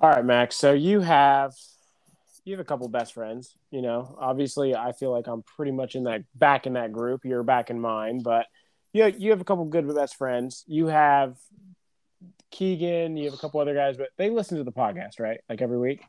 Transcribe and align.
All 0.00 0.10
right, 0.10 0.24
Max. 0.24 0.56
So 0.56 0.72
you 0.72 1.00
have 1.00 1.54
you 2.44 2.52
have 2.54 2.60
a 2.60 2.64
couple 2.64 2.88
best 2.88 3.14
friends. 3.14 3.56
You 3.70 3.82
know, 3.82 4.16
obviously, 4.18 4.74
I 4.74 4.92
feel 4.92 5.10
like 5.10 5.26
I'm 5.26 5.42
pretty 5.42 5.72
much 5.72 5.94
in 5.94 6.04
that 6.04 6.22
back 6.34 6.66
in 6.66 6.74
that 6.74 6.92
group. 6.92 7.24
You're 7.24 7.42
back 7.42 7.70
in 7.70 7.80
mine, 7.80 8.20
but 8.22 8.46
you 8.92 9.06
you 9.18 9.30
have 9.30 9.40
a 9.40 9.44
couple 9.44 9.64
good 9.64 9.92
best 9.92 10.16
friends. 10.16 10.64
You 10.66 10.86
have 10.86 11.36
Keegan. 12.50 13.16
You 13.16 13.24
have 13.24 13.34
a 13.34 13.38
couple 13.38 13.60
other 13.60 13.74
guys, 13.74 13.96
but 13.96 14.08
they 14.16 14.30
listen 14.30 14.56
to 14.58 14.64
the 14.64 14.72
podcast, 14.72 15.18
right? 15.18 15.40
Like 15.48 15.60
every 15.62 15.78
week, 15.78 16.02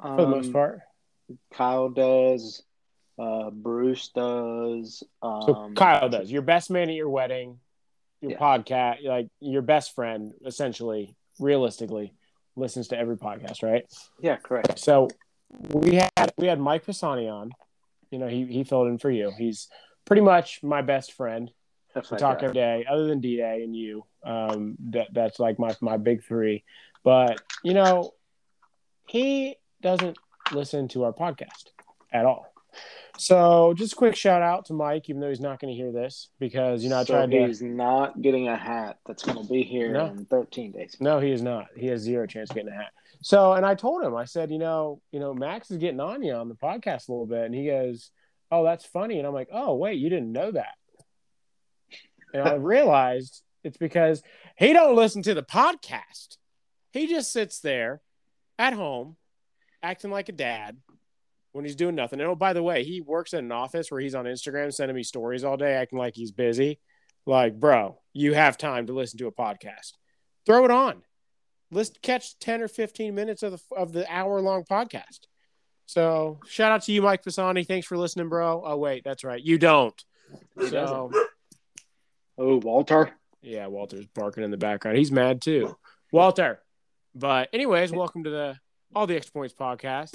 for 0.00 0.16
the 0.22 0.26
most 0.26 0.46
Um, 0.46 0.52
part. 0.52 0.80
Kyle 1.52 1.88
does. 1.88 2.62
Uh, 3.18 3.50
Bruce 3.50 4.08
does. 4.08 5.02
Um, 5.22 5.42
So 5.42 5.72
Kyle 5.76 6.08
does. 6.08 6.30
Your 6.32 6.42
best 6.42 6.70
man 6.70 6.88
at 6.88 6.94
your 6.94 7.10
wedding, 7.10 7.60
your 8.20 8.32
Yeah. 8.32 8.38
podcast, 8.38 9.04
like 9.04 9.28
your 9.40 9.62
best 9.62 9.94
friend, 9.94 10.32
essentially, 10.44 11.14
realistically, 11.38 12.14
listens 12.56 12.88
to 12.88 12.98
every 12.98 13.16
podcast, 13.16 13.62
right? 13.62 13.84
Yeah, 14.20 14.36
correct. 14.36 14.78
So 14.78 15.08
we 15.72 15.96
had 15.96 16.32
we 16.36 16.46
had 16.46 16.60
Mike 16.60 16.84
Pisani 16.84 17.28
on. 17.28 17.52
You 18.10 18.18
know, 18.18 18.28
he 18.28 18.44
he 18.46 18.64
filled 18.64 18.88
in 18.88 18.98
for 18.98 19.10
you. 19.10 19.32
He's 19.36 19.68
pretty 20.04 20.22
much 20.22 20.62
my 20.62 20.82
best 20.82 21.12
friend. 21.12 21.50
That's 21.94 22.10
We 22.10 22.16
talk 22.18 22.38
guy. 22.40 22.44
every 22.46 22.54
day, 22.54 22.86
other 22.90 23.06
than 23.06 23.20
D 23.20 23.36
Day 23.36 23.62
and 23.62 23.74
you. 23.76 24.04
Um, 24.24 24.76
that 24.90 25.08
that's 25.12 25.38
like 25.38 25.58
my 25.58 25.74
my 25.80 25.96
big 25.96 26.24
three. 26.24 26.64
But 27.04 27.40
you 27.62 27.74
know, 27.74 28.12
he 29.08 29.56
doesn't 29.80 30.16
listen 30.52 30.88
to 30.88 31.04
our 31.04 31.12
podcast 31.12 31.68
at 32.12 32.24
all. 32.24 32.51
So 33.18 33.74
just 33.76 33.92
a 33.92 33.96
quick 33.96 34.16
shout 34.16 34.42
out 34.42 34.64
to 34.66 34.72
Mike, 34.72 35.08
even 35.10 35.20
though 35.20 35.28
he's 35.28 35.40
not 35.40 35.60
going 35.60 35.72
to 35.72 35.76
hear 35.80 35.92
this 35.92 36.30
because 36.38 36.82
you 36.82 36.90
know 36.90 36.98
I 37.00 37.04
so 37.04 37.14
tried 37.14 37.30
to. 37.30 37.46
he's 37.46 37.60
not 37.62 38.20
getting 38.22 38.48
a 38.48 38.56
hat 38.56 38.98
that's 39.06 39.22
going 39.22 39.40
to 39.44 39.52
be 39.52 39.62
here 39.62 39.92
No. 39.92 40.06
in 40.06 40.24
13 40.24 40.72
days. 40.72 40.96
No, 41.00 41.20
he 41.20 41.30
is 41.30 41.42
not. 41.42 41.66
He 41.76 41.86
has 41.88 42.00
zero 42.00 42.26
chance 42.26 42.50
of 42.50 42.56
getting 42.56 42.72
a 42.72 42.76
hat. 42.76 42.90
So, 43.20 43.52
and 43.52 43.64
I 43.66 43.74
told 43.74 44.02
him, 44.02 44.16
I 44.16 44.24
said, 44.24 44.50
you 44.50 44.58
know, 44.58 45.00
you 45.12 45.20
know, 45.20 45.34
Max 45.34 45.70
is 45.70 45.76
getting 45.76 46.00
on 46.00 46.22
you 46.22 46.32
on 46.34 46.48
the 46.48 46.54
podcast 46.56 47.08
a 47.08 47.12
little 47.12 47.26
bit, 47.26 47.44
and 47.44 47.54
he 47.54 47.66
goes, 47.66 48.10
"Oh, 48.50 48.64
that's 48.64 48.84
funny," 48.84 49.18
and 49.18 49.26
I'm 49.28 49.34
like, 49.34 49.48
"Oh, 49.52 49.76
wait, 49.76 49.98
you 49.98 50.08
didn't 50.08 50.32
know 50.32 50.50
that?" 50.50 50.74
And 52.34 52.42
I 52.42 52.54
realized 52.54 53.42
it's 53.62 53.76
because 53.76 54.22
he 54.56 54.72
don't 54.72 54.96
listen 54.96 55.22
to 55.22 55.34
the 55.34 55.42
podcast. 55.44 56.38
He 56.92 57.06
just 57.06 57.32
sits 57.32 57.60
there 57.60 58.00
at 58.58 58.72
home, 58.72 59.16
acting 59.82 60.10
like 60.10 60.28
a 60.28 60.32
dad 60.32 60.78
when 61.52 61.64
he's 61.64 61.76
doing 61.76 61.94
nothing. 61.94 62.20
And 62.20 62.28
oh, 62.28 62.34
by 62.34 62.52
the 62.52 62.62
way, 62.62 62.84
he 62.84 63.00
works 63.00 63.32
in 63.32 63.40
an 63.44 63.52
office 63.52 63.90
where 63.90 64.00
he's 64.00 64.14
on 64.14 64.24
Instagram 64.24 64.72
sending 64.72 64.96
me 64.96 65.02
stories 65.02 65.44
all 65.44 65.56
day, 65.56 65.74
acting 65.74 65.98
like 65.98 66.14
he's 66.14 66.32
busy. 66.32 66.78
Like, 67.26 67.58
bro, 67.60 67.98
you 68.12 68.34
have 68.34 68.58
time 68.58 68.86
to 68.86 68.92
listen 68.92 69.18
to 69.18 69.26
a 69.28 69.32
podcast. 69.32 69.92
Throw 70.46 70.64
it 70.64 70.70
on. 70.70 71.02
Let's 71.70 71.90
catch 72.02 72.38
10 72.40 72.62
or 72.62 72.68
15 72.68 73.14
minutes 73.14 73.42
of 73.42 73.52
the 73.52 73.60
of 73.76 73.92
the 73.92 74.10
hour 74.12 74.40
long 74.40 74.64
podcast. 74.64 75.20
So 75.86 76.40
shout 76.46 76.72
out 76.72 76.82
to 76.82 76.92
you, 76.92 77.00
Mike 77.02 77.22
Pisani. 77.22 77.64
Thanks 77.64 77.86
for 77.86 77.96
listening, 77.96 78.28
bro. 78.28 78.62
Oh, 78.64 78.76
wait, 78.76 79.04
that's 79.04 79.24
right. 79.24 79.40
You 79.42 79.58
don't. 79.58 80.04
He 80.58 80.68
So 80.68 81.10
Oh, 82.38 82.56
Walter. 82.58 83.10
yeah, 83.42 83.66
Walter's 83.66 84.06
barking 84.06 84.42
in 84.42 84.50
the 84.50 84.56
background. 84.56 84.98
He's 84.98 85.12
mad 85.12 85.40
too. 85.42 85.76
Walter. 86.12 86.60
But 87.14 87.50
anyways, 87.52 87.92
welcome 87.92 88.24
to 88.24 88.30
the 88.30 88.56
All 88.94 89.06
the 89.06 89.16
Extra 89.16 89.32
Points 89.32 89.54
podcast, 89.54 90.12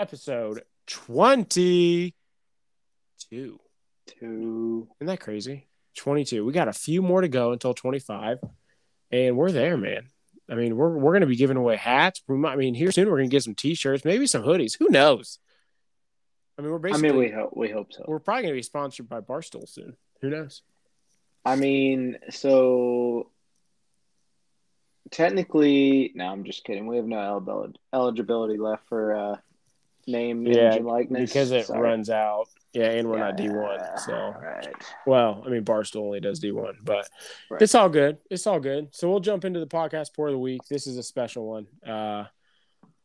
episode 0.00 0.62
22. 0.86 2.12
Two. 3.20 4.88
Isn't 4.98 5.06
that 5.06 5.20
crazy? 5.20 5.68
22. 5.96 6.44
We 6.44 6.52
got 6.54 6.68
a 6.68 6.72
few 6.72 7.02
more 7.02 7.20
to 7.20 7.28
go 7.28 7.52
until 7.52 7.74
25, 7.74 8.38
and 9.12 9.36
we're 9.36 9.52
there, 9.52 9.76
man. 9.76 10.08
I 10.50 10.54
mean, 10.54 10.76
we're 10.76 10.96
we're 10.96 11.12
gonna 11.12 11.26
be 11.26 11.36
giving 11.36 11.58
away 11.58 11.76
hats. 11.76 12.22
We 12.26 12.36
might, 12.36 12.54
I 12.54 12.56
mean, 12.56 12.74
here 12.74 12.90
soon 12.90 13.10
we're 13.10 13.18
gonna 13.18 13.28
get 13.28 13.44
some 13.44 13.54
t-shirts, 13.54 14.04
maybe 14.04 14.26
some 14.26 14.42
hoodies. 14.42 14.78
Who 14.78 14.88
knows? 14.88 15.38
I 16.58 16.62
mean, 16.62 16.72
we're 16.72 16.78
basically. 16.78 17.08
I 17.08 17.12
mean, 17.12 17.20
we 17.20 17.30
hope 17.30 17.50
we 17.54 17.68
hope 17.68 17.92
so. 17.92 18.04
we're 18.08 18.18
probably 18.18 18.44
gonna 18.44 18.54
be 18.54 18.62
sponsored 18.62 19.08
by 19.08 19.20
Barstool 19.20 19.68
soon. 19.68 19.96
Who 20.22 20.30
knows? 20.30 20.62
I 21.44 21.56
mean, 21.56 22.16
so 22.30 23.30
technically, 25.10 26.12
no, 26.14 26.26
I'm 26.26 26.44
just 26.44 26.64
kidding. 26.64 26.86
We 26.86 26.96
have 26.96 27.06
no 27.06 27.18
eligibility 27.18 27.78
eligibility 27.92 28.56
left 28.56 28.88
for 28.88 29.14
uh, 29.14 29.36
name, 30.06 30.46
Yeah, 30.46 30.76
likeness 30.82 31.30
Because 31.30 31.50
it 31.50 31.66
Sorry. 31.66 31.80
runs 31.80 32.10
out. 32.10 32.46
Yeah, 32.72 32.90
and 32.90 33.08
we're 33.08 33.18
not 33.18 33.36
D1. 33.36 33.98
So, 33.98 34.12
right. 34.40 34.72
well, 35.04 35.42
I 35.44 35.48
mean, 35.50 35.64
Barstool 35.64 36.02
only 36.02 36.20
does 36.20 36.38
D1, 36.40 36.76
but 36.84 37.08
Right. 37.50 37.60
it's 37.62 37.74
all 37.74 37.88
good. 37.88 38.18
It's 38.30 38.46
all 38.46 38.60
good. 38.60 38.94
So 38.94 39.10
we'll 39.10 39.18
jump 39.20 39.44
into 39.44 39.58
the 39.58 39.66
podcast 39.66 40.14
pour 40.14 40.28
of 40.28 40.32
the 40.32 40.38
week. 40.38 40.60
This 40.70 40.86
is 40.86 40.96
a 40.96 41.02
special 41.02 41.48
one. 41.48 41.66
Uh, 41.84 42.26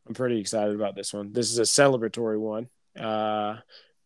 I'm 0.07 0.13
pretty 0.13 0.39
excited 0.39 0.75
about 0.75 0.95
this 0.95 1.13
one. 1.13 1.33
This 1.33 1.51
is 1.51 1.57
a 1.57 1.63
celebratory 1.63 2.39
one. 2.39 2.69
Uh, 2.99 3.57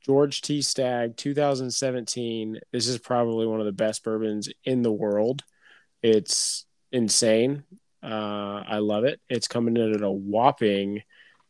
George 0.05 0.41
T. 0.41 0.61
Stagg, 0.61 1.17
2017. 1.17 2.59
This 2.71 2.87
is 2.87 2.97
probably 2.97 3.45
one 3.45 3.59
of 3.59 3.65
the 3.65 3.73
best 3.73 4.03
bourbons 4.03 4.49
in 4.63 4.81
the 4.81 4.91
world. 4.93 5.43
It's 6.01 6.65
insane. 6.93 7.63
Uh, 8.01 8.63
I 8.65 8.77
love 8.77 9.03
it. 9.03 9.19
It's 9.29 9.49
coming 9.49 9.75
in 9.75 9.93
at 9.93 10.01
a 10.01 10.09
whopping, 10.09 11.03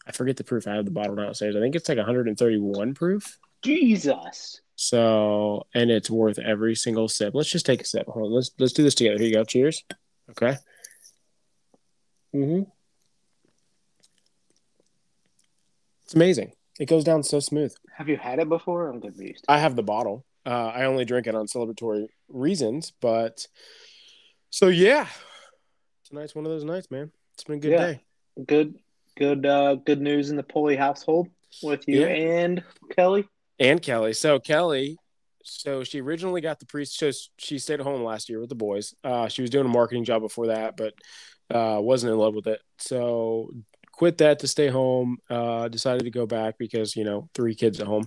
I 0.10 0.12
forget 0.12 0.38
the 0.38 0.44
proof. 0.44 0.68
I 0.68 0.74
have 0.74 0.86
the 0.86 0.92
bottle 0.92 1.16
downstairs. 1.16 1.56
I 1.56 1.60
think 1.60 1.76
it's 1.76 1.88
like 1.88 2.00
131 2.00 2.96
proof. 2.96 3.38
Jesus. 3.62 4.60
So, 4.76 5.68
and 5.76 5.92
it's 5.92 6.10
worth 6.10 6.40
every 6.40 6.74
single 6.76 7.08
sip. 7.08 7.36
Let's 7.36 7.52
just 7.52 7.66
take 7.68 7.82
a 7.82 7.86
sip. 7.86 8.08
Hold 8.08 8.26
on. 8.26 8.32
Let's 8.34 8.50
let's 8.58 8.74
do 8.74 8.82
this 8.82 8.96
together. 8.96 9.20
Here 9.20 9.28
you 9.28 9.34
go. 9.36 9.44
Cheers. 9.44 9.84
Okay. 10.32 10.58
Mm-hmm. 12.36 12.64
It's 16.06 16.16
amazing. 16.16 16.54
It 16.80 16.88
goes 16.88 17.04
down 17.04 17.22
so 17.22 17.40
smooth. 17.40 17.72
Have 17.96 18.10
you 18.10 18.18
had 18.18 18.40
it 18.40 18.50
before? 18.50 18.90
I'm 18.90 19.00
confused. 19.02 19.46
I 19.48 19.60
have 19.60 19.76
the 19.76 19.84
bottle. 19.84 20.26
Uh, 20.44 20.72
I 20.74 20.86
only 20.86 21.06
drink 21.06 21.28
it 21.28 21.36
on 21.36 21.46
celebratory 21.46 22.08
reasons, 22.30 22.94
but 23.00 23.46
so 24.50 24.70
yeah, 24.70 25.08
tonight's 26.08 26.34
one 26.34 26.46
of 26.46 26.52
those 26.52 26.64
nights, 26.64 26.90
man. 26.90 27.12
It's 27.36 27.44
been 27.44 27.58
a 27.58 27.60
good 27.60 27.72
Yeah. 27.74 27.78
day. 27.86 28.04
Good, 28.48 28.80
good, 29.20 29.46
uh, 29.46 29.76
good 29.76 30.02
news 30.02 30.30
in 30.32 30.38
the 30.38 30.44
Pulley 30.44 30.76
household 30.76 31.28
with 31.62 31.88
you 31.88 32.02
Yeah. 32.02 32.08
and 32.08 32.64
Kelly. 32.96 33.28
and 33.60 33.82
Kelly. 33.82 34.14
So 34.14 34.40
Kelly, 34.40 34.98
so 35.44 35.84
she 35.84 36.00
originally 36.02 36.42
got 36.42 36.60
the 36.60 36.66
pre. 36.66 36.86
So 36.86 37.12
she 37.38 37.60
stayed 37.60 37.80
at 37.80 37.86
home 37.86 38.04
last 38.04 38.30
year 38.30 38.40
with 38.40 38.50
the 38.50 38.56
boys. 38.56 38.94
Uh, 39.04 39.28
she 39.28 39.42
was 39.42 39.50
doing 39.52 39.66
a 39.66 39.70
marketing 39.70 40.04
job 40.06 40.22
before 40.22 40.48
that, 40.48 40.76
but 40.78 40.94
uh, 41.54 41.80
wasn't 41.82 42.12
in 42.14 42.18
love 42.20 42.36
with 42.36 42.48
it. 42.48 42.62
So 42.78 43.50
quit 43.92 44.18
that 44.20 44.40
to 44.40 44.48
stay 44.48 44.68
home. 44.68 45.18
Uh, 45.30 45.68
decided 45.68 46.04
to 46.04 46.12
go 46.12 46.26
back 46.26 46.58
because 46.58 46.96
you 46.96 47.04
know 47.04 47.30
three 47.34 47.56
kids 47.56 47.80
at 47.80 47.88
home. 47.88 48.06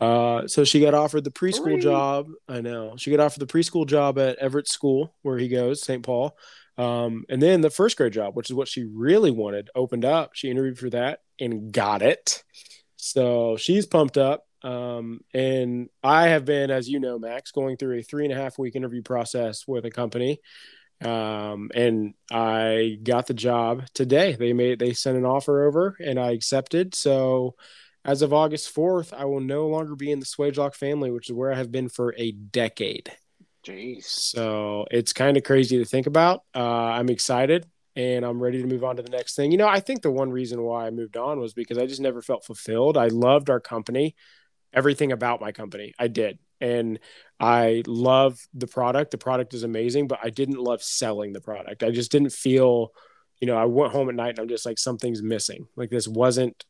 Uh, 0.00 0.48
so 0.48 0.64
she 0.64 0.80
got 0.80 0.94
offered 0.94 1.22
the 1.22 1.30
preschool 1.30 1.74
Three. 1.74 1.80
job. 1.80 2.26
I 2.48 2.60
know 2.60 2.94
she 2.96 3.10
got 3.12 3.20
offered 3.20 3.38
the 3.40 3.46
preschool 3.46 3.86
job 3.86 4.18
at 4.18 4.36
Everett 4.38 4.66
School 4.68 5.14
where 5.22 5.38
he 5.38 5.46
goes, 5.48 5.80
St. 5.82 6.02
Paul. 6.02 6.36
Um, 6.78 7.24
and 7.28 7.40
then 7.40 7.60
the 7.60 7.70
first 7.70 7.96
grade 7.96 8.12
job, 8.12 8.34
which 8.34 8.50
is 8.50 8.54
what 8.54 8.68
she 8.68 8.84
really 8.84 9.30
wanted, 9.30 9.70
opened 9.74 10.04
up. 10.04 10.30
She 10.34 10.50
interviewed 10.50 10.78
for 10.78 10.90
that 10.90 11.20
and 11.38 11.72
got 11.72 12.02
it. 12.02 12.42
So 12.96 13.56
she's 13.56 13.86
pumped 13.86 14.16
up. 14.16 14.46
Um, 14.62 15.20
and 15.34 15.88
I 16.02 16.28
have 16.28 16.44
been, 16.44 16.70
as 16.70 16.88
you 16.88 17.00
know, 17.00 17.18
Max, 17.18 17.50
going 17.50 17.76
through 17.76 17.98
a 17.98 18.02
three 18.02 18.24
and 18.24 18.32
a 18.32 18.36
half 18.36 18.58
week 18.58 18.76
interview 18.76 19.02
process 19.02 19.66
with 19.66 19.84
a 19.84 19.90
company. 19.90 20.40
Um, 21.04 21.70
and 21.74 22.14
I 22.30 22.98
got 23.02 23.26
the 23.26 23.34
job 23.34 23.84
today. 23.92 24.36
They 24.38 24.52
made, 24.52 24.78
they 24.78 24.92
sent 24.92 25.18
an 25.18 25.26
offer 25.26 25.66
over 25.66 25.96
and 25.98 26.18
I 26.18 26.30
accepted. 26.30 26.94
So 26.94 27.56
as 28.04 28.22
of 28.22 28.32
August 28.32 28.74
4th, 28.74 29.12
I 29.12 29.24
will 29.24 29.40
no 29.40 29.66
longer 29.66 29.96
be 29.96 30.12
in 30.12 30.20
the 30.20 30.26
Swagelok 30.26 30.74
family, 30.74 31.10
which 31.10 31.28
is 31.28 31.34
where 31.34 31.52
I 31.52 31.56
have 31.56 31.72
been 31.72 31.88
for 31.88 32.14
a 32.16 32.32
decade. 32.32 33.10
Jeez. 33.64 34.04
So 34.04 34.86
it's 34.90 35.12
kind 35.12 35.36
of 35.36 35.44
crazy 35.44 35.78
to 35.78 35.84
think 35.84 36.06
about. 36.06 36.42
Uh, 36.54 36.60
I'm 36.60 37.08
excited 37.08 37.66
and 37.94 38.24
I'm 38.24 38.42
ready 38.42 38.60
to 38.60 38.66
move 38.66 38.84
on 38.84 38.96
to 38.96 39.02
the 39.02 39.10
next 39.10 39.36
thing. 39.36 39.52
You 39.52 39.58
know, 39.58 39.68
I 39.68 39.80
think 39.80 40.02
the 40.02 40.10
one 40.10 40.30
reason 40.30 40.62
why 40.62 40.86
I 40.86 40.90
moved 40.90 41.16
on 41.16 41.38
was 41.38 41.52
because 41.54 41.78
I 41.78 41.86
just 41.86 42.00
never 42.00 42.22
felt 42.22 42.44
fulfilled. 42.44 42.96
I 42.96 43.08
loved 43.08 43.50
our 43.50 43.60
company, 43.60 44.16
everything 44.72 45.12
about 45.12 45.40
my 45.40 45.52
company. 45.52 45.94
I 45.98 46.08
did. 46.08 46.38
And 46.60 46.98
I 47.38 47.82
love 47.86 48.38
the 48.54 48.66
product. 48.66 49.10
The 49.10 49.18
product 49.18 49.52
is 49.54 49.62
amazing, 49.62 50.08
but 50.08 50.20
I 50.22 50.30
didn't 50.30 50.58
love 50.58 50.82
selling 50.82 51.32
the 51.32 51.40
product. 51.40 51.82
I 51.82 51.90
just 51.90 52.12
didn't 52.12 52.32
feel, 52.32 52.92
you 53.40 53.46
know, 53.46 53.56
I 53.56 53.64
went 53.66 53.92
home 53.92 54.08
at 54.08 54.14
night 54.14 54.30
and 54.30 54.38
I'm 54.40 54.48
just 54.48 54.66
like, 54.66 54.78
something's 54.78 55.22
missing. 55.22 55.66
Like 55.76 55.90
this 55.90 56.08
wasn't 56.08 56.64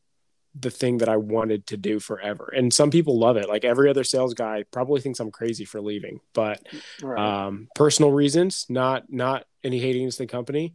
the 0.59 0.71
thing 0.71 0.99
that 0.99 1.09
I 1.09 1.17
wanted 1.17 1.67
to 1.69 1.77
do 1.77 1.99
forever. 1.99 2.53
And 2.55 2.73
some 2.73 2.91
people 2.91 3.19
love 3.19 3.37
it. 3.37 3.49
Like 3.49 3.65
every 3.65 3.89
other 3.89 4.05
sales 4.05 4.35
guy 4.35 4.65
probably 4.71 5.01
thinks 5.01 5.19
I'm 5.19 5.31
crazy 5.31 5.65
for 5.65 5.81
leaving, 5.81 6.21
but 6.35 6.63
Right. 7.03 7.47
um, 7.47 7.69
personal 7.75 8.13
reasons, 8.13 8.67
not 8.69 9.11
not 9.11 9.47
any 9.65 9.79
hating 9.79 10.03
against 10.03 10.19
the 10.19 10.27
company. 10.27 10.75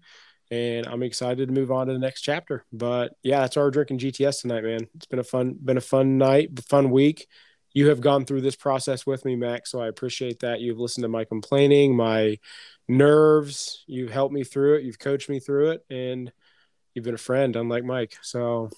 And 0.50 0.88
I'm 0.88 1.04
excited 1.04 1.48
to 1.48 1.54
move 1.54 1.72
on 1.72 1.88
to 1.88 1.94
the 1.94 2.00
next 2.00 2.22
chapter. 2.22 2.66
But 2.72 3.14
yeah, 3.22 3.42
that's 3.42 3.56
why 3.56 3.64
we're 3.64 3.72
drinking 3.72 4.00
GTS 4.00 4.42
tonight, 4.42 4.64
man. 4.64 4.88
It's 4.96 5.06
been 5.06 5.20
a 5.20 5.24
fun, 5.24 5.58
been 5.64 5.78
a 5.78 5.82
fun 5.82 6.18
night, 6.18 6.58
fun 6.68 6.90
week. 6.90 7.28
You 7.74 7.90
have 7.90 8.02
gone 8.02 8.26
through 8.26 8.42
this 8.42 8.56
process 8.56 9.06
with 9.06 9.26
me, 9.26 9.36
Max. 9.36 9.70
So 9.72 9.82
I 9.82 9.88
appreciate 9.88 10.40
that. 10.40 10.62
You've 10.62 10.80
listened 10.80 11.04
to 11.04 11.10
my 11.10 11.26
complaining, 11.26 11.96
my 11.96 12.40
nerves. 12.88 13.84
You've 13.88 14.10
helped 14.10 14.34
me 14.34 14.44
through 14.44 14.76
it. 14.78 14.84
You've 14.84 14.98
coached 15.00 15.30
me 15.30 15.40
through 15.40 15.72
it, 15.72 15.86
and 15.90 16.32
You've 16.96 17.06
been 17.06 17.14
a 17.14 17.20
friend, 17.20 17.56
unlike 17.56 17.84
Mike. 17.84 18.18
So 18.24 18.72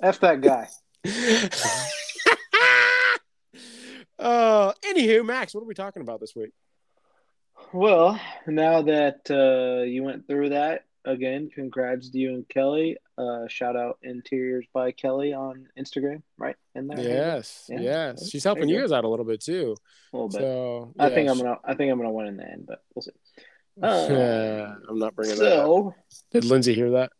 F 0.00 0.20
that 0.20 0.40
guy. 0.40 0.68
uh 4.18 4.72
anywho, 4.84 5.24
Max, 5.24 5.54
what 5.54 5.62
are 5.62 5.66
we 5.66 5.74
talking 5.74 6.02
about 6.02 6.20
this 6.20 6.34
week? 6.34 6.52
Well, 7.72 8.20
now 8.46 8.82
that 8.82 9.30
uh, 9.30 9.82
you 9.84 10.02
went 10.02 10.26
through 10.26 10.50
that 10.50 10.84
again, 11.04 11.48
congrats 11.54 12.10
to 12.10 12.18
you 12.18 12.30
and 12.34 12.48
Kelly. 12.48 12.96
Uh, 13.16 13.46
shout 13.48 13.76
out 13.76 13.98
Interiors 14.02 14.66
by 14.72 14.92
Kelly 14.92 15.32
on 15.32 15.66
Instagram, 15.78 16.22
right? 16.38 16.56
In 16.74 16.86
there. 16.88 17.00
Yes, 17.00 17.66
Yeah. 17.68 17.80
yes. 17.80 18.28
She's 18.30 18.44
helping 18.44 18.68
you 18.68 18.76
you 18.76 18.80
guys 18.82 18.92
out 18.92 19.04
a 19.04 19.08
little 19.08 19.24
bit 19.24 19.40
too. 19.42 19.76
A 20.12 20.16
little 20.16 20.28
bit. 20.28 20.40
So 20.40 20.92
I 20.98 21.08
think 21.10 21.30
I'm 21.30 21.38
gonna. 21.38 21.58
I 21.64 21.74
think 21.74 21.90
I'm 21.92 21.98
gonna 21.98 22.12
win 22.12 22.26
in 22.26 22.36
the 22.36 22.44
end, 22.50 22.64
but 22.66 22.82
we'll 22.94 23.02
see. 23.02 23.10
she- 23.38 23.42
Uh, 23.82 24.74
I'm 24.88 24.98
not 24.98 25.14
bringing 25.14 25.38
that 25.38 25.60
up. 25.60 25.66
so, 25.66 25.94
Did 26.30 26.44
Lindsay 26.44 26.74
hear 26.74 26.90
that? 26.90 27.10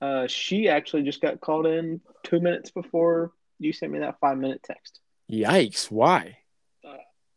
Uh, 0.00 0.26
she 0.26 0.68
actually 0.68 1.02
just 1.02 1.20
got 1.20 1.40
called 1.40 1.66
in 1.66 2.00
two 2.22 2.40
minutes 2.40 2.70
before 2.70 3.32
you 3.58 3.72
sent 3.72 3.92
me 3.92 3.98
that 4.00 4.20
five 4.20 4.38
minute 4.38 4.62
text. 4.62 5.00
Yikes! 5.30 5.90
Why? 5.90 6.38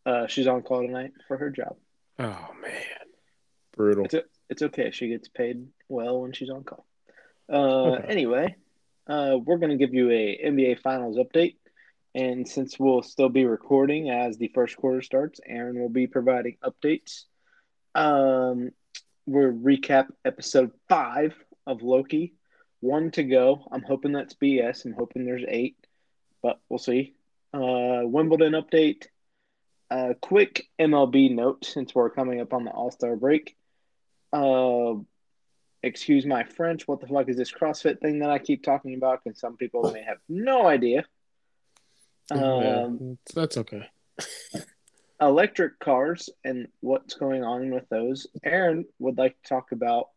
Uh, 0.06 0.25
she's 0.28 0.48
on 0.48 0.63
call 0.63 0.81
tonight 0.81 1.12
for 1.28 1.38
her 1.38 1.50
job. 1.52 1.75
Oh 2.18 2.50
man, 2.62 3.08
brutal. 3.75 4.06
It's, 4.06 4.16
it's 4.50 4.62
okay. 4.63 4.90
She 4.92 5.10
gets 5.10 5.28
paid 5.28 5.68
well 5.90 6.22
when 6.22 6.34
she's 6.34 6.50
on 6.50 6.63
call. 6.63 6.86
Uh, 7.52 7.92
Okay. 7.92 8.06
Anyway, 8.08 8.56
uh, 9.08 9.38
we're 9.44 9.58
going 9.58 9.69
to 9.69 9.78
give 9.78 9.94
you 9.94 10.10
a 10.10 10.40
NBA 10.44 10.80
Finals 10.81 11.18
update. 11.18 11.56
And 12.16 12.48
since 12.48 12.78
we'll 12.80 13.04
still 13.04 13.30
be 13.30 13.46
recording 13.46 14.10
as 14.10 14.38
the 14.38 14.50
first 14.50 14.75
quarter 14.75 15.02
starts, 15.02 15.40
Aaron 15.46 15.80
will 15.80 15.90
be 15.90 16.08
providing 16.08 16.58
updates. 16.63 17.24
Um, 17.96 18.72
we'll 19.25 19.54
recap 19.54 20.08
episode 20.25 20.72
five 20.90 21.34
of 21.68 21.81
Loki. 21.84 22.34
One 22.81 23.12
to 23.12 23.24
go. 23.24 23.66
I'm 23.72 23.83
hoping 23.83 24.12
that's 24.12 24.33
BS. 24.33 24.86
I'm 24.86 24.94
hoping 24.94 25.24
there's 25.25 25.45
eight, 25.48 25.78
but 26.44 26.60
we'll 26.69 26.80
see. 26.80 27.13
Uh, 27.54 28.01
Wimbledon 28.04 28.54
update. 28.54 29.06
A 29.89 30.16
quick 30.16 30.68
MLB 30.80 31.36
note 31.36 31.66
since 31.66 31.94
we're 31.94 32.10
coming 32.10 32.39
up 32.39 32.54
on 32.54 32.63
the 32.63 32.72
All 32.72 32.92
Star 32.92 33.16
break. 33.18 33.56
Uh, 34.31 34.94
excuse 35.83 36.25
my 36.25 36.44
French. 36.45 36.88
What 36.88 37.01
the 37.01 37.07
fuck 37.07 37.28
is 37.28 37.36
this 37.38 37.51
CrossFit 37.51 38.00
thing 38.00 38.19
that 38.19 38.30
I 38.30 38.39
keep 38.39 38.63
talking 38.63 38.95
about? 38.95 39.22
Because 39.24 39.39
some 39.39 39.57
people 39.57 39.92
may 39.92 40.01
have 40.04 40.18
no 40.30 40.66
idea. 40.66 41.04
Yeah, 42.34 42.84
Um, 42.86 43.18
that's 43.36 43.57
okay. 43.57 43.89
electric 45.19 45.77
cars 45.80 46.30
and 46.45 46.68
what's 46.80 47.16
going 47.16 47.44
on 47.44 47.69
with 47.72 47.88
those. 47.89 48.27
Aaron 48.44 48.86
would 49.00 49.18
like 49.18 49.36
to 49.44 49.50
talk 49.50 49.72
about 49.74 50.07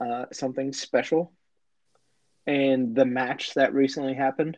uh, 0.00 0.26
something 0.32 0.72
special 0.72 1.32
and 2.48 2.96
the 2.96 3.04
match 3.04 3.52
that 3.54 3.74
recently 3.74 4.14
happened 4.14 4.56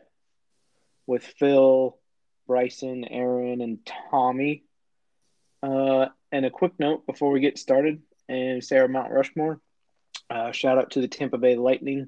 with 1.05 1.23
Phil, 1.37 1.97
Bryson, 2.47 3.03
Aaron, 3.03 3.59
and 3.59 3.79
Tommy. 4.09 4.63
Uh, 5.61 6.07
and 6.31 6.45
a 6.45 6.49
quick 6.49 6.71
note 6.79 7.05
before 7.05 7.31
we 7.31 7.41
get 7.41 7.59
started 7.59 8.01
and 8.29 8.63
Sarah 8.63 8.87
Mount 8.87 9.11
Rushmore. 9.11 9.59
Uh, 10.29 10.53
shout 10.53 10.77
out 10.77 10.91
to 10.91 11.01
the 11.01 11.09
Tampa 11.09 11.37
Bay 11.37 11.57
Lightning 11.57 12.07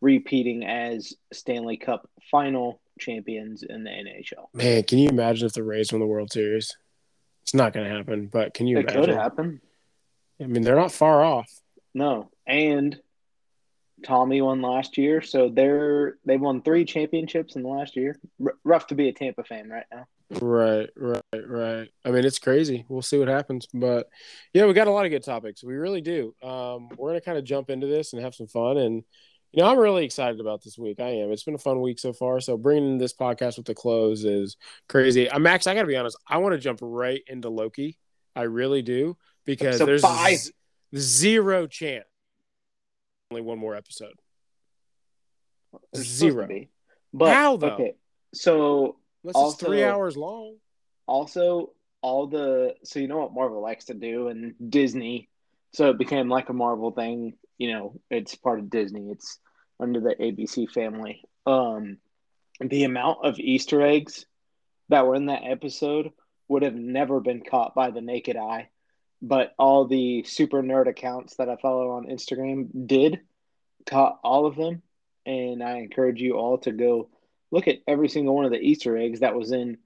repeating 0.00 0.64
as 0.64 1.14
Stanley 1.32 1.78
Cup 1.78 2.08
final 2.30 2.80
champions 3.00 3.64
in 3.64 3.82
the 3.82 3.90
NHL. 3.90 4.46
Man, 4.54 4.84
can 4.84 4.98
you 4.98 5.08
imagine 5.08 5.46
if 5.46 5.52
the 5.52 5.64
Rays 5.64 5.92
won 5.92 6.00
the 6.00 6.06
World 6.06 6.32
Series? 6.32 6.76
It's 7.42 7.54
not 7.54 7.72
going 7.72 7.88
to 7.90 7.94
happen, 7.94 8.28
but 8.28 8.54
can 8.54 8.68
you 8.68 8.78
It 8.78 8.82
imagine? 8.82 9.00
could 9.06 9.14
happen. 9.14 9.60
I 10.40 10.46
mean, 10.46 10.62
they're 10.62 10.76
not 10.76 10.92
far 10.92 11.24
off. 11.24 11.50
No, 11.92 12.30
and 12.46 12.98
Tommy 14.04 14.40
won 14.40 14.62
last 14.62 14.96
year, 14.98 15.22
so 15.22 15.48
they're 15.48 16.18
they've 16.24 16.40
won 16.40 16.62
three 16.62 16.84
championships 16.84 17.56
in 17.56 17.62
the 17.62 17.68
last 17.68 17.96
year. 17.96 18.18
R- 18.44 18.56
rough 18.64 18.86
to 18.88 18.94
be 18.94 19.08
a 19.08 19.12
Tampa 19.12 19.44
fan 19.44 19.68
right 19.68 19.86
now. 19.92 20.06
Right, 20.40 20.88
right, 20.96 21.22
right. 21.46 21.88
I 22.04 22.10
mean, 22.10 22.24
it's 22.24 22.38
crazy. 22.38 22.84
We'll 22.88 23.02
see 23.02 23.18
what 23.18 23.28
happens, 23.28 23.66
but 23.72 24.08
yeah, 24.52 24.66
we 24.66 24.72
got 24.72 24.88
a 24.88 24.92
lot 24.92 25.04
of 25.04 25.10
good 25.10 25.24
topics. 25.24 25.62
We 25.62 25.74
really 25.74 26.00
do. 26.00 26.34
Um, 26.42 26.88
we're 26.96 27.10
gonna 27.10 27.20
kind 27.20 27.38
of 27.38 27.44
jump 27.44 27.70
into 27.70 27.86
this 27.86 28.12
and 28.12 28.22
have 28.22 28.34
some 28.34 28.46
fun, 28.46 28.78
and 28.78 29.02
you 29.52 29.62
know, 29.62 29.70
I'm 29.70 29.78
really 29.78 30.04
excited 30.04 30.40
about 30.40 30.64
this 30.64 30.76
week. 30.76 30.98
I 30.98 31.10
am. 31.10 31.30
It's 31.30 31.44
been 31.44 31.54
a 31.54 31.58
fun 31.58 31.80
week 31.80 32.00
so 32.00 32.12
far. 32.12 32.40
So 32.40 32.56
bringing 32.56 32.98
this 32.98 33.14
podcast 33.14 33.56
with 33.56 33.66
the 33.66 33.74
close 33.74 34.24
is 34.24 34.56
crazy. 34.88 35.30
Uh, 35.30 35.38
Max, 35.38 35.68
I 35.68 35.74
got 35.74 35.82
to 35.82 35.86
be 35.86 35.96
honest. 35.96 36.18
I 36.26 36.38
want 36.38 36.54
to 36.54 36.58
jump 36.58 36.80
right 36.82 37.22
into 37.28 37.50
Loki. 37.50 37.98
I 38.34 38.42
really 38.42 38.82
do 38.82 39.16
because 39.44 39.80
Episode 39.80 39.86
there's 40.22 40.42
z- 40.42 40.52
zero 40.96 41.68
chance. 41.68 42.04
Only 43.30 43.42
one 43.42 43.58
more 43.58 43.74
episode. 43.74 44.14
Zero. 45.96 46.48
But 47.12 47.32
How, 47.32 47.56
though? 47.56 47.68
okay, 47.70 47.94
so 48.32 48.96
this 49.22 49.34
Also- 49.34 49.54
it's 49.54 49.62
three 49.64 49.84
hours 49.84 50.16
long. 50.16 50.56
also 51.06 51.72
all 52.02 52.26
the 52.26 52.74
so 52.84 52.98
you 52.98 53.08
know 53.08 53.18
what 53.18 53.32
Marvel 53.32 53.60
likes 53.62 53.86
to 53.86 53.94
do 53.94 54.28
and 54.28 54.54
Disney, 54.70 55.28
so 55.72 55.90
it 55.90 55.98
became 55.98 56.28
like 56.28 56.48
a 56.48 56.52
Marvel 56.52 56.90
thing. 56.90 57.34
You 57.58 57.72
know, 57.72 58.00
it's 58.10 58.34
part 58.34 58.58
of 58.58 58.68
Disney. 58.70 59.10
It's 59.10 59.38
under 59.80 60.00
the 60.00 60.14
ABC 60.20 60.66
family. 60.70 61.22
Um, 61.46 61.98
the 62.60 62.84
amount 62.84 63.24
of 63.24 63.38
Easter 63.38 63.80
eggs 63.82 64.26
that 64.90 65.06
were 65.06 65.14
in 65.14 65.26
that 65.26 65.42
episode 65.44 66.12
would 66.48 66.62
have 66.62 66.74
never 66.74 67.20
been 67.20 67.42
caught 67.42 67.74
by 67.74 67.90
the 67.90 68.00
naked 68.00 68.36
eye, 68.36 68.68
but 69.26 69.54
all 69.58 69.86
the 69.86 70.22
super 70.24 70.62
nerd 70.62 70.86
accounts 70.86 71.36
that 71.36 71.48
I 71.48 71.56
follow 71.56 71.90
on 71.92 72.06
Instagram 72.06 72.68
did 72.86 73.20
caught 73.86 74.18
all 74.22 74.46
of 74.46 74.56
them, 74.56 74.82
and 75.26 75.62
I 75.62 75.78
encourage 75.78 76.20
you 76.20 76.34
all 76.36 76.58
to 76.58 76.72
go 76.72 77.08
look 77.50 77.68
at 77.68 77.78
every 77.88 78.08
single 78.08 78.34
one 78.34 78.44
of 78.44 78.50
the 78.50 78.58
Easter 78.60 78.96
eggs 78.96 79.20
that 79.20 79.34
was 79.34 79.52
in 79.52 79.78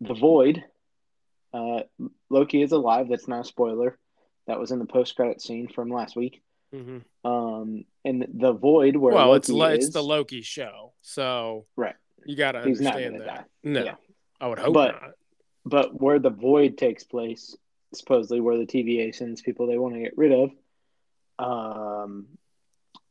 the 0.00 0.14
Void. 0.14 0.62
Uh, 1.54 1.80
Loki 2.28 2.60
is 2.62 2.72
alive. 2.72 3.08
That's 3.08 3.28
not 3.28 3.40
a 3.40 3.44
spoiler. 3.44 3.96
That 4.46 4.58
was 4.60 4.70
in 4.72 4.78
the 4.78 4.84
post 4.86 5.16
credit 5.16 5.40
scene 5.40 5.68
from 5.68 5.90
last 5.90 6.16
week. 6.16 6.42
Mm-hmm. 6.74 7.28
Um, 7.30 7.84
and 8.04 8.26
the 8.34 8.52
Void 8.52 8.96
where 8.96 9.14
well, 9.14 9.28
Loki 9.28 9.36
it's 9.38 9.48
lo- 9.48 9.66
it's 9.68 9.90
the 9.90 10.02
Loki 10.02 10.42
show, 10.42 10.92
so 11.00 11.66
Right. 11.76 11.94
You 12.26 12.36
got 12.36 12.52
to 12.52 12.58
understand 12.58 13.20
that. 13.20 13.26
die. 13.26 13.44
No, 13.62 13.84
Yeah. 13.84 13.94
I 14.40 14.48
would 14.48 14.58
hope 14.58 14.74
But- 14.74 15.00
not. 15.00 15.10
but 15.64 16.00
where 16.00 16.18
the 16.18 16.30
Void 16.30 16.76
takes 16.76 17.04
place, 17.04 17.56
supposedly 17.94 18.40
where 18.40 18.58
the 18.58 18.66
TVA 18.66 19.14
sends 19.14 19.42
people 19.42 19.66
they 19.66 19.78
want 19.78 19.94
to 19.94 20.00
get 20.00 20.16
rid 20.16 20.32
of. 20.32 20.50
Um, 21.38 22.26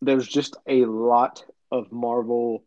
there's 0.02 0.28
just 0.28 0.58
a 0.68 0.86
lot 0.86 1.44
of 1.72 1.92
Marvel 1.92 2.64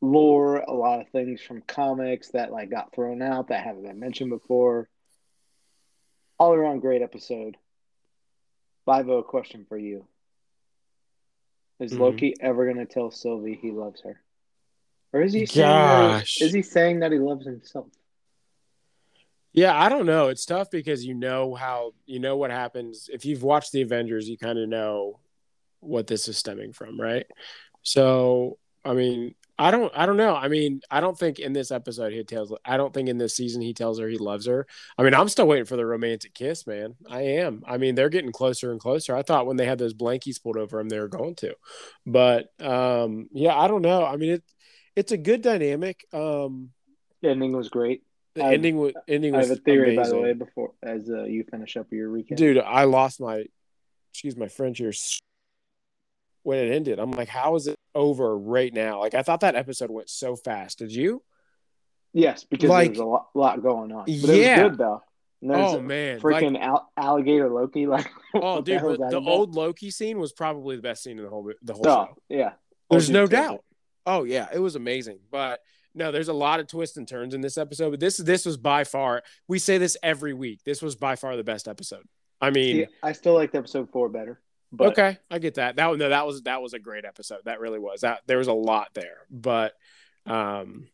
lore, 0.00 0.56
a 0.56 0.72
lot 0.72 1.00
of 1.00 1.08
things 1.10 1.40
from 1.42 1.62
comics 1.62 2.28
that 2.30 2.52
like 2.52 2.70
got 2.70 2.94
thrown 2.94 3.22
out 3.22 3.48
that 3.48 3.64
haven't 3.64 3.82
been 3.84 4.00
mentioned 4.00 4.30
before. 4.30 4.88
All 6.38 6.54
around 6.54 6.80
great 6.80 7.02
episode. 7.02 7.56
Live 8.86 9.08
a 9.08 9.22
question 9.22 9.66
for 9.68 9.76
you. 9.76 10.06
Is 11.78 11.92
Mhm. 11.92 11.98
Loki 11.98 12.34
ever 12.40 12.66
gonna 12.66 12.86
tell 12.86 13.10
Sylvie 13.10 13.56
he 13.60 13.70
loves 13.70 14.00
her? 14.02 14.20
Or 15.12 15.22
is 15.22 15.32
he 15.32 15.44
saying 15.46 16.22
is 16.40 16.52
he 16.52 16.62
saying 16.62 17.00
that 17.00 17.12
he 17.12 17.18
loves 17.18 17.44
himself? 17.44 17.88
Yeah, 19.52 19.76
I 19.78 19.88
don't 19.88 20.06
know. 20.06 20.28
It's 20.28 20.44
tough 20.46 20.70
because 20.70 21.04
you 21.04 21.14
know 21.14 21.54
how 21.54 21.92
you 22.06 22.20
know 22.20 22.36
what 22.36 22.50
happens 22.50 23.08
if 23.12 23.24
you've 23.24 23.42
watched 23.42 23.72
the 23.72 23.82
Avengers. 23.82 24.28
You 24.28 24.38
kind 24.38 24.58
of 24.58 24.68
know 24.68 25.20
what 25.80 26.06
this 26.06 26.28
is 26.28 26.36
stemming 26.38 26.72
from, 26.72 27.00
right? 27.00 27.26
So, 27.82 28.58
I 28.84 28.94
mean, 28.94 29.34
I 29.58 29.70
don't, 29.70 29.92
I 29.94 30.06
don't 30.06 30.16
know. 30.16 30.34
I 30.34 30.48
mean, 30.48 30.80
I 30.90 31.00
don't 31.00 31.18
think 31.18 31.38
in 31.38 31.52
this 31.52 31.70
episode 31.70 32.12
he 32.12 32.22
tells. 32.24 32.54
I 32.64 32.76
don't 32.76 32.94
think 32.94 33.08
in 33.08 33.18
this 33.18 33.36
season 33.36 33.60
he 33.62 33.74
tells 33.74 33.98
her 33.98 34.08
he 34.08 34.18
loves 34.18 34.46
her. 34.46 34.66
I 34.98 35.02
mean, 35.02 35.14
I'm 35.14 35.28
still 35.28 35.46
waiting 35.46 35.64
for 35.66 35.76
the 35.76 35.86
romantic 35.86 36.34
kiss, 36.34 36.66
man. 36.66 36.94
I 37.08 37.22
am. 37.22 37.62
I 37.66 37.76
mean, 37.78 37.94
they're 37.94 38.08
getting 38.08 38.32
closer 38.32 38.70
and 38.70 38.80
closer. 38.80 39.16
I 39.16 39.22
thought 39.22 39.46
when 39.46 39.56
they 39.56 39.66
had 39.66 39.78
those 39.78 39.94
blankies 39.94 40.42
pulled 40.42 40.56
over 40.56 40.78
him, 40.80 40.88
they 40.88 41.00
were 41.00 41.08
going 41.08 41.34
to, 41.36 41.54
but 42.06 42.48
um, 42.60 43.28
yeah, 43.32 43.54
I 43.56 43.68
don't 43.68 43.82
know. 43.82 44.04
I 44.04 44.16
mean, 44.16 44.30
it, 44.34 44.44
it's 44.96 45.12
a 45.12 45.18
good 45.18 45.42
dynamic. 45.42 46.04
Um, 46.12 46.70
The 47.22 47.30
ending 47.30 47.52
was 47.52 47.68
great. 47.68 48.02
The 48.34 48.44
I've- 48.44 48.54
ending 48.54 48.76
was 48.78 48.92
ending 49.08 49.34
I 49.34 49.40
have 49.40 49.50
a 49.50 49.56
theory, 49.56 49.96
by 49.96 50.08
the 50.08 50.18
way, 50.18 50.32
before 50.32 50.72
as 50.82 51.10
uh, 51.10 51.24
you 51.24 51.44
finish 51.50 51.76
up 51.76 51.86
your 51.92 52.08
recap. 52.10 52.36
dude 52.36 52.58
i 52.58 52.84
lost 52.84 53.20
my 53.20 53.44
excuse 54.12 54.36
my 54.36 54.48
french 54.48 54.78
here 54.78 54.92
when 56.42 56.58
it 56.58 56.72
ended 56.74 56.98
i'm 56.98 57.10
like 57.12 57.28
how 57.28 57.54
is 57.54 57.66
it 57.66 57.76
over 57.94 58.36
right 58.36 58.72
now 58.72 58.98
like 59.00 59.14
i 59.14 59.22
thought 59.22 59.40
that 59.40 59.54
episode 59.56 59.90
went 59.90 60.08
so 60.08 60.36
fast 60.36 60.78
did 60.78 60.92
you 60.94 61.22
Yes, 62.12 62.42
because 62.42 62.68
Like- 62.68 62.88
there's 62.88 62.98
a 62.98 63.04
lot, 63.04 63.28
lot 63.34 63.62
going 63.62 63.92
on. 63.92 64.06
But 64.06 64.08
Yeah. 64.08 64.62
it 64.62 64.62
was 64.64 64.70
good 64.70 64.78
though. 64.78 65.02
Oh 65.44 65.80
man 65.80 66.18
freaking 66.18 66.54
like, 66.54 66.62
al- 66.64 66.90
alligator 66.96 67.48
Loki. 67.48 67.86
Like, 67.86 68.10
oh 68.34 68.56
the 68.56 68.62
dude 68.62 68.80
hell 68.80 68.90
is 68.90 68.98
but 68.98 69.10
that 69.10 69.22
the 69.22 69.30
old 69.30 69.54
loki 69.54 69.92
scene 69.92 70.18
was 70.18 70.32
probably 70.32 70.74
the 70.74 70.82
best 70.82 71.04
scene 71.04 71.18
in 71.18 71.22
the 71.24 71.30
whole 71.30 71.48
the 71.62 71.72
whole 71.72 71.86
Oh, 71.86 72.06
show 72.06 72.16
yeah. 72.28 72.52
there's 72.90 73.10
no 73.10 73.28
doubt 73.28 73.54
it. 73.54 73.60
oh 74.06 74.24
yeah 74.24 74.48
it 74.52 74.58
was 74.58 74.74
amazing 74.74 75.20
but 75.30 75.60
no 75.94 76.12
there's 76.12 76.28
a 76.28 76.32
lot 76.32 76.60
of 76.60 76.66
twists 76.66 76.96
and 76.96 77.08
turns 77.08 77.34
in 77.34 77.40
this 77.40 77.58
episode 77.58 77.90
but 77.90 78.00
this 78.00 78.16
this 78.18 78.46
was 78.46 78.56
by 78.56 78.84
far 78.84 79.22
we 79.48 79.58
say 79.58 79.78
this 79.78 79.96
every 80.02 80.32
week 80.32 80.60
this 80.64 80.82
was 80.82 80.94
by 80.96 81.16
far 81.16 81.36
the 81.36 81.44
best 81.44 81.68
episode 81.68 82.04
i 82.40 82.50
mean 82.50 82.76
See, 82.76 82.86
I 83.02 83.12
still 83.12 83.34
liked 83.34 83.54
episode 83.54 83.90
four 83.90 84.08
better. 84.08 84.40
But 84.72 84.88
okay, 84.88 85.18
I 85.30 85.38
get 85.38 85.54
that. 85.54 85.76
That 85.76 85.96
no, 85.96 86.08
that 86.10 86.26
was 86.26 86.42
that 86.42 86.62
was 86.62 86.74
a 86.74 86.78
great 86.78 87.04
episode. 87.04 87.40
That 87.44 87.60
really 87.60 87.80
was. 87.80 88.02
That 88.02 88.20
there 88.26 88.38
was 88.38 88.46
a 88.46 88.52
lot 88.52 88.88
there, 88.94 89.26
but 89.28 89.72
um, 90.26 90.86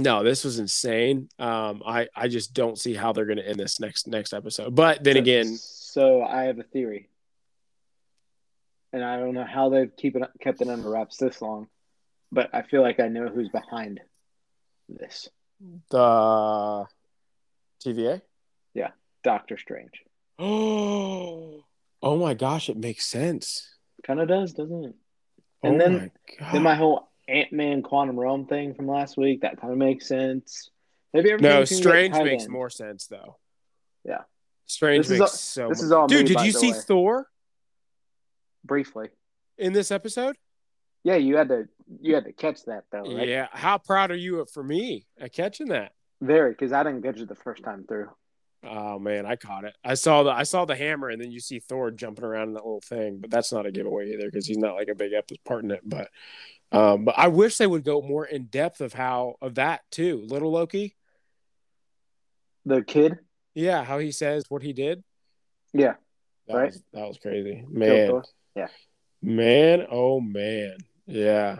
no, 0.00 0.22
this 0.22 0.42
was 0.42 0.58
insane. 0.58 1.28
Um, 1.38 1.82
I 1.86 2.08
I 2.16 2.28
just 2.28 2.54
don't 2.54 2.78
see 2.78 2.94
how 2.94 3.12
they're 3.12 3.26
going 3.26 3.38
to 3.38 3.46
end 3.46 3.60
this 3.60 3.78
next 3.78 4.08
next 4.08 4.32
episode. 4.32 4.74
But 4.74 5.04
then 5.04 5.16
so, 5.16 5.20
again, 5.20 5.56
so 5.56 6.22
I 6.22 6.44
have 6.44 6.58
a 6.58 6.62
theory, 6.62 7.10
and 8.94 9.04
I 9.04 9.18
don't 9.18 9.34
know 9.34 9.44
how 9.44 9.68
they've 9.68 9.94
keep 9.94 10.16
it 10.16 10.22
kept 10.40 10.62
it 10.62 10.68
under 10.68 10.88
wraps 10.88 11.18
this 11.18 11.42
long, 11.42 11.68
but 12.32 12.48
I 12.54 12.62
feel 12.62 12.80
like 12.80 13.00
I 13.00 13.08
know 13.08 13.28
who's 13.28 13.50
behind 13.50 14.00
this. 14.88 15.28
the 15.90 16.86
TVA. 17.84 18.20
Yeah, 18.74 18.90
Doctor 19.22 19.56
Strange. 19.58 20.02
Oh, 20.38 21.64
oh 22.02 22.16
my 22.16 22.34
gosh, 22.34 22.68
it 22.68 22.76
makes 22.76 23.06
sense. 23.06 23.68
Kind 24.06 24.20
of 24.20 24.28
does, 24.28 24.52
doesn't 24.52 24.84
it? 24.84 24.94
Oh 25.62 25.68
And 25.68 25.80
then- 25.80 25.92
my. 26.40 26.52
Then 26.52 26.62
my 26.62 26.74
whole 26.74 27.08
Ant 27.28 27.52
Man 27.52 27.82
Quantum 27.82 28.18
Realm 28.18 28.46
thing 28.46 28.74
from 28.74 28.86
last 28.88 29.16
week 29.16 29.42
that 29.42 29.60
kind 29.60 29.72
of 29.72 29.78
makes 29.78 30.06
sense. 30.08 30.68
Maybe 31.14 31.28
no, 31.28 31.34
everything 31.34 31.48
can 31.48 31.64
get 31.76 31.76
Strange 31.76 32.14
makes 32.24 32.48
more 32.48 32.68
sense 32.68 33.06
though. 33.06 33.36
Yeah. 34.04 34.22
Strange 34.66 35.06
This 35.06 35.12
is 35.12 35.20
makes 35.20 35.30
all- 35.30 35.36
so. 35.36 35.68
this 35.68 35.78
much- 35.78 35.84
is 35.84 35.92
all 35.92 36.06
Dude, 36.08 36.28
me, 36.28 36.34
did 36.34 36.44
you 36.44 36.52
see 36.52 36.72
way. 36.72 36.78
Thor 36.86 37.26
briefly. 38.64 39.08
in 39.58 39.72
this 39.72 39.90
episode? 39.90 40.36
Yeah, 41.04 41.16
you 41.16 41.36
had 41.36 41.48
to 41.48 41.68
you 42.00 42.14
had 42.14 42.24
to 42.24 42.32
catch 42.32 42.64
that 42.64 42.84
though, 42.90 43.02
right? 43.16 43.28
Yeah. 43.28 43.48
How 43.52 43.78
proud 43.78 44.10
are 44.10 44.16
you 44.16 44.44
for 44.52 44.62
me 44.62 45.06
at 45.18 45.32
catching 45.32 45.68
that? 45.68 45.92
Very, 46.20 46.50
because 46.52 46.72
I 46.72 46.82
didn't 46.82 47.02
catch 47.02 47.18
it 47.18 47.28
the 47.28 47.34
first 47.34 47.62
time 47.62 47.84
through. 47.86 48.08
Oh 48.66 48.98
man, 48.98 49.26
I 49.26 49.36
caught 49.36 49.64
it. 49.64 49.74
I 49.84 49.92
saw 49.94 50.22
the 50.22 50.30
I 50.30 50.44
saw 50.44 50.64
the 50.64 50.74
hammer, 50.74 51.10
and 51.10 51.20
then 51.20 51.30
you 51.30 51.40
see 51.40 51.58
Thor 51.58 51.90
jumping 51.90 52.24
around 52.24 52.48
in 52.48 52.54
that 52.54 52.64
little 52.64 52.80
thing. 52.80 53.18
But 53.20 53.30
that's 53.30 53.52
not 53.52 53.66
a 53.66 53.70
giveaway 53.72 54.12
either 54.12 54.24
because 54.30 54.46
he's 54.46 54.56
not 54.56 54.74
like 54.74 54.88
a 54.88 54.94
big 54.94 55.12
epic 55.12 55.44
part 55.44 55.64
in 55.64 55.70
it. 55.70 55.82
But 55.84 56.08
um, 56.72 57.04
but 57.04 57.14
I 57.18 57.28
wish 57.28 57.58
they 57.58 57.66
would 57.66 57.84
go 57.84 58.00
more 58.00 58.24
in 58.24 58.44
depth 58.44 58.80
of 58.80 58.94
how 58.94 59.34
of 59.42 59.56
that 59.56 59.82
too. 59.90 60.24
Little 60.26 60.50
Loki, 60.52 60.96
The 62.64 62.82
kid, 62.82 63.18
yeah, 63.54 63.84
how 63.84 63.98
he 63.98 64.10
says 64.12 64.44
what 64.48 64.62
he 64.62 64.72
did. 64.72 65.04
yeah, 65.74 65.94
That 66.48 66.54
Right. 66.56 66.66
was 66.66 66.82
that 66.94 67.06
was 67.06 67.18
crazy, 67.18 67.64
man. 67.68 68.22
Yeah. 68.56 68.68
Man, 69.20 69.86
oh 69.90 70.20
man, 70.20 70.76
yeah. 71.06 71.58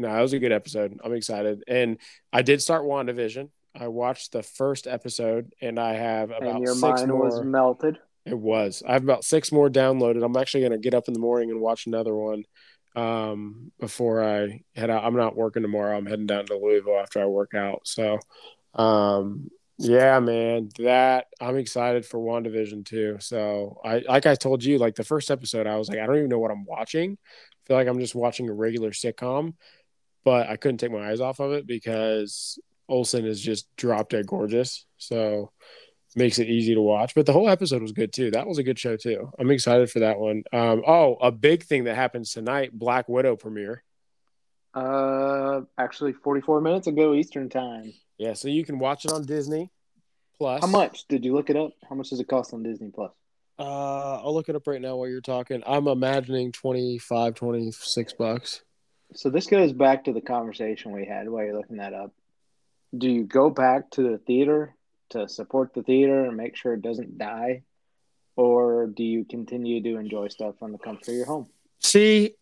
No, 0.00 0.12
that 0.12 0.20
was 0.20 0.32
a 0.32 0.38
good 0.38 0.52
episode. 0.52 0.98
I'm 1.04 1.12
excited, 1.12 1.62
and 1.68 1.98
I 2.32 2.42
did 2.42 2.62
start 2.62 2.84
WandaVision. 2.84 3.50
I 3.78 3.88
watched 3.88 4.32
the 4.32 4.42
first 4.42 4.86
episode, 4.86 5.52
and 5.60 5.78
I 5.78 5.92
have 5.92 6.30
about 6.30 6.54
and 6.56 6.62
your 6.64 6.74
six 6.74 6.80
mind 6.80 7.08
more. 7.08 7.24
was 7.26 7.42
melted. 7.44 7.98
It 8.24 8.38
was. 8.38 8.82
I 8.86 8.94
have 8.94 9.02
about 9.02 9.24
six 9.24 9.52
more 9.52 9.68
downloaded. 9.68 10.24
I'm 10.24 10.36
actually 10.36 10.62
going 10.62 10.72
to 10.72 10.78
get 10.78 10.94
up 10.94 11.08
in 11.08 11.14
the 11.14 11.20
morning 11.20 11.50
and 11.50 11.60
watch 11.60 11.86
another 11.86 12.14
one 12.14 12.44
um, 12.96 13.72
before 13.78 14.24
I 14.24 14.62
head 14.74 14.90
out. 14.90 15.04
I'm 15.04 15.16
not 15.16 15.36
working 15.36 15.62
tomorrow. 15.62 15.96
I'm 15.96 16.06
heading 16.06 16.26
down 16.26 16.46
to 16.46 16.56
Louisville 16.56 16.98
after 16.98 17.20
I 17.20 17.26
work 17.26 17.54
out. 17.54 17.82
So, 17.84 18.18
um, 18.74 19.50
yeah, 19.78 20.18
man, 20.20 20.70
that 20.78 21.26
I'm 21.40 21.56
excited 21.56 22.04
for 22.04 22.18
WandaVision 22.18 22.84
too. 22.84 23.16
So, 23.20 23.80
I 23.84 23.98
like 24.00 24.26
I 24.26 24.34
told 24.34 24.64
you, 24.64 24.78
like 24.78 24.96
the 24.96 25.04
first 25.04 25.30
episode, 25.30 25.66
I 25.66 25.76
was 25.76 25.88
like, 25.88 25.98
I 25.98 26.06
don't 26.06 26.16
even 26.16 26.28
know 26.28 26.38
what 26.38 26.50
I'm 26.50 26.64
watching. 26.64 27.16
I 27.22 27.66
feel 27.66 27.76
like 27.76 27.88
I'm 27.88 28.00
just 28.00 28.14
watching 28.14 28.48
a 28.48 28.52
regular 28.52 28.90
sitcom, 28.90 29.54
but 30.24 30.48
I 30.48 30.56
couldn't 30.56 30.78
take 30.78 30.92
my 30.92 31.10
eyes 31.10 31.20
off 31.20 31.40
of 31.40 31.52
it 31.52 31.66
because 31.66 32.58
Olsen 32.88 33.26
is 33.26 33.40
just 33.40 33.74
drop 33.76 34.10
dead 34.10 34.26
gorgeous. 34.26 34.86
So, 34.98 35.52
makes 36.16 36.38
it 36.38 36.48
easy 36.48 36.74
to 36.74 36.80
watch. 36.80 37.14
But 37.14 37.26
the 37.26 37.32
whole 37.32 37.48
episode 37.48 37.82
was 37.82 37.92
good 37.92 38.12
too. 38.12 38.30
That 38.30 38.46
was 38.46 38.58
a 38.58 38.62
good 38.62 38.78
show 38.78 38.96
too. 38.96 39.30
I'm 39.38 39.50
excited 39.50 39.90
for 39.90 40.00
that 40.00 40.18
one. 40.18 40.44
Um, 40.52 40.82
oh, 40.86 41.16
a 41.20 41.30
big 41.30 41.64
thing 41.64 41.84
that 41.84 41.96
happens 41.96 42.32
tonight: 42.32 42.70
Black 42.72 43.08
Widow 43.08 43.36
premiere. 43.36 43.82
Uh, 44.72 45.62
actually, 45.78 46.12
44 46.12 46.60
minutes 46.60 46.86
ago 46.86 47.14
Eastern 47.14 47.48
time. 47.48 47.92
Yeah, 48.18 48.34
so 48.34 48.48
you 48.48 48.64
can 48.64 48.78
watch 48.78 49.04
it 49.04 49.12
on 49.12 49.24
Disney 49.24 49.70
Plus. 50.38 50.60
How 50.60 50.66
much 50.68 51.08
did 51.08 51.24
you 51.24 51.34
look 51.34 51.50
it 51.50 51.56
up? 51.56 51.72
How 51.88 51.96
much 51.96 52.10
does 52.10 52.20
it 52.20 52.28
cost 52.28 52.54
on 52.54 52.62
Disney 52.62 52.90
Plus? 52.90 53.12
Uh, 53.58 54.22
I'll 54.22 54.32
look 54.32 54.48
it 54.48 54.56
up 54.56 54.66
right 54.66 54.80
now 54.80 54.96
while 54.96 55.08
you're 55.08 55.20
talking. 55.20 55.62
I'm 55.66 55.86
imagining 55.86 56.50
25, 56.52 57.34
26 57.34 58.12
bucks. 58.14 58.62
So 59.14 59.28
this 59.30 59.46
goes 59.46 59.72
back 59.72 60.04
to 60.04 60.12
the 60.12 60.20
conversation 60.20 60.92
we 60.92 61.04
had 61.04 61.28
while 61.28 61.44
you're 61.44 61.56
looking 61.56 61.78
that 61.78 61.94
up. 61.94 62.12
Do 62.96 63.08
you 63.10 63.24
go 63.24 63.50
back 63.50 63.90
to 63.92 64.02
the 64.02 64.18
theater 64.18 64.74
to 65.10 65.28
support 65.28 65.74
the 65.74 65.82
theater 65.82 66.24
and 66.24 66.36
make 66.36 66.56
sure 66.56 66.74
it 66.74 66.82
doesn't 66.82 67.18
die, 67.18 67.62
or 68.36 68.86
do 68.86 69.02
you 69.02 69.24
continue 69.24 69.82
to 69.82 69.96
enjoy 69.98 70.28
stuff 70.28 70.54
from 70.58 70.72
the 70.72 70.78
comfort 70.78 71.08
of 71.08 71.14
your 71.14 71.26
home? 71.26 71.46
See, 71.80 72.34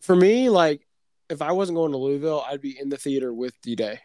for 0.00 0.14
me, 0.14 0.48
like 0.48 0.86
if 1.30 1.42
I 1.42 1.52
wasn't 1.52 1.76
going 1.76 1.92
to 1.92 1.98
Louisville, 1.98 2.44
I'd 2.48 2.60
be 2.60 2.78
in 2.78 2.88
the 2.88 2.96
theater 2.96 3.32
with 3.32 3.60
D 3.62 3.74
Day, 3.74 3.98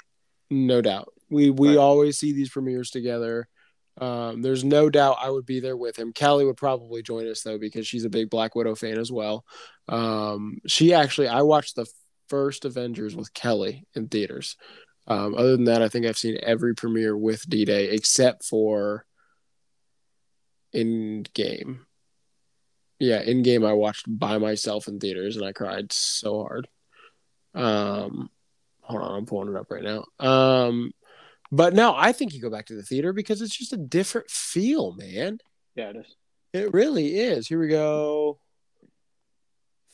no 0.49 0.81
doubt. 0.81 1.13
We 1.29 1.49
we 1.49 1.69
Right. 1.69 1.77
always 1.77 2.17
see 2.19 2.33
these 2.33 2.49
premieres 2.49 2.89
together. 2.89 3.47
Um, 3.97 4.41
there's 4.41 4.63
no 4.63 4.89
doubt 4.89 5.17
I 5.21 5.29
would 5.29 5.45
be 5.45 5.59
there 5.59 5.77
with 5.77 5.97
him. 5.97 6.13
Callie 6.13 6.45
would 6.45 6.57
probably 6.57 7.03
join 7.03 7.27
us 7.27 7.41
though 7.41 7.59
because 7.59 7.87
she's 7.87 8.05
a 8.05 8.09
big 8.09 8.29
Black 8.29 8.55
Widow 8.55 8.75
fan 8.75 8.97
as 8.97 9.11
well. 9.11 9.45
Um, 9.87 10.59
she 10.65 10.93
actually, 10.93 11.27
I 11.27 11.43
watched 11.43 11.75
the 11.75 11.85
first 12.27 12.65
Avengers 12.65 13.15
with 13.15 13.33
Kelly 13.33 13.85
in 13.93 14.07
theaters. 14.07 14.57
Um, 15.05 15.35
other 15.35 15.51
than 15.51 15.65
that, 15.65 15.81
I 15.81 15.89
think 15.89 16.05
I've 16.05 16.17
seen 16.17 16.37
every 16.41 16.75
premiere 16.75 17.15
with 17.15 17.47
D 17.47 17.65
Day 17.65 17.89
except 17.89 18.45
for 18.45 19.05
Endgame. 20.73 21.79
Yeah, 22.99 23.23
Endgame 23.23 23.67
I 23.67 23.73
watched 23.73 24.05
by 24.07 24.37
myself 24.37 24.87
in 24.87 24.99
theaters 24.99 25.35
and 25.35 25.45
I 25.45 25.51
cried 25.51 25.91
so 25.91 26.41
hard. 26.41 26.67
Um 27.53 28.29
hold 28.81 29.01
on, 29.01 29.17
I'm 29.17 29.25
pulling 29.25 29.53
it 29.53 29.59
up 29.59 29.69
right 29.69 29.83
now. 29.83 30.05
Um 30.19 30.91
but 31.53 31.75
no, 31.75 31.93
I 31.95 32.13
think 32.13 32.33
you 32.33 32.41
go 32.41 32.49
back 32.49 32.65
to 32.65 32.75
the 32.75 32.81
theater 32.81 33.13
because 33.13 33.39
it's 33.39 33.55
just 33.55 33.73
a 33.73 33.77
different 33.77 34.31
feel, 34.31 34.93
man. 34.93 35.37
Yeah, 35.75 35.91
it 35.91 35.97
is. 35.97 36.15
It 36.51 36.73
really 36.73 37.19
is. 37.19 37.47
Here 37.47 37.59
we 37.59 37.67
go. 37.67 38.39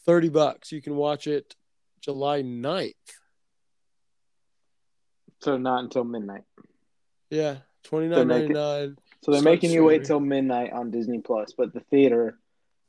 30 0.05 0.29
bucks. 0.29 0.71
You 0.71 0.81
can 0.81 0.95
watch 0.95 1.27
it 1.27 1.57
July 1.99 2.43
9th. 2.43 2.93
So 5.41 5.57
not 5.57 5.83
until 5.83 6.05
midnight. 6.05 6.45
Yeah, 7.29 7.57
So 7.85 7.97
29.99. 7.97 8.95
So 9.21 9.33
they're 9.33 9.41
making 9.41 9.71
you 9.71 9.83
wait 9.83 10.05
till 10.05 10.21
midnight 10.21 10.71
on 10.71 10.91
Disney 10.91 11.19
Plus, 11.19 11.53
but 11.57 11.73
the 11.73 11.81
theater, 11.81 12.39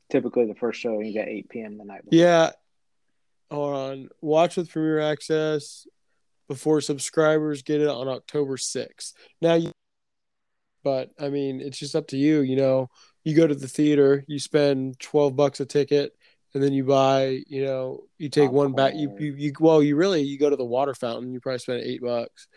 typically 0.09 0.45
the 0.45 0.55
first 0.55 0.79
show 0.79 1.01
you 1.01 1.11
get 1.11 1.27
8 1.27 1.49
p.m. 1.49 1.77
the 1.77 1.83
night 1.83 2.05
before. 2.05 2.25
Yeah. 2.25 2.51
Hold 3.51 3.75
on. 3.75 4.09
Watch 4.21 4.55
with 4.55 4.69
Premier 4.69 4.99
Access 4.99 5.85
before 6.51 6.81
subscribers 6.81 7.61
get 7.61 7.79
it 7.79 7.87
on 7.87 8.09
October 8.09 8.57
6th. 8.57 9.13
Now 9.39 9.53
you 9.53 9.71
but 10.83 11.11
I 11.17 11.29
mean, 11.29 11.61
it's 11.61 11.77
just 11.79 11.95
up 11.95 12.07
to 12.07 12.17
you, 12.17 12.41
you 12.41 12.57
know. 12.57 12.89
You 13.23 13.35
go 13.35 13.47
to 13.47 13.55
the 13.55 13.69
theater, 13.69 14.25
you 14.27 14.37
spend 14.37 14.99
12 14.99 15.33
bucks 15.33 15.61
a 15.61 15.65
ticket 15.65 16.11
and 16.53 16.61
then 16.61 16.73
you 16.73 16.83
buy, 16.83 17.39
you 17.47 17.63
know, 17.63 18.01
you 18.17 18.27
take 18.27 18.51
one 18.51 18.73
back 18.73 18.95
you, 18.95 19.15
you 19.17 19.33
you 19.33 19.53
well, 19.61 19.81
you 19.81 19.95
really 19.95 20.23
you 20.23 20.37
go 20.37 20.49
to 20.49 20.57
the 20.57 20.65
water 20.65 20.93
fountain, 20.93 21.31
you 21.31 21.39
probably 21.39 21.59
spend 21.59 21.83
8 21.83 22.01
bucks. 22.01 22.47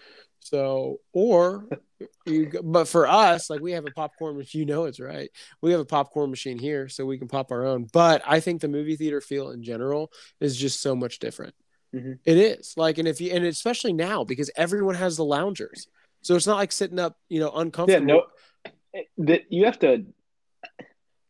So, 0.41 0.99
or 1.13 1.69
you 2.27 2.51
but 2.65 2.89
for 2.89 3.07
us, 3.07 3.49
like 3.49 3.61
we 3.61 3.73
have 3.73 3.87
a 3.87 3.93
popcorn 3.93 4.37
machine, 4.37 4.63
you 4.63 4.67
know 4.67 4.87
it's 4.87 4.99
right. 4.99 5.31
We 5.61 5.71
have 5.71 5.81
a 5.81 5.85
popcorn 5.85 6.31
machine 6.31 6.59
here 6.59 6.89
so 6.89 7.07
we 7.07 7.19
can 7.19 7.29
pop 7.29 7.53
our 7.53 7.65
own. 7.65 7.87
But 7.93 8.23
I 8.27 8.41
think 8.41 8.61
the 8.61 8.67
movie 8.67 8.97
theater 8.97 9.21
feel 9.21 9.51
in 9.53 9.63
general 9.63 10.11
is 10.41 10.57
just 10.57 10.81
so 10.83 10.97
much 10.97 11.21
different. 11.21 11.55
Mhm. 11.95 12.19
It 12.25 12.37
is. 12.37 12.75
Like 12.77 12.99
and 12.99 13.07
if 13.09 13.21
you 13.21 13.31
and 13.33 13.45
especially 13.45 13.93
now 13.93 14.25
because 14.25 14.51
everyone 14.57 14.95
has 14.97 15.17
the 15.17 15.25
loungers. 15.25 15.87
So 16.23 16.35
it's 16.37 16.47
not 16.47 16.57
like 16.57 16.73
sitting 16.73 16.99
up, 16.99 17.17
you 17.29 17.39
know, 17.41 17.51
uncomfortable. 17.51 18.07
Yeah, 18.07 18.15
uncomfortable. 18.15 19.05
no, 19.19 19.27
that 19.27 19.43
you 19.51 19.65
have 19.67 19.79
to. 19.81 20.07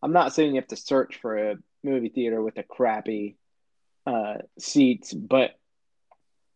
I'm 0.02 0.12
not 0.12 0.32
saying 0.34 0.54
you 0.54 0.60
have 0.60 0.68
to 0.68 0.76
search 0.76 1.16
for 1.20 1.36
a 1.52 1.56
movie 1.82 2.10
theater 2.10 2.42
with 2.42 2.56
a 2.58 2.62
crappy 2.62 3.36
uh, 4.06 4.34
seats, 4.58 5.12
but 5.12 5.52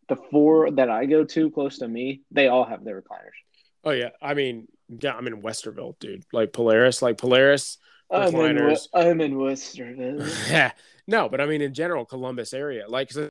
the 0.08 0.16
four 0.16 0.70
that 0.70 0.88
I 0.90 1.06
go 1.06 1.24
to 1.24 1.50
close 1.50 1.78
to 1.78 1.88
me, 1.88 2.22
they 2.30 2.48
all 2.48 2.64
have 2.64 2.84
their 2.84 3.00
recliners. 3.00 3.36
Oh 3.84 3.90
yeah. 3.90 4.10
I 4.22 4.34
mean, 4.34 4.68
yeah, 4.88 5.14
I'm 5.14 5.26
in 5.26 5.42
Westerville, 5.42 5.98
dude. 5.98 6.24
Like 6.32 6.52
Polaris, 6.52 7.02
like 7.02 7.18
Polaris. 7.18 7.78
I'm 8.10 8.34
in, 8.34 8.56
Recliners. 8.56 8.88
I'm 8.94 9.20
in 9.20 9.36
Worcester. 9.38 9.94
Yeah. 10.48 10.72
no, 11.06 11.28
but 11.28 11.40
I 11.40 11.46
mean 11.46 11.60
in 11.60 11.74
general, 11.74 12.04
Columbus 12.06 12.52
area, 12.54 12.86
like 12.88 13.10
so- 13.12 13.28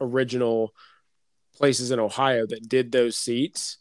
original 0.00 0.74
places 1.54 1.90
in 1.90 1.98
Ohio 1.98 2.46
that 2.46 2.68
did 2.68 2.92
those 2.92 3.16
seats 3.16 3.78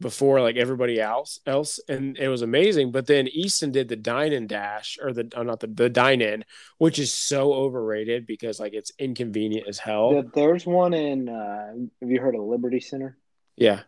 before 0.00 0.40
like 0.40 0.56
everybody 0.56 1.00
else 1.00 1.38
else 1.46 1.78
and 1.88 2.18
it 2.18 2.26
was 2.26 2.42
amazing 2.42 2.90
but 2.90 3.06
then 3.06 3.28
easton 3.28 3.70
did 3.70 3.88
the 3.88 3.94
dine 3.94 4.32
and 4.32 4.48
dash 4.48 4.98
or 5.00 5.12
the 5.12 5.30
oh, 5.36 5.44
not 5.44 5.60
the, 5.60 5.68
the 5.68 5.88
dine 5.88 6.20
in 6.20 6.44
which 6.78 6.98
is 6.98 7.12
so 7.12 7.52
overrated 7.54 8.26
because 8.26 8.58
like 8.58 8.74
it's 8.74 8.90
inconvenient 8.98 9.68
as 9.68 9.78
hell 9.78 10.24
There's 10.34 10.66
one 10.66 10.92
in. 10.92 11.28
Uh, 11.28 11.72
have 12.00 12.10
you 12.10 12.20
heard 12.20 12.34
of 12.34 12.42
Liberty 12.42 12.80
Center? 12.80 13.16
yeah 13.56 13.82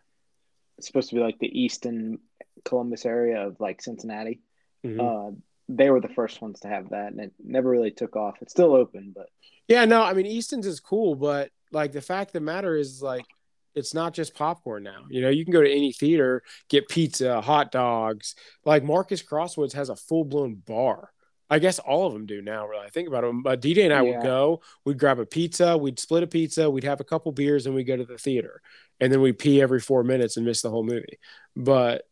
It's 0.77 0.87
supposed 0.87 1.09
to 1.09 1.15
be 1.15 1.21
like 1.21 1.37
the 1.39 1.51
Easton 1.61 2.19
Columbus 2.63 3.05
area 3.05 3.45
of 3.47 3.59
like 3.59 3.81
Cincinnati. 3.81 4.39
Mhm. 4.85 4.99
Uh, 4.99 5.35
they 5.67 5.89
were 5.89 6.01
the 6.01 6.09
first 6.09 6.41
ones 6.41 6.59
to 6.61 6.67
have 6.67 6.89
that, 6.89 7.11
and 7.11 7.19
it 7.19 7.33
never 7.43 7.69
really 7.69 7.91
took 7.91 8.15
off. 8.15 8.35
It's 8.41 8.51
still 8.51 8.73
open, 8.75 9.13
but 9.15 9.27
Yeah, 9.67 9.85
no, 9.85 10.01
I 10.03 10.13
mean 10.13 10.25
Easton's 10.27 10.67
is 10.67 10.79
cool, 10.79 11.15
but 11.15 11.49
like 11.71 11.91
the 11.91 12.01
fact 12.01 12.29
of 12.29 12.33
the 12.33 12.39
matter 12.41 12.75
is 12.75 13.01
like 13.01 13.25
it's 13.73 13.93
not 13.93 14.13
just 14.13 14.35
popcorn 14.35 14.83
now. 14.83 15.03
You 15.09 15.21
know, 15.21 15.29
you 15.29 15.43
can 15.43 15.51
go 15.51 15.61
to 15.61 15.69
any 15.69 15.91
theater, 15.91 16.43
get 16.69 16.87
pizza, 16.87 17.41
hot 17.41 17.71
dogs. 17.71 18.35
Like 18.63 18.83
Marcus 18.85 19.21
Crosswoods 19.21 19.73
has 19.73 19.89
a 19.89 19.95
full 19.97 20.23
blown 20.23 20.55
bar. 20.55 21.11
I 21.49 21.59
guess 21.59 21.77
all 21.79 22.07
of 22.07 22.13
them 22.13 22.25
do 22.25 22.41
now. 22.41 22.65
Really, 22.67 22.85
I 22.85 22.89
think 22.89 23.07
about 23.07 23.21
them. 23.23 23.43
But 23.43 23.61
DJ 23.61 23.83
and 23.83 23.93
I 23.93 24.01
Yeah. 24.01 24.17
would 24.17 24.23
go. 24.23 24.61
We'd 24.85 24.97
grab 24.97 25.19
a 25.19 25.25
pizza. 25.25 25.77
We'd 25.77 25.99
split 25.99 26.23
a 26.23 26.27
pizza. 26.27 26.69
We'd 26.69 26.85
have 26.85 27.01
a 27.01 27.03
couple 27.03 27.31
beers, 27.33 27.65
and 27.65 27.75
we 27.75 27.81
would 27.81 27.87
go 27.87 27.97
to 27.97 28.05
the 28.05 28.17
theater. 28.17 28.61
And 28.99 29.11
then 29.11 29.21
we 29.21 29.33
pee 29.33 29.61
every 29.61 29.79
four 29.81 30.03
minutes 30.03 30.37
and 30.37 30.45
miss 30.45 30.61
the 30.61 30.69
whole 30.71 30.83
movie. 30.83 31.19
But 31.55 32.07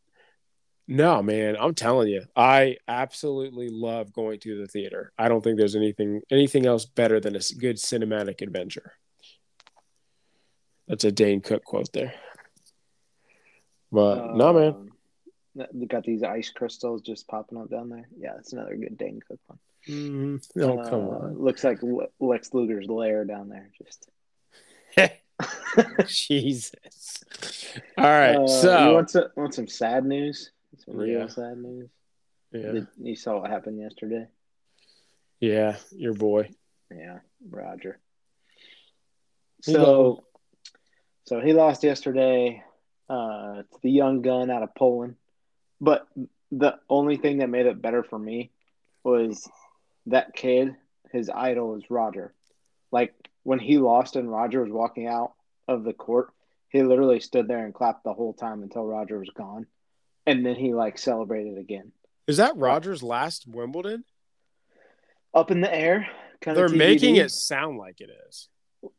no, 0.88 1.22
man, 1.24 1.56
I'm 1.60 1.74
telling 1.76 2.10
you, 2.10 2.24
I 2.36 2.78
absolutely 2.88 3.70
love 3.70 4.12
going 4.14 4.40
to 4.42 4.60
the 4.60 4.68
theater. 4.68 5.12
I 5.18 5.28
don't 5.30 5.42
think 5.44 5.58
there's 5.58 5.76
anything 5.76 6.22
anything 6.32 6.66
else 6.66 6.86
better 6.86 7.20
than 7.20 7.36
a 7.36 7.40
good 7.58 7.78
cinematic 7.78 8.42
adventure. 8.42 8.94
That's 10.88 11.04
a 11.06 11.12
Dane 11.12 11.42
Cook 11.42 11.64
quote 11.64 11.92
there. 11.94 12.14
But 13.92 14.36
no, 14.36 14.54
man. 14.54 14.68
um, 14.74 15.68
They 15.74 15.86
got 15.86 16.04
these 16.04 16.24
ice 16.24 16.50
crystals 16.50 17.02
just 17.02 17.28
popping 17.28 17.58
up 17.60 17.70
down 17.70 17.90
there. 17.90 18.08
Yeah, 18.18 18.34
that's 18.36 18.54
another 18.54 18.76
good 18.76 18.98
Dane 18.98 19.20
Cook 19.28 19.40
one. 19.48 19.60
Mhm. 19.88 20.42
Oh, 20.62 20.78
come 20.90 21.02
Uh, 21.08 21.28
on. 21.28 21.38
Looks 21.38 21.64
like 21.64 21.80
Lex 22.20 22.54
Luger's 22.54 22.88
lair 22.88 23.24
down 23.26 23.50
there. 23.50 23.70
Just 23.82 24.10
Jesus. 26.08 27.16
All 27.98 28.04
right. 28.06 28.36
Uh, 28.36 28.48
so, 28.48 28.88
you 28.90 28.94
want 28.94 29.10
some, 29.10 29.26
want 29.36 29.54
some 29.54 29.68
sad 29.68 30.06
news? 30.06 30.52
Some 30.86 30.98
real 30.98 31.22
Yeah. 31.22 31.28
sad 31.28 31.58
news. 31.58 31.90
yeah. 32.52 32.82
You 32.98 33.16
saw 33.16 33.40
what 33.42 33.50
happened 33.50 33.80
yesterday. 33.80 34.28
Yeah. 35.40 35.78
Your 35.92 36.14
boy. 36.14 36.50
Yeah, 36.92 37.20
Roger. 37.50 38.00
So, 39.62 40.24
so 41.26 41.40
he 41.40 41.54
lost 41.54 41.84
yesterday 41.84 42.64
uh, 43.10 43.64
to 43.64 43.80
the 43.82 43.92
young 43.92 44.22
gun 44.22 44.50
out 44.52 44.64
of 44.64 44.76
Poland. 44.76 45.16
But 45.80 46.08
the 46.52 46.80
only 46.90 47.18
thing 47.18 47.38
that 47.40 47.50
made 47.50 47.66
it 47.66 47.82
better 47.82 48.04
for 48.04 48.20
me 48.20 48.52
was 49.04 49.50
that 50.08 50.34
kid. 50.36 50.76
His 51.12 51.30
idol 51.30 51.76
is 51.76 51.90
Roger. 51.90 52.34
Like 52.92 53.14
when 53.44 53.60
he 53.60 53.78
lost 53.78 54.16
and 54.16 54.30
Roger 54.32 54.64
was 54.64 54.72
walking 54.72 55.08
out 55.08 55.34
of 55.68 55.84
the 55.84 55.94
court, 55.94 56.30
he 56.70 56.82
literally 56.84 57.20
stood 57.20 57.48
there 57.48 57.64
and 57.66 57.74
clapped 57.74 58.04
the 58.04 58.14
whole 58.14 58.34
time 58.34 58.64
until 58.64 58.86
Roger 58.86 59.20
was 59.20 59.30
gone, 59.30 59.68
and 60.26 60.46
then 60.46 60.56
he 60.56 60.74
like 60.74 60.98
celebrated 60.98 61.58
again. 61.58 61.92
Is 62.28 62.38
that 62.38 62.56
Rogers' 62.58 63.04
last 63.04 63.48
Wimbledon? 63.48 64.06
Up 65.34 65.52
in 65.52 65.62
the 65.62 65.74
air, 65.74 66.08
kind 66.42 66.56
They're 66.58 66.70
making 66.70 67.16
it 67.18 67.32
sound 67.32 67.78
like 67.78 68.00
it 68.02 68.10
is. 68.30 68.48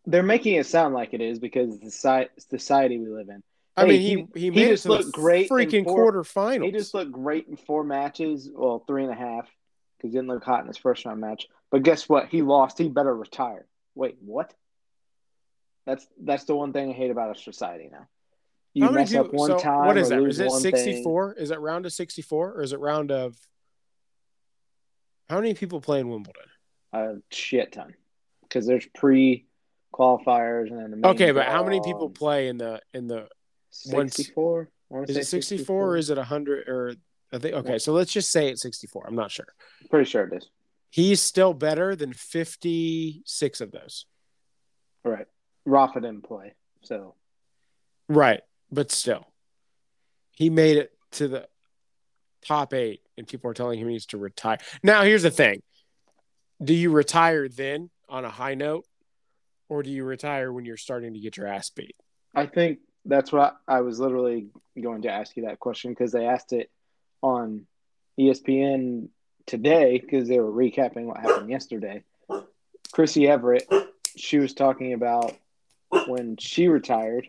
They're 0.06 0.22
making 0.22 0.54
it 0.54 0.66
sound 0.66 0.94
like 0.94 1.14
it 1.14 1.20
is 1.20 1.38
because 1.38 1.78
the 1.78 1.90
society, 1.90 2.30
society 2.50 2.98
we 2.98 3.08
live 3.08 3.28
in. 3.28 3.42
I 3.76 3.82
Hey, 3.82 3.88
mean, 3.88 4.00
he- 4.34 4.40
he 4.40 4.50
he, 4.50 4.64
just 4.66 4.84
it 4.86 4.88
to 4.88 4.92
looked 4.94 5.06
the 5.06 5.12
great 5.12 5.50
freaking 5.50 5.84
four- 5.84 6.12
quarterfinals. 6.12 6.64
He 6.64 6.70
just 6.72 6.94
looked 6.94 7.12
great 7.12 7.46
in 7.48 7.56
four 7.56 7.84
matches. 7.84 8.50
Well, 8.52 8.84
three 8.86 9.02
and 9.04 9.12
a 9.12 9.16
half 9.16 9.48
because 9.96 10.12
he 10.12 10.18
didn't 10.18 10.28
look 10.28 10.44
hot 10.44 10.60
in 10.62 10.66
his 10.68 10.76
first 10.76 11.04
round 11.04 11.20
match. 11.20 11.46
But 11.70 11.82
guess 11.82 12.08
what? 12.08 12.28
He 12.28 12.42
lost. 12.42 12.78
He 12.78 12.88
better 12.88 13.14
retire. 13.14 13.66
Wait, 13.94 14.16
what? 14.20 14.54
That's 15.86 16.06
that's 16.20 16.44
the 16.44 16.54
one 16.56 16.72
thing 16.72 16.90
I 16.90 16.92
hate 16.94 17.10
about 17.10 17.28
our 17.28 17.34
society 17.34 17.88
now. 17.92 18.06
You 18.74 18.84
How 18.84 18.90
many 18.90 19.04
mess 19.04 19.14
up 19.14 19.26
people- 19.26 19.38
one 19.38 19.50
so 19.50 19.58
time. 19.58 19.86
What 19.86 19.96
is 19.96 20.08
that? 20.08 20.20
Is 20.22 20.40
it 20.40 20.48
one 20.48 20.60
thing. 20.60 20.74
64? 20.76 21.34
Is 21.34 21.50
it 21.52 21.60
round 21.60 21.86
of 21.86 21.92
64 21.92 22.52
or 22.54 22.62
is 22.62 22.72
it 22.72 22.80
round 22.80 23.10
of 23.12 23.36
How 25.30 25.36
many 25.40 25.54
people 25.54 25.80
play 25.80 26.00
in 26.00 26.08
Wimbledon? 26.08 26.42
A 26.92 27.14
shit 27.30 27.72
ton 27.72 27.94
because 28.42 28.66
there's 28.66 28.86
pre 28.94 29.46
qualifiers 29.92 30.70
and 30.70 30.78
then 30.78 30.90
the 30.90 30.96
main 30.96 31.06
Okay, 31.06 31.30
but 31.30 31.46
how 31.46 31.64
many 31.64 31.80
people 31.80 32.10
play 32.10 32.48
in 32.48 32.58
the 32.58 32.80
in 32.92 33.06
the 33.06 33.28
64. 33.70 34.68
I 34.92 34.98
Is 35.02 35.16
it 35.16 35.26
64 35.26 35.88
or 35.92 35.96
is 35.96 36.10
it 36.10 36.16
100 36.18 36.68
or 36.68 36.94
I 37.32 37.38
think 37.38 37.54
okay, 37.54 37.78
so 37.78 37.92
let's 37.92 38.12
just 38.12 38.30
say 38.30 38.48
it's 38.50 38.62
64. 38.62 39.06
I'm 39.08 39.16
not 39.16 39.30
sure. 39.30 39.46
Pretty 39.90 40.08
sure 40.08 40.24
it 40.24 40.34
is. 40.36 40.48
He's 40.90 41.20
still 41.20 41.54
better 41.54 41.96
than 41.96 42.12
56 42.12 43.60
of 43.60 43.72
those. 43.72 44.06
All 45.04 45.10
right. 45.12 45.26
Rafa 45.64 46.00
didn't 46.00 46.22
play, 46.22 46.54
so 46.82 47.14
Right, 48.08 48.42
but 48.74 48.90
still. 48.90 49.26
He 50.32 50.50
made 50.50 50.76
it 50.76 50.92
to 51.12 51.28
the 51.28 51.48
top 52.44 52.74
8 52.74 53.00
and 53.16 53.26
people 53.26 53.50
are 53.50 53.54
telling 53.54 53.78
him 53.78 53.86
he 53.86 53.94
needs 53.94 54.06
to 54.06 54.18
retire. 54.18 54.58
Now, 54.82 55.02
here's 55.02 55.22
the 55.22 55.30
thing. 55.30 55.62
Do 56.62 56.74
you 56.74 56.90
retire 56.90 57.48
then 57.48 57.90
on 58.08 58.24
a 58.24 58.30
high 58.30 58.54
note 58.54 58.84
or 59.68 59.82
do 59.82 59.90
you 59.90 60.04
retire 60.04 60.52
when 60.52 60.64
you're 60.64 60.76
starting 60.76 61.14
to 61.14 61.20
get 61.20 61.36
your 61.36 61.46
ass 61.46 61.70
beat? 61.70 61.96
I 62.34 62.46
think 62.46 62.80
that's 63.04 63.32
what 63.32 63.56
I 63.68 63.80
was 63.80 64.00
literally 64.00 64.48
going 64.80 65.02
to 65.02 65.10
ask 65.10 65.36
you 65.36 65.44
that 65.44 65.60
question 65.60 65.92
because 65.92 66.12
they 66.12 66.26
asked 66.26 66.52
it 66.52 66.70
on 67.22 67.66
ESPN 68.18 69.08
today 69.46 69.98
because 69.98 70.28
they 70.28 70.38
were 70.38 70.50
recapping 70.50 71.04
what 71.04 71.18
happened 71.18 71.50
yesterday. 71.50 72.02
Chrissy 72.92 73.28
Evert, 73.28 73.62
she 74.16 74.38
was 74.38 74.54
talking 74.54 74.92
about 74.92 75.36
when 76.06 76.36
she 76.36 76.68
retired. 76.68 77.28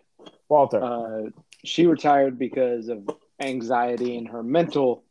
Walter. 0.49 0.83
Uh, 0.83 1.29
she 1.63 1.87
retired 1.87 2.37
because 2.37 2.87
of 2.89 3.09
anxiety 3.39 4.17
and 4.17 4.27
her 4.27 4.43
mental 4.43 5.03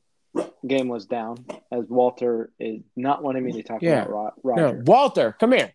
game 0.67 0.89
was 0.89 1.07
down. 1.07 1.45
As 1.71 1.85
Walter 1.89 2.51
is 2.59 2.83
not 2.97 3.23
wanting 3.23 3.45
me 3.45 3.53
to 3.53 3.63
talk 3.63 3.83
Yeah. 3.83 4.05
about 4.05 4.35
Ro- 4.45 4.55
no, 4.57 4.63
Roger. 4.67 4.83
Walter, 4.85 5.33
come 5.39 5.53
here. 5.53 5.73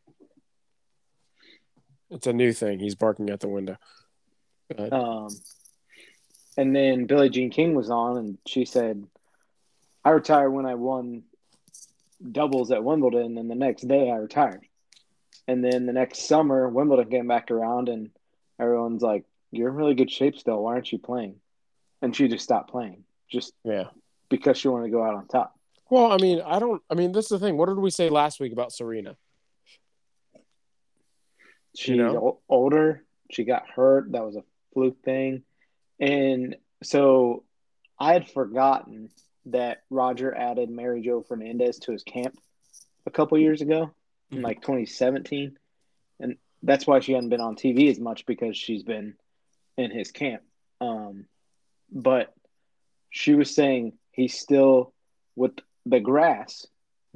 It's 2.09 2.27
a 2.27 2.33
new 2.33 2.51
thing. 2.53 2.79
He's 2.79 2.95
barking 2.95 3.29
at 3.29 3.39
the 3.39 3.47
window. 3.47 3.77
Um, 4.77 5.29
and 6.57 6.75
then 6.75 7.05
Billie 7.05 7.29
Jean 7.29 7.49
King 7.51 7.75
was 7.75 7.89
on, 7.89 8.17
and 8.17 8.37
she 8.45 8.65
said, 8.65 9.05
"I 10.03 10.09
retired 10.11 10.51
when 10.51 10.65
I 10.65 10.75
won 10.75 11.23
doubles 12.31 12.71
at 12.71 12.83
Wimbledon, 12.83 13.37
and 13.37 13.49
the 13.49 13.55
next 13.55 13.87
day 13.87 14.09
I 14.11 14.15
retired." 14.15 14.65
And 15.47 15.63
then 15.63 15.85
the 15.85 15.93
next 15.93 16.27
summer, 16.27 16.67
Wimbledon 16.67 17.09
came 17.09 17.27
back 17.27 17.49
around, 17.51 17.89
and 17.89 18.11
everyone's 18.59 19.01
like, 19.01 19.25
"You're 19.51 19.69
in 19.69 19.75
really 19.75 19.95
good 19.95 20.11
shape 20.11 20.37
still. 20.37 20.61
Why 20.63 20.73
aren't 20.73 20.91
you 20.91 20.99
playing?" 20.99 21.35
And 22.01 22.15
she 22.15 22.27
just 22.27 22.43
stopped 22.43 22.71
playing, 22.71 23.03
just 23.29 23.53
yeah. 23.63 23.85
because 24.29 24.57
she 24.57 24.67
wanted 24.67 24.85
to 24.85 24.91
go 24.91 25.03
out 25.03 25.15
on 25.15 25.27
top. 25.27 25.53
Well, 25.89 26.11
I 26.11 26.17
mean, 26.17 26.41
I 26.45 26.59
don't. 26.59 26.81
I 26.89 26.93
mean, 26.95 27.11
this 27.11 27.25
is 27.25 27.39
the 27.39 27.39
thing. 27.39 27.57
What 27.57 27.67
did 27.67 27.77
we 27.79 27.89
say 27.89 28.09
last 28.09 28.39
week 28.39 28.53
about 28.53 28.71
Serena? 28.71 29.15
She's 31.75 31.97
know? 31.97 32.39
older. 32.49 33.03
She 33.31 33.43
got 33.43 33.69
hurt. 33.69 34.11
That 34.11 34.25
was 34.25 34.35
a 34.35 34.43
fluke 34.73 35.01
thing. 35.03 35.43
And 35.99 36.55
so 36.83 37.43
I 37.99 38.13
had 38.13 38.29
forgotten 38.29 39.09
that 39.47 39.83
Roger 39.89 40.33
added 40.35 40.69
Mary 40.69 41.01
Joe 41.01 41.21
Fernandez 41.21 41.79
to 41.79 41.91
his 41.91 42.03
camp 42.03 42.37
a 43.05 43.11
couple 43.11 43.37
years 43.37 43.61
ago 43.61 43.91
in 44.31 44.39
Mhm. 44.39 44.43
like 44.43 44.61
2017. 44.61 45.57
And 46.19 46.37
that's 46.63 46.85
why 46.87 46.99
she 46.99 47.13
hadn't 47.13 47.29
been 47.29 47.41
on 47.41 47.55
TV 47.55 47.89
as 47.89 47.99
much 47.99 48.25
because 48.25 48.57
she's 48.57 48.83
been 48.83 49.15
in 49.79 49.91
his 49.91 50.11
camp. 50.11 50.41
Um, 50.81 51.25
but 51.91 52.33
she 53.09 53.33
was 53.33 53.55
saying 53.55 53.93
he's 54.11 54.37
still 54.37 54.93
with 55.35 55.53
the 55.85 55.99
grass. 55.99 56.67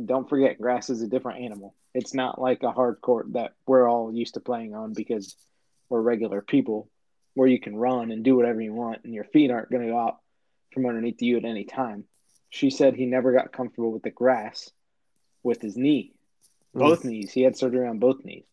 Don't 0.03 0.29
forget, 0.29 0.59
grass 0.59 0.89
is 0.89 1.01
a 1.01 1.07
different 1.07 1.43
animal. 1.43 1.75
It's 1.93 2.13
not 2.13 2.41
like 2.41 2.63
a 2.63 2.71
hard 2.71 3.01
court 3.01 3.33
that 3.33 3.53
we're 3.67 3.87
all 3.87 4.11
used 4.11 4.35
to 4.35 4.39
playing 4.39 4.73
on 4.73 4.93
because 4.93 5.35
we're 5.89 6.01
regular 6.01 6.41
people 6.41 6.89
where 7.35 7.47
you 7.47 7.59
can 7.59 7.75
run 7.75 8.11
and 8.11 8.23
do 8.23 8.35
whatever 8.35 8.61
you 8.61 8.73
want 8.73 9.01
and 9.03 9.13
your 9.13 9.25
feet 9.25 9.51
aren't 9.51 9.69
going 9.69 9.85
to 9.85 9.91
go 9.91 9.99
out 9.99 10.17
from 10.73 10.85
underneath 10.85 11.21
you 11.21 11.37
at 11.37 11.45
any 11.45 11.65
time. 11.65 12.05
She 12.49 12.69
said 12.69 12.95
he 12.95 13.05
never 13.05 13.33
got 13.33 13.51
comfortable 13.51 13.91
with 13.91 14.03
the 14.03 14.09
grass 14.09 14.71
with 15.43 15.61
his 15.61 15.75
knee, 15.75 16.13
both 16.73 17.03
knees. 17.03 17.31
He 17.31 17.41
had 17.41 17.57
surgery 17.57 17.87
on 17.87 17.99
both 17.99 18.23
knees. 18.23 18.45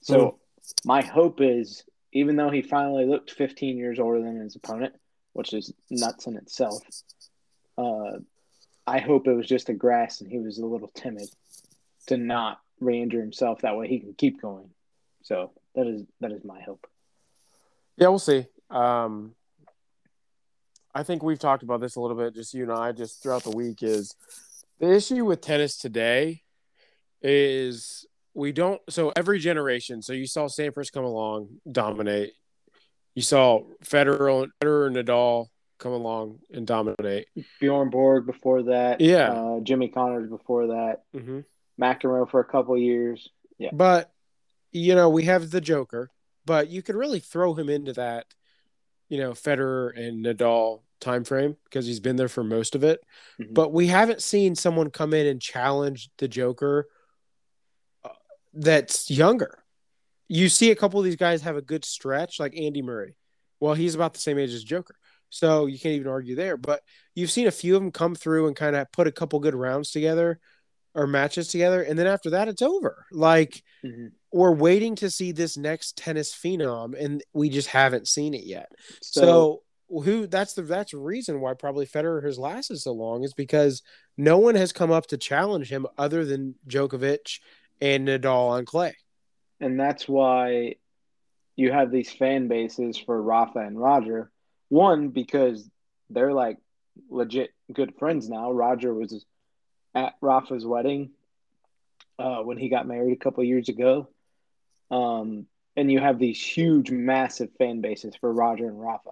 So 0.00 0.38
my 0.84 1.02
hope 1.02 1.40
is, 1.40 1.84
even 2.14 2.36
though 2.36 2.48
he 2.48 2.62
finally 2.62 3.04
looked 3.04 3.32
15 3.32 3.76
years 3.76 3.98
older 3.98 4.22
than 4.22 4.40
his 4.40 4.56
opponent, 4.56 4.94
which 5.32 5.52
is 5.52 5.72
nuts 5.90 6.26
in 6.26 6.36
itself, 6.36 6.82
uh, 7.76 8.12
I 8.86 9.00
hope 9.00 9.26
it 9.26 9.34
was 9.34 9.46
just 9.46 9.68
a 9.68 9.74
grass 9.74 10.20
and 10.20 10.30
he 10.30 10.38
was 10.38 10.58
a 10.58 10.64
little 10.64 10.90
timid 10.94 11.28
to 12.06 12.16
not 12.16 12.60
re-injure 12.80 13.20
himself. 13.20 13.62
That 13.62 13.76
way 13.76 13.88
he 13.88 13.98
can 13.98 14.14
keep 14.14 14.40
going. 14.40 14.70
So 15.22 15.52
that 15.74 15.86
is 15.86 16.04
that 16.20 16.32
is 16.32 16.44
my 16.44 16.60
hope. 16.60 16.86
Yeah, 17.96 18.08
we'll 18.08 18.18
see. 18.18 18.46
Um, 18.70 19.34
I 20.94 21.02
think 21.02 21.22
we've 21.22 21.38
talked 21.38 21.62
about 21.62 21.80
this 21.80 21.96
a 21.96 22.00
little 22.00 22.16
bit, 22.16 22.34
just 22.34 22.54
you 22.54 22.62
and 22.62 22.72
I, 22.72 22.92
just 22.92 23.22
throughout 23.22 23.42
the 23.42 23.50
week. 23.50 23.82
Is 23.82 24.14
the 24.78 24.92
issue 24.92 25.24
with 25.24 25.40
tennis 25.40 25.76
today 25.78 26.42
is 27.22 28.06
we 28.34 28.52
don't. 28.52 28.80
So 28.90 29.12
every 29.16 29.38
generation. 29.38 30.02
So 30.02 30.12
you 30.12 30.26
saw 30.26 30.46
Sampras 30.46 30.92
come 30.92 31.04
along, 31.04 31.48
dominate. 31.70 32.32
You 33.14 33.22
saw 33.22 33.62
Federer, 33.84 34.48
Federer, 34.60 34.90
Nadal 34.90 35.46
come 35.78 35.92
along 35.92 36.40
and 36.52 36.66
dominate. 36.66 37.28
Bjorn 37.60 37.90
Borg 37.90 38.26
before 38.26 38.64
that. 38.64 39.00
Yeah. 39.00 39.30
Uh, 39.30 39.60
Jimmy 39.60 39.88
Connors 39.88 40.28
before 40.28 40.68
that. 40.68 41.02
Mm-hmm. 41.14 41.40
McEnroe 41.80 42.30
for 42.30 42.40
a 42.40 42.44
couple 42.44 42.76
years. 42.76 43.28
Yeah. 43.58 43.70
But 43.72 44.10
you 44.72 44.96
know, 44.96 45.08
we 45.08 45.24
have 45.24 45.50
the 45.50 45.60
Joker, 45.60 46.10
but 46.44 46.68
you 46.68 46.82
could 46.82 46.96
really 46.96 47.20
throw 47.20 47.54
him 47.54 47.68
into 47.68 47.92
that, 47.92 48.26
you 49.08 49.18
know, 49.18 49.30
Federer 49.30 49.96
and 49.96 50.24
Nadal 50.24 50.80
time 51.00 51.22
frame 51.22 51.56
because 51.64 51.86
he's 51.86 52.00
been 52.00 52.16
there 52.16 52.28
for 52.28 52.42
most 52.42 52.74
of 52.74 52.82
it. 52.82 53.00
Mhm. 53.40 53.54
But 53.54 53.72
we 53.72 53.86
haven't 53.86 54.22
seen 54.22 54.56
someone 54.56 54.90
come 54.90 55.14
in 55.14 55.26
and 55.26 55.40
challenge 55.40 56.10
the 56.18 56.26
Joker 56.26 56.88
that's 58.54 59.10
younger. 59.10 59.58
You 60.28 60.48
see 60.48 60.70
a 60.70 60.76
couple 60.76 60.98
of 60.98 61.04
these 61.04 61.16
guys 61.16 61.42
have 61.42 61.56
a 61.56 61.62
good 61.62 61.84
stretch, 61.84 62.40
like 62.40 62.56
Andy 62.56 62.82
Murray. 62.82 63.16
Well, 63.60 63.74
he's 63.74 63.94
about 63.94 64.14
the 64.14 64.20
same 64.20 64.38
age 64.38 64.52
as 64.52 64.64
Joker. 64.64 64.96
So 65.30 65.66
you 65.66 65.78
can't 65.78 65.96
even 65.96 66.08
argue 66.08 66.36
there. 66.36 66.56
But 66.56 66.82
you've 67.14 67.30
seen 67.30 67.46
a 67.46 67.52
few 67.52 67.76
of 67.76 67.82
them 67.82 67.90
come 67.90 68.14
through 68.14 68.46
and 68.46 68.56
kind 68.56 68.76
of 68.76 68.90
put 68.92 69.06
a 69.06 69.12
couple 69.12 69.38
good 69.40 69.54
rounds 69.54 69.90
together 69.90 70.38
or 70.94 71.06
matches 71.06 71.48
together. 71.48 71.82
And 71.82 71.98
then 71.98 72.06
after 72.06 72.30
that, 72.30 72.48
it's 72.48 72.62
over. 72.62 73.04
Like, 73.10 73.62
Mhm. 73.84 74.12
we're 74.32 74.54
waiting 74.54 74.94
to 74.96 75.10
see 75.10 75.32
this 75.32 75.56
next 75.56 75.96
tennis 75.96 76.32
phenom, 76.32 76.94
and 76.98 77.22
we 77.32 77.48
just 77.48 77.68
haven't 77.68 78.06
seen 78.08 78.32
it 78.32 78.44
yet. 78.44 78.70
So, 79.02 79.20
So, 79.20 79.62
who 80.02 80.26
that's 80.26 80.54
the 80.54 80.62
that's 80.62 80.92
the 80.92 80.98
reason 80.98 81.40
why 81.40 81.54
probably 81.54 81.86
Federer 81.86 82.24
has 82.24 82.38
lasted 82.38 82.78
so 82.78 82.92
long 82.92 83.24
is 83.24 83.34
because 83.34 83.82
no 84.16 84.38
one 84.38 84.54
has 84.54 84.72
come 84.72 84.90
up 84.92 85.06
to 85.08 85.18
challenge 85.18 85.68
him 85.70 85.86
other 85.98 86.24
than 86.24 86.54
Djokovic 86.68 87.40
and 87.84 88.08
Nadal 88.08 88.48
on 88.48 88.64
clay. 88.64 88.94
and 89.60 89.78
that's 89.78 90.08
why 90.08 90.76
you 91.54 91.70
have 91.70 91.90
these 91.90 92.10
fan 92.10 92.48
bases 92.48 92.96
for 92.96 93.20
Rafa 93.20 93.60
and 93.60 93.78
Roger. 93.78 94.30
One, 94.70 95.10
because 95.10 95.68
they're 96.10 96.32
like 96.32 96.58
legit 97.10 97.50
good 97.72 97.94
friends 97.98 98.28
now. 98.28 98.50
Roger 98.50 98.92
was 98.92 99.24
at 99.94 100.14
Rafa's 100.20 100.66
wedding 100.66 101.10
uh, 102.18 102.38
when 102.38 102.56
he 102.56 102.68
got 102.68 102.88
married 102.88 103.12
a 103.12 103.22
couple 103.22 103.44
years 103.44 103.68
ago. 103.68 104.08
Um, 104.90 105.46
and 105.76 105.92
you 105.92 106.00
have 106.00 106.18
these 106.18 106.40
huge, 106.40 106.90
massive 106.90 107.50
fan 107.58 107.80
bases 107.80 108.16
for 108.16 108.32
Roger 108.32 108.66
and 108.66 108.80
Rafa. 108.80 109.10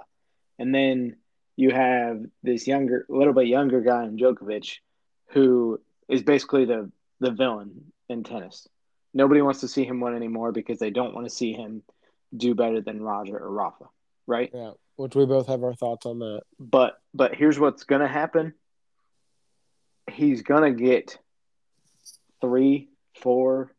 And 0.59 0.75
then 0.75 1.17
you 1.57 1.71
have 1.71 2.25
this 2.43 2.67
younger, 2.67 3.05
little 3.09 3.35
bit 3.35 3.47
younger 3.47 3.81
guy 3.81 4.05
in 4.05 4.17
Djokovic, 4.17 4.79
who 5.29 5.81
is 6.09 6.23
basically 6.23 6.65
the 6.65 6.91
the 7.21 7.31
villain 7.31 7.93
in 8.13 8.23
tennis. 8.25 8.69
Nobody 9.15 9.43
wants 9.43 9.61
to 9.61 9.69
see 9.69 9.85
him 9.85 10.01
win 10.01 10.15
anymore 10.15 10.53
because 10.53 10.79
they 10.79 10.91
don't 10.91 11.15
want 11.15 11.27
to 11.27 11.35
see 11.35 11.53
him 11.53 11.83
do 12.35 12.55
better 12.55 12.81
than 12.81 13.03
Roger 13.03 13.37
or 13.37 13.51
Rafa, 13.51 13.85
right? 14.27 14.51
Yeah, 14.55 14.73
which 14.97 15.15
we 15.15 15.27
both 15.27 15.49
have 15.49 15.63
our 15.65 15.75
thoughts 15.75 16.07
on 16.07 16.21
that. 16.21 16.43
But 16.59 16.99
but 17.13 17.35
here's 17.35 17.59
what's 17.59 17.85
gonna 17.85 18.09
happen. 18.09 18.55
He's 20.11 20.43
gonna 20.43 20.73
get 20.73 21.19
three, 22.41 22.89
four, 23.21 23.73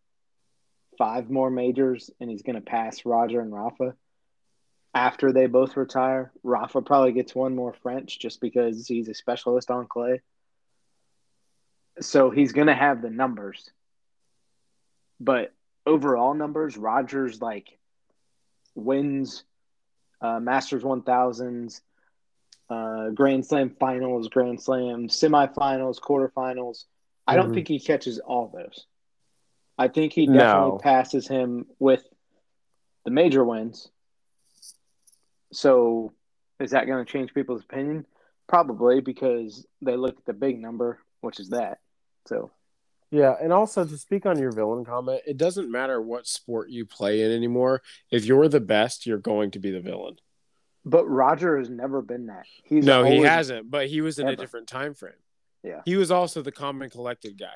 five 0.98 1.30
more 1.30 1.50
majors, 1.50 2.12
and 2.20 2.30
he's 2.30 2.44
gonna 2.44 2.62
pass 2.62 3.06
Roger 3.06 3.42
and 3.42 3.54
Rafa. 3.54 3.96
After 4.96 5.34
they 5.34 5.48
both 5.48 5.76
retire, 5.76 6.32
Rafa 6.44 6.84
probably 6.84 7.14
gets 7.14 7.34
one 7.34 7.56
more 7.56 7.74
French 7.74 8.20
just 8.20 8.40
because 8.40 8.88
he's 8.88 9.10
a 9.10 9.16
specialist 9.16 9.72
on 9.72 9.88
clay. 9.88 10.22
So 12.00 12.30
he's 12.30 12.52
gonna 12.52 12.76
have 12.76 13.02
the 13.02 13.10
numbers. 13.10 13.72
But 15.20 15.54
overall 15.86 16.34
numbers, 16.34 16.78
Rogers 16.78 17.42
like 17.42 17.78
wins 18.76 19.44
uh, 20.22 20.40
Masters 20.40 20.84
1000s, 20.84 21.82
uh, 22.70 23.10
Grand 23.10 23.46
Slam 23.46 23.70
finals, 23.80 24.30
Grand 24.30 24.62
Slam 24.62 25.08
semifinals, 25.08 26.00
quarterfinals. 26.00 26.86
I 27.28 27.36
don't 27.36 27.52
Mhm. 27.52 27.54
think 27.54 27.68
he 27.68 27.80
catches 27.80 28.20
all 28.20 28.48
those. 28.54 28.86
I 29.78 29.88
think 29.88 30.14
he 30.14 30.28
definitely 30.28 30.72
No. 30.72 30.78
passes 30.80 31.28
him 31.28 31.66
with 31.80 32.04
the 33.06 33.12
major 33.12 33.44
wins. 33.44 33.90
So, 35.52 36.14
is 36.60 36.72
that 36.72 36.88
going 36.88 37.06
to 37.06 37.12
change 37.12 37.34
people's 37.34 37.64
opinion? 37.64 38.06
Probably 38.48 39.02
because 39.02 39.66
they 39.82 39.96
look 39.96 40.18
at 40.18 40.26
the 40.26 40.34
big 40.34 40.60
number, 40.60 41.00
which 41.22 41.40
is 41.40 41.50
that. 41.50 41.80
So, 42.28 42.52
Yeah, 43.14 43.36
and 43.40 43.54
also 43.54 43.86
to 43.86 43.96
speak 43.98 44.26
on 44.26 44.40
your 44.40 44.52
villain 44.52 44.84
comment, 44.84 45.22
it 45.28 45.38
doesn't 45.38 45.70
matter 45.70 46.02
what 46.02 46.26
sport 46.26 46.72
you 46.72 46.84
play 46.88 47.22
in 47.22 47.32
anymore. 47.32 47.84
If 48.10 48.26
you're 48.26 48.48
the 48.48 48.60
best, 48.60 49.06
you're 49.06 49.20
going 49.20 49.52
to 49.52 49.60
be 49.60 49.70
the 49.70 49.82
villain. 49.82 50.16
but 50.84 51.06
Roger 51.06 51.60
has 51.60 51.70
never 51.70 52.02
been 52.02 52.26
that. 52.26 52.46
He's 52.64 52.84
no, 52.84 53.04
he 53.04 53.18
hasn't, 53.20 53.70
but 53.70 53.88
he 53.88 54.02
was 54.02 54.18
in 54.18 54.28
a 54.28 54.36
different 54.36 54.68
time 54.68 54.96
frame. 54.96 55.14
Yeah. 55.64 55.82
He 55.86 55.96
was 55.96 56.10
also 56.10 56.42
the 56.42 56.52
calm 56.52 56.82
and 56.82 56.92
collected 56.92 57.38
guy. 57.40 57.54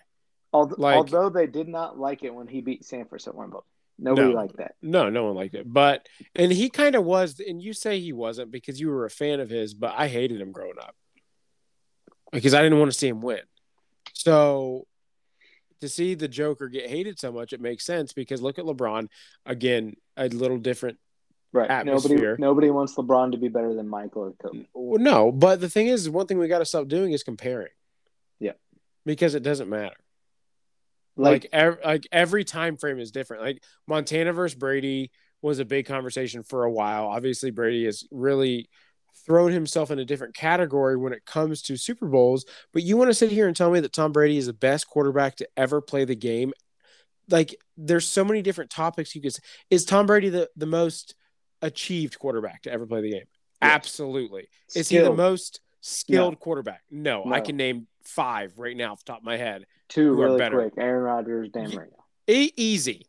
Although, 0.53 0.75
like- 0.77 0.95
although 0.95 1.29
they 1.29 1.47
did 1.47 1.67
not 1.67 1.97
like 1.97 2.23
it 2.23 2.33
when 2.33 2.47
he 2.47 2.61
beat 2.61 2.85
Sanford 2.85 3.23
at 3.27 3.33
Wimbledon. 3.35 3.67
Nobody 3.99 4.27
No. 4.29 4.33
liked 4.35 4.57
that. 4.57 4.75
No, 4.83 5.09
no 5.09 5.25
one 5.25 5.35
liked 5.35 5.55
it. 5.55 5.65
But 5.73 6.07
and 6.35 6.51
he 6.51 6.69
kind 6.69 6.93
of 6.95 7.03
was, 7.03 7.39
and 7.39 7.59
you 7.59 7.73
say 7.73 7.99
he 7.99 8.13
wasn't 8.13 8.51
because 8.51 8.79
you 8.79 8.89
were 8.89 9.05
a 9.05 9.09
fan 9.09 9.39
of 9.39 9.49
his, 9.49 9.73
but 9.73 9.95
I 9.97 10.07
hated 10.07 10.39
him 10.39 10.51
growing 10.51 10.77
up 10.79 10.95
because 12.31 12.53
I 12.53 12.61
didn't 12.61 12.77
want 12.77 12.91
to 12.91 12.97
see 12.97 13.07
him 13.07 13.21
win. 13.21 13.41
So 14.13 14.85
to 15.81 15.89
see 15.89 16.15
the 16.15 16.27
Joker 16.27 16.67
get 16.69 16.89
hated 16.89 17.19
so 17.19 17.31
much, 17.31 17.53
it 17.53 17.61
makes 17.61 17.85
sense 17.85 18.13
because 18.13 18.41
look 18.41 18.59
at 18.59 18.65
LeBron 18.65 19.07
again, 19.45 19.95
a 20.15 20.27
little 20.29 20.57
different. 20.57 20.97
Right. 21.53 21.69
Atmosphere. 21.69 22.35
Nobody 22.37 22.41
nobody 22.41 22.69
wants 22.71 22.95
LeBron 22.95 23.31
to 23.31 23.37
be 23.37 23.47
better 23.47 23.73
than 23.73 23.87
Michael 23.87 24.23
or 24.23 24.33
Kobe. 24.33 24.65
No, 24.75 25.31
but 25.31 25.61
the 25.61 25.69
thing 25.69 25.87
is, 25.87 26.09
one 26.09 26.27
thing 26.27 26.37
we 26.39 26.47
got 26.47 26.59
to 26.59 26.65
stop 26.65 26.87
doing 26.87 27.13
is 27.13 27.23
comparing. 27.23 27.71
Yeah. 28.39 28.51
because 29.05 29.33
it 29.33 29.43
doesn't 29.43 29.69
matter. 29.69 29.95
Like, 31.15 31.43
like 31.43 31.49
ev- 31.53 31.79
like 31.83 32.07
every 32.11 32.43
time 32.43 32.77
frame 32.77 32.99
is 32.99 33.11
different. 33.11 33.41
Like 33.43 33.63
Montana 33.87 34.33
versus 34.33 34.55
Brady 34.55 35.11
was 35.41 35.59
a 35.59 35.65
big 35.65 35.85
conversation 35.87 36.43
for 36.43 36.63
a 36.63 36.71
while. 36.71 37.07
Obviously, 37.07 37.49
Brady 37.49 37.85
is 37.85 38.07
really 38.11 38.69
thrown 39.25 39.51
himself 39.51 39.91
in 39.91 39.99
a 39.99 40.05
different 40.05 40.35
category 40.35 40.97
when 40.97 41.13
it 41.13 41.25
comes 41.25 41.61
to 41.63 41.77
Super 41.77 42.07
Bowls. 42.07 42.45
But 42.73 42.83
you 42.83 42.97
want 42.97 43.09
to 43.09 43.13
sit 43.13 43.31
here 43.31 43.47
and 43.47 43.55
tell 43.55 43.71
me 43.71 43.79
that 43.79 43.93
Tom 43.93 44.11
Brady 44.11 44.37
is 44.37 44.45
the 44.45 44.53
best 44.53 44.87
quarterback 44.87 45.35
to 45.37 45.47
ever 45.57 45.81
play 45.81 46.05
the 46.05 46.15
game? 46.15 46.53
Like, 47.29 47.55
there's 47.75 48.07
so 48.07 48.23
many 48.23 48.41
different 48.41 48.69
topics 48.69 49.13
you 49.15 49.21
could. 49.21 49.33
Say. 49.33 49.41
Is 49.69 49.85
Tom 49.85 50.05
Brady 50.05 50.29
the 50.29 50.49
the 50.55 50.65
most 50.65 51.15
achieved 51.61 52.19
quarterback 52.19 52.61
to 52.63 52.71
ever 52.71 52.85
play 52.85 53.01
the 53.01 53.11
game? 53.11 53.25
Absolutely. 53.61 54.47
Is 54.75 54.89
he 54.89 54.99
the 54.99 55.13
most 55.13 55.61
skilled 55.81 56.39
quarterback? 56.39 56.83
No, 56.91 57.25
I 57.31 57.41
can 57.41 57.57
name 57.57 57.87
five 58.03 58.57
right 58.57 58.77
now 58.77 58.93
off 58.93 59.03
the 59.03 59.11
top 59.11 59.19
of 59.19 59.25
my 59.25 59.37
head. 59.37 59.65
two 59.89 60.13
really 60.13 60.37
better? 60.37 60.61
quick? 60.61 60.73
Aaron 60.77 61.03
Rodgers, 61.03 61.49
Dan 61.49 61.69
Marino. 61.69 61.97
E- 62.27 62.51
easy. 62.55 63.05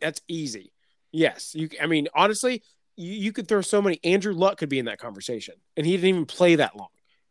That's 0.00 0.20
easy. 0.28 0.72
Yes, 1.10 1.54
you. 1.54 1.68
I 1.80 1.86
mean, 1.86 2.08
honestly, 2.14 2.62
you, 2.96 3.12
you 3.12 3.32
could 3.32 3.48
throw 3.48 3.60
so 3.60 3.80
many. 3.82 3.98
Andrew 4.04 4.32
Luck 4.32 4.58
could 4.58 4.68
be 4.68 4.78
in 4.78 4.86
that 4.86 4.98
conversation, 4.98 5.54
and 5.76 5.86
he 5.86 5.92
didn't 5.92 6.08
even 6.08 6.26
play 6.26 6.56
that 6.56 6.76
long. 6.76 6.88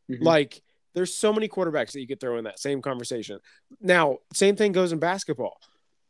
Mhm. 0.09 0.23
Like, 0.23 0.61
there's 0.93 1.13
so 1.13 1.31
many 1.31 1.47
quarterbacks 1.47 1.91
that 1.93 2.01
you 2.01 2.07
could 2.07 2.19
throw 2.19 2.37
in 2.37 2.43
that 2.43 2.59
same 2.59 2.81
conversation. 2.81 3.39
Now, 3.79 4.17
same 4.33 4.55
thing 4.55 4.71
goes 4.73 4.91
in 4.91 4.99
basketball. 4.99 5.57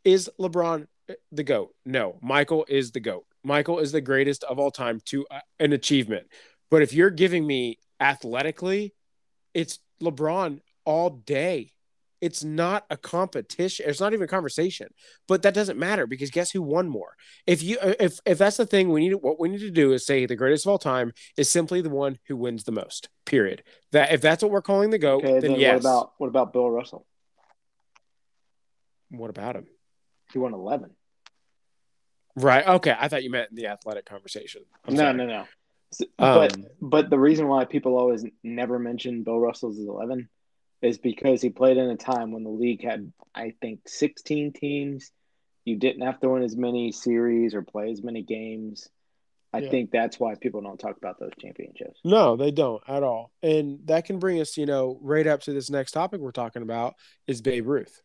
Is 0.04 0.30
LeBron 0.40 0.88
the 1.32 1.44
goat? 1.44 1.76
No, 1.86 2.18
Michael 2.22 2.66
is 2.68 2.92
the 2.92 3.00
goat. 3.00 3.26
Michael 3.44 3.80
is 3.80 3.92
the 3.92 4.02
greatest 4.02 4.44
of 4.44 4.60
all 4.60 4.72
time 4.72 5.00
to 5.06 5.26
uh, 5.30 5.40
an 5.60 5.74
achievement. 5.74 6.28
But 6.70 6.82
if 6.82 6.94
you're 6.94 7.10
giving 7.10 7.46
me 7.46 7.78
athletically, 8.00 8.94
it's 9.54 9.80
LeBron 10.02 10.62
all 10.86 11.10
day. 11.10 11.74
It's 12.22 12.44
not 12.44 12.86
a 12.92 12.98
competition. 12.98 13.86
It's 13.90 14.00
not 14.00 14.14
even 14.14 14.24
a 14.24 14.28
conversation. 14.28 14.88
But 15.28 15.42
that 15.42 15.54
doesn't 15.56 15.80
matter 15.80 16.06
because 16.06 16.30
guess 16.30 16.52
who 16.52 16.62
won 16.62 16.88
more? 16.88 17.16
If 17.48 17.64
you 17.64 17.78
if 17.82 18.20
if 18.26 18.38
that's 18.38 18.58
the 18.58 18.66
thing 18.68 18.92
we 18.92 19.02
need 19.10 19.16
what 19.16 19.40
we 19.40 19.50
need 19.50 19.60
to 19.62 19.72
do 19.72 19.92
is 19.94 20.06
say 20.06 20.26
the 20.28 20.36
greatest 20.36 20.66
of 20.66 20.70
all 20.72 20.78
time 20.78 21.14
is 21.36 21.50
simply 21.50 21.82
the 21.82 21.90
one 21.90 22.20
who 22.28 22.38
wins 22.38 22.64
the 22.64 22.72
most. 22.72 23.10
Period. 23.26 23.64
That 23.92 24.14
if 24.14 24.22
that's 24.22 24.44
what 24.44 24.52
we're 24.52 24.62
calling 24.62 24.92
the 24.92 25.00
goat, 25.00 25.24
Okay, 25.24 25.40
then, 25.40 25.52
then 25.54 25.60
yes. 25.60 25.74
what 25.84 25.90
about 25.90 26.12
what 26.20 26.28
about 26.28 26.54
Bill 26.54 26.70
Russell? 26.70 27.06
what 29.10 29.30
about 29.30 29.56
him? 29.56 29.68
He 30.32 30.40
won 30.40 30.54
eleven. 30.54 30.92
Right. 32.36 32.66
Okay. 32.66 32.96
I 32.98 33.08
thought 33.10 33.24
you 33.24 33.30
meant 33.30 33.54
the 33.54 33.68
athletic 33.68 34.06
conversation. 34.06 34.62
I'm 34.86 34.94
no, 34.94 35.00
sorry. 35.02 35.18
no, 35.18 35.26
no. 35.26 35.46
S- 35.92 36.08
but 36.18 36.56
Um, 36.56 36.66
but 36.82 37.10
the 37.10 37.20
reason 37.20 37.48
why 37.50 37.66
people 37.66 37.98
always 37.98 38.26
never 38.44 38.80
mention 38.80 39.24
Bill 39.24 39.40
Russell's 39.40 39.78
is 39.80 39.88
eleven 39.88 40.30
is 40.82 40.98
because 40.98 41.42
he 41.42 41.50
played 41.50 41.78
in 41.78 41.90
a 41.90 41.98
time 41.98 42.32
when 42.32 42.44
the 42.44 42.50
league 42.50 42.84
had, 42.84 43.12
I 43.36 43.54
think, 43.62 43.82
sixteen 43.88 44.52
teams. 44.54 45.12
You 45.64 45.76
didn't 45.76 46.02
have 46.02 46.20
to 46.22 46.30
win 46.30 46.42
as 46.42 46.56
many 46.58 46.92
series 46.92 47.54
or 47.54 47.62
play 47.62 47.92
as 47.92 48.02
many 48.02 48.24
games. 48.24 48.90
I 49.54 49.60
Yeah. 49.60 49.70
think 49.70 49.92
that's 49.92 50.20
why 50.20 50.34
people 50.36 50.62
don't 50.62 50.80
talk 50.80 50.98
about 50.98 51.20
those 51.20 51.34
championships. 51.40 52.00
No, 52.04 52.36
they 52.36 52.52
don't 52.52 52.82
at 52.88 53.04
all. 53.04 53.32
And 53.44 53.80
that 53.86 54.06
can 54.06 54.18
bring 54.18 54.40
us, 54.40 54.58
you 54.58 54.66
know, 54.66 54.98
right 55.02 55.28
up 55.28 55.42
to 55.42 55.54
this 55.54 55.70
next 55.70 55.92
topic 55.92 56.20
we're 56.22 56.32
talking 56.32 56.62
about 56.62 56.96
is 57.28 57.42
Babe 57.42 57.68
Ruth. 57.68 58.02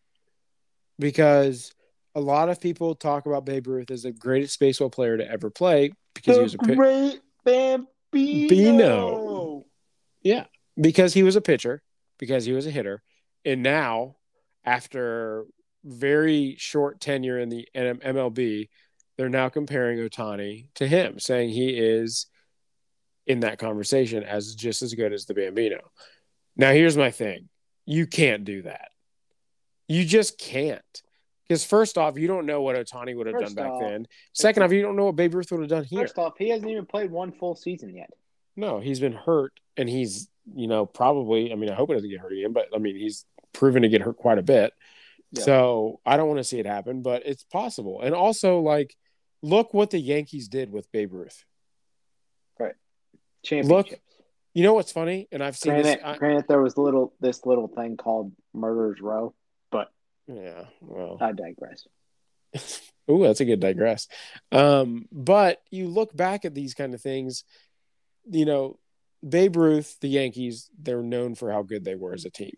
Because 0.98 1.72
a 2.14 2.20
lot 2.20 2.48
of 2.48 2.60
people 2.60 2.94
talk 2.94 3.26
about 3.26 3.44
Babe 3.46 3.66
Ruth 3.68 3.90
as 3.90 4.02
the 4.02 4.12
greatest 4.12 4.58
baseball 4.58 4.90
player 4.90 5.16
to 5.16 5.30
ever 5.30 5.50
play 5.50 5.92
because 6.14 6.36
he 6.36 6.42
was 6.42 6.54
a 6.54 6.58
pi- 6.58 6.74
great 6.74 7.20
Bambino. 7.44 8.48
Bino. 8.48 9.64
Yeah, 10.22 10.46
because 10.80 11.14
he 11.14 11.22
was 11.22 11.36
a 11.36 11.40
pitcher, 11.40 11.82
because 12.18 12.44
he 12.44 12.52
was 12.52 12.66
a 12.66 12.70
hitter, 12.70 13.02
and 13.44 13.62
now 13.62 14.16
after 14.64 15.46
very 15.84 16.56
short 16.58 17.00
tenure 17.00 17.38
in 17.38 17.48
the 17.48 17.68
MLB, 17.74 18.68
they're 19.16 19.28
now 19.28 19.48
comparing 19.48 19.98
Ohtani 19.98 20.66
to 20.74 20.86
him, 20.86 21.18
saying 21.18 21.50
he 21.50 21.70
is 21.70 22.26
in 23.26 23.40
that 23.40 23.58
conversation 23.58 24.22
as 24.22 24.54
just 24.54 24.82
as 24.82 24.94
good 24.94 25.12
as 25.12 25.26
the 25.26 25.34
Bambino. 25.34 25.78
Now, 26.56 26.72
here's 26.72 26.96
my 26.96 27.10
thing 27.10 27.48
you 27.84 28.06
can't 28.06 28.44
do 28.44 28.62
that. 28.62 28.88
You 29.88 30.04
just 30.04 30.38
can't. 30.38 30.82
Because 31.46 31.64
first 31.64 31.96
off, 31.96 32.18
you 32.18 32.26
don't 32.26 32.44
know 32.46 32.60
what 32.62 32.74
Ohtani 32.74 33.16
would 33.16 33.28
have 33.28 33.36
First 33.36 33.54
done 33.54 33.64
back 33.64 33.72
off- 33.72 33.82
then. 33.82 34.08
Second 34.32 34.64
off, 34.64 34.72
you 34.72 34.82
don't 34.82 34.96
know 34.96 35.04
what 35.04 35.14
Babe 35.16 35.32
Ruth 35.34 35.52
would 35.52 35.60
have 35.60 35.68
done 35.70 35.84
here. 35.84 36.00
First 36.00 36.18
off, 36.18 36.34
he 36.38 36.48
hasn't 36.48 36.68
even 36.68 36.86
played 36.86 37.10
one 37.12 37.30
full 37.30 37.54
season 37.54 37.94
yet. 37.94 38.10
No, 38.56 38.80
he's 38.80 38.98
been 38.98 39.12
hurt, 39.12 39.52
and 39.76 39.88
he's 39.88 40.28
you 40.54 40.66
know 40.66 40.86
probably. 40.86 41.52
I 41.52 41.56
mean, 41.56 41.70
I 41.70 41.74
hope 41.74 41.90
it 41.90 41.94
doesn't 41.94 42.10
get 42.10 42.20
hurt 42.20 42.32
again, 42.32 42.52
but 42.52 42.68
I 42.74 42.78
mean, 42.78 42.96
he's 42.96 43.24
proven 43.52 43.82
to 43.82 43.88
get 43.88 44.02
hurt 44.02 44.16
quite 44.16 44.38
a 44.38 44.42
bit. 44.42 44.72
Yeah. 45.32 45.42
So 45.42 46.00
I 46.06 46.16
don't 46.16 46.28
want 46.28 46.38
to 46.38 46.44
see 46.44 46.58
it 46.58 46.66
happen, 46.66 47.02
but 47.02 47.22
it's 47.26 47.44
possible. 47.44 48.00
And 48.02 48.14
also, 48.14 48.60
like, 48.60 48.96
look 49.42 49.74
what 49.74 49.90
the 49.90 49.98
Yankees 49.98 50.48
did 50.48 50.70
with 50.70 50.90
Babe 50.92 51.12
Ruth. 51.12 51.44
Championships. 53.46 54.00
You 54.54 54.62
know 54.62 54.74
what's 54.74 54.92
funny? 54.92 55.28
And 55.30 55.42
I've 55.42 55.56
seen 55.56 55.72
Granted, 55.72 55.98
this. 55.98 56.04
I, 56.04 56.16
granted, 56.16 56.46
there 56.48 56.62
was 56.62 56.76
little 56.76 57.14
this 57.20 57.44
little 57.44 57.68
thing 57.68 57.96
called 57.96 58.32
Murderers 58.54 59.00
Row, 59.00 59.34
but 59.70 59.90
yeah, 60.26 60.64
well, 60.80 61.18
I 61.20 61.32
digress. 61.32 61.86
Ooh, 63.10 63.22
that's 63.22 63.40
a 63.40 63.44
good 63.44 63.60
digress. 63.60 64.08
Um, 64.50 65.06
but 65.12 65.60
you 65.70 65.88
look 65.88 66.16
back 66.16 66.44
at 66.44 66.54
these 66.54 66.74
kind 66.74 66.94
of 66.94 67.02
things, 67.02 67.44
you 68.30 68.46
know, 68.46 68.78
Babe 69.28 69.56
Ruth, 69.56 69.96
the 70.00 70.08
Yankees, 70.08 70.70
they're 70.80 71.02
known 71.02 71.34
for 71.34 71.50
how 71.50 71.62
good 71.62 71.84
they 71.84 71.94
were 71.94 72.14
as 72.14 72.24
a 72.24 72.30
team. 72.30 72.52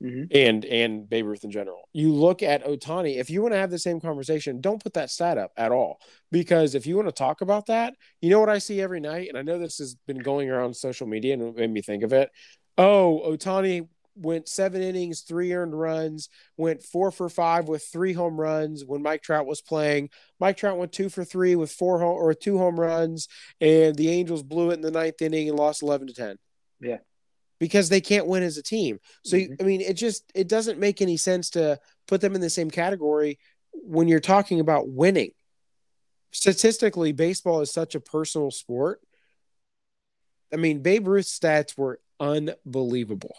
hmm 0.00 0.24
and 0.32 0.64
and 0.64 1.08
Babe 1.08 1.26
Ruth 1.26 1.44
in 1.44 1.50
general. 1.50 1.88
You 1.92 2.12
look 2.12 2.42
at 2.42 2.64
Ohtani. 2.64 3.16
If 3.18 3.30
you 3.30 3.42
want 3.42 3.52
to 3.54 3.58
have 3.58 3.70
the 3.70 3.78
same 3.78 4.00
conversation, 4.00 4.60
don't 4.60 4.82
put 4.82 4.94
that 4.94 5.10
stat 5.10 5.38
up 5.38 5.52
at 5.56 5.72
all. 5.72 6.00
Because 6.30 6.74
if 6.74 6.86
you 6.86 6.96
want 6.96 7.08
to 7.08 7.12
talk 7.12 7.40
about 7.40 7.66
that, 7.66 7.94
you 8.20 8.30
know 8.30 8.40
what 8.40 8.48
I 8.48 8.58
see 8.58 8.80
every 8.80 9.00
night, 9.00 9.28
and 9.28 9.36
I 9.36 9.42
know 9.42 9.58
this 9.58 9.78
has 9.78 9.96
been 10.06 10.18
going 10.18 10.48
around 10.50 10.74
social 10.74 11.06
media 11.06 11.34
and 11.34 11.42
it 11.42 11.56
made 11.56 11.70
me 11.70 11.82
think 11.82 12.02
of 12.02 12.12
it. 12.12 12.30
Oh, 12.78 13.22
Ohtani 13.26 13.88
went 14.16 14.48
seven 14.48 14.82
innings, 14.82 15.20
three 15.20 15.52
earned 15.52 15.78
runs, 15.78 16.28
went 16.56 16.82
four 16.82 17.10
for 17.10 17.28
five 17.28 17.68
with 17.68 17.84
three 17.84 18.12
home 18.12 18.40
runs 18.40 18.84
when 18.84 19.02
Mike 19.02 19.22
Trout 19.22 19.46
was 19.46 19.60
playing. 19.60 20.10
Mike 20.38 20.56
Trout 20.56 20.78
went 20.78 20.92
two 20.92 21.08
for 21.08 21.24
three 21.24 21.56
with 21.56 21.70
four 21.72 22.00
home 22.00 22.16
or 22.16 22.34
two 22.34 22.58
home 22.58 22.78
runs, 22.78 23.28
and 23.60 23.96
the 23.96 24.10
Angels 24.10 24.42
blew 24.42 24.70
it 24.70 24.74
in 24.74 24.80
the 24.80 24.90
ninth 24.90 25.20
inning 25.22 25.48
and 25.48 25.58
lost 25.58 25.82
eleven 25.82 26.06
to 26.06 26.14
ten. 26.14 26.36
Yeah. 26.80 26.98
Because 27.58 27.88
they 27.88 28.00
can't 28.00 28.26
win 28.26 28.42
as 28.42 28.56
a 28.56 28.62
team. 28.62 29.00
So 29.24 29.36
Mhm. 29.36 29.60
I 29.60 29.64
mean, 29.64 29.80
it 29.80 29.94
just 29.94 30.24
it 30.34 30.48
doesn't 30.48 30.78
make 30.78 31.02
any 31.02 31.16
sense 31.16 31.50
to 31.50 31.78
put 32.06 32.20
them 32.20 32.34
in 32.34 32.40
the 32.40 32.50
same 32.50 32.70
category 32.70 33.38
when 33.72 34.08
you're 34.08 34.20
talking 34.20 34.60
about 34.60 34.88
winning. 34.88 35.32
Statistically, 36.32 37.12
baseball 37.12 37.60
is 37.60 37.70
such 37.70 37.94
a 37.94 38.00
personal 38.00 38.50
sport. 38.50 39.00
I 40.52 40.56
mean, 40.56 40.80
Babe 40.80 41.06
Ruth's 41.06 41.38
stats 41.38 41.76
were 41.76 42.00
unbelievable. 42.18 43.34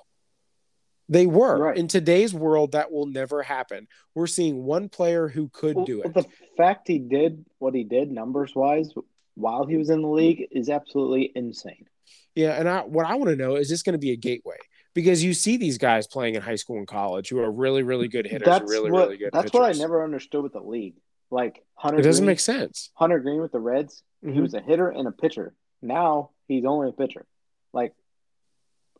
They 1.11 1.27
were. 1.27 1.57
Right. 1.59 1.77
In 1.77 1.89
today's 1.89 2.33
world, 2.33 2.71
that 2.71 2.89
will 2.89 3.05
never 3.05 3.43
happen. 3.43 3.89
We're 4.15 4.27
seeing 4.27 4.63
one 4.63 4.87
player 4.87 5.27
who 5.27 5.49
could 5.49 5.75
Well, 5.75 5.85
do 5.85 6.01
it. 6.01 6.13
The 6.13 6.25
fact 6.55 6.87
he 6.87 6.99
did 6.99 7.43
what 7.59 7.75
he 7.75 7.83
did 7.83 8.09
numbers 8.09 8.55
wise 8.55 8.93
while 9.35 9.65
he 9.65 9.75
was 9.75 9.89
in 9.89 10.01
the 10.01 10.07
league 10.07 10.47
is 10.51 10.69
absolutely 10.69 11.29
insane. 11.35 11.85
Yeah, 12.33 12.51
and 12.57 12.69
I 12.69 12.79
what 12.83 13.05
I 13.05 13.15
want 13.15 13.29
to 13.29 13.35
know 13.35 13.57
is 13.57 13.67
this 13.69 13.83
going 13.83 13.91
to 13.91 13.99
be 13.99 14.11
a 14.11 14.15
gateway 14.15 14.55
because 14.93 15.21
you 15.21 15.33
see 15.33 15.57
these 15.57 15.77
guys 15.77 16.07
playing 16.07 16.35
in 16.35 16.41
high 16.41 16.55
school 16.55 16.77
and 16.77 16.87
college 16.87 17.27
who 17.27 17.39
are 17.39 17.51
really, 17.51 17.83
really 17.83 18.07
good 18.07 18.25
hitters, 18.25 18.45
That's 18.45 18.69
really, 18.71 18.89
what 18.89 19.03
really 19.07 19.17
good. 19.17 19.31
that's 19.33 19.51
what 19.51 19.63
I 19.69 19.77
never 19.77 20.05
understood 20.05 20.43
with 20.43 20.53
the 20.53 20.61
league. 20.61 20.95
Like 21.29 21.61
Hunter 21.75 21.99
It 21.99 22.03
doesn't 22.03 22.23
Green, 22.23 22.31
make 22.31 22.39
sense. 22.39 22.89
Hunter 22.93 23.19
Greene 23.19 23.41
with 23.41 23.51
the 23.51 23.59
Reds, 23.59 24.01
he 24.21 24.27
Mhm. 24.29 24.41
was 24.43 24.53
a 24.53 24.61
hitter 24.61 24.87
and 24.87 25.09
a 25.09 25.11
pitcher. 25.11 25.53
Now 25.81 26.29
he's 26.47 26.63
only 26.63 26.87
a 26.87 26.93
pitcher. 26.93 27.25
Like, 27.73 27.93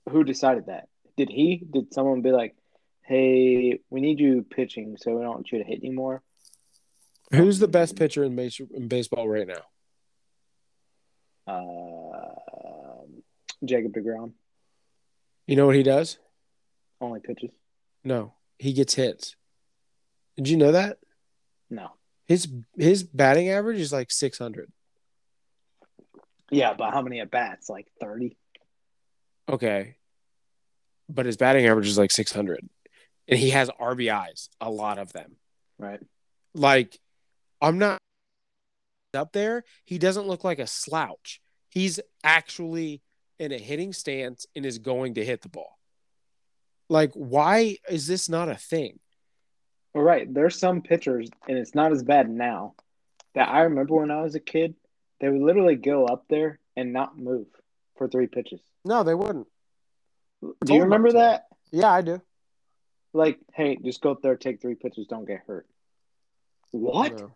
who 0.09 0.25
decided 0.25 0.65
that? 0.65 0.89
Did 1.21 1.29
he? 1.29 1.57
Did 1.71 1.93
someone 1.93 2.23
be 2.23 2.31
like, 2.31 2.55
"Hey, 3.03 3.79
we 3.91 4.01
need 4.01 4.19
you 4.19 4.41
pitching, 4.41 4.97
so 4.97 5.15
we 5.15 5.21
don't 5.21 5.35
want 5.35 5.51
you 5.51 5.59
to 5.59 5.63
hit 5.63 5.77
anymore"? 5.77 6.23
Who's 7.31 7.59
the 7.59 7.67
best 7.67 7.95
pitcher 7.95 8.23
in, 8.23 8.35
base, 8.35 8.59
in 8.59 8.87
baseball 8.87 9.29
right 9.29 9.45
now? 9.47 9.61
Uh, 11.45 13.03
Jacob 13.63 13.93
Degrom 13.93 14.31
You 15.45 15.55
know 15.57 15.67
what 15.67 15.75
he 15.75 15.83
does? 15.83 16.17
only 16.99 17.19
pitches. 17.19 17.51
No, 18.03 18.33
he 18.57 18.73
gets 18.73 18.95
hits. 18.95 19.35
Did 20.37 20.47
you 20.49 20.57
know 20.57 20.71
that 20.71 20.97
No. 21.69 21.89
his 22.27 22.47
his 22.79 23.03
batting 23.03 23.49
average 23.49 23.79
is 23.79 23.93
like 23.93 24.09
six 24.11 24.39
hundred? 24.39 24.71
Yeah, 26.49 26.73
but 26.73 26.91
how 26.91 27.03
many 27.03 27.19
at 27.19 27.29
bats? 27.29 27.69
Like 27.69 27.87
thirty. 28.01 28.37
Okay, 29.47 29.97
but 31.13 31.25
his 31.25 31.37
batting 31.37 31.65
average 31.65 31.87
is 31.87 31.97
like 31.97 32.11
six 32.11 32.31
hundred, 32.31 32.67
and 33.27 33.39
he 33.39 33.51
has 33.51 33.69
RBIs, 33.69 34.49
a 34.59 34.69
lot 34.69 34.97
of 34.97 35.13
them. 35.13 35.35
Right. 35.77 35.99
Like, 36.53 36.99
I'm 37.61 37.77
not 37.77 37.99
up 39.13 39.33
there. 39.33 39.63
He 39.85 39.97
doesn't 39.97 40.27
look 40.27 40.43
like 40.43 40.59
a 40.59 40.67
slouch. 40.67 41.41
He's 41.69 41.99
actually 42.23 43.01
in 43.39 43.51
a 43.51 43.57
hitting 43.57 43.93
stance 43.93 44.45
and 44.55 44.65
is 44.65 44.77
going 44.77 45.15
to 45.15 45.25
hit 45.25 45.41
the 45.41 45.49
ball. 45.49 45.77
Like, 46.89 47.11
why 47.13 47.77
is 47.89 48.05
this 48.07 48.29
not 48.29 48.49
a 48.49 48.55
thing? 48.55 48.99
All 49.93 50.01
right. 50.01 50.31
There's 50.31 50.59
some 50.59 50.81
pitchers, 50.81 51.29
and 51.47 51.57
it's 51.57 51.73
not 51.73 51.91
as 51.91 52.03
bad 52.03 52.29
now. 52.29 52.75
That 53.33 53.47
I 53.47 53.61
remember 53.61 53.95
when 53.95 54.11
I 54.11 54.21
was 54.21 54.35
a 54.35 54.39
kid, 54.41 54.75
they 55.19 55.29
would 55.29 55.41
literally 55.41 55.75
go 55.75 56.05
up 56.05 56.25
there 56.29 56.59
and 56.75 56.91
not 56.91 57.17
move 57.17 57.47
for 57.97 58.07
three 58.07 58.27
pitches. 58.27 58.59
No, 58.83 59.03
they 59.03 59.15
wouldn't. 59.15 59.47
Do 60.41 60.73
you 60.73 60.83
remember 60.83 61.13
that? 61.13 61.45
Yeah, 61.71 61.91
I 61.91 62.01
do. 62.01 62.21
Like, 63.13 63.39
hey, 63.53 63.77
just 63.83 64.01
go 64.01 64.11
up 64.11 64.21
there, 64.21 64.35
take 64.35 64.61
three 64.61 64.75
pitches, 64.75 65.07
don't 65.07 65.25
get 65.25 65.41
hurt. 65.45 65.67
What? 66.71 67.19
No. 67.19 67.31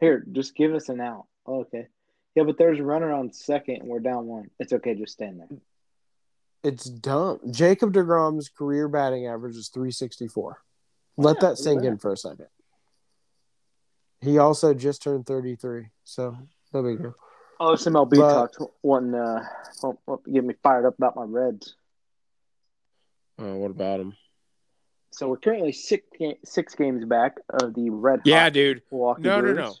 Here, 0.00 0.24
just 0.32 0.54
give 0.54 0.74
us 0.74 0.88
an 0.88 1.00
out. 1.00 1.26
Oh, 1.46 1.60
okay. 1.60 1.88
Yeah, 2.34 2.44
but 2.44 2.56
there's 2.56 2.78
a 2.78 2.84
runner 2.84 3.12
on 3.12 3.32
second, 3.32 3.78
and 3.80 3.88
we're 3.88 3.98
down 3.98 4.26
one. 4.26 4.50
It's 4.60 4.72
okay, 4.72 4.94
just 4.94 5.12
stand 5.12 5.40
there. 5.40 5.48
It's 6.62 6.84
dumb. 6.84 7.40
Jacob 7.50 7.92
DeGrom's 7.92 8.48
career 8.48 8.88
batting 8.88 9.26
average 9.26 9.56
is 9.56 9.68
364. 9.68 10.62
Let 11.16 11.40
that 11.40 11.58
sink 11.58 11.82
in 11.82 11.98
for 11.98 12.12
a 12.12 12.16
second. 12.16 12.46
He 14.20 14.38
also 14.38 14.74
just 14.74 15.02
turned 15.02 15.26
33, 15.26 15.88
so 16.04 16.36
no 16.72 16.82
big 16.82 17.00
deal. 17.00 17.14
Oh, 17.60 17.72
this 17.72 17.84
MLB 17.86 18.16
But- 18.18 18.52
talk 18.52 18.72
one 18.82 19.14
uh, 19.14 19.44
well, 19.82 19.98
well, 20.06 20.22
get 20.32 20.44
me 20.44 20.54
fired 20.62 20.86
up 20.86 20.96
about 20.96 21.16
my 21.16 21.24
Reds. 21.24 21.74
Uh, 23.40 23.54
what 23.54 23.70
about 23.70 24.00
him? 24.00 24.16
So 25.10 25.28
we're 25.28 25.36
currently 25.38 25.72
six 25.72 26.06
ga- 26.18 26.38
six 26.44 26.74
games 26.74 27.04
back 27.04 27.36
of 27.48 27.74
the 27.74 27.90
Red. 27.90 28.20
Yeah, 28.24 28.50
dude. 28.50 28.82
Milwaukee 28.90 29.22
No, 29.22 29.36
no, 29.36 29.42
Brewers. 29.42 29.56
no. 29.58 29.74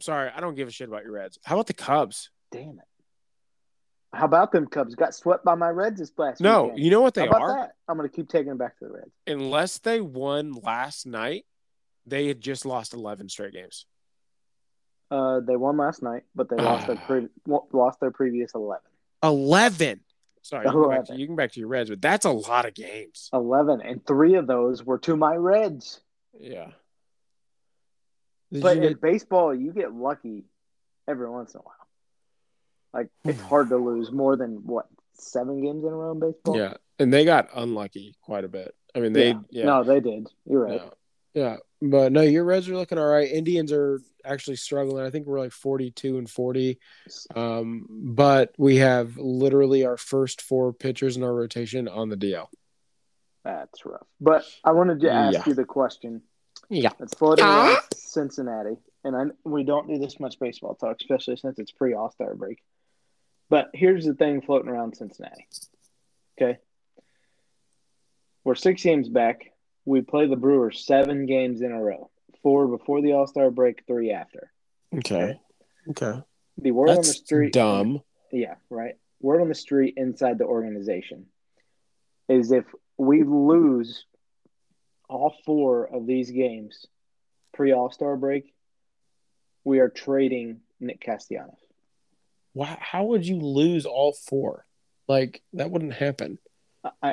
Sorry, 0.00 0.30
I 0.34 0.40
don't 0.40 0.54
give 0.54 0.68
a 0.68 0.70
shit 0.70 0.88
about 0.88 1.04
your 1.04 1.12
Reds. 1.12 1.38
How 1.44 1.54
about 1.56 1.66
the 1.66 1.72
Cubs? 1.74 2.30
Damn 2.52 2.78
it! 2.78 2.84
How 4.12 4.26
about 4.26 4.52
them 4.52 4.66
Cubs? 4.66 4.94
Got 4.94 5.14
swept 5.14 5.44
by 5.44 5.54
my 5.54 5.70
Reds 5.70 5.98
this 5.98 6.12
last 6.18 6.40
No, 6.40 6.64
weekend. 6.64 6.80
you 6.80 6.90
know 6.90 7.00
what 7.00 7.16
How 7.16 7.22
they 7.22 7.28
about 7.28 7.42
are? 7.42 7.56
that? 7.60 7.72
I'm 7.88 7.96
gonna 7.96 8.08
keep 8.10 8.28
taking 8.28 8.48
them 8.48 8.58
back 8.58 8.78
to 8.78 8.84
the 8.86 8.92
Reds. 8.92 9.10
Unless 9.26 9.78
they 9.78 10.00
won 10.00 10.52
last 10.52 11.06
night, 11.06 11.46
they 12.06 12.26
had 12.28 12.40
just 12.40 12.66
lost 12.66 12.92
11 12.92 13.28
straight 13.30 13.52
games. 13.54 13.86
Uh, 15.10 15.40
they 15.40 15.56
won 15.56 15.76
last 15.76 16.02
night, 16.02 16.24
but 16.34 16.48
they 16.50 16.56
lost 16.56 16.86
their 16.88 16.96
pre- 16.96 17.28
lost 17.72 18.00
their 18.00 18.10
previous 18.10 18.54
eleven. 18.54 18.82
11. 19.22 20.00
Sorry, 20.46 20.64
you 20.64 20.70
can, 20.72 20.88
back 20.90 21.04
to, 21.06 21.16
you 21.16 21.26
can 21.26 21.34
back 21.34 21.52
to 21.52 21.58
your 21.60 21.68
Reds, 21.68 21.90
but 21.90 22.00
that's 22.00 22.24
a 22.24 22.30
lot 22.30 22.66
of 22.66 22.74
games. 22.74 23.28
11 23.32 23.80
and 23.80 24.06
three 24.06 24.34
of 24.36 24.46
those 24.46 24.84
were 24.84 24.98
to 24.98 25.16
my 25.16 25.34
Reds. 25.34 26.00
Yeah. 26.38 26.68
Did 28.52 28.62
But 28.62 28.76
you 28.76 28.82
in 28.84 28.92
know- 28.92 28.98
baseball, 29.02 29.52
you 29.54 29.72
get 29.72 29.92
lucky 29.92 30.44
every 31.08 31.28
once 31.28 31.54
in 31.54 31.60
a 31.60 31.62
while. 31.64 31.74
Like 32.94 33.08
it's 33.24 33.40
hard 33.40 33.70
to 33.70 33.76
lose 33.76 34.12
more 34.12 34.36
than 34.36 34.62
what 34.64 34.86
seven 35.14 35.60
games 35.62 35.82
in 35.82 35.90
a 35.90 35.96
row 35.96 36.12
in 36.12 36.20
baseball. 36.20 36.56
yeah, 36.56 36.74
and 37.00 37.12
they 37.12 37.24
got 37.24 37.48
unlucky 37.54 38.14
quite 38.22 38.44
a 38.44 38.48
bit. 38.48 38.72
I 38.94 39.00
mean, 39.00 39.12
they 39.14 39.36
yeah, 39.50 39.64
No, 39.64 39.82
they 39.82 39.98
did. 40.00 40.28
You're 40.48 40.64
right. 40.64 40.80
yeah, 41.34 41.42
yeah. 41.42 41.56
But 41.82 42.12
no, 42.12 42.22
your 42.22 42.44
Reds 42.44 42.68
are 42.68 42.74
looking 42.76 42.98
all 42.98 43.06
right. 43.06 43.30
Indians 43.30 43.70
are 43.72 44.00
actually 44.24 44.56
struggling. 44.56 45.04
I 45.04 45.10
think 45.10 45.26
we're 45.26 45.40
like 45.40 45.52
forty-two 45.52 46.16
and 46.16 46.28
forty. 46.28 46.78
Um, 47.34 47.86
but 47.90 48.54
we 48.56 48.76
have 48.76 49.16
literally 49.18 49.84
our 49.84 49.96
first 49.98 50.40
four 50.40 50.72
pitchers 50.72 51.16
in 51.18 51.22
our 51.22 51.34
rotation 51.34 51.86
on 51.86 52.08
the 52.08 52.16
DL. 52.16 52.46
That's 53.44 53.84
rough. 53.84 54.06
But 54.20 54.44
I 54.64 54.72
wanted 54.72 55.00
to 55.00 55.10
ask 55.10 55.34
Yeah. 55.34 55.42
you 55.46 55.54
the 55.54 55.64
question. 55.66 56.22
Yeah. 56.70 56.90
It's 56.98 57.14
floating 57.14 57.44
Ah. 57.46 57.68
around 57.74 57.78
Cincinnati, 57.94 58.76
and 59.04 59.14
I, 59.14 59.24
we 59.48 59.62
don't 59.62 59.86
do 59.86 59.98
this 59.98 60.18
much 60.18 60.38
baseball 60.40 60.74
talk, 60.76 60.96
especially 61.00 61.36
since 61.36 61.58
it's 61.58 61.70
pre 61.72 61.92
All 61.92 62.10
Star 62.10 62.34
break. 62.34 62.62
But 63.50 63.70
here's 63.74 64.06
the 64.06 64.14
thing 64.14 64.40
floating 64.40 64.70
around 64.70 64.96
Cincinnati: 64.96 65.46
Okay. 66.40 66.58
We're 68.44 68.54
six 68.54 68.82
games 68.82 69.08
back. 69.08 69.52
We 69.86 70.02
play 70.02 70.26
the 70.26 70.36
Brewers 70.36 70.84
seven 70.84 71.24
games 71.26 71.62
in 71.62 71.72
a 71.72 71.80
row. 71.82 72.10
Four 72.42 72.66
before 72.68 73.00
the 73.00 73.12
All 73.12 73.26
Star 73.26 73.50
break, 73.50 73.84
three 73.86 74.10
after. 74.12 74.50
Okay. 74.94 75.40
Okay. 75.90 76.20
The 76.58 76.70
word 76.72 76.88
on 76.90 76.96
the 76.96 77.02
That's 77.02 77.16
street 77.18 77.52
dumb. 77.52 78.02
Yeah, 78.32 78.56
right. 78.70 78.96
Word 79.20 79.40
on 79.40 79.48
the 79.48 79.54
street 79.54 79.94
inside 79.96 80.38
the 80.38 80.44
organization 80.44 81.26
is 82.28 82.50
if 82.52 82.64
we 82.98 83.22
lose 83.22 84.04
all 85.08 85.34
four 85.44 85.86
of 85.86 86.06
these 86.06 86.30
games 86.30 86.86
pre 87.54 87.72
All 87.72 87.90
Star 87.90 88.16
break, 88.16 88.52
we 89.64 89.78
are 89.78 89.88
trading 89.88 90.60
Nick 90.80 91.00
Castellanos. 91.00 91.54
Why, 92.52 92.76
how 92.80 93.04
would 93.04 93.26
you 93.26 93.36
lose 93.38 93.86
all 93.86 94.12
four? 94.12 94.66
Like 95.08 95.42
that 95.52 95.70
wouldn't 95.70 95.92
happen. 95.94 96.38
I, 96.82 96.90
I, 97.02 97.08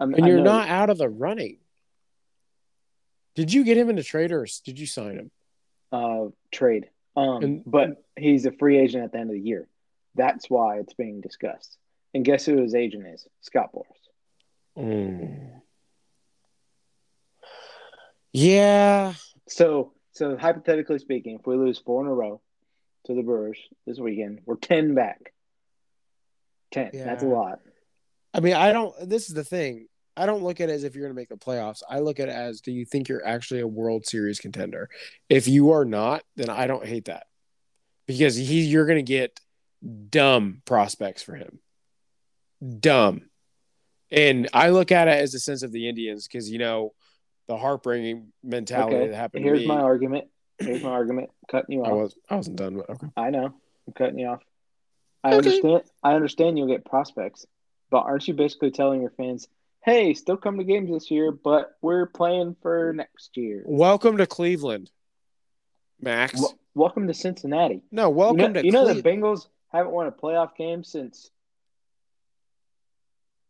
I'm- 0.00 0.14
And 0.14 0.26
you're 0.26 0.38
know- 0.38 0.44
not 0.44 0.68
out 0.68 0.90
of 0.90 0.98
the 0.98 1.08
running. 1.08 1.58
Did 3.38 3.52
you 3.52 3.62
get 3.62 3.76
him 3.76 3.88
into 3.88 4.02
trade 4.02 4.32
or 4.32 4.48
did 4.64 4.80
you 4.80 4.86
sign 4.86 5.14
him? 5.14 5.30
uh, 5.92 6.24
trade. 6.50 6.90
Um, 7.14 7.42
And- 7.44 7.62
but 7.64 8.02
he's 8.16 8.46
a 8.46 8.50
free 8.50 8.78
agent 8.78 9.04
at 9.04 9.12
the 9.12 9.18
end 9.18 9.30
of 9.30 9.34
the 9.34 9.40
year. 9.40 9.68
That's 10.16 10.50
why 10.50 10.80
it's 10.80 10.92
being 10.94 11.20
discussed. 11.20 11.78
And 12.12 12.24
guess 12.24 12.44
who 12.44 12.56
his 12.60 12.74
agent 12.74 13.06
is? 13.06 13.28
Scott 13.42 13.70
Boras. 13.72 13.84
Mm. 14.76 15.60
Yeah. 18.32 19.14
So, 19.46 19.92
so 20.10 20.36
hypothetically 20.36 20.98
speaking, 20.98 21.36
if 21.38 21.46
we 21.46 21.54
lose 21.56 21.78
four 21.78 22.02
in 22.02 22.08
a 22.08 22.14
row 22.14 22.40
to 23.06 23.14
the 23.14 23.22
Brewers 23.22 23.58
this 23.86 24.00
weekend, 24.00 24.40
we're 24.46 24.56
ten 24.56 24.96
back. 24.96 25.32
Ten. 26.72 26.90
That's 26.92 27.22
a 27.22 27.26
lot. 27.26 27.60
I 28.34 28.40
mean, 28.40 28.54
I 28.54 28.72
don't. 28.72 28.94
This 29.08 29.28
is 29.28 29.34
the 29.34 29.44
thing. 29.44 29.86
I 30.18 30.26
don't 30.26 30.42
look 30.42 30.60
at 30.60 30.68
it 30.68 30.72
as 30.72 30.84
if 30.84 30.94
you're 30.94 31.04
going 31.04 31.14
to 31.14 31.20
make 31.20 31.28
the 31.28 31.36
playoffs. 31.36 31.82
I 31.88 32.00
look 32.00 32.18
at 32.18 32.28
it 32.28 32.34
as 32.34 32.60
do 32.60 32.72
you 32.72 32.84
think 32.84 33.08
you're 33.08 33.24
actually 33.26 33.60
a 33.60 33.66
World 33.66 34.04
Series 34.06 34.40
contender? 34.40 34.90
If 35.28 35.46
you 35.46 35.70
are 35.72 35.84
not, 35.84 36.22
then 36.36 36.50
I 36.50 36.66
don't 36.66 36.84
hate 36.84 37.04
that 37.06 37.26
because 38.06 38.36
he 38.36 38.62
you're 38.62 38.86
going 38.86 38.98
to 38.98 39.02
get 39.02 39.38
dumb 40.10 40.62
prospects 40.64 41.22
for 41.22 41.34
him. 41.34 41.60
Dumb. 42.80 43.22
And 44.10 44.48
I 44.52 44.70
look 44.70 44.90
at 44.90 45.06
it 45.08 45.22
as 45.22 45.34
a 45.34 45.38
sense 45.38 45.62
of 45.62 45.70
the 45.70 45.88
Indians 45.88 46.26
because 46.26 46.50
you 46.50 46.58
know 46.58 46.94
the 47.46 47.56
heartbreaking 47.56 48.32
mentality 48.42 48.96
Okay. 48.96 49.08
that 49.08 49.16
happened. 49.16 49.44
Here's 49.44 49.66
my 49.66 49.80
argument. 49.80 50.26
Here's 50.58 50.82
my 50.82 50.90
argument. 50.90 51.30
Cutting 51.48 51.76
you 51.78 51.84
I 51.84 51.90
off. 51.90 51.96
was 51.96 52.14
I 52.28 52.36
wasn't 52.36 52.56
done 52.56 52.76
with 52.76 52.90
okay. 52.90 53.06
I 53.16 53.30
know. 53.30 53.46
I'm 53.86 53.92
cutting 53.94 54.18
you 54.18 54.26
off. 54.28 54.42
I 55.22 55.28
Okay. 55.28 55.36
understand. 55.36 55.82
I 56.02 56.14
understand 56.14 56.58
you'll 56.58 56.66
get 56.68 56.84
prospects, 56.84 57.46
but 57.90 57.98
aren't 58.00 58.26
you 58.26 58.34
basically 58.34 58.70
telling 58.70 59.00
your 59.00 59.10
fans, 59.10 59.48
"Hey, 59.88 60.12
still 60.14 60.36
come 60.36 60.58
to 60.58 60.64
games 60.64 60.90
this 60.90 61.10
year, 61.10 61.32
but 61.32 61.76
we're 61.80 62.06
playing 62.06 62.56
for 62.60 62.92
next 62.94 63.36
year." 63.36 63.62
Welcome 63.66 64.18
to 64.18 64.26
Cleveland, 64.26 64.90
Max. 66.00 66.38
Wel- 66.38 66.58
welcome 66.74 67.06
to 67.08 67.14
Cincinnati. 67.14 67.82
no, 67.90 68.08
You 68.10 68.14
welcome 68.14 68.52
know, 68.52 68.60
to 68.60 68.64
you 68.66 68.72
know 68.72 68.84
Cle- 68.84 68.94
the 68.94 69.02
Bengals 69.02 69.48
haven't 69.72 69.92
won 69.92 70.06
a 70.06 70.12
playoff 70.12 70.54
game 70.56 70.84
since 70.84 71.30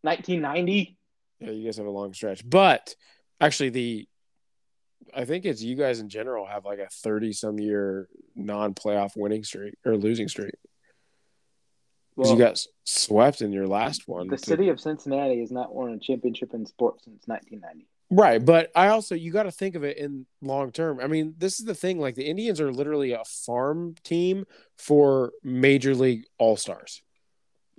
1990. 0.03 0.97
Yeah, 1.41 1.51
you 1.51 1.65
guys 1.65 1.77
have 1.77 1.87
a 1.87 1.91
long 1.91 2.13
stretch. 2.15 2.49
But 2.49 2.95
actually 3.41 3.71
the 3.71 4.09
I 5.15 5.25
think 5.25 5.45
it's 5.45 5.63
you 5.63 5.75
guys 5.75 6.01
in 6.01 6.09
general 6.09 6.47
have 6.47 6.65
like 6.65 6.79
a 6.81 6.89
30 6.89 7.33
some 7.33 7.59
year 7.59 8.09
non 8.35 8.75
playoff 8.75 9.17
winning 9.17 9.43
streak 9.45 9.75
or 9.85 9.97
losing 9.97 10.29
streak. 10.29 10.55
Well, 12.19 12.33
you 12.33 12.37
got 12.37 12.59
swept 12.83 13.43
in 13.43 13.53
your 13.53 13.69
last 13.69 14.09
one. 14.09 14.27
the 14.27 14.37
city 14.37 14.71
of 14.71 14.81
Cincinnati 14.81 15.39
has 15.39 15.53
not 15.53 15.73
won 15.73 15.93
a 15.93 15.99
championship 16.01 16.53
in 16.53 16.67
sports 16.67 17.05
since 17.05 17.23
1990. 17.27 17.87
Right, 18.11 18.45
but 18.45 18.73
I 18.75 18.89
also 18.89 19.15
you 19.15 19.31
got 19.31 19.45
to 19.45 19.53
think 19.53 19.77
of 19.77 19.85
it 19.85 19.99
in 19.99 20.27
long 20.43 20.73
term. 20.73 20.99
I 20.99 21.07
mean, 21.07 21.35
this 21.39 21.61
is 21.61 21.65
the 21.67 21.77
thing 21.77 22.01
like 22.01 22.17
the 22.17 22.25
Indians 22.25 22.61
are 22.61 22.73
literally 22.73 23.13
a 23.13 23.23
farm 23.25 23.95
team 24.03 24.47
for 24.77 25.31
major 25.45 25.95
league 25.95 26.25
all-stars. 26.39 27.03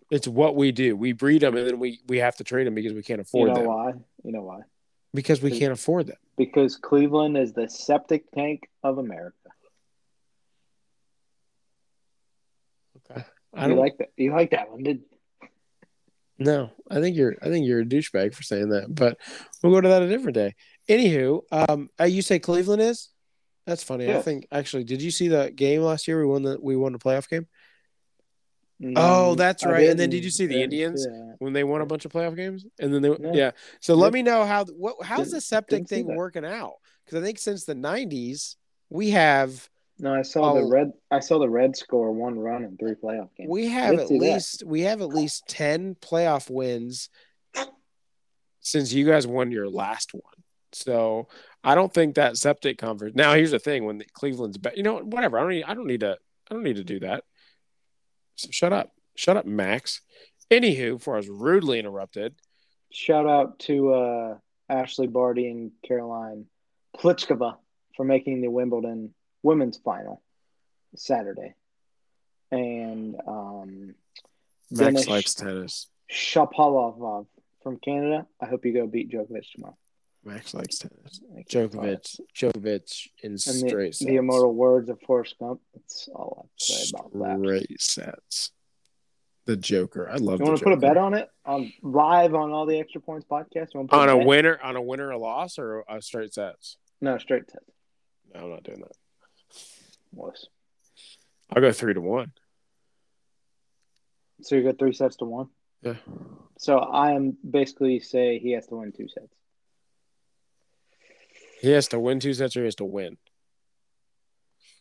It's 0.09 0.27
what 0.27 0.55
we 0.55 0.71
do. 0.71 0.95
We 0.95 1.11
breed 1.11 1.41
them 1.41 1.57
and 1.57 1.67
then 1.67 1.77
we 1.77 1.99
we 2.07 2.19
have 2.19 2.37
to 2.37 2.45
trade 2.45 2.65
them 2.65 2.75
because 2.75 2.93
we 2.93 3.03
can't 3.03 3.19
afford 3.19 3.49
You 3.49 3.55
know 3.55 3.59
them. 3.61 3.67
why? 3.69 3.91
You 4.23 4.31
know 4.31 4.43
why? 4.43 4.59
Because 5.13 5.41
we 5.41 5.51
can't 5.59 5.73
afford 5.73 6.07
them. 6.07 6.17
Because 6.37 6.77
Cleveland 6.77 7.35
is 7.37 7.51
the 7.51 7.67
septic 7.67 8.31
tank 8.31 8.69
of 8.83 8.99
America. 8.99 9.35
Okay. 13.11 13.23
I 13.53 13.67
You 13.67 13.75
like 13.75 13.97
that? 13.97 14.09
You 14.17 14.31
like 14.31 14.51
that 14.51 14.71
one, 14.71 14.83
did? 14.83 15.01
No, 16.37 16.71
I 16.89 17.01
think 17.01 17.17
you're 17.17 17.35
I 17.41 17.49
think 17.49 17.65
you're 17.67 17.81
a 17.81 17.85
douchebag 17.85 18.33
for 18.33 18.43
saying 18.43 18.69
that, 18.69 18.93
but 18.93 19.17
we'll 19.61 19.73
go 19.73 19.81
to 19.81 19.89
that 19.89 20.03
a 20.03 20.07
different 20.07 20.35
day. 20.35 20.55
Anywho, 20.87 21.41
um, 21.51 21.89
uh, 21.99 22.05
you 22.05 22.21
say 22.21 22.39
Cleveland 22.39 22.81
is? 22.81 23.09
That's 23.65 23.83
funny. 23.83 24.09
I 24.11 24.21
think 24.21 24.47
actually, 24.51 24.85
did 24.85 25.01
you 25.01 25.11
see 25.11 25.27
the 25.27 25.51
game 25.51 25.81
last 25.81 26.07
year? 26.07 26.19
We 26.19 26.31
won 26.31 26.43
the 26.43 26.57
we 26.61 26.75
won 26.75 26.93
the 26.93 26.99
playoff 26.99 27.27
game 27.29 27.47
Mm, 28.81 28.93
Oh, 28.95 29.35
that's 29.35 29.65
right. 29.65 29.89
And 29.89 29.99
then 29.99 30.09
didn't- 30.09 30.23
you 30.23 30.29
see 30.31 30.45
the 30.45 30.61
Indians? 30.63 31.03
that. 31.03 31.35
when 31.39 31.51
they 31.51 31.65
won 31.65 31.81
a 31.81 31.85
bunch 31.85 32.05
of 32.05 32.13
playoff 32.13 32.35
games, 32.37 32.65
and 32.79 32.93
then 32.93 33.01
they 33.01 33.09
No. 33.09 33.33
yeah. 33.33 33.51
So 33.81 33.93
let 33.95 34.13
me 34.13 34.21
know 34.23 34.45
how 34.45 34.63
what 34.65 35.03
how's 35.05 35.31
the 35.31 35.41
septic 35.41 35.87
thing 35.89 36.05
working 36.05 36.45
out? 36.45 36.75
Because 37.05 37.21
I 37.21 37.25
think 37.25 37.39
since 37.39 37.65
the 37.65 37.75
'90s 37.75 38.55
we 38.89 39.09
have 39.09 39.69
No, 39.99 40.13
I 40.13 40.21
saw 40.21 40.53
the 40.53 40.61
Oh. 40.61 40.69
red. 40.69 40.93
I 41.11 41.19
saw 41.19 41.39
the 41.39 41.49
red 41.49 41.75
score 41.75 42.11
one 42.11 42.37
run 42.39 42.63
in 42.63 42.77
three 42.77 42.95
playoff 42.95 43.29
games. 43.35 43.49
we 43.49 43.67
have 43.67 43.99
at 43.99 44.07
see 44.07 44.17
that. 44.19 44.33
least 44.33 44.63
we 44.65 44.81
have 44.81 45.01
at 45.01 45.09
least 45.09 45.43
ten 45.47 45.95
playoff 45.95 46.49
wins 46.49 47.09
since 48.61 48.93
you 48.93 49.05
guys 49.05 49.25
won 49.27 49.51
your 49.51 49.69
last 49.69 50.13
one. 50.13 50.23
So 50.71 51.27
I 51.63 51.75
don't 51.75 51.93
think 51.93 52.15
that 52.15 52.37
septic 52.37 52.77
conference. 52.77 53.15
Now 53.15 53.33
here's 53.33 53.51
the 53.51 53.59
thing: 53.59 53.85
when 53.85 53.97
the 53.97 54.05
Cleveland's 54.13 54.57
back, 54.57 54.77
you 54.77 54.83
know, 54.83 54.99
whatever. 54.99 55.37
I 55.37 55.41
don't 55.41 55.49
need. 55.49 55.63
I 55.63 55.73
don't 55.73 55.87
need 55.87 56.01
to. 56.01 56.17
I 56.49 56.53
don't 56.53 56.63
need 56.63 56.77
to 56.77 56.83
do 56.83 56.99
that. 57.01 57.23
So 58.35 58.49
shut 58.51 58.73
up. 58.73 58.91
Shut 59.15 59.37
up, 59.37 59.45
Max. 59.45 60.01
Anywho, 60.49 60.93
before 60.97 61.15
I 61.15 61.17
was 61.17 61.29
rudely 61.29 61.77
interrupted, 61.79 62.35
Shout 62.91 63.27
out 63.27 63.59
to 63.59 63.93
uh, 63.93 64.37
Ashleigh 64.71 65.11
Barty 65.11 65.47
and 65.49 65.71
Caroline 65.85 66.45
Pliskova 66.97 67.57
for 67.95 68.03
making 68.03 68.41
the 68.41 68.47
Wimbledon 68.49 69.13
women's 69.43 69.77
final 69.77 70.21
Saturday, 70.95 71.55
and 72.51 73.15
um, 73.27 73.95
Max 74.71 74.79
Denis 74.93 75.07
likes 75.07 75.33
tennis. 75.33 75.87
Shapovalov 76.11 77.27
from 77.63 77.77
Canada. 77.77 78.25
I 78.41 78.45
hope 78.47 78.65
you 78.65 78.73
go 78.73 78.87
beat 78.87 79.11
Djokovic 79.11 79.51
tomorrow. 79.53 79.77
Max 80.25 80.53
likes 80.53 80.77
tennis. 80.79 81.21
Thank 81.33 81.53
you. 81.53 81.67
Djokovic, 81.69 82.19
Djokovic 82.35 83.07
in 83.23 83.31
And 83.31 83.33
the, 83.37 83.39
straight 83.39 83.95
sets. 83.95 84.07
the 84.09 84.15
immortal 84.17 84.53
words 84.53 84.89
of 84.89 84.99
Forrest 85.01 85.35
Gump. 85.39 85.61
That's 85.73 86.09
all 86.13 86.37
I 86.37 86.41
have 86.41 86.49
to 86.57 86.65
say 86.65 86.89
about 86.93 87.13
that. 87.13 87.39
Straight 87.45 87.81
sets. 87.81 88.51
The 89.45 89.55
Joker. 89.57 90.09
I 90.09 90.17
love. 90.17 90.39
You 90.39 90.45
the 90.45 90.51
want 90.51 90.57
to 90.59 90.63
put 90.63 90.73
a 90.73 90.77
bet 90.77 90.97
on 90.97 91.13
it 91.15 91.27
on 91.45 91.71
live 91.81 92.35
on 92.35 92.51
all 92.51 92.65
the 92.67 92.77
extra 92.79 93.01
points 93.01 93.25
podcast? 93.31 93.73
You 93.73 93.87
put 93.87 93.93
on 93.93 94.09
a 94.09 94.17
bet? 94.17 94.27
winner? 94.27 94.59
On 94.61 94.75
a 94.75 94.81
winner, 94.81 95.09
a 95.09 95.17
loss, 95.17 95.57
or 95.57 95.83
a 95.89 96.01
straight 96.01 96.33
sets? 96.33 96.77
No, 97.01 97.17
straight 97.17 97.47
test. 97.47 97.65
No, 98.35 98.41
I'm 98.43 98.49
not 98.51 98.63
doing 98.63 98.81
that. 98.81 98.91
Was. 100.11 100.47
I'll 101.51 101.61
go 101.61 101.71
three 101.71 101.93
to 101.93 102.01
one. 102.01 102.31
So 104.41 104.55
you 104.55 104.63
got 104.63 104.79
three 104.79 104.93
sets 104.93 105.17
to 105.17 105.25
one. 105.25 105.47
Yeah. 105.81 105.95
So 106.57 106.77
I 106.77 107.11
am 107.11 107.37
basically 107.49 107.99
say 107.99 108.39
he 108.39 108.51
has 108.51 108.67
to 108.67 108.75
win 108.75 108.91
two 108.91 109.07
sets. 109.07 109.33
He 111.61 111.71
has 111.71 111.87
to 111.89 111.99
win 111.99 112.19
two 112.19 112.33
sets, 112.33 112.55
or 112.55 112.61
he 112.61 112.65
has 112.65 112.75
to 112.75 112.85
win. 112.85 113.17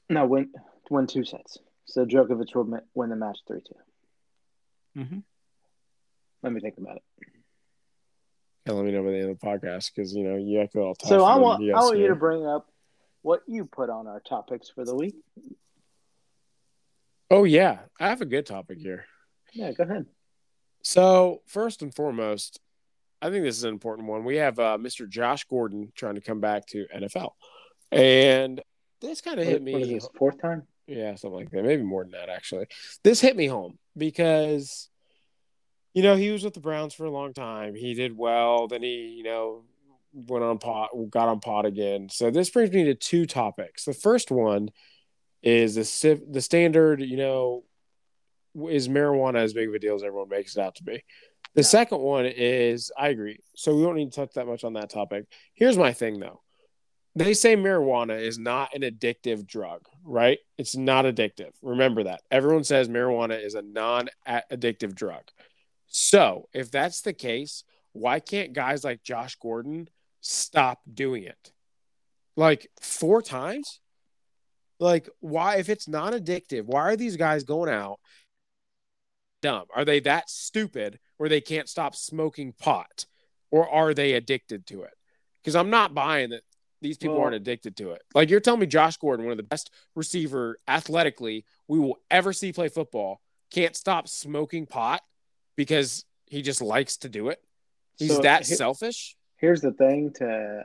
No, 0.08 0.26
win 0.26 0.50
win 0.90 1.06
two 1.06 1.24
sets. 1.24 1.58
So 1.86 2.04
Djokovic 2.04 2.54
will 2.54 2.64
ma- 2.64 2.78
win 2.94 3.10
the 3.10 3.16
match 3.16 3.38
three 3.46 3.60
two. 3.60 5.00
Mm-hmm. 5.00 5.18
Let 6.42 6.52
me 6.52 6.60
think 6.60 6.78
about 6.78 6.96
it. 6.96 7.02
Yeah, 8.66 8.72
let 8.74 8.84
me 8.84 8.92
know 8.92 9.02
by 9.02 9.10
the 9.10 9.18
end 9.18 9.30
of 9.30 9.38
the 9.38 9.46
podcast 9.46 9.90
because 9.94 10.14
you 10.14 10.24
know 10.24 10.36
you 10.36 10.58
have 10.58 10.70
to 10.72 10.80
all. 10.80 10.94
tough 10.94 11.08
So 11.08 11.24
I 11.24 11.36
want 11.36 11.62
I 11.62 11.80
want 11.80 11.98
you 11.98 12.08
to 12.08 12.14
bring 12.14 12.46
up 12.46 12.68
what 13.28 13.42
you 13.46 13.66
put 13.66 13.90
on 13.90 14.06
our 14.06 14.20
topics 14.20 14.70
for 14.70 14.86
the 14.86 14.94
week. 14.94 15.14
Oh 17.30 17.44
yeah, 17.44 17.80
I 18.00 18.08
have 18.08 18.22
a 18.22 18.26
good 18.26 18.46
topic 18.46 18.78
here. 18.78 19.04
Yeah, 19.52 19.70
go 19.72 19.84
ahead. 19.84 20.06
So 20.82 21.42
first 21.46 21.82
and 21.82 21.94
foremost, 21.94 22.58
I 23.20 23.28
think 23.28 23.44
this 23.44 23.58
is 23.58 23.64
an 23.64 23.74
important 23.74 24.08
one. 24.08 24.24
We 24.24 24.36
have 24.36 24.58
uh, 24.58 24.78
Mr. 24.80 25.06
Josh 25.06 25.44
Gordon 25.44 25.92
trying 25.94 26.14
to 26.14 26.22
come 26.22 26.40
back 26.40 26.64
to 26.68 26.86
NFL, 26.96 27.32
and 27.92 28.62
this 29.02 29.20
kind 29.20 29.38
of 29.38 29.46
hit 29.46 29.62
me. 29.62 29.92
this 29.92 30.08
fourth 30.16 30.40
time? 30.40 30.62
Yeah, 30.86 31.14
something 31.16 31.38
like 31.38 31.50
that. 31.50 31.64
Maybe 31.64 31.82
more 31.82 32.04
than 32.04 32.12
that, 32.12 32.30
actually. 32.30 32.64
This 33.04 33.20
hit 33.20 33.36
me 33.36 33.46
home 33.46 33.78
because, 33.94 34.88
you 35.92 36.02
know, 36.02 36.16
he 36.16 36.30
was 36.30 36.44
with 36.44 36.54
the 36.54 36.60
Browns 36.60 36.94
for 36.94 37.04
a 37.04 37.10
long 37.10 37.34
time. 37.34 37.74
He 37.74 37.92
did 37.92 38.16
well. 38.16 38.68
Then 38.68 38.82
he, 38.82 39.16
you 39.18 39.22
know, 39.22 39.64
went 40.12 40.44
on 40.44 40.58
pot, 40.58 40.90
got 41.10 41.28
on 41.28 41.40
pot 41.40 41.66
again. 41.66 42.08
So 42.10 42.30
this 42.30 42.50
brings 42.50 42.72
me 42.72 42.84
to 42.84 42.94
two 42.94 43.26
topics. 43.26 43.84
The 43.84 43.92
first 43.92 44.30
one 44.30 44.70
is 45.42 45.74
the 45.74 46.22
the 46.28 46.40
standard, 46.40 47.00
you 47.00 47.16
know, 47.16 47.64
is 48.68 48.88
marijuana 48.88 49.36
as 49.36 49.52
big 49.52 49.68
of 49.68 49.74
a 49.74 49.78
deal 49.78 49.94
as 49.94 50.02
everyone 50.02 50.28
makes 50.28 50.56
it 50.56 50.60
out 50.60 50.76
to 50.76 50.84
be? 50.84 51.04
The 51.54 51.62
second 51.62 52.00
one 52.00 52.26
is 52.26 52.92
I 52.96 53.08
agree. 53.08 53.40
So 53.56 53.74
we 53.74 53.82
don't 53.82 53.96
need 53.96 54.12
to 54.12 54.20
touch 54.20 54.34
that 54.34 54.46
much 54.46 54.64
on 54.64 54.74
that 54.74 54.90
topic. 54.90 55.26
Here's 55.54 55.78
my 55.78 55.92
thing 55.92 56.18
though. 56.20 56.42
They 57.14 57.34
say 57.34 57.56
marijuana 57.56 58.20
is 58.20 58.38
not 58.38 58.74
an 58.74 58.82
addictive 58.82 59.46
drug, 59.46 59.80
right? 60.04 60.38
It's 60.56 60.76
not 60.76 61.04
addictive. 61.04 61.50
Remember 61.62 62.04
that. 62.04 62.22
Everyone 62.30 62.64
says 62.64 62.88
marijuana 62.88 63.44
is 63.44 63.54
a 63.54 63.62
non 63.62 64.08
addictive 64.26 64.94
drug. 64.94 65.22
So, 65.88 66.48
if 66.52 66.70
that's 66.70 67.00
the 67.00 67.14
case, 67.14 67.64
why 67.92 68.20
can't 68.20 68.52
guys 68.52 68.84
like 68.84 69.02
Josh 69.02 69.36
Gordon 69.36 69.88
stop 70.28 70.80
doing 70.92 71.24
it? 71.24 71.52
Like 72.36 72.68
four 72.80 73.22
times? 73.22 73.80
Like, 74.78 75.08
why, 75.20 75.56
if 75.56 75.68
it's 75.68 75.88
non 75.88 76.12
addictive, 76.12 76.64
why 76.64 76.82
are 76.82 76.96
these 76.96 77.16
guys 77.16 77.44
going 77.44 77.72
out 77.72 77.98
dumb? 79.42 79.64
Are 79.74 79.84
they 79.84 80.00
that 80.00 80.30
stupid 80.30 80.98
where 81.16 81.28
they 81.28 81.40
can't 81.40 81.68
stop 81.68 81.94
smoking 81.94 82.52
pot? 82.52 83.06
Or 83.50 83.68
are 83.68 83.94
they 83.94 84.12
addicted 84.12 84.66
to 84.66 84.82
it? 84.82 84.92
Because 85.42 85.56
I'm 85.56 85.70
not 85.70 85.94
buying 85.94 86.30
that 86.30 86.42
these 86.80 86.98
people 86.98 87.16
well, 87.16 87.24
aren't 87.24 87.36
addicted 87.36 87.76
to 87.78 87.92
it. 87.92 88.02
Like 88.14 88.30
you're 88.30 88.40
telling 88.40 88.60
me 88.60 88.66
Josh 88.66 88.98
Gordon, 88.98 89.24
one 89.24 89.32
of 89.32 89.38
the 89.38 89.42
best 89.42 89.70
receiver 89.96 90.58
athletically 90.68 91.44
we 91.66 91.78
will 91.78 91.98
ever 92.10 92.32
see 92.32 92.52
play 92.52 92.68
football, 92.68 93.20
can't 93.50 93.74
stop 93.74 94.06
smoking 94.06 94.66
pot 94.66 95.00
because 95.56 96.04
he 96.26 96.42
just 96.42 96.60
likes 96.60 96.98
to 96.98 97.08
do 97.08 97.30
it. 97.30 97.40
He's 97.96 98.14
so 98.14 98.22
that 98.22 98.46
he, 98.46 98.54
selfish. 98.54 99.16
Here's 99.38 99.60
the 99.60 99.72
thing 99.72 100.12
to 100.14 100.64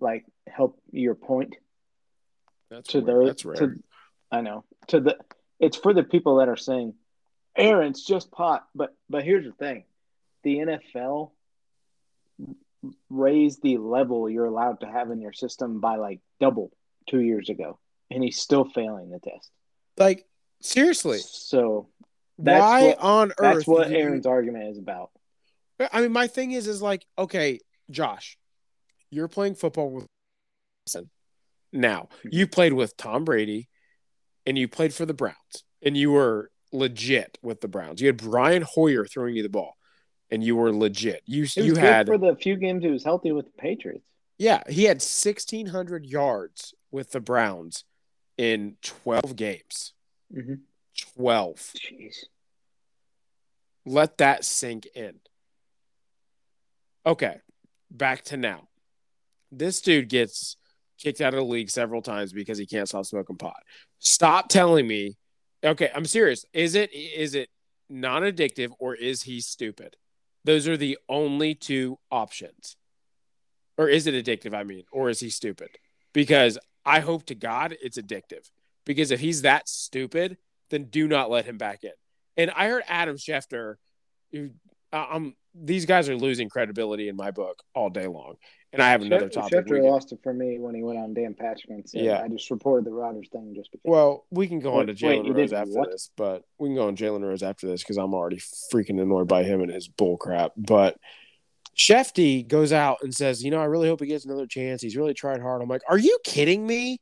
like 0.00 0.24
help 0.48 0.80
your 0.90 1.14
point. 1.14 1.56
That's 2.70 2.90
to 2.90 3.00
rare. 3.00 3.26
That's 3.26 3.44
rare. 3.44 3.56
To, 3.56 3.82
I 4.30 4.40
know. 4.40 4.64
To 4.88 5.00
the 5.00 5.16
it's 5.60 5.76
for 5.76 5.94
the 5.94 6.02
people 6.02 6.36
that 6.36 6.48
are 6.48 6.56
saying, 6.56 6.94
Aaron's 7.56 8.04
just 8.04 8.30
pot. 8.32 8.66
But 8.74 8.94
but 9.08 9.24
here's 9.24 9.44
the 9.44 9.52
thing. 9.52 9.84
The 10.42 10.56
NFL 10.56 11.30
raised 13.08 13.62
the 13.62 13.78
level 13.78 14.28
you're 14.28 14.44
allowed 14.44 14.80
to 14.80 14.86
have 14.86 15.10
in 15.10 15.20
your 15.20 15.32
system 15.32 15.80
by 15.80 15.96
like 15.96 16.20
double 16.40 16.70
two 17.08 17.20
years 17.20 17.48
ago. 17.48 17.78
And 18.10 18.22
he's 18.22 18.38
still 18.38 18.64
failing 18.64 19.10
the 19.10 19.18
test. 19.18 19.50
Like 19.96 20.26
seriously. 20.60 21.20
So 21.20 21.88
why 22.36 22.88
what, 22.88 22.98
on 22.98 23.30
earth? 23.30 23.36
That's 23.38 23.66
what 23.66 23.90
Aaron's 23.90 24.26
argument 24.26 24.70
is 24.70 24.78
about. 24.78 25.10
I 25.92 26.02
mean, 26.02 26.12
my 26.12 26.26
thing 26.26 26.52
is, 26.52 26.68
is 26.68 26.80
like, 26.80 27.04
okay, 27.18 27.60
Josh, 27.90 28.38
you're 29.10 29.28
playing 29.28 29.54
football 29.54 29.90
with. 29.90 30.06
Now 31.72 32.08
you 32.30 32.46
played 32.46 32.72
with 32.72 32.96
Tom 32.96 33.24
Brady, 33.24 33.68
and 34.46 34.56
you 34.58 34.68
played 34.68 34.94
for 34.94 35.06
the 35.06 35.14
Browns, 35.14 35.64
and 35.82 35.96
you 35.96 36.12
were 36.12 36.50
legit 36.72 37.38
with 37.42 37.60
the 37.60 37.68
Browns. 37.68 38.00
You 38.00 38.08
had 38.08 38.18
Brian 38.18 38.62
Hoyer 38.62 39.06
throwing 39.06 39.34
you 39.34 39.42
the 39.42 39.48
ball, 39.48 39.76
and 40.30 40.44
you 40.44 40.56
were 40.56 40.72
legit. 40.72 41.22
You 41.26 41.46
you 41.56 41.74
had 41.76 42.06
for 42.06 42.18
the 42.18 42.36
few 42.36 42.56
games 42.56 42.84
he 42.84 42.90
was 42.90 43.04
healthy 43.04 43.32
with 43.32 43.46
the 43.46 43.58
Patriots. 43.58 44.08
Yeah, 44.38 44.62
he 44.68 44.84
had 44.84 45.00
sixteen 45.00 45.66
hundred 45.66 46.06
yards 46.06 46.74
with 46.90 47.12
the 47.12 47.20
Browns 47.20 47.84
in 48.36 48.76
twelve 48.82 49.36
games. 49.36 49.94
Mm-hmm. 50.32 50.54
12. 51.16 51.56
Jeez. 51.56 52.16
Let 53.86 54.18
that 54.18 54.44
sink 54.44 54.86
in. 54.94 55.16
Okay, 57.06 57.36
back 57.94 58.24
to 58.24 58.36
now. 58.36 58.68
This 59.50 59.80
dude 59.80 60.08
gets 60.08 60.56
kicked 60.98 61.20
out 61.20 61.34
of 61.34 61.38
the 61.38 61.46
league 61.46 61.70
several 61.70 62.02
times 62.02 62.32
because 62.32 62.58
he 62.58 62.66
can't 62.66 62.88
stop 62.88 63.06
smoking 63.06 63.36
pot. 63.36 63.62
Stop 63.98 64.48
telling 64.48 64.86
me. 64.86 65.16
Okay, 65.64 65.90
I'm 65.94 66.04
serious. 66.04 66.44
Is 66.52 66.74
it 66.74 66.92
is 66.92 67.34
it 67.34 67.48
non-addictive 67.88 68.72
or 68.78 68.94
is 68.94 69.22
he 69.22 69.40
stupid? 69.40 69.96
Those 70.44 70.68
are 70.68 70.76
the 70.76 70.98
only 71.08 71.54
two 71.54 71.98
options. 72.10 72.76
Or 73.76 73.88
is 73.88 74.06
it 74.06 74.14
addictive, 74.14 74.54
I 74.54 74.62
mean, 74.62 74.84
or 74.92 75.08
is 75.08 75.20
he 75.20 75.30
stupid? 75.30 75.70
Because 76.12 76.58
I 76.84 77.00
hope 77.00 77.26
to 77.26 77.34
God 77.34 77.76
it's 77.82 77.98
addictive. 77.98 78.48
Because 78.84 79.10
if 79.10 79.20
he's 79.20 79.42
that 79.42 79.68
stupid, 79.68 80.36
then 80.70 80.84
do 80.84 81.08
not 81.08 81.30
let 81.30 81.46
him 81.46 81.58
back 81.58 81.82
in. 81.82 81.90
And 82.36 82.50
I 82.50 82.68
heard 82.68 82.84
Adam 82.86 83.16
Schefter, 83.16 83.76
who, 84.30 84.50
um, 84.92 85.34
these 85.54 85.86
guys 85.86 86.08
are 86.08 86.16
losing 86.16 86.48
credibility 86.48 87.08
in 87.08 87.16
my 87.16 87.30
book 87.30 87.62
all 87.74 87.90
day 87.90 88.06
long. 88.06 88.34
And 88.72 88.82
I 88.82 88.90
have 88.90 89.02
another 89.02 89.28
topic. 89.28 89.66
Schefter 89.66 89.80
lost 89.82 90.10
it 90.12 90.18
for 90.24 90.34
me 90.34 90.58
when 90.58 90.74
he 90.74 90.82
went 90.82 90.98
on 90.98 91.14
Dan 91.14 91.34
Patrick 91.38 91.70
and 91.70 91.88
said, 91.88 92.02
yeah. 92.02 92.20
I 92.20 92.28
just 92.28 92.50
reported 92.50 92.84
the 92.84 92.90
Rodgers 92.90 93.28
thing 93.30 93.54
just 93.54 93.70
because. 93.70 93.84
Well, 93.84 94.26
we 94.30 94.48
can 94.48 94.58
go 94.58 94.80
on 94.80 94.88
to 94.88 94.94
Jalen 94.94 95.32
Rose 95.32 95.52
after 95.52 95.70
what? 95.70 95.92
this, 95.92 96.10
but 96.16 96.42
we 96.58 96.70
can 96.70 96.74
go 96.74 96.88
on 96.88 96.96
Jalen 96.96 97.22
Rose 97.22 97.44
after 97.44 97.68
this 97.68 97.82
because 97.82 97.98
I'm 97.98 98.14
already 98.14 98.40
freaking 98.72 99.00
annoyed 99.00 99.28
by 99.28 99.44
him 99.44 99.60
and 99.60 99.70
his 99.70 99.86
bull 99.86 100.16
crap. 100.16 100.52
But 100.56 100.98
Shefty 101.76 102.46
goes 102.46 102.72
out 102.72 102.98
and 103.02 103.14
says, 103.14 103.44
You 103.44 103.52
know, 103.52 103.60
I 103.60 103.66
really 103.66 103.88
hope 103.88 104.00
he 104.00 104.06
gets 104.06 104.24
another 104.24 104.46
chance. 104.46 104.82
He's 104.82 104.96
really 104.96 105.14
tried 105.14 105.40
hard. 105.40 105.62
I'm 105.62 105.68
like, 105.68 105.82
Are 105.88 105.98
you 105.98 106.18
kidding 106.24 106.66
me? 106.66 107.00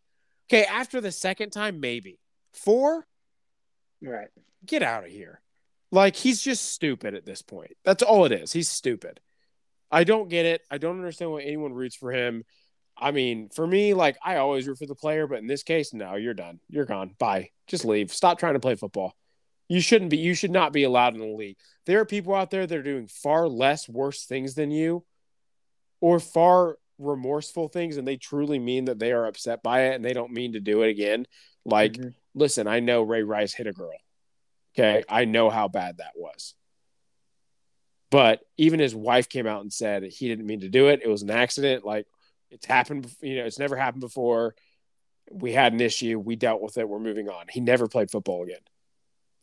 Okay, 0.51 0.65
after 0.65 1.01
the 1.01 1.13
second 1.13 1.51
time, 1.51 1.81
maybe. 1.81 2.19
Four? 2.53 3.07
Right. 4.03 4.29
Get 4.67 4.83
out 4.83 5.05
of 5.05 5.11
here. 5.11 5.41
Like 5.93 6.17
he's 6.17 6.43
just 6.43 6.73
stupid 6.73 7.15
at 7.15 7.25
this 7.25 7.43
point. 7.43 7.77
That's 7.85 8.03
all 8.03 8.25
it 8.25 8.33
is. 8.33 8.53
He's 8.53 8.69
stupid. 8.69 9.21
I 9.91 10.05
don't 10.05 10.29
get 10.29 10.47
it. 10.47 10.63
I 10.71 10.79
don't 10.79 10.97
understand 10.97 11.31
why 11.31 11.43
anyone 11.43 11.75
roots 11.75 11.95
for 11.95 12.11
him. 12.11 12.45
I 12.97 13.11
mean, 13.11 13.51
for 13.51 13.67
me, 13.67 13.95
like 13.95 14.17
I 14.25 14.37
always 14.37 14.67
root 14.67 14.79
for 14.79 14.87
the 14.87 14.95
player, 14.95 15.27
but 15.27 15.39
in 15.39 15.47
this 15.47 15.63
case, 15.63 15.93
no, 15.93 16.15
you're 16.17 16.35
done. 16.35 16.61
You're 16.69 16.87
gone. 16.87 17.15
Bye. 17.19 17.51
Just 17.67 17.85
leave. 17.85 18.13
Stop 18.13 18.39
trying 18.39 18.55
to 18.55 18.61
play 18.61 18.75
football. 18.75 19.15
You 19.69 19.81
shouldn't 19.81 20.11
be. 20.11 20.19
You 20.19 20.35
should 20.35 20.51
not 20.51 20.73
be 20.73 20.83
allowed 20.83 21.15
in 21.15 21.21
the 21.21 21.27
league. 21.27 21.57
There 21.87 22.01
are 22.01 22.07
people 22.07 22.35
out 22.35 22.51
there 22.51 22.67
that 22.67 22.79
are 22.79 22.83
doing 22.83 23.07
far 23.07 23.49
less 23.49 23.89
worse 23.89 24.25
things 24.25 24.55
than 24.55 24.71
you, 24.71 25.05
or 26.01 26.21
far 26.21 26.79
remorseful 26.99 27.69
things, 27.69 27.97
and 27.97 28.09
they 28.09 28.17
truly 28.17 28.59
mean 28.59 28.87
that 28.87 28.99
they 28.99 29.13
are 29.13 29.27
upset 29.27 29.63
by 29.63 29.85
it 29.87 29.95
and 29.95 30.05
they 30.05 30.13
don't 30.13 30.33
mean 30.33 30.53
to 30.53 30.61
do 30.61 30.83
it 30.83 30.91
again. 30.91 31.27
Like 31.65 31.93
mm-hmm 31.93 32.09
listen, 32.35 32.67
I 32.67 32.81
know 32.81 33.03
Ray 33.03 33.23
Rice 33.23 33.55
hit 33.55 33.67
a 33.67 33.73
girl. 33.73 33.93
Okay. 34.75 35.05
I 35.09 35.25
know 35.25 35.51
how 35.51 35.69
bad 35.69 35.99
that 35.99 36.13
was. 36.17 36.55
But 38.11 38.41
even 38.59 38.79
his 38.79 38.95
wife 38.95 39.29
came 39.29 39.47
out 39.47 39.63
and 39.63 39.73
said 39.73 40.03
he 40.03 40.29
didn't 40.29 40.47
mean 40.47 40.61
to 40.61 40.69
do 40.69 40.89
it. 40.89 41.01
It 41.03 41.09
was 41.09 41.23
an 41.23 41.31
accident. 41.31 41.85
Like 41.85 42.07
it's 42.51 42.67
happened, 42.67 43.11
you 43.23 43.37
know, 43.37 43.45
it's 43.47 43.59
never 43.59 43.77
happened 43.77 44.03
before. 44.03 44.55
We 45.31 45.53
had 45.53 45.73
an 45.73 45.81
issue. 45.81 46.19
We 46.19 46.37
dealt 46.37 46.61
with 46.61 46.77
it. 46.77 46.89
We're 46.89 46.99
moving 46.99 47.31
on. 47.31 47.47
He 47.49 47.61
never 47.61 47.89
played 47.89 48.11
football 48.11 48.43
again. 48.43 48.61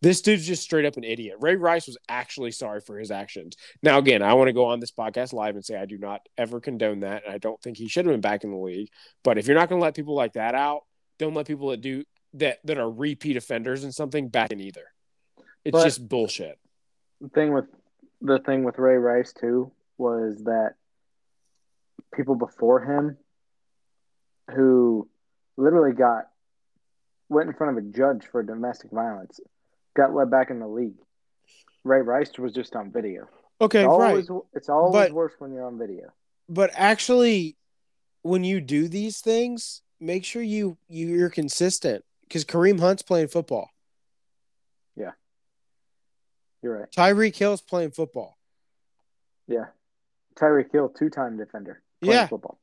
This 0.02 0.22
dude's 0.22 0.48
just 0.48 0.64
straight 0.64 0.86
up 0.86 0.98
an 0.98 1.04
idiot. 1.04 1.38
Ray 1.42 1.56
Rice 1.56 1.88
was 1.88 1.98
actually 2.08 2.52
sorry 2.52 2.80
for 2.80 2.98
his 2.98 3.12
actions. 3.12 3.58
Now, 3.84 3.98
again, 3.98 4.22
I 4.22 4.34
want 4.34 4.48
to 4.48 4.54
go 4.54 4.66
on 4.66 4.80
this 4.80 4.92
podcast 4.92 5.34
live 5.34 5.56
and 5.56 5.66
say 5.66 5.76
I 5.76 5.86
do 5.86 5.98
not 5.98 6.22
ever 6.38 6.62
condone 6.62 7.02
that. 7.02 7.26
And 7.26 7.34
I 7.34 7.38
don't 7.38 7.62
think 7.62 7.78
he 7.78 7.90
should 7.90 8.06
have 8.06 8.14
been 8.14 8.22
back 8.22 8.44
in 8.44 8.52
the 8.52 8.58
league. 8.58 8.90
But 9.24 9.38
if 9.38 9.48
you're 9.48 9.58
not 9.58 9.68
going 9.68 9.80
to 9.80 9.84
let 9.84 9.96
people 9.96 10.16
like 10.16 10.34
that 10.34 10.56
out, 10.56 10.82
don't 11.18 11.34
let 11.34 11.48
people 11.48 11.70
that 11.70 11.82
do 11.82 12.04
that 12.36 12.60
that 12.64 12.78
are 12.78 12.90
repeat 12.90 13.36
offenders 13.36 13.84
and 13.84 13.94
something 13.94 14.30
back 14.30 14.52
in 14.52 14.62
either. 14.62 14.86
It's 15.70 15.78
but 15.78 15.84
just 15.84 16.08
bullshit. 16.08 16.58
The 17.22 17.30
thing 17.30 17.54
with 17.54 17.66
the 18.22 18.40
thing 18.40 18.64
with 18.64 18.80
Ray 18.80 18.96
Rice 18.96 19.34
too 19.34 19.72
was 19.98 20.44
that 20.46 20.74
people 22.14 22.36
before 22.36 22.82
him 22.82 23.18
who 24.56 25.08
literally 25.58 25.94
got 25.94 26.26
went 27.30 27.50
in 27.50 27.56
front 27.56 27.78
of 27.78 27.84
a 27.84 27.88
judge 27.88 28.26
for 28.32 28.42
domestic 28.42 28.90
violence 28.90 29.40
got 29.96 30.14
let 30.14 30.32
back 30.32 30.50
in 30.50 30.60
the 30.60 30.68
league. 30.68 30.98
Ray 31.84 32.02
Rice 32.02 32.32
was 32.40 32.52
just 32.52 32.76
on 32.76 32.92
video. 32.92 33.28
Okay, 33.62 33.82
it's 33.82 33.88
always, 33.88 34.30
right. 34.30 34.42
It's 34.54 34.70
always 34.70 35.10
but, 35.10 35.12
worse 35.12 35.34
when 35.38 35.54
you're 35.54 35.66
on 35.66 35.78
video. 35.78 36.12
But 36.48 36.72
actually, 36.74 37.58
when 38.24 38.44
you 38.44 38.60
do 38.60 38.88
these 38.88 39.20
things, 39.22 39.84
make 40.00 40.26
sure 40.26 40.42
you, 40.42 40.78
you 40.88 41.10
you're 41.10 41.30
consistent 41.30 42.04
because 42.24 42.44
Kareem 42.44 42.80
Hunt's 42.80 43.04
playing 43.04 43.28
football. 43.28 43.70
Yeah, 46.62 46.68
you're 46.68 46.80
right. 46.80 46.92
Tyreek 46.92 47.36
Hill's 47.36 47.62
playing 47.62 47.92
football. 47.92 48.38
Yeah, 49.48 49.66
Tyreek 50.36 50.72
Hill, 50.72 50.90
two-time 50.90 51.38
defender. 51.38 51.82
yeah, 52.02 52.28
football. 52.28 52.60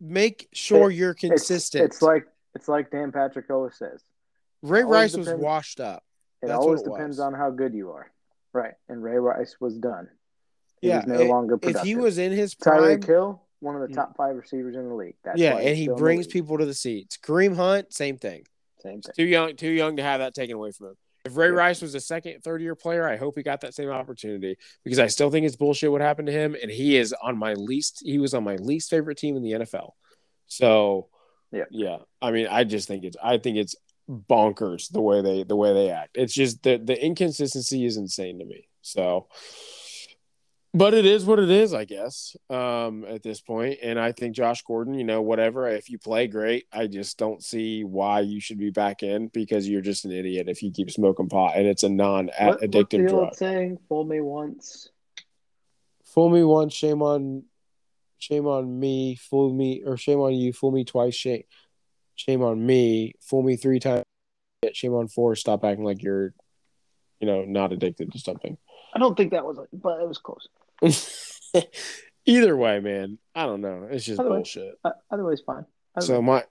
Make 0.00 0.48
sure 0.52 0.90
it, 0.90 0.94
you're 0.94 1.14
consistent. 1.14 1.84
It's, 1.84 1.96
it's, 1.96 2.02
like 2.02 2.26
it's 2.54 2.68
like 2.68 2.90
Dan 2.90 3.12
Patrick 3.12 3.50
always 3.50 3.76
says. 3.76 4.02
Ray 4.62 4.82
Rice 4.82 5.12
depends, 5.12 5.30
was 5.30 5.40
washed 5.40 5.80
up. 5.80 6.04
It 6.42 6.50
always 6.50 6.82
it 6.82 6.90
depends 6.90 7.18
on 7.18 7.34
how 7.34 7.50
good 7.50 7.74
you 7.74 7.90
are. 7.92 8.10
Right, 8.52 8.74
and 8.88 9.02
Ray 9.02 9.18
Rice 9.18 9.56
was 9.60 9.76
done. 9.76 10.08
He 10.80 10.88
yeah, 10.88 11.04
no 11.06 11.20
it, 11.20 11.28
longer 11.28 11.56
productive. 11.56 11.82
If 11.82 11.86
he 11.86 11.96
was 11.96 12.18
in 12.18 12.32
his 12.32 12.54
prime, 12.54 12.82
Tyreek 12.82 13.06
Hill, 13.06 13.42
one 13.60 13.74
of 13.74 13.82
the 13.82 13.88
mm. 13.88 13.94
top 13.94 14.16
five 14.16 14.36
receivers 14.36 14.76
in 14.76 14.88
the 14.88 14.94
league. 14.94 15.16
That's 15.24 15.38
yeah, 15.38 15.56
and 15.56 15.76
he 15.76 15.88
brings 15.88 16.26
people 16.26 16.58
to 16.58 16.66
the 16.66 16.74
seats. 16.74 17.18
Kareem 17.18 17.56
Hunt, 17.56 17.92
same 17.92 18.16
thing. 18.18 18.46
Same 18.82 19.00
thing. 19.00 19.12
Too 19.16 19.24
young, 19.24 19.56
too 19.56 19.70
young 19.70 19.96
to 19.96 20.02
have 20.02 20.20
that 20.20 20.34
taken 20.34 20.56
away 20.56 20.72
from 20.72 20.88
him. 20.88 20.96
If 21.26 21.36
Ray. 21.36 21.48
Rice 21.48 21.82
was 21.82 21.94
a 21.94 22.00
second, 22.00 22.42
third 22.42 22.62
year 22.62 22.74
player, 22.74 23.08
I 23.08 23.16
hope 23.16 23.36
he 23.36 23.42
got 23.42 23.60
that 23.62 23.74
same 23.74 23.90
opportunity 23.90 24.56
because 24.84 24.98
I 24.98 25.08
still 25.08 25.30
think 25.30 25.46
it's 25.46 25.56
bullshit 25.56 25.90
what 25.90 26.00
happened 26.00 26.26
to 26.26 26.32
him, 26.32 26.56
and 26.60 26.70
he 26.70 26.96
is 26.96 27.14
on 27.22 27.36
my 27.36 27.54
least. 27.54 28.02
He 28.04 28.18
was 28.18 28.34
on 28.34 28.44
my 28.44 28.56
least 28.56 28.90
favorite 28.90 29.18
team 29.18 29.36
in 29.36 29.42
the 29.42 29.52
NFL. 29.52 29.90
So, 30.46 31.08
yeah, 31.52 31.64
yeah. 31.70 31.98
I 32.22 32.30
mean, 32.30 32.46
I 32.48 32.64
just 32.64 32.88
think 32.88 33.04
it's. 33.04 33.16
I 33.22 33.38
think 33.38 33.56
it's 33.56 33.76
bonkers 34.08 34.90
the 34.90 35.00
way 35.00 35.20
they 35.20 35.42
the 35.42 35.56
way 35.56 35.74
they 35.74 35.90
act. 35.90 36.10
It's 36.14 36.34
just 36.34 36.62
the 36.62 36.78
the 36.78 37.02
inconsistency 37.02 37.84
is 37.84 37.96
insane 37.96 38.38
to 38.38 38.44
me. 38.44 38.68
So, 38.82 39.26
but 40.76 40.92
it 40.92 41.06
is 41.06 41.24
what 41.24 41.38
it 41.38 41.50
is, 41.50 41.72
I 41.72 41.86
guess, 41.86 42.36
um, 42.50 43.06
at 43.08 43.22
this 43.22 43.40
point. 43.40 43.78
And 43.82 43.98
I 43.98 44.12
think 44.12 44.36
Josh 44.36 44.62
Gordon, 44.62 44.92
you 44.92 45.04
know, 45.04 45.22
whatever, 45.22 45.66
if 45.68 45.88
you 45.88 45.98
play 45.98 46.26
great, 46.26 46.66
I 46.70 46.86
just 46.86 47.16
don't 47.16 47.42
see 47.42 47.82
why 47.82 48.20
you 48.20 48.40
should 48.40 48.58
be 48.58 48.68
back 48.68 49.02
in 49.02 49.28
because 49.28 49.66
you're 49.66 49.80
just 49.80 50.04
an 50.04 50.12
idiot 50.12 50.50
if 50.50 50.62
you 50.62 50.70
keep 50.70 50.90
smoking 50.90 51.30
pot 51.30 51.56
and 51.56 51.66
it's 51.66 51.82
a 51.82 51.88
non 51.88 52.28
addictive 52.38 52.90
the 52.90 53.08
drug. 53.08 53.14
old 53.14 53.36
saying? 53.36 53.78
Fool 53.88 54.04
me 54.04 54.20
once. 54.20 54.90
Fool 56.04 56.28
me 56.28 56.44
once, 56.44 56.74
shame 56.74 57.00
on, 57.00 57.44
shame 58.18 58.46
on 58.46 58.78
me. 58.78 59.14
Fool 59.16 59.54
me 59.54 59.82
or 59.82 59.96
shame 59.96 60.20
on 60.20 60.34
you. 60.34 60.52
Fool 60.52 60.72
me 60.72 60.84
twice, 60.84 61.14
shame, 61.14 61.44
shame 62.16 62.42
on 62.42 62.64
me. 62.64 63.14
Fool 63.22 63.42
me 63.42 63.56
three 63.56 63.80
times, 63.80 64.04
shame 64.74 64.92
on 64.92 65.08
four. 65.08 65.36
Stop 65.36 65.64
acting 65.64 65.86
like 65.86 66.02
you're, 66.02 66.34
you 67.18 67.26
know, 67.26 67.46
not 67.46 67.72
addicted 67.72 68.12
to 68.12 68.18
something. 68.18 68.58
I 68.94 68.98
don't 68.98 69.16
think 69.16 69.32
that 69.32 69.46
was 69.46 69.58
but 69.72 70.00
it 70.00 70.08
was 70.08 70.18
close. 70.18 70.48
Either 72.26 72.56
way, 72.56 72.80
man, 72.80 73.18
I 73.34 73.46
don't 73.46 73.60
know. 73.60 73.88
It's 73.90 74.04
just 74.04 74.20
way. 74.20 74.28
bullshit. 74.28 74.74
Uh, 74.84 74.90
otherwise, 75.10 75.40
fine. 75.46 75.64
Other 75.94 76.06
So 76.06 76.22
my 76.22 76.44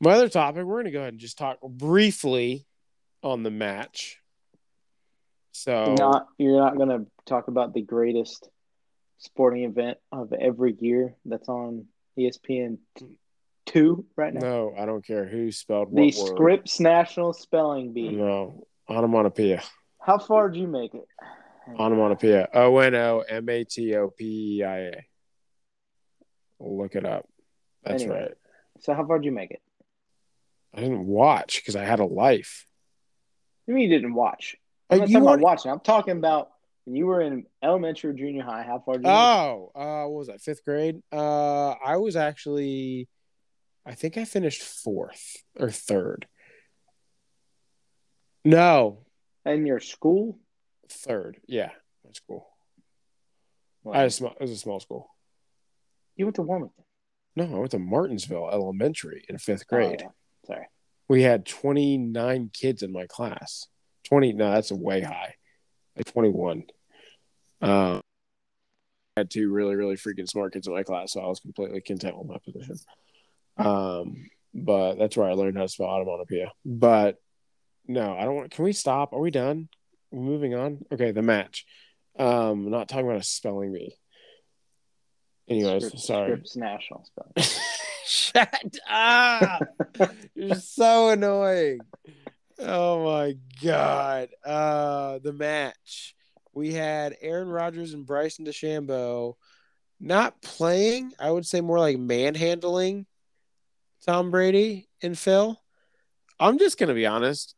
my 0.00 0.12
other 0.12 0.28
topic, 0.28 0.64
we're 0.64 0.80
gonna 0.80 0.90
go 0.90 1.00
ahead 1.00 1.12
and 1.12 1.20
just 1.20 1.38
talk 1.38 1.60
briefly 1.62 2.66
on 3.22 3.42
the 3.42 3.50
match. 3.50 4.18
So 5.52 5.84
You're 5.86 5.96
not 5.96 6.26
you're 6.38 6.58
not 6.58 6.78
gonna 6.78 7.06
talk 7.26 7.48
about 7.48 7.74
the 7.74 7.82
greatest 7.82 8.48
sporting 9.18 9.64
event 9.64 9.98
of 10.10 10.32
every 10.32 10.74
year 10.80 11.14
that's 11.24 11.48
on 11.48 11.86
ESPN 12.18 12.78
two 13.66 14.04
right 14.16 14.34
now. 14.34 14.40
no, 14.40 14.74
I 14.76 14.86
don't 14.86 15.04
care 15.04 15.26
who 15.26 15.52
spelled 15.52 15.90
what 15.90 16.02
the. 16.02 16.12
Scripps 16.12 16.80
National 16.80 17.32
Spelling 17.32 17.92
Bee. 17.92 18.10
No, 18.10 18.66
onomatopoeia. 18.88 19.62
How 20.00 20.18
far 20.18 20.48
did 20.48 20.60
you 20.60 20.66
make 20.66 20.94
it? 20.94 21.06
Onomatopoeia. 21.78 22.48
O 22.54 22.78
N 22.78 22.94
O 22.94 23.20
M 23.20 23.48
A 23.48 23.64
T 23.64 23.94
O 23.96 24.08
P 24.10 24.58
E 24.58 24.64
I 24.64 24.78
A. 24.78 24.92
Look 26.60 26.94
it 26.94 27.04
up. 27.06 27.26
That's 27.84 28.02
Anyway. 28.02 28.20
right. 28.20 28.32
So 28.80 28.94
how 28.94 29.06
far 29.06 29.18
did 29.18 29.24
you 29.26 29.32
make 29.32 29.50
it? 29.50 29.60
I 30.74 30.80
didn't 30.80 31.06
watch 31.06 31.60
because 31.60 31.76
I 31.76 31.84
had 31.84 32.00
a 32.00 32.04
life. 32.04 32.66
You 33.66 33.74
mean 33.74 33.90
you 33.90 33.96
didn't 33.98 34.14
watch? 34.14 34.56
Uh, 34.88 34.94
I'm 34.94 34.98
not 35.00 35.08
you 35.08 35.14
talking 35.14 35.28
about 35.28 35.40
watching. 35.40 35.70
I'm 35.70 35.80
talking 35.80 36.16
about 36.16 36.50
when 36.84 36.96
you 36.96 37.06
were 37.06 37.20
in 37.20 37.46
elementary 37.62 38.10
or 38.10 38.12
junior 38.14 38.42
high. 38.42 38.62
How 38.62 38.78
far 38.80 38.94
did 38.94 39.04
you? 39.06 39.10
Oh, 39.12 39.70
uh, 39.74 40.04
what 40.04 40.18
was 40.18 40.26
that? 40.28 40.40
Fifth 40.40 40.64
grade. 40.64 41.00
Uh, 41.12 41.70
I 41.70 41.96
was 41.96 42.16
actually, 42.16 43.08
I 43.86 43.94
think 43.94 44.16
I 44.18 44.24
finished 44.24 44.62
fourth 44.62 45.36
or 45.58 45.70
third. 45.70 46.26
No, 48.44 49.04
In 49.44 49.66
your 49.66 49.80
school? 49.80 50.38
Third. 50.90 51.38
Yeah, 51.46 51.70
that's 52.04 52.20
cool. 52.20 52.48
Well, 53.82 53.98
I 53.98 54.08
small. 54.08 54.32
It 54.32 54.40
was 54.40 54.50
a 54.50 54.56
small 54.56 54.80
school. 54.80 55.08
you 56.16 56.26
went 56.26 56.36
to 56.36 56.42
Wilmington. 56.42 56.84
No, 57.36 57.44
I 57.44 57.58
went 57.58 57.70
to 57.70 57.78
Martinsville 57.78 58.50
Elementary 58.50 59.24
in 59.28 59.38
fifth 59.38 59.66
grade. 59.66 60.02
Oh. 60.06 60.12
Sorry. 60.46 60.66
We 61.08 61.22
had 61.22 61.46
twenty 61.46 61.96
nine 61.96 62.50
kids 62.52 62.82
in 62.82 62.92
my 62.92 63.06
class. 63.06 63.66
Twenty. 64.04 64.32
No, 64.32 64.50
that's 64.50 64.72
way 64.72 65.00
high. 65.00 65.34
Like 65.96 66.12
twenty 66.12 66.30
one. 66.30 66.64
Um, 67.62 68.00
I 69.16 69.20
had 69.20 69.30
two 69.30 69.50
really, 69.50 69.74
really 69.76 69.96
freaking 69.96 70.28
smart 70.28 70.52
kids 70.52 70.66
in 70.66 70.72
my 70.72 70.82
class, 70.82 71.12
so 71.12 71.20
I 71.20 71.26
was 71.26 71.40
completely 71.40 71.80
content 71.80 72.16
with 72.16 72.28
my 72.28 72.38
position. 72.38 72.76
Um, 73.56 74.30
but 74.54 74.94
that's 74.96 75.16
where 75.16 75.28
I 75.28 75.32
learned 75.32 75.56
how 75.56 75.64
to 75.64 75.68
spell 75.68 75.88
onomatopoeia. 75.88 76.52
But 76.64 77.16
no, 77.86 78.16
I 78.16 78.24
don't 78.24 78.36
want. 78.36 78.50
Can 78.50 78.64
we 78.64 78.72
stop? 78.72 79.12
Are 79.12 79.20
we 79.20 79.30
done? 79.30 79.68
Moving 80.12 80.54
on. 80.54 80.84
Okay, 80.92 81.12
the 81.12 81.22
match. 81.22 81.66
Um, 82.18 82.70
not 82.70 82.88
talking 82.88 83.06
about 83.06 83.20
a 83.20 83.24
spelling 83.24 83.72
bee. 83.72 83.96
Anyways, 85.48 85.86
Scripps- 85.86 86.06
sorry. 86.06 86.28
Scripps 86.30 86.56
National 86.56 87.04
Spelling. 87.04 87.50
Shut 88.06 88.76
up! 88.88 89.62
You're 90.34 90.56
so 90.56 91.10
annoying. 91.10 91.80
Oh 92.58 93.04
my 93.04 93.36
god. 93.62 94.28
Uh 94.44 95.18
the 95.20 95.32
match. 95.32 96.14
We 96.52 96.72
had 96.72 97.16
Aaron 97.20 97.48
Rodgers 97.48 97.94
and 97.94 98.04
Bryson 98.04 98.44
DeChambeau 98.44 99.34
not 100.00 100.40
playing, 100.42 101.12
I 101.18 101.30
would 101.30 101.46
say 101.46 101.60
more 101.60 101.78
like 101.78 101.98
manhandling 101.98 103.06
Tom 104.04 104.30
Brady 104.30 104.88
and 105.02 105.16
Phil. 105.16 105.60
I'm 106.38 106.58
just 106.58 106.78
gonna 106.78 106.94
be 106.94 107.06
honest. 107.06 107.54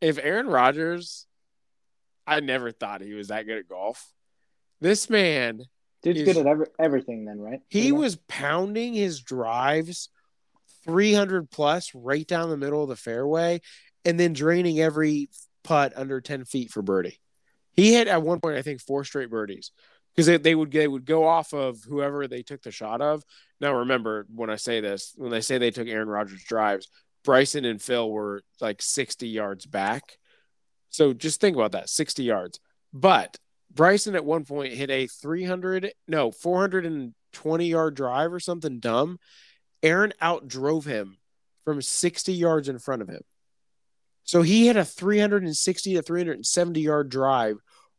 If 0.00 0.18
Aaron 0.18 0.46
Rodgers, 0.48 1.26
I 2.26 2.40
never 2.40 2.70
thought 2.70 3.02
he 3.02 3.14
was 3.14 3.28
that 3.28 3.46
good 3.46 3.58
at 3.58 3.68
golf. 3.68 4.12
This 4.80 5.08
man 5.10 5.64
Dude's 6.02 6.20
Is- 6.20 6.26
good 6.26 6.36
at 6.38 6.46
every, 6.46 6.66
everything, 6.78 7.24
then, 7.24 7.38
right? 7.40 7.60
he 7.68 7.92
much? 7.92 8.00
was 8.00 8.16
pounding 8.28 8.94
his 8.94 9.20
drives 9.20 10.08
300 10.84 11.50
plus 11.50 11.94
right 11.94 12.26
down 12.26 12.50
the 12.50 12.56
middle 12.56 12.82
of 12.82 12.88
the 12.88 12.96
fairway 12.96 13.60
and 14.04 14.18
then 14.18 14.32
draining 14.32 14.80
every 14.80 15.30
putt 15.62 15.92
under 15.94 16.20
10 16.20 16.44
feet 16.44 16.70
for 16.70 16.82
birdie. 16.82 17.20
He 17.72 17.94
hit 17.94 18.08
at 18.08 18.22
one 18.22 18.40
point, 18.40 18.56
I 18.56 18.62
think, 18.62 18.80
four 18.80 19.04
straight 19.04 19.30
birdies 19.30 19.70
because 20.14 20.26
they, 20.26 20.36
they 20.36 20.54
would 20.54 20.72
they 20.72 20.88
would 20.88 21.06
go 21.06 21.26
off 21.26 21.54
of 21.54 21.78
whoever 21.88 22.26
they 22.26 22.42
took 22.42 22.62
the 22.62 22.70
shot 22.72 23.00
of. 23.00 23.22
Now, 23.60 23.74
remember 23.76 24.26
when 24.34 24.50
I 24.50 24.56
say 24.56 24.80
this, 24.80 25.14
when 25.16 25.30
they 25.30 25.40
say 25.40 25.56
they 25.58 25.70
took 25.70 25.88
Aaron 25.88 26.08
Rodgers 26.08 26.42
drives, 26.44 26.88
Bryson 27.24 27.64
and 27.64 27.80
Phil 27.80 28.10
were 28.10 28.42
like 28.60 28.82
60 28.82 29.28
yards 29.28 29.64
back. 29.66 30.18
So 30.92 31.12
just 31.12 31.40
think 31.40 31.56
about 31.56 31.72
that 31.72 31.90
60 31.90 32.22
yards. 32.22 32.60
But 32.92 33.36
Bryson 33.74 34.14
at 34.14 34.24
one 34.24 34.44
point 34.44 34.74
hit 34.74 34.90
a 34.90 35.06
300, 35.06 35.92
no, 36.06 36.30
420 36.30 37.66
yard 37.66 37.94
drive 37.94 38.32
or 38.32 38.38
something 38.38 38.78
dumb. 38.78 39.18
Aaron 39.82 40.12
outdrove 40.22 40.84
him 40.84 41.18
from 41.64 41.82
60 41.82 42.32
yards 42.32 42.68
in 42.68 42.78
front 42.78 43.02
of 43.02 43.08
him. 43.08 43.22
So 44.24 44.42
he 44.42 44.66
had 44.66 44.76
a 44.76 44.84
360 44.84 45.94
to 45.94 46.02
370 46.02 46.80
yard 46.80 47.08
drive 47.08 47.56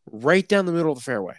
right 0.09 0.47
down 0.47 0.65
the 0.65 0.71
middle 0.71 0.91
of 0.91 0.99
the 0.99 1.03
fairway. 1.03 1.35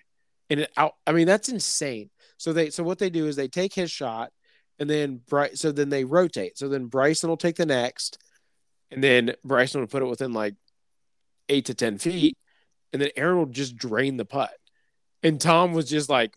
And 0.51 0.61
it 0.61 0.71
out, 0.77 0.93
I 1.07 1.13
mean, 1.13 1.27
that's 1.27 1.49
insane. 1.49 2.11
So 2.37 2.53
they, 2.53 2.71
so 2.71 2.83
what 2.83 2.99
they 2.99 3.09
do 3.11 3.27
is 3.27 3.37
they 3.37 3.49
take 3.49 3.73
his 3.73 3.91
shot 3.91 4.31
and 4.79 4.91
then 4.91 5.21
Bry, 5.29 5.51
so 5.55 5.73
then 5.73 5.89
they 5.89 6.05
rotate. 6.05 6.59
So 6.59 6.69
then 6.69 6.87
Bryson 6.87 7.29
will 7.29 7.37
take 7.37 7.57
the 7.57 7.67
next, 7.67 8.19
and 8.91 9.03
then 9.03 9.35
Bryson 9.45 9.81
will 9.81 9.89
put 9.89 10.03
it 10.03 10.07
within 10.07 10.33
like 10.33 10.55
eight 11.49 11.67
to 11.67 11.75
10 11.75 11.99
feet 11.99 12.37
and 12.95 13.03
then 13.03 13.11
Aaron 13.17 13.39
will 13.39 13.47
just 13.47 13.77
drain 13.77 14.17
the 14.17 14.25
putt. 14.25 14.53
And 15.23 15.41
Tom 15.41 15.73
was 15.73 15.89
just 15.89 16.09
like 16.09 16.37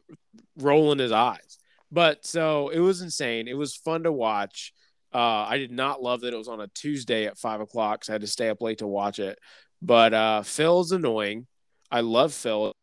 rolling 0.58 0.98
his 0.98 1.12
eyes. 1.12 1.60
But 1.92 2.26
so 2.26 2.70
it 2.70 2.80
was 2.80 3.02
insane. 3.02 3.48
It 3.48 3.56
was 3.56 3.76
fun 3.76 4.04
to 4.04 4.12
watch. 4.12 4.74
Uh, 5.14 5.46
I 5.48 5.60
did 5.60 5.72
not 5.72 6.02
love 6.02 6.22
that 6.22 6.34
it 6.34 6.38
was 6.38 6.48
on 6.48 6.60
a 6.60 6.68
Tuesday 6.70 7.28
at 7.28 7.38
five 7.38 7.62
o'clock, 7.62 8.04
so 8.04 8.12
I 8.12 8.16
had 8.16 8.22
to 8.22 8.28
stay 8.28 8.50
up 8.50 8.62
late 8.62 8.80
to 8.80 8.88
watch 8.88 9.20
it. 9.20 9.38
But 9.84 10.14
uh, 10.16 10.42
Phil's 10.42 10.92
annoying. 10.92 11.46
I 11.92 12.02
love 12.02 12.34
Phil. 12.34 12.74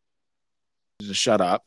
Just 1.01 1.19
shut 1.19 1.41
up. 1.41 1.63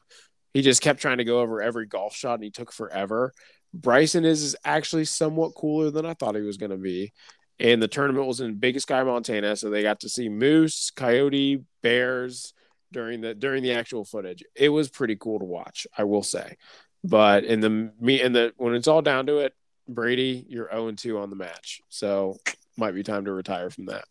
He 0.54 0.62
just 0.62 0.80
kept 0.80 1.00
trying 1.00 1.18
to 1.18 1.24
go 1.24 1.40
over 1.40 1.60
every 1.60 1.86
golf 1.86 2.14
shot, 2.16 2.34
and 2.34 2.44
he 2.44 2.50
took 2.50 2.72
forever. 2.72 3.32
Bryson 3.74 4.24
is, 4.24 4.42
is 4.42 4.56
actually 4.64 5.04
somewhat 5.04 5.54
cooler 5.54 5.90
than 5.90 6.06
I 6.06 6.14
thought 6.14 6.34
he 6.34 6.40
was 6.40 6.56
going 6.56 6.70
to 6.70 6.78
be. 6.78 7.12
And 7.60 7.82
the 7.82 7.88
tournament 7.88 8.26
was 8.26 8.40
in 8.40 8.54
Big 8.54 8.78
Sky, 8.80 9.02
Montana, 9.02 9.56
so 9.56 9.68
they 9.68 9.82
got 9.82 10.00
to 10.00 10.08
see 10.08 10.28
moose, 10.28 10.90
coyote, 10.90 11.64
bears 11.82 12.54
during 12.92 13.20
the 13.20 13.34
during 13.34 13.62
the 13.62 13.72
actual 13.72 14.04
footage. 14.04 14.44
It 14.54 14.68
was 14.68 14.88
pretty 14.88 15.16
cool 15.16 15.40
to 15.40 15.44
watch, 15.44 15.86
I 15.96 16.04
will 16.04 16.22
say. 16.22 16.56
But 17.02 17.44
in 17.44 17.60
the 17.60 17.92
me 18.00 18.20
in 18.22 18.32
the 18.32 18.52
when 18.56 18.74
it's 18.74 18.86
all 18.88 19.02
down 19.02 19.26
to 19.26 19.38
it, 19.38 19.54
Brady, 19.88 20.44
you're 20.48 20.70
0 20.70 20.92
2 20.92 21.18
on 21.18 21.30
the 21.30 21.36
match. 21.36 21.80
So 21.88 22.36
might 22.76 22.94
be 22.94 23.02
time 23.02 23.24
to 23.24 23.32
retire 23.32 23.70
from 23.70 23.86
that. 23.86 24.04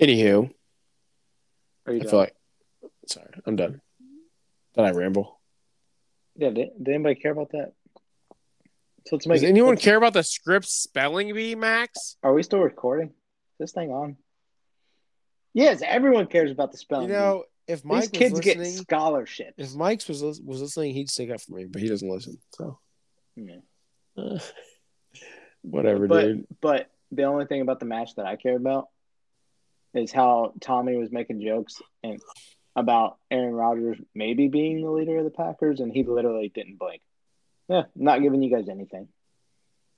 Anywho, 0.00 0.50
Are 1.86 1.92
you 1.92 2.00
I 2.00 2.02
done? 2.04 2.10
feel 2.10 2.18
like 2.20 2.34
sorry, 3.06 3.28
I'm 3.46 3.56
done. 3.56 3.80
Did 4.74 4.84
I 4.84 4.90
ramble? 4.92 5.38
yeah. 6.36 6.50
Did, 6.50 6.70
did 6.82 6.94
anybody 6.94 7.16
care 7.16 7.32
about 7.32 7.50
that? 7.52 7.72
So 9.06 9.16
let's 9.16 9.26
make. 9.26 9.36
Does 9.36 9.42
it- 9.44 9.48
anyone 9.48 9.70
let's- 9.70 9.84
care 9.84 9.96
about 9.96 10.12
the 10.12 10.22
Scripps 10.22 10.72
spelling 10.72 11.32
bee, 11.34 11.54
Max? 11.54 12.16
Are 12.22 12.32
we 12.34 12.42
still 12.42 12.60
recording? 12.60 13.08
Is 13.08 13.58
this 13.58 13.72
thing 13.72 13.90
on? 13.90 14.16
Yes, 15.54 15.82
everyone 15.84 16.26
cares 16.26 16.50
about 16.50 16.70
the 16.72 16.78
spelling. 16.78 17.08
You 17.08 17.14
know, 17.14 17.44
if 17.66 17.82
bee. 17.82 17.88
Mike 17.88 18.00
these 18.02 18.18
kids 18.18 18.30
was 18.32 18.40
get 18.40 18.58
listening, 18.58 18.82
scholarships. 18.82 19.54
if 19.58 19.74
Mike's 19.74 20.06
was 20.08 20.22
lis- 20.22 20.40
was 20.40 20.60
listening, 20.60 20.94
he'd 20.94 21.10
stick 21.10 21.30
up 21.30 21.40
for 21.40 21.52
me, 21.54 21.64
but 21.64 21.80
he 21.82 21.88
doesn't 21.88 22.08
listen. 22.08 22.38
So 22.54 22.78
Yeah. 23.36 23.56
uh, 24.16 24.38
whatever, 25.62 26.06
but 26.06 26.22
dude. 26.22 26.46
but 26.60 26.90
the 27.12 27.24
only 27.24 27.46
thing 27.46 27.60
about 27.60 27.80
the 27.80 27.86
match 27.86 28.14
that 28.16 28.26
I 28.26 28.36
care 28.36 28.56
about 28.56 28.88
is 29.94 30.12
how 30.12 30.52
Tommy 30.60 30.96
was 30.96 31.10
making 31.10 31.40
jokes 31.40 31.82
and 32.04 32.20
about 32.76 33.18
Aaron 33.30 33.52
Rodgers 33.54 33.98
maybe 34.14 34.46
being 34.46 34.82
the 34.82 34.90
leader 34.90 35.18
of 35.18 35.24
the 35.24 35.30
Packers, 35.30 35.80
and 35.80 35.92
he 35.92 36.04
literally 36.04 36.48
didn't 36.54 36.78
blink. 36.78 37.02
Yeah, 37.70 37.84
not 37.94 38.20
giving 38.20 38.42
you 38.42 38.50
guys 38.54 38.68
anything. 38.68 39.06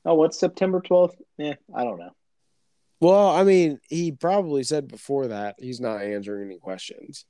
Oh, 0.04 0.14
what's 0.14 0.38
September 0.38 0.80
twelfth? 0.80 1.16
Yeah, 1.38 1.54
I 1.74 1.84
don't 1.84 1.98
know. 1.98 2.10
Well, 3.00 3.30
I 3.30 3.44
mean, 3.44 3.80
he 3.88 4.12
probably 4.12 4.62
said 4.62 4.88
before 4.88 5.28
that 5.28 5.56
he's 5.58 5.80
not 5.80 6.02
answering 6.02 6.46
any 6.46 6.58
questions. 6.58 7.24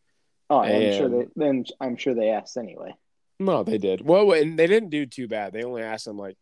Oh, 0.51 0.59
I'm 0.59 0.93
sure 0.93 1.09
they 1.09 1.27
then 1.37 1.65
I'm 1.81 1.97
sure 1.97 2.15
they 2.15 2.31
asked 2.31 2.57
anyway. 2.57 2.93
No, 3.39 3.63
they 3.63 3.79
did. 3.79 4.05
Well, 4.05 4.33
and 4.33 4.59
they 4.59 4.67
didn't 4.67 4.91
do 4.91 5.07
too 5.07 5.29
bad. 5.29 5.53
They 5.53 5.63
only 5.63 5.83
asked 5.83 6.09
him 6.09 6.19
like, 6.19 6.37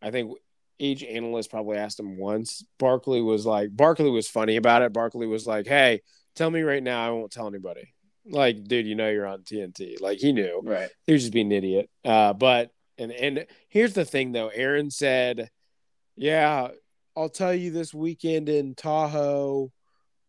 I 0.00 0.12
think 0.12 0.32
each 0.78 1.02
analyst 1.02 1.50
probably 1.50 1.76
asked 1.76 1.98
him 1.98 2.18
once. 2.18 2.64
Barkley 2.78 3.20
was 3.20 3.44
like, 3.44 3.76
Barkley 3.76 4.10
was 4.10 4.28
funny 4.28 4.56
about 4.56 4.82
it. 4.82 4.92
Barkley 4.92 5.26
was 5.26 5.46
like, 5.46 5.66
"Hey, 5.66 6.02
tell 6.36 6.50
me 6.50 6.62
right 6.62 6.82
now. 6.82 7.04
I 7.04 7.10
won't 7.10 7.32
tell 7.32 7.48
anybody." 7.48 7.92
Like, 8.26 8.62
dude, 8.62 8.86
you 8.86 8.94
know 8.94 9.10
you're 9.10 9.26
on 9.26 9.42
TNT. 9.42 10.00
Like 10.00 10.18
he 10.18 10.32
knew. 10.32 10.60
Right. 10.62 10.88
He 11.06 11.12
was 11.12 11.22
just 11.22 11.32
being 11.32 11.46
an 11.46 11.52
idiot. 11.52 11.90
Uh, 12.04 12.32
but 12.32 12.70
and 13.00 13.10
and 13.12 13.46
here's 13.68 13.94
the 13.94 14.04
thing 14.04 14.32
though. 14.32 14.48
Aaron 14.48 14.90
said, 14.90 15.50
"Yeah, 16.16 16.68
I'll 17.16 17.28
tell 17.28 17.54
you 17.54 17.70
this 17.70 17.92
weekend 17.92 18.48
in 18.48 18.74
Tahoe, 18.74 19.72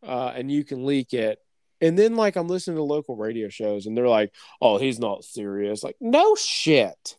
uh, 0.04 0.34
and 0.36 0.52
you 0.52 0.64
can 0.64 0.86
leak 0.86 1.14
it." 1.14 1.40
And 1.82 1.98
then 1.98 2.16
like 2.16 2.36
I'm 2.36 2.48
listening 2.48 2.78
to 2.78 2.84
local 2.84 3.16
radio 3.16 3.50
shows, 3.50 3.86
and 3.86 3.98
they're 3.98 4.08
like, 4.08 4.34
"Oh, 4.62 4.78
he's 4.78 5.00
not 5.00 5.24
serious." 5.24 5.84
Like, 5.84 5.98
no 6.00 6.36
shit. 6.36 7.18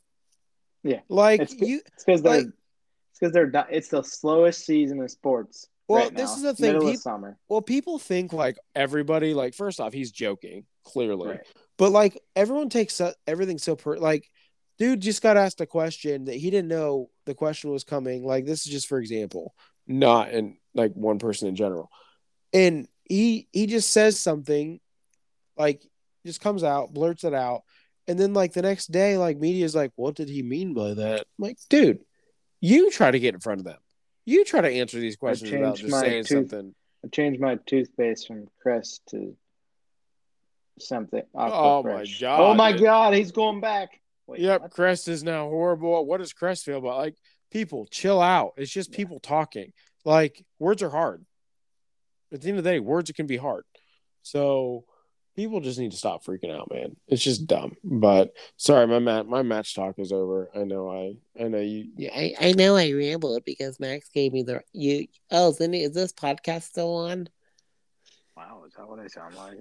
Yeah. 0.82 1.00
Like 1.08 1.42
It's- 1.42 1.60
you. 1.60 1.80
It's 1.94 2.04
because 2.04 2.22
they're 2.22 2.40
it's 2.40 3.18
because 3.20 3.32
they're 3.32 3.66
it's 3.70 3.88
the 3.88 4.02
slowest 4.02 4.64
season 4.64 5.00
of 5.00 5.10
sports. 5.10 5.68
Well, 5.88 6.04
right 6.04 6.16
this 6.16 6.30
now, 6.30 6.36
is 6.36 6.42
the 6.42 6.54
thing. 6.54 6.72
Middle 6.74 6.88
Peop- 6.88 6.96
of 6.96 7.02
summer. 7.02 7.38
well, 7.48 7.60
people 7.62 7.98
think 7.98 8.32
like 8.32 8.56
everybody. 8.74 9.34
Like, 9.34 9.54
first 9.54 9.80
off, 9.80 9.92
he's 9.92 10.10
joking 10.10 10.64
clearly. 10.84 11.30
Right. 11.30 11.46
But 11.76 11.90
like 11.90 12.20
everyone 12.36 12.68
takes 12.68 13.00
everything 13.26 13.58
so 13.58 13.76
per 13.76 13.96
like, 13.98 14.28
dude 14.78 15.00
just 15.00 15.22
got 15.22 15.36
asked 15.36 15.60
a 15.60 15.66
question 15.66 16.24
that 16.26 16.34
he 16.34 16.50
didn't 16.50 16.68
know 16.68 17.10
the 17.26 17.34
question 17.34 17.70
was 17.70 17.84
coming. 17.84 18.24
Like 18.24 18.44
this 18.46 18.66
is 18.66 18.72
just 18.72 18.88
for 18.88 18.98
example, 18.98 19.54
not 19.86 20.30
in 20.30 20.56
like 20.74 20.92
one 20.94 21.18
person 21.18 21.48
in 21.48 21.56
general, 21.56 21.90
and 22.52 22.88
he 23.04 23.48
he 23.52 23.66
just 23.66 23.90
says 23.90 24.18
something, 24.20 24.80
like 25.56 25.82
just 26.24 26.40
comes 26.40 26.62
out, 26.64 26.92
blurts 26.94 27.24
it 27.24 27.34
out, 27.34 27.62
and 28.08 28.18
then 28.18 28.32
like 28.34 28.52
the 28.52 28.62
next 28.62 28.90
day, 28.92 29.16
like 29.18 29.38
media's 29.38 29.74
like, 29.74 29.92
what 29.96 30.14
did 30.14 30.28
he 30.28 30.42
mean 30.42 30.72
by 30.74 30.94
that? 30.94 31.20
I'm 31.20 31.24
like, 31.38 31.58
dude, 31.68 32.00
you 32.60 32.90
try 32.90 33.10
to 33.10 33.18
get 33.18 33.34
in 33.34 33.40
front 33.40 33.60
of 33.60 33.64
them. 33.64 33.78
You 34.24 34.44
try 34.44 34.60
to 34.60 34.68
answer 34.70 35.00
these 35.00 35.16
questions 35.16 35.50
without 35.50 35.76
just 35.76 35.90
my 35.90 36.00
saying 36.00 36.24
tooth- 36.24 36.50
something. 36.50 36.74
I 37.04 37.08
changed 37.08 37.40
my 37.40 37.56
toothpaste 37.66 38.28
from 38.28 38.46
Crest 38.62 39.02
to 39.10 39.36
something. 40.78 41.22
Oh, 41.34 41.78
Aqua 41.80 41.92
my 41.94 42.06
God, 42.20 42.40
Oh 42.40 42.54
my 42.54 42.72
dude. 42.72 42.82
god, 42.82 43.14
he's 43.14 43.32
going 43.32 43.60
back. 43.60 44.00
Wait, 44.32 44.40
Yep, 44.40 44.60
what? 44.62 44.70
Crest 44.70 45.08
is 45.08 45.22
now 45.22 45.48
horrible. 45.48 46.04
What 46.04 46.18
does 46.18 46.32
Crest 46.32 46.64
feel 46.64 46.78
about? 46.78 46.96
Like, 46.98 47.16
people, 47.50 47.86
chill 47.90 48.20
out. 48.20 48.54
It's 48.56 48.70
just 48.72 48.90
Yeah. 48.90 48.96
people 48.96 49.20
talking. 49.20 49.72
Like, 50.04 50.44
words 50.58 50.82
are 50.82 50.90
hard. 50.90 51.24
At 52.32 52.40
the 52.40 52.48
end 52.48 52.58
of 52.58 52.64
the 52.64 52.70
day, 52.70 52.80
words 52.80 53.10
can 53.12 53.26
be 53.26 53.36
hard. 53.36 53.64
So 54.22 54.84
people 55.36 55.60
just 55.60 55.78
need 55.78 55.90
to 55.90 55.96
stop 55.96 56.24
freaking 56.24 56.50
out, 56.54 56.70
man. 56.72 56.96
It's 57.08 57.22
just 57.22 57.46
dumb. 57.46 57.76
But 57.84 58.34
sorry, 58.56 58.86
my 58.86 58.98
mat 58.98 59.26
my 59.26 59.42
match 59.42 59.74
talk 59.74 59.98
is 59.98 60.12
over. 60.12 60.50
I 60.54 60.64
know 60.64 60.90
I 60.90 61.16
I 61.42 61.48
know 61.48 61.60
you 61.60 61.90
Yeah, 61.96 62.10
I, 62.14 62.34
I 62.40 62.52
know 62.52 62.76
I 62.76 62.90
rambled 62.92 63.44
because 63.44 63.78
Max 63.80 64.08
gave 64.08 64.32
me 64.32 64.42
the 64.42 64.62
you. 64.72 65.08
Oh, 65.30 65.50
is, 65.50 65.60
any, 65.60 65.82
is 65.82 65.92
this 65.92 66.12
podcast 66.12 66.62
still 66.62 66.94
on? 66.94 67.28
Wow, 68.36 68.64
is 68.66 68.72
that 68.74 68.88
what 68.88 68.98
I 68.98 69.06
sound 69.08 69.34
like? 69.34 69.58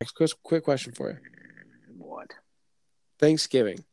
next 0.00 0.12
quick, 0.12 0.30
quick 0.42 0.64
question 0.64 0.92
for 0.92 1.10
you. 1.10 1.16
What? 1.96 2.30
Thanksgiving. 3.18 3.84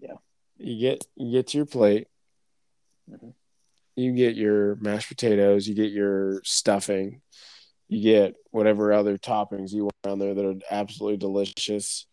Yeah. 0.00 0.14
You 0.58 0.78
get 0.80 1.06
you 1.16 1.32
get 1.32 1.48
to 1.48 1.56
your 1.58 1.66
plate. 1.66 2.08
Mhm. 3.10 3.34
You 3.96 4.12
get 4.12 4.36
your 4.36 4.76
mashed 4.76 5.08
potatoes. 5.08 5.66
You 5.66 5.74
get 5.74 5.90
your 5.90 6.40
stuffing. 6.44 7.20
You 7.88 8.02
get 8.02 8.34
whatever 8.50 8.92
other 8.92 9.16
toppings 9.18 9.72
you 9.72 9.84
want 9.84 9.94
on 10.04 10.18
there 10.18 10.34
that 10.34 10.44
are 10.44 10.54
absolutely 10.70 11.16
delicious. 11.16 12.06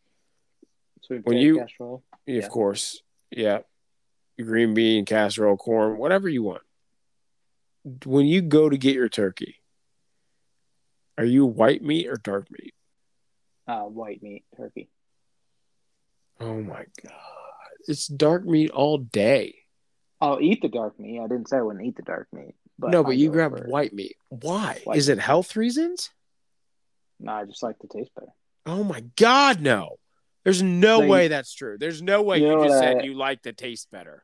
Sweet 1.02 1.26
When 1.26 1.38
you- 1.38 1.58
casserole. 1.60 2.04
Of 2.28 2.34
Yeah. 2.34 2.48
course, 2.48 3.04
yeah. 3.30 3.60
Green 4.40 4.74
bean, 4.74 5.06
casserole, 5.06 5.58
corn, 5.58 5.98
whatever 6.00 6.28
you 6.28 6.42
want. 6.44 6.64
When 8.06 8.26
you 8.26 8.42
go 8.42 8.68
to 8.70 8.78
get 8.78 8.96
your 8.96 9.10
turkey, 9.10 9.62
are 11.20 11.26
you 11.26 11.46
white 11.46 11.84
meat 11.84 12.08
or 12.08 12.16
dark 12.16 12.50
meat? 12.50 12.74
Uh, 13.68 13.84
white 13.84 14.24
meat 14.24 14.44
turkey. 14.58 14.90
Oh 16.40 16.62
my 16.62 16.86
god, 17.04 17.14
it's 17.88 18.08
dark 18.08 18.46
meat 18.46 18.72
all 18.72 18.98
day. 18.98 19.56
I'll 20.22 20.40
eat 20.42 20.62
the 20.62 20.68
dark 20.70 21.00
meat. 21.00 21.20
I 21.20 21.28
didn't 21.28 21.50
say 21.50 21.58
I 21.58 21.62
wouldn't 21.62 21.86
eat 21.86 21.96
the 21.96 22.02
dark 22.02 22.28
meat. 22.34 22.56
But 22.78 22.92
no, 22.92 23.04
but 23.04 23.18
you 23.18 23.32
grab 23.32 23.58
for- 23.58 23.68
white 23.68 23.94
meat. 23.94 24.18
Why? 24.30 24.82
White 24.84 24.98
Is 24.98 25.08
it 25.10 25.20
health 25.20 25.56
reasons? 25.56 26.10
No, 27.20 27.32
I 27.32 27.46
just 27.46 27.64
like 27.64 27.78
the 27.80 27.88
taste 27.88 28.12
better. 28.16 28.32
Oh 28.66 28.84
my 28.84 29.02
god, 29.16 29.62
no. 29.62 29.98
There's 30.44 30.62
no 30.62 31.00
Like- 31.00 31.10
way 31.10 31.28
that's 31.30 31.54
true. 31.54 31.78
There's 31.78 32.02
no 32.02 32.22
way 32.22 32.40
You 32.40 32.48
you, 32.48 32.56
know 32.56 32.64
just 32.66 32.80
said 32.80 32.98
I- 32.98 33.04
you 33.04 33.14
like 33.14 33.44
the 33.44 33.54
taste 33.54 33.90
better 33.92 34.24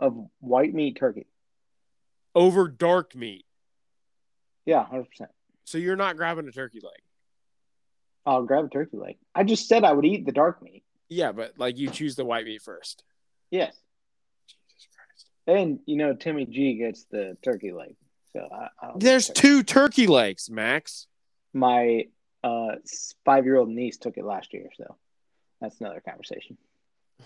Of 0.00 0.16
white 0.40 0.72
meat 0.72 0.96
turkey. 0.98 1.26
over 2.34 2.68
dark 2.68 3.14
meat. 3.14 3.44
Yeah, 4.64 4.84
hundred 4.84 5.08
percent. 5.10 5.30
So 5.64 5.76
you're 5.78 5.96
not 5.96 6.16
grabbing 6.16 6.48
a 6.48 6.52
turkey 6.52 6.80
leg. 6.80 7.00
I'll 8.24 8.44
grab 8.44 8.64
a 8.66 8.68
turkey 8.68 8.96
leg. 8.96 9.16
I 9.34 9.44
just 9.44 9.68
said 9.68 9.84
I 9.84 9.92
would 9.92 10.04
eat 10.04 10.24
the 10.26 10.32
dark 10.32 10.62
meat. 10.62 10.84
Yeah, 11.08 11.32
but 11.32 11.54
like 11.58 11.78
you 11.78 11.90
choose 11.90 12.16
the 12.16 12.24
white 12.24 12.44
meat 12.44 12.62
first. 12.62 13.02
Yes. 13.50 13.74
Jesus 14.48 14.88
Christ. 14.94 15.26
And 15.46 15.80
you 15.86 15.96
know 15.96 16.14
Timmy 16.14 16.44
G 16.46 16.74
gets 16.74 17.04
the 17.04 17.36
turkey 17.42 17.72
leg. 17.72 17.96
So 18.34 18.46
I, 18.52 18.68
I 18.86 18.92
There's 18.96 19.28
turkey. 19.28 19.40
two 19.40 19.62
turkey 19.62 20.06
legs, 20.06 20.50
Max. 20.50 21.06
My 21.54 22.04
uh 22.44 22.76
five 23.24 23.44
year 23.46 23.56
old 23.56 23.68
niece 23.70 23.96
took 23.96 24.16
it 24.18 24.24
last 24.24 24.52
year, 24.52 24.68
so 24.76 24.96
that's 25.60 25.80
another 25.80 26.00
conversation. 26.00 26.58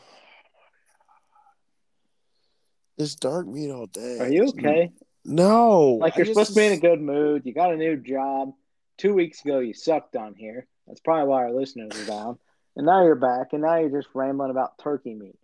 This 2.98 3.14
dark 3.14 3.46
meat 3.46 3.70
all 3.70 3.86
day. 3.86 4.18
Are 4.20 4.28
you 4.28 4.48
okay? 4.48 4.92
No. 5.24 5.92
Like 6.00 6.16
you're 6.16 6.26
just- 6.26 6.34
supposed 6.34 6.54
to 6.54 6.60
be 6.60 6.66
in 6.66 6.72
a 6.72 6.76
good 6.76 7.00
mood. 7.00 7.42
You 7.44 7.54
got 7.54 7.72
a 7.72 7.76
new 7.76 7.96
job. 7.96 8.52
Two 8.98 9.14
weeks 9.14 9.42
ago 9.44 9.58
you 9.60 9.72
sucked 9.74 10.14
on 10.14 10.34
here. 10.34 10.66
That's 10.86 11.00
probably 11.00 11.28
why 11.28 11.44
our 11.44 11.52
listeners 11.52 11.92
are 12.00 12.06
down. 12.06 12.38
And 12.76 12.86
now 12.86 13.04
you're 13.04 13.14
back, 13.14 13.48
and 13.52 13.62
now 13.62 13.76
you're 13.78 13.90
just 14.00 14.08
rambling 14.14 14.50
about 14.50 14.78
turkey 14.78 15.14
meat. 15.14 15.38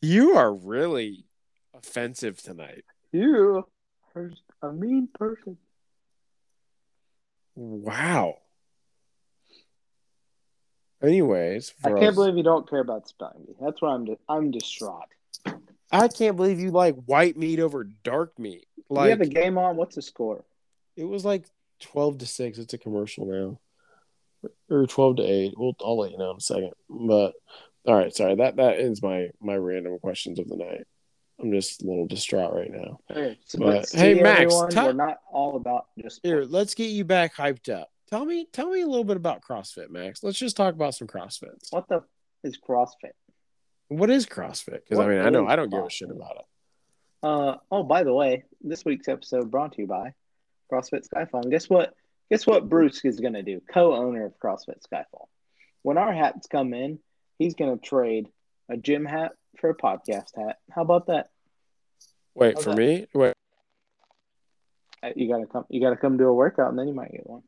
You 0.00 0.36
are 0.36 0.52
really 0.54 1.24
offensive 1.74 2.40
tonight. 2.40 2.84
You 3.12 3.66
are 4.14 4.30
a 4.62 4.72
mean 4.72 5.08
person. 5.12 5.56
Wow. 7.56 8.38
Anyways, 11.02 11.74
I 11.84 11.88
can't 11.90 12.02
us- 12.04 12.14
believe 12.14 12.36
you 12.36 12.42
don't 12.42 12.68
care 12.68 12.80
about 12.80 13.08
spelling. 13.08 13.46
That's 13.60 13.80
why 13.82 13.94
I'm 13.94 14.06
I'm 14.28 14.50
distraught. 14.50 15.08
I 15.92 16.08
can't 16.08 16.36
believe 16.36 16.58
you 16.60 16.70
like 16.70 16.96
white 17.04 17.36
meat 17.36 17.60
over 17.60 17.84
dark 17.84 18.38
meat. 18.38 18.66
you 18.76 18.84
Like 18.88 19.10
have 19.10 19.20
a 19.20 19.26
game 19.26 19.58
on. 19.58 19.76
What's 19.76 19.96
the 19.96 20.02
score? 20.02 20.44
it 20.96 21.04
was 21.04 21.24
like 21.24 21.46
twelve 21.80 22.18
to 22.18 22.26
six. 22.26 22.58
It's 22.58 22.72
a 22.74 22.78
commercial 22.78 23.26
now, 23.26 23.58
or 24.70 24.86
twelve 24.86 25.16
to 25.16 25.22
eight. 25.22 25.54
We'll 25.56 25.76
I'll 25.80 25.98
let 25.98 26.12
you 26.12 26.18
know 26.18 26.30
in 26.30 26.36
a 26.36 26.40
second. 26.40 26.72
But 26.88 27.32
all 27.86 27.94
right, 27.94 28.14
sorry 28.14 28.36
that 28.36 28.56
that 28.56 28.78
ends 28.78 29.02
my 29.02 29.28
my 29.40 29.56
random 29.56 29.98
questions 29.98 30.38
of 30.38 30.48
the 30.48 30.56
night. 30.56 30.84
I'm 31.40 31.52
just 31.52 31.82
a 31.82 31.86
little 31.86 32.06
distraught 32.06 32.54
right 32.54 32.70
now. 32.70 33.00
Okay, 33.10 33.38
so, 33.44 33.58
But, 33.58 33.90
hey, 33.90 34.14
Max, 34.14 34.54
everyone, 34.54 34.70
we're 34.74 34.92
not 34.92 35.18
all 35.32 35.56
about 35.56 35.86
just 36.00 36.20
Here, 36.22 36.44
let's 36.44 36.74
get 36.74 36.90
you 36.90 37.04
back 37.04 37.34
hyped 37.34 37.68
up. 37.68 37.90
Tell 38.08 38.24
me, 38.24 38.46
tell 38.52 38.70
me 38.70 38.82
a 38.82 38.86
little 38.86 39.04
bit 39.04 39.16
about 39.16 39.42
CrossFit, 39.42 39.90
Max. 39.90 40.22
Let's 40.22 40.38
just 40.38 40.56
talk 40.56 40.74
about 40.74 40.94
some 40.94 41.08
CrossFits. 41.08 41.72
What 41.72 41.88
the 41.88 42.02
is 42.44 42.56
CrossFit? 42.58 43.12
What 43.88 44.10
is 44.10 44.26
CrossFit? 44.26 44.80
Because 44.88 45.00
I 45.00 45.08
mean, 45.08 45.18
I 45.20 45.30
know 45.30 45.46
I 45.46 45.56
don't 45.56 45.70
give 45.70 45.84
a 45.84 45.90
shit 45.90 46.10
about 46.10 46.36
it. 46.36 46.44
Uh 47.22 47.56
oh, 47.70 47.82
by 47.82 48.04
the 48.04 48.12
way, 48.12 48.44
this 48.60 48.84
week's 48.84 49.08
episode 49.08 49.50
brought 49.50 49.72
to 49.72 49.80
you 49.80 49.86
by 49.86 50.12
CrossFit 50.70 51.08
Skyfall. 51.08 51.50
Guess 51.50 51.68
what? 51.68 51.94
Guess 52.30 52.46
what 52.46 52.68
Bruce 52.68 53.04
is 53.04 53.20
gonna 53.20 53.42
do? 53.42 53.60
Co-owner 53.72 54.24
of 54.26 54.38
CrossFit 54.38 54.80
Skyfall. 54.90 55.26
When 55.82 55.98
our 55.98 56.12
hats 56.12 56.46
come 56.46 56.72
in, 56.74 56.98
he's 57.38 57.54
gonna 57.54 57.76
trade 57.76 58.28
a 58.68 58.76
gym 58.76 59.04
hat 59.04 59.32
for 59.58 59.70
a 59.70 59.76
podcast 59.76 60.34
hat. 60.36 60.58
How 60.70 60.82
about 60.82 61.06
that? 61.08 61.30
Wait 62.34 62.54
How's 62.54 62.64
for 62.64 62.70
that? 62.70 62.76
me. 62.76 63.06
Wait, 63.14 63.34
Uh, 65.02 65.10
You 65.14 65.28
gotta 65.28 65.46
come. 65.46 65.64
You 65.68 65.80
gotta 65.80 65.96
come 65.96 66.16
do 66.16 66.26
a 66.26 66.32
workout, 66.32 66.70
and 66.70 66.78
then 66.78 66.88
you 66.88 66.94
might 66.94 67.12
get 67.12 67.26
one. 67.28 67.42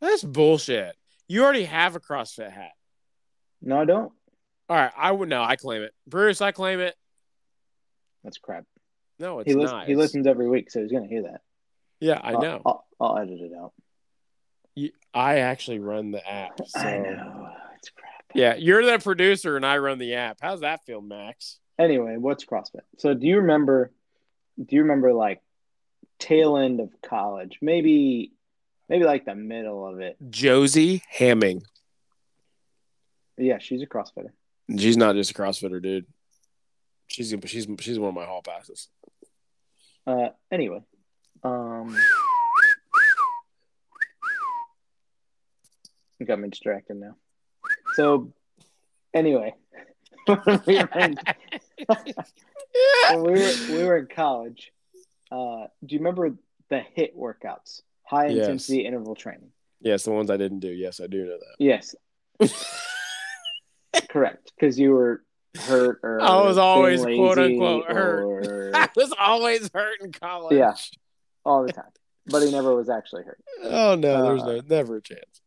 that's 0.00 0.24
bullshit. 0.24 0.96
You 1.28 1.42
already 1.44 1.64
have 1.64 1.96
a 1.96 2.00
CrossFit 2.00 2.50
hat. 2.50 2.72
No, 3.62 3.78
I 3.80 3.84
don't. 3.84 4.12
All 4.68 4.76
right, 4.76 4.92
I 4.96 5.12
would 5.12 5.28
no, 5.28 5.42
I 5.42 5.56
claim 5.56 5.82
it. 5.82 5.92
Bruce, 6.06 6.40
I 6.40 6.50
claim 6.52 6.80
it. 6.80 6.94
That's 8.22 8.38
crap. 8.38 8.64
No, 9.18 9.38
it's 9.40 9.50
He, 9.50 9.54
lis- 9.54 9.70
not. 9.70 9.86
he 9.86 9.94
listens 9.96 10.26
every 10.26 10.48
week, 10.48 10.70
so 10.70 10.80
he's 10.82 10.90
gonna 10.90 11.06
hear 11.06 11.22
that. 11.24 11.42
Yeah, 12.00 12.18
I 12.22 12.32
I'll- 12.32 12.40
know. 12.42 12.62
I'll, 12.64 12.86
I'll 13.00 13.18
edit 13.18 13.40
it 13.40 13.52
out. 13.54 13.72
You, 14.74 14.90
I 15.12 15.38
actually 15.38 15.78
run 15.78 16.10
the 16.10 16.26
app. 16.28 16.60
So 16.66 16.80
I 16.80 16.98
know 16.98 17.48
it's 17.76 17.90
crap. 17.90 18.12
yeah, 18.34 18.54
you're 18.56 18.84
the 18.84 18.98
producer 18.98 19.56
and 19.56 19.64
I 19.64 19.78
run 19.78 19.98
the 19.98 20.14
app. 20.14 20.38
How's 20.40 20.60
that 20.60 20.84
feel, 20.84 21.00
Max? 21.00 21.58
Anyway, 21.78 22.16
what's 22.16 22.44
CrossFit? 22.44 22.82
So 22.98 23.14
do 23.14 23.26
you 23.26 23.38
remember 23.38 23.92
do 24.58 24.76
you 24.76 24.82
remember 24.82 25.12
like 25.12 25.42
tail 26.18 26.56
end 26.56 26.80
of 26.80 26.90
college, 27.02 27.58
maybe 27.60 28.32
maybe 28.88 29.04
like 29.04 29.24
the 29.24 29.34
middle 29.34 29.86
of 29.86 30.00
it. 30.00 30.16
Josie 30.30 31.02
Hamming. 31.16 31.62
Yeah, 33.36 33.58
she's 33.58 33.82
a 33.82 33.86
CrossFitter. 33.86 34.30
She's 34.78 34.96
not 34.96 35.16
just 35.16 35.32
a 35.32 35.34
CrossFitter, 35.34 35.82
dude. 35.82 36.06
She's 37.08 37.34
she's 37.46 37.66
she's 37.80 37.98
one 37.98 38.08
of 38.08 38.14
my 38.14 38.24
hall 38.24 38.42
passes. 38.42 38.88
Uh, 40.06 40.28
anyway, 40.50 40.82
um, 41.42 41.96
you 46.18 46.26
got 46.26 46.38
me 46.40 46.48
distracted 46.48 46.96
now. 46.96 47.16
So, 47.94 48.32
anyway, 49.12 49.54
we 50.28 50.34
were 50.36 50.88
in, 50.98 51.16
we 51.88 53.16
were 53.16 53.52
we 53.70 53.84
were 53.84 53.96
in 53.98 54.06
college. 54.06 54.72
Uh, 55.30 55.66
do 55.84 55.94
you 55.94 55.98
remember 55.98 56.30
the 56.70 56.82
HIIT 56.96 57.16
workouts, 57.16 57.82
high 58.04 58.26
Yes. 58.28 58.38
intensity 58.46 58.86
interval 58.86 59.14
training? 59.14 59.50
Yes, 59.80 60.04
the 60.04 60.12
ones 60.12 60.30
I 60.30 60.36
didn't 60.36 60.60
do. 60.60 60.68
Yes, 60.68 61.00
I 61.00 61.06
do 61.06 61.24
know 61.24 61.38
that. 61.38 61.56
Yes, 61.58 61.94
correct. 64.08 64.52
Because 64.58 64.78
you 64.78 64.92
were 64.92 65.22
hurt 65.66 66.00
or 66.02 66.20
I 66.20 66.40
was 66.42 66.58
always, 66.58 67.02
quote, 67.02 67.38
unquote, 67.38 67.86
hurt. 67.86 68.22
or- 68.24 68.70
I 68.74 68.88
was 68.96 69.12
always 69.18 69.70
hurt 69.72 70.00
in 70.00 70.12
college. 70.12 70.56
Yeah. 70.56 70.74
all 71.44 71.64
the 71.66 71.72
time, 71.72 71.90
but 72.26 72.42
he 72.42 72.50
never 72.50 72.74
was 72.74 72.88
actually 72.88 73.24
hurt. 73.24 73.38
Oh 73.62 73.94
no, 73.94 74.22
there's 74.24 74.42
Uh, 74.42 74.46
no 74.46 74.60
never 74.68 74.96
a 74.96 75.02
chance. 75.02 75.40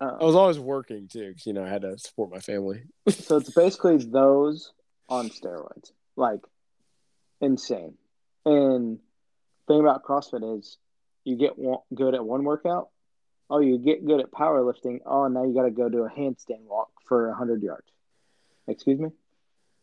I 0.00 0.04
Uh, 0.06 0.18
was 0.20 0.34
always 0.36 0.58
working 0.58 1.08
too, 1.08 1.28
because 1.28 1.46
you 1.46 1.52
know 1.52 1.64
I 1.64 1.68
had 1.68 1.82
to 1.82 1.98
support 1.98 2.30
my 2.30 2.40
family. 2.40 2.82
so 3.08 3.36
it's 3.38 3.50
basically 3.50 3.96
those 3.98 4.72
on 5.08 5.28
steroids, 5.30 5.92
like 6.16 6.40
insane. 7.40 7.94
And 8.44 8.98
thing 9.66 9.80
about 9.80 10.04
CrossFit 10.04 10.58
is, 10.58 10.78
you 11.24 11.36
get 11.36 11.58
one, 11.58 11.80
good 11.94 12.14
at 12.14 12.24
one 12.24 12.44
workout. 12.44 12.88
Oh, 13.50 13.60
you 13.60 13.78
get 13.78 14.04
good 14.06 14.20
at 14.20 14.30
powerlifting. 14.30 15.00
Oh, 15.06 15.26
now 15.28 15.44
you 15.44 15.54
got 15.54 15.62
to 15.64 15.70
go 15.70 15.88
do 15.88 16.04
a 16.04 16.10
handstand 16.10 16.62
walk 16.66 16.90
for 17.06 17.32
hundred 17.32 17.62
yards. 17.62 17.86
Excuse 18.66 19.00
me. 19.00 19.08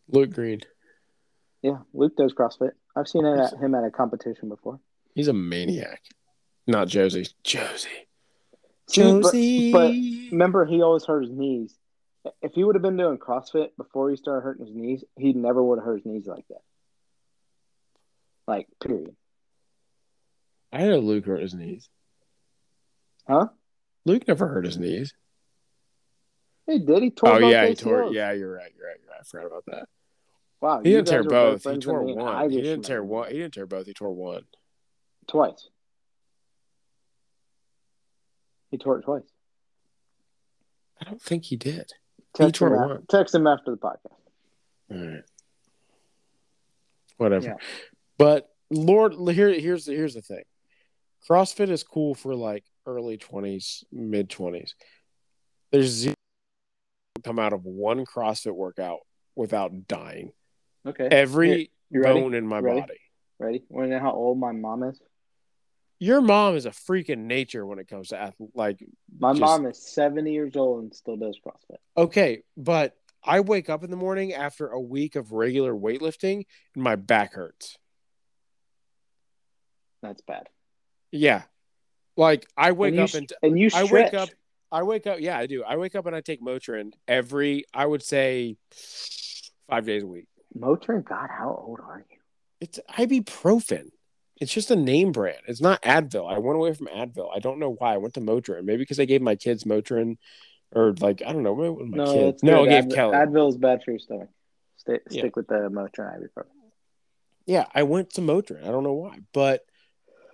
Luke 0.08 0.32
Green, 0.32 0.62
Yeah, 1.64 1.80
Luke 1.94 2.16
does 2.16 2.34
CrossFit. 2.34 2.72
I've 2.96 3.08
seen 3.08 3.26
it 3.26 3.40
at 3.40 3.54
him 3.58 3.74
at 3.74 3.84
a 3.84 3.90
competition 3.90 4.50
before. 4.50 4.80
he's 5.16 5.28
a 5.28 5.34
maniac. 5.34 6.02
Not 6.68 6.88
Josie. 6.88 7.28
Josie. 7.44 8.05
See, 8.88 9.72
but- 9.72 9.80
but 9.80 9.92
remember 10.32 10.66
he 10.66 10.82
always 10.82 11.06
hurt 11.06 11.24
his 11.24 11.32
knees. 11.32 11.76
If 12.42 12.54
he 12.54 12.64
would 12.64 12.76
have 12.76 12.82
been 12.82 12.98
doing 12.98 13.18
CrossFit 13.18 13.70
before 13.78 14.10
he 14.10 14.16
started 14.16 14.42
hurting 14.42 14.66
his 14.66 14.76
knees, 14.76 15.04
he 15.18 15.34
never 15.34 15.62
would 15.64 15.78
have 15.80 15.86
hurt 15.86 15.98
his 15.98 16.06
knees 16.06 16.28
like 16.28 16.48
that. 16.48 16.62
Like, 18.48 18.68
period. 18.84 19.16
I 20.72 20.80
know 20.88 21.00
Luke 21.00 21.26
hurt 21.26 21.42
his 21.42 21.54
knees. 21.54 21.90
Huh? 23.28 23.48
Luke 24.06 24.28
never 24.28 24.48
hurt 24.48 24.66
his 24.66 24.78
knees. 24.78 25.14
He 26.68 26.80
did. 26.80 27.04
He 27.04 27.12
tore 27.12 27.30
Oh 27.34 27.38
yeah, 27.38 27.68
he 27.68 27.76
tore. 27.76 28.12
Yeah, 28.12 28.32
you're 28.32 28.52
right. 28.52 28.72
You're 28.76 28.88
right. 28.88 28.98
You're 29.02 29.12
right. 29.12 29.20
I 29.20 29.24
forgot 29.24 29.46
about 29.48 29.66
that. 29.68 29.90
Wow. 30.62 30.82
He 30.84 30.92
didn't 30.92 31.08
tear 31.08 31.20
guys 31.24 31.26
were 31.26 31.30
better 31.30 31.52
both. 31.52 31.74
He 31.74 31.80
tore 31.80 32.04
me, 32.04 32.12
and 32.14 32.22
I 32.22 32.42
one. 32.42 32.50
He 32.52 32.62
didn't 32.62 32.84
tear 32.84 33.04
one. 33.04 33.32
He 33.32 33.38
didn't 33.38 33.54
tear 33.54 33.66
both. 33.68 33.86
He 33.86 33.94
tore 33.94 34.14
one. 34.14 34.44
Twice. 35.28 35.70
He 38.76 38.78
tore 38.78 39.00
it 39.00 39.04
twice. 39.04 39.24
I 41.00 41.06
don't 41.06 41.22
think 41.22 41.46
he 41.46 41.56
did. 41.56 41.94
Text, 42.34 42.56
tore 42.56 42.68
him, 42.68 42.76
one. 42.76 42.92
after, 42.92 43.04
text 43.08 43.34
him 43.34 43.48
after 43.48 43.72
the 43.72 43.78
podcast. 43.78 44.12
All 44.92 44.98
right. 44.98 45.24
Whatever. 47.16 47.46
Yeah. 47.46 47.54
But 48.18 48.50
Lord, 48.70 49.14
here, 49.34 49.50
here's 49.54 49.86
the 49.86 49.94
here's 49.94 50.14
the 50.14 50.22
thing. 50.22 50.44
CrossFit 51.26 51.70
is 51.70 51.84
cool 51.84 52.16
for 52.16 52.36
like 52.36 52.66
early 52.86 53.16
twenties, 53.16 53.86
mid 53.94 54.30
twenties. 54.30 54.76
There's 55.72 55.88
zero 55.88 56.16
come 57.24 57.40
out 57.40 57.54
of 57.54 57.64
one 57.64 58.06
CrossFit 58.06 58.54
workout 58.54 59.00
without 59.38 59.88
dying. 59.88 60.34
Okay. 60.86 61.08
Every 61.10 61.72
you 61.90 62.02
ready? 62.02 62.20
bone 62.20 62.34
in 62.34 62.46
my 62.46 62.60
Ready? 62.60 62.82
body. 62.82 63.00
Ready? 63.40 63.64
Want 63.70 63.88
to 63.88 63.96
know 63.96 64.02
how 64.02 64.12
old 64.12 64.38
my 64.38 64.52
mom 64.52 64.84
is? 64.84 65.00
Your 66.06 66.22
mom 66.22 66.56
is 66.56 66.68
a 66.68 66.72
freak 66.72 67.10
of 67.10 67.18
nature 67.18 67.66
when 67.66 67.80
it 67.80 67.88
comes 67.88 68.10
to 68.10 68.22
ath- 68.22 68.36
like 68.54 68.78
My 69.18 69.32
Just- 69.32 69.42
mom 69.42 69.66
is 69.66 69.82
70 69.82 70.32
years 70.32 70.56
old 70.56 70.84
and 70.84 70.94
still 70.96 71.18
does 71.18 71.40
CrossFit. 71.44 71.78
okay, 71.98 72.44
but 72.56 72.96
I 73.24 73.40
wake 73.40 73.72
up 73.72 73.84
in 73.84 73.90
the 73.90 73.98
morning 73.98 74.32
after 74.34 74.68
a 74.68 74.80
week 74.80 75.16
of 75.16 75.32
regular 75.32 75.74
weightlifting 75.74 76.46
and 76.76 76.84
my 76.84 76.96
back 76.96 77.34
hurts. 77.34 77.80
That's 80.04 80.22
bad. 80.22 80.48
Yeah. 81.12 81.44
Like 82.16 82.48
I 82.56 82.72
wake 82.74 82.94
and 82.94 83.00
up 83.02 83.10
sh- 83.10 83.16
and 83.16 83.34
and 83.42 83.60
you 83.60 83.70
I 83.74 83.86
wake 83.86 84.14
up 84.14 84.30
I 84.72 84.84
wake 84.84 85.08
up 85.08 85.20
yeah, 85.22 85.40
I 85.40 85.48
do. 85.48 85.64
I 85.64 85.78
wake 85.78 85.96
up 85.96 86.06
and 86.06 86.16
I 86.16 86.22
take 86.22 86.40
Motrin 86.40 86.94
every 87.08 87.66
I 87.74 87.84
would 87.86 88.04
say 88.04 88.58
5 89.70 89.86
days 89.88 90.04
a 90.04 90.08
week. 90.08 90.28
Motrin, 90.56 91.04
God, 91.04 91.30
how 91.32 91.50
old 91.68 91.80
are 91.80 92.06
you? 92.08 92.18
It's 92.62 92.80
ibuprofen. 92.92 93.90
It's 94.42 94.54
just 94.54 94.72
a 94.72 94.76
name 94.76 95.12
brand. 95.12 95.40
It's 95.48 95.62
not 95.62 95.82
Advil. 95.82 96.32
I 96.32 96.40
went 96.40 96.58
away 96.58 96.74
from 96.74 96.88
Advil. 96.88 97.30
I 97.34 97.40
don't 97.40 97.60
know 97.60 97.76
why. 97.78 97.94
I 97.94 97.98
went 97.98 98.16
to 98.16 98.22
Motrin. 98.22 98.66
Maybe 98.66 98.84
because 98.84 99.00
I 99.00 99.06
gave 99.06 99.22
my 99.22 99.36
kids 99.36 99.64
Motrin 99.64 100.18
or 100.72 100.94
like 101.00 101.22
I 101.26 101.32
don't 101.32 101.44
know, 101.44 101.56
my 101.56 102.04
no, 102.04 102.14
kids. 102.14 102.44
No, 102.44 102.66
I 102.66 102.70
gave 102.70 102.86
Advil, 102.86 102.96
Kelly. 102.96 103.16
Advil 103.16 103.50
is 103.50 103.58
bad 103.58 103.84
for 103.84 103.92
your 103.92 104.00
stomach. 104.00 104.30
Stay, 104.78 105.00
Yeah. 105.10 105.22
Stick 105.22 105.36
with 105.36 105.48
the 105.48 105.56
Motrin 105.56 106.20
ibuprofen. 106.20 106.46
Yeah, 107.46 107.66
I 107.74 107.84
went 107.84 108.12
to 108.12 108.22
Motrin. 108.22 108.64
I 108.64 108.72
don't 108.72 108.84
know 108.84 108.94
why, 108.94 109.20
but 109.34 109.62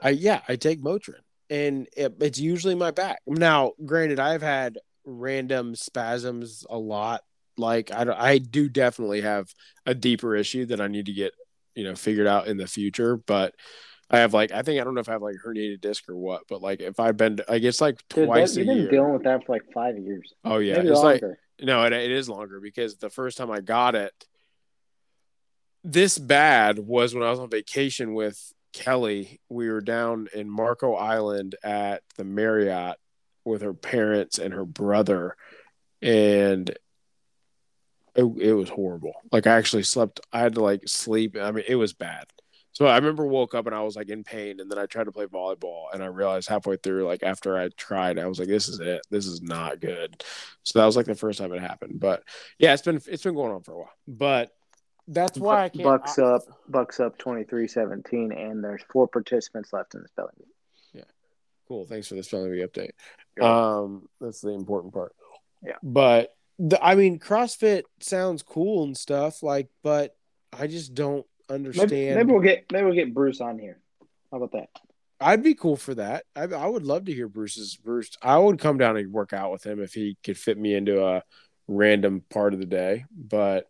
I 0.02 0.10
yeah, 0.10 0.42
I 0.48 0.56
take 0.56 0.82
Motrin, 0.82 1.22
and 1.50 1.88
it, 1.96 2.16
it's 2.20 2.40
usually 2.40 2.76
my 2.76 2.92
back. 2.92 3.20
Now, 3.28 3.74
granted, 3.86 4.20
I've 4.20 4.42
had 4.42 4.80
random 5.06 5.76
spasms 5.76 6.66
a 6.70 6.78
lot. 6.78 7.22
Like 7.58 7.92
I, 7.92 8.06
I 8.18 8.38
do 8.40 8.70
definitely 8.70 9.22
have 9.22 9.54
a 9.86 9.94
deeper 9.94 10.36
issue 10.36 10.66
that 10.68 10.82
I 10.82 10.88
need 10.88 11.06
to 11.08 11.14
get 11.14 11.34
you 11.76 11.84
know 11.84 11.96
figured 11.96 12.28
out 12.28 12.48
in 12.48 12.58
the 12.58 12.68
future. 12.68 13.18
But 13.18 13.54
I 14.12 14.20
have 14.20 14.34
like 14.34 14.52
I 14.52 14.62
think 14.62 14.80
I 14.80 14.84
don't 14.84 14.94
know 14.94 15.00
if 15.00 15.08
I 15.08 15.14
have 15.14 15.22
like 15.22 15.38
herniated 15.44 15.80
disc 15.80 16.08
or 16.10 16.18
what, 16.18 16.44
but 16.50 16.62
like 16.62 16.82
if 16.82 17.00
I've 17.00 17.16
been, 17.16 17.40
I 17.48 17.60
guess 17.60 17.80
like 17.80 17.98
Dude, 18.10 18.26
twice 18.26 18.56
that, 18.56 18.62
a 18.62 18.66
you've 18.66 18.76
been 18.76 18.90
dealing 18.90 19.14
with 19.14 19.24
that 19.24 19.46
for 19.46 19.54
like 19.54 19.64
five 19.74 19.98
years. 19.98 20.34
oh 20.44 20.58
yeah, 20.58 20.78
Maybe 20.78 20.90
it's 20.90 21.00
like 21.00 21.24
no, 21.62 21.84
it, 21.86 21.94
it 21.94 22.12
is 22.12 22.28
longer 22.28 22.60
because 22.60 22.98
the 22.98 23.10
first 23.10 23.38
time 23.38 23.50
I 23.50 23.62
got 23.62 23.96
it, 23.96 24.14
this 25.84 26.18
bad 26.18 26.78
was 26.78 27.16
when 27.16 27.24
I 27.24 27.30
was 27.30 27.40
on 27.40 27.50
vacation 27.50 28.14
with 28.14 28.54
Kelly. 28.74 29.40
We 29.48 29.70
were 29.70 29.82
down 29.82 30.28
in 30.34 30.50
Marco 30.50 30.94
Island 30.94 31.56
at 31.64 32.04
the 32.18 32.26
Marriott 32.26 32.98
with 33.46 33.62
her 33.62 33.74
parents 33.74 34.40
and 34.40 34.54
her 34.54 34.66
brother, 34.66 35.38
and 36.02 36.70
it, 38.14 38.24
it 38.24 38.54
was 38.54 38.70
horrible. 38.70 39.14
Like 39.32 39.48
I 39.48 39.56
actually 39.58 39.84
slept. 39.84 40.20
I 40.34 40.40
had 40.40 40.56
to 40.56 40.62
like 40.62 40.90
sleep. 40.90 41.38
I 41.40 41.52
mean, 41.52 41.64
it 41.66 41.76
was 41.76 41.94
bad. 41.94 42.26
So 42.74 42.86
I 42.86 42.96
remember 42.96 43.26
woke 43.26 43.54
up 43.54 43.66
and 43.66 43.76
I 43.76 43.82
was 43.82 43.96
like 43.96 44.10
in 44.10 44.24
pain, 44.24 44.60
and 44.60 44.72
then 44.72 44.78
I 44.78 44.86
tried 44.86 45.06
to 45.06 45.12
play 45.12 45.26
volleyball, 45.26 45.86
and 45.94 46.02
I 46.02 46.08
realized 46.08 46.48
halfway 46.48 46.78
through, 46.78 47.06
like 47.06 47.22
after 47.24 47.58
I 47.58 47.70
tried, 47.76 48.18
I 48.18 48.28
was 48.28 48.40
like, 48.40 48.48
"This 48.48 48.70
is 48.70 48.80
it. 48.80 49.02
This 49.10 49.26
is 49.26 49.42
not 49.42 49.82
good." 49.82 50.24
So 50.64 50.80
that 50.80 50.86
was 50.86 50.96
like 50.96 51.06
the 51.06 51.16
first 51.16 51.40
time 51.40 51.54
it 51.54 51.62
happened. 51.62 52.00
But 52.00 52.24
yeah, 52.60 52.74
it's 52.74 52.82
been 52.82 53.02
it's 53.08 53.24
been 53.24 53.36
going 53.36 53.52
on 53.52 53.64
for 53.64 53.74
a 53.74 53.78
while. 53.80 53.94
But 54.08 54.56
that's 55.08 55.38
why 55.38 55.66
I 55.66 55.70
can't. 55.70 55.84
Bucks 55.84 56.18
I- 56.18 56.24
up, 56.24 56.44
Bucks 56.70 57.00
up 57.00 57.18
23-17, 57.18 58.32
and 58.32 58.64
there's 58.64 58.84
four 58.92 59.08
participants 59.08 59.74
left 59.74 59.94
in 59.94 60.02
the 60.02 60.08
spelling 60.08 60.34
bee. 60.38 60.46
Yeah, 60.94 61.04
cool. 61.68 61.86
Thanks 61.86 62.08
for 62.08 62.16
the 62.16 62.24
spelling 62.24 62.52
bee 62.52 62.66
update. 62.66 62.92
Um, 63.44 64.08
that's 64.22 64.42
the 64.42 64.52
important 64.52 64.94
part. 64.94 65.14
Yeah. 65.62 65.78
But 65.84 66.36
the, 66.60 66.82
I 66.82 66.96
mean, 66.96 67.20
CrossFit 67.20 67.84
sounds 68.00 68.44
cool 68.44 68.84
and 68.84 68.96
stuff, 68.96 69.44
like, 69.44 69.68
but 69.84 70.16
I 70.54 70.68
just 70.68 70.94
don't 70.94 71.26
understand. 71.52 71.92
Maybe, 71.92 72.16
maybe 72.16 72.32
we'll 72.32 72.42
get 72.42 72.66
maybe 72.72 72.86
we'll 72.86 72.96
get 72.96 73.14
Bruce 73.14 73.42
on 73.42 73.60
here. 73.60 73.80
How 74.32 74.38
about 74.38 74.54
that? 74.54 74.70
I'd 75.20 75.44
be 75.44 75.54
cool 75.54 75.76
for 75.76 75.94
that. 75.96 76.26
I, 76.36 76.44
I 76.44 76.66
would 76.66 76.84
love 76.84 77.06
to 77.06 77.14
hear 77.14 77.28
Bruce's 77.28 77.76
Bruce. 77.76 78.18
I 78.22 78.38
would 78.38 78.60
come 78.60 78.78
down 78.80 78.98
and 78.98 79.14
work 79.14 79.34
out 79.34 79.52
with 79.52 79.64
him 79.64 79.80
if 79.80 79.94
he 79.94 80.18
could 80.24 80.38
fit 80.38 80.58
me 80.58 80.74
into 80.74 81.06
a 81.06 81.22
random 81.68 82.24
part 82.30 82.54
of 82.54 82.60
the 82.60 82.66
day. 82.66 83.06
But 83.16 83.70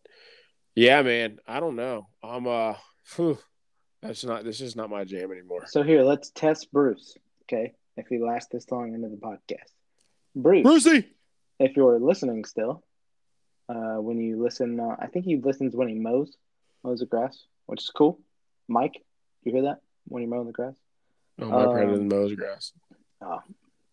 yeah, 0.75 1.01
man, 1.01 1.39
I 1.45 1.59
don't 1.59 1.75
know. 1.75 2.07
I'm 2.23 2.47
uh, 2.47 2.75
whew, 3.15 3.37
that's 4.01 4.23
not. 4.23 4.43
This 4.43 4.61
is 4.61 4.75
not 4.75 4.89
my 4.89 5.03
jam 5.03 5.31
anymore. 5.31 5.65
So 5.67 5.83
here, 5.83 6.03
let's 6.03 6.31
test 6.31 6.71
Bruce. 6.71 7.17
Okay, 7.43 7.73
if 7.97 8.07
he 8.07 8.19
lasts 8.19 8.49
this 8.51 8.71
long 8.71 8.93
into 8.93 9.09
the 9.09 9.17
podcast, 9.17 9.71
Bruce, 10.35 10.63
Brucey. 10.63 11.07
if 11.59 11.75
you're 11.75 11.99
listening 11.99 12.45
still, 12.45 12.83
uh, 13.67 13.97
when 13.97 14.19
you 14.19 14.41
listen, 14.41 14.79
uh, 14.79 14.95
I 14.97 15.07
think 15.07 15.25
he 15.25 15.35
listens 15.35 15.75
when 15.75 15.89
he 15.89 15.95
mows 15.95 16.35
mows 16.83 16.99
the 16.99 17.05
grass, 17.05 17.45
which 17.65 17.81
is 17.83 17.89
cool. 17.89 18.19
Mike, 18.67 19.03
you 19.43 19.51
hear 19.51 19.63
that 19.63 19.81
when 20.07 20.21
you're 20.23 20.29
mowing 20.29 20.47
the 20.47 20.53
grass? 20.53 20.75
Oh, 21.39 21.45
my 21.47 21.65
Um, 21.65 21.71
predator 21.73 22.01
mows 22.01 22.33
grass. 22.35 22.73
Oh, 23.21 23.39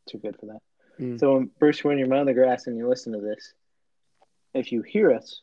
too 0.09 0.19
good 0.19 0.37
for 0.39 0.47
that. 0.47 0.61
Mm. 0.99 1.19
So, 1.21 1.35
when, 1.35 1.51
Bruce, 1.59 1.83
when 1.85 1.99
you're 1.99 2.09
mowing 2.09 2.27
the 2.27 2.35
grass 2.35 2.67
and 2.67 2.77
you 2.77 2.89
listen 2.89 3.13
to 3.13 3.21
this, 3.21 3.55
if 4.55 4.73
you 4.73 4.83
hear 4.83 5.13
us, 5.13 5.43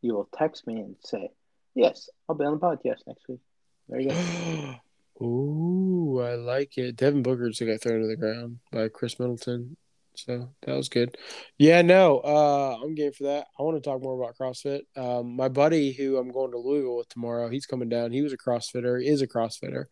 you 0.00 0.14
will 0.14 0.28
text 0.36 0.66
me 0.66 0.80
and 0.80 0.96
say, 1.04 1.30
"Yes, 1.74 2.08
I'll 2.28 2.34
be 2.36 2.44
on 2.44 2.54
the 2.54 2.60
podcast 2.60 3.06
next 3.06 3.26
week." 3.28 3.40
There 3.88 4.00
you 4.00 4.10
go. 4.10 4.74
Ooh, 5.24 6.20
I 6.20 6.34
like 6.34 6.76
it. 6.78 6.96
Devin 6.96 7.22
Booker 7.22 7.48
just 7.48 7.64
got 7.64 7.80
thrown 7.80 8.00
to 8.02 8.06
the 8.08 8.16
ground 8.16 8.58
by 8.72 8.88
Khris 8.88 9.18
Middleton. 9.20 9.76
So 10.14 10.50
that 10.66 10.76
was 10.76 10.88
good. 10.88 11.16
Yeah, 11.58 11.82
no, 11.82 12.18
uh, 12.18 12.78
I'm 12.82 12.94
game 12.94 13.12
for 13.12 13.24
that. 13.24 13.46
I 13.58 13.62
want 13.62 13.82
to 13.82 13.88
talk 13.88 14.02
more 14.02 14.20
about 14.20 14.36
CrossFit. 14.36 14.82
Um, 14.96 15.34
my 15.36 15.48
buddy 15.48 15.92
who 15.92 16.16
I'm 16.16 16.30
going 16.30 16.52
to 16.52 16.58
Louisville 16.58 16.98
with 16.98 17.08
tomorrow, 17.08 17.48
he's 17.48 17.66
coming 17.66 17.88
down. 17.88 18.12
He 18.12 18.22
was 18.22 18.32
a 18.32 18.38
CrossFitter, 18.38 19.00
he 19.00 19.08
is 19.08 19.22
a 19.22 19.26
CrossFitter. 19.26 19.86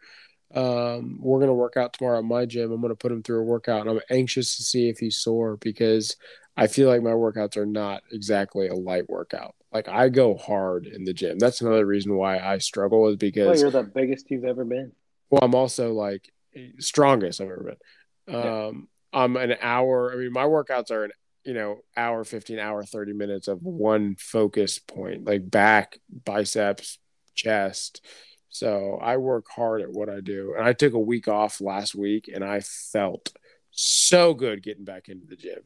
Um, 0.52 1.18
we're 1.20 1.38
gonna 1.38 1.54
work 1.54 1.76
out 1.76 1.92
tomorrow 1.92 2.18
at 2.18 2.24
my 2.24 2.44
gym. 2.44 2.72
I'm 2.72 2.80
gonna 2.80 2.96
put 2.96 3.12
him 3.12 3.22
through 3.22 3.40
a 3.40 3.44
workout, 3.44 3.82
and 3.82 3.90
I'm 3.90 4.00
anxious 4.10 4.56
to 4.56 4.62
see 4.62 4.88
if 4.88 4.98
he's 4.98 5.18
sore 5.18 5.56
because 5.56 6.16
I 6.56 6.66
feel 6.66 6.88
like 6.88 7.02
my 7.02 7.10
workouts 7.10 7.56
are 7.56 7.66
not 7.66 8.02
exactly 8.10 8.66
a 8.66 8.74
light 8.74 9.08
workout. 9.08 9.54
Like 9.72 9.88
I 9.88 10.08
go 10.08 10.36
hard 10.36 10.86
in 10.86 11.04
the 11.04 11.14
gym. 11.14 11.38
That's 11.38 11.60
another 11.60 11.86
reason 11.86 12.16
why 12.16 12.38
I 12.38 12.58
struggle 12.58 13.06
is 13.06 13.12
Well, 13.12 13.16
because 13.18 13.62
you're 13.62 13.70
the 13.70 13.84
biggest 13.84 14.30
you've 14.30 14.44
ever 14.44 14.64
been. 14.64 14.92
well, 15.30 15.40
I'm 15.42 15.54
also 15.54 15.92
like 15.92 16.32
strongest 16.80 17.40
I've 17.40 17.46
ever 17.46 17.62
been. 17.62 18.34
Yeah. 18.34 18.70
Um, 19.12 19.36
I'm 19.36 19.50
an 19.50 19.58
hour. 19.60 20.12
I 20.12 20.16
mean, 20.16 20.32
my 20.32 20.44
workouts 20.44 20.90
are 20.90 21.04
an 21.04 21.10
you 21.44 21.54
know 21.54 21.78
hour, 21.96 22.24
fifteen 22.24 22.58
hour, 22.58 22.84
thirty 22.84 23.12
minutes 23.12 23.48
of 23.48 23.62
one 23.62 24.16
focus 24.18 24.78
point, 24.78 25.24
like 25.24 25.50
back, 25.50 25.98
biceps, 26.24 26.98
chest. 27.34 28.04
So 28.48 28.98
I 29.00 29.16
work 29.16 29.46
hard 29.48 29.80
at 29.80 29.90
what 29.92 30.08
I 30.08 30.20
do, 30.20 30.54
and 30.56 30.66
I 30.66 30.72
took 30.72 30.92
a 30.92 30.98
week 30.98 31.28
off 31.28 31.60
last 31.60 31.94
week, 31.94 32.28
and 32.32 32.44
I 32.44 32.60
felt 32.60 33.32
so 33.70 34.34
good 34.34 34.62
getting 34.62 34.84
back 34.84 35.08
into 35.08 35.26
the 35.26 35.36
gym. 35.36 35.60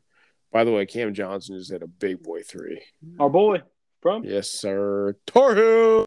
By 0.53 0.65
the 0.65 0.73
way, 0.73 0.87
Cam 0.87 1.15
Johnson 1.15 1.59
just 1.59 1.73
hit 1.73 1.83
a 1.83 1.87
big 1.87 2.23
boy 2.23 2.43
three. 2.43 2.81
Our 3.19 3.31
boy 3.31 3.63
from 4.03 4.25
Yes, 4.25 4.51
sir. 4.51 5.17
Torhu. 5.27 6.05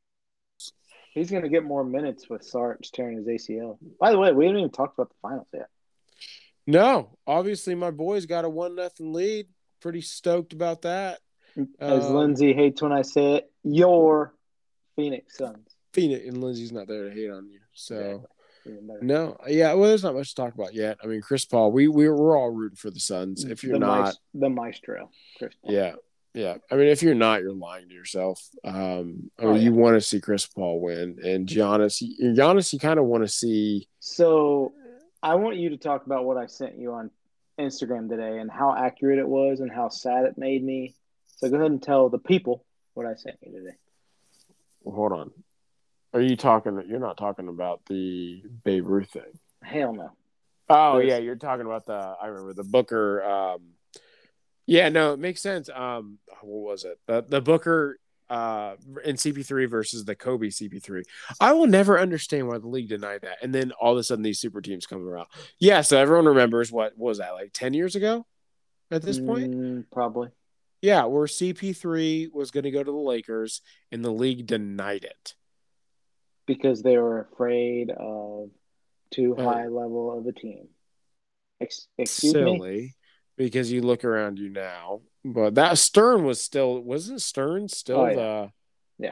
he's 1.13 1.31
gonna 1.31 1.49
get 1.49 1.63
more 1.65 1.83
minutes 1.83 2.29
with 2.29 2.43
Sarge 2.43 2.91
tearing 2.91 3.17
his 3.17 3.27
ACL. 3.27 3.77
By 3.99 4.11
the 4.11 4.19
way, 4.19 4.31
we 4.31 4.45
haven't 4.45 4.59
even 4.59 4.71
talked 4.71 4.97
about 4.97 5.09
the 5.09 5.15
finals 5.21 5.47
yet. 5.53 5.67
No, 6.67 7.17
obviously 7.25 7.73
my 7.75 7.91
boys 7.91 8.25
got 8.25 8.45
a 8.45 8.49
one 8.49 8.75
nothing 8.75 9.13
lead. 9.13 9.47
Pretty 9.81 10.01
stoked 10.01 10.53
about 10.53 10.81
that. 10.83 11.19
As 11.79 12.05
Um, 12.05 12.15
Lindsay 12.15 12.53
hates 12.53 12.81
when 12.81 12.91
I 12.91 13.01
say 13.01 13.35
it, 13.37 13.51
your 13.63 14.35
Phoenix 14.95 15.37
Suns. 15.37 15.75
Phoenix 15.93 16.27
and 16.27 16.43
Lindsay's 16.43 16.71
not 16.71 16.87
there 16.87 17.09
to 17.09 17.15
hate 17.15 17.29
on 17.31 17.49
you. 17.49 17.59
So 17.73 18.25
better. 18.65 18.99
no, 19.01 19.37
yeah. 19.47 19.73
Well, 19.73 19.89
there's 19.89 20.03
not 20.03 20.13
much 20.13 20.35
to 20.35 20.41
talk 20.41 20.53
about 20.53 20.73
yet. 20.75 20.97
I 21.03 21.07
mean, 21.07 21.21
Chris 21.21 21.45
Paul. 21.45 21.71
We 21.71 21.87
we 21.87 22.09
we're 22.09 22.37
all 22.37 22.49
rooting 22.51 22.75
for 22.75 22.91
the 22.91 22.99
Suns. 22.99 23.43
If 23.45 23.63
you're 23.63 23.73
the 23.73 23.79
not, 23.79 24.03
maes- 24.05 24.17
the 24.33 24.49
maestro, 24.49 25.09
Chris. 25.39 25.53
Paul. 25.63 25.73
yeah, 25.73 25.93
yeah. 26.33 26.57
I 26.69 26.75
mean, 26.75 26.87
if 26.87 27.01
you're 27.01 27.15
not, 27.15 27.41
you're 27.41 27.53
lying 27.53 27.87
to 27.89 27.93
yourself. 27.95 28.43
Um, 28.63 29.31
I 29.39 29.43
Oh, 29.43 29.53
mean, 29.53 29.55
yeah. 29.55 29.61
you 29.63 29.73
want 29.73 29.95
to 29.95 30.01
see 30.01 30.19
Chris 30.19 30.45
Paul 30.45 30.81
win, 30.81 31.17
and 31.23 31.47
Giannis. 31.47 32.03
Giannis, 32.21 32.73
you 32.73 32.79
kind 32.79 32.99
of 32.99 33.05
want 33.05 33.23
to 33.23 33.29
see. 33.29 33.87
So 33.99 34.73
I 35.21 35.35
want 35.35 35.57
you 35.57 35.69
to 35.69 35.77
talk 35.77 36.05
about 36.05 36.25
what 36.25 36.37
I 36.37 36.47
sent 36.47 36.77
you 36.77 36.93
on 36.93 37.11
Instagram 37.59 38.09
today 38.09 38.39
and 38.39 38.51
how 38.51 38.75
accurate 38.75 39.19
it 39.19 39.27
was 39.27 39.59
and 39.59 39.71
how 39.71 39.89
sad 39.89 40.25
it 40.25 40.37
made 40.37 40.63
me. 40.63 40.95
So 41.37 41.49
go 41.49 41.55
ahead 41.55 41.71
and 41.71 41.81
tell 41.81 42.09
the 42.09 42.19
people 42.19 42.65
what 42.93 43.05
I 43.05 43.15
sent 43.15 43.37
you 43.41 43.51
today. 43.51 43.75
Well, 44.83 44.95
hold 44.95 45.11
on. 45.11 45.31
Are 46.13 46.21
you 46.21 46.35
talking? 46.35 46.81
You're 46.87 46.99
not 46.99 47.17
talking 47.17 47.47
about 47.47 47.81
the 47.87 48.41
Babe 48.63 48.87
Ruth 48.87 49.11
thing. 49.11 49.39
Hell 49.61 49.93
no. 49.93 50.11
Oh 50.69 50.99
yeah, 50.99 51.17
you're 51.17 51.35
talking 51.35 51.65
about 51.65 51.85
the 51.85 51.93
I 51.93 52.27
remember 52.27 52.53
the 52.53 52.63
Booker 52.63 53.23
um 53.23 53.61
yeah, 54.65 54.89
no, 54.89 55.13
it 55.13 55.19
makes 55.19 55.41
sense. 55.41 55.69
Um 55.73 56.19
what 56.41 56.71
was 56.71 56.85
it? 56.85 56.99
The 57.07 57.25
the 57.27 57.41
Booker 57.41 57.99
uh 58.29 58.75
in 59.05 59.15
CP3 59.15 59.69
versus 59.69 60.05
the 60.05 60.15
Kobe 60.15 60.47
CP3. 60.47 61.03
I 61.39 61.53
will 61.53 61.67
never 61.67 61.99
understand 61.99 62.47
why 62.47 62.57
the 62.57 62.67
league 62.67 62.89
denied 62.89 63.21
that. 63.21 63.37
And 63.41 63.53
then 63.53 63.71
all 63.79 63.93
of 63.93 63.97
a 63.97 64.03
sudden 64.03 64.23
these 64.23 64.39
super 64.39 64.61
teams 64.61 64.85
come 64.85 65.07
around. 65.07 65.27
Yeah, 65.59 65.81
so 65.81 65.97
everyone 65.97 66.25
remembers 66.25 66.71
what, 66.71 66.93
what 66.97 67.09
was 67.09 67.17
that 67.19 67.31
like 67.31 67.51
10 67.53 67.73
years 67.73 67.95
ago 67.95 68.25
at 68.91 69.01
this 69.01 69.19
point? 69.19 69.51
Mm, 69.51 69.85
probably. 69.91 70.29
Yeah, 70.81 71.05
where 71.05 71.25
CP3 71.25 72.31
was 72.33 72.51
going 72.51 72.65
to 72.65 72.71
go 72.71 72.83
to 72.83 72.91
the 72.91 72.97
Lakers 72.97 73.61
and 73.91 74.03
the 74.03 74.11
league 74.11 74.45
denied 74.45 75.05
it. 75.05 75.33
Because 76.45 76.83
they 76.83 76.97
were 76.97 77.21
afraid 77.31 77.89
of 77.91 78.49
too 79.11 79.35
Uh, 79.37 79.43
high 79.43 79.67
level 79.67 80.17
of 80.17 80.25
a 80.27 80.33
team. 80.33 80.67
Ex- 81.59 81.87
excuse 81.97 82.33
me? 82.33 82.41
silly 82.41 82.95
because 83.37 83.71
you 83.71 83.81
look 83.81 84.03
around 84.05 84.37
you 84.37 84.49
now. 84.49 85.01
But 85.33 85.55
that 85.55 85.77
Stern 85.77 86.23
was 86.23 86.39
still 86.41 86.79
wasn't 86.81 87.21
Stern 87.21 87.67
still 87.67 87.99
Oh, 88.01 88.07
yeah. 88.07 88.15
the 88.15 88.51
Yeah. 88.99 89.11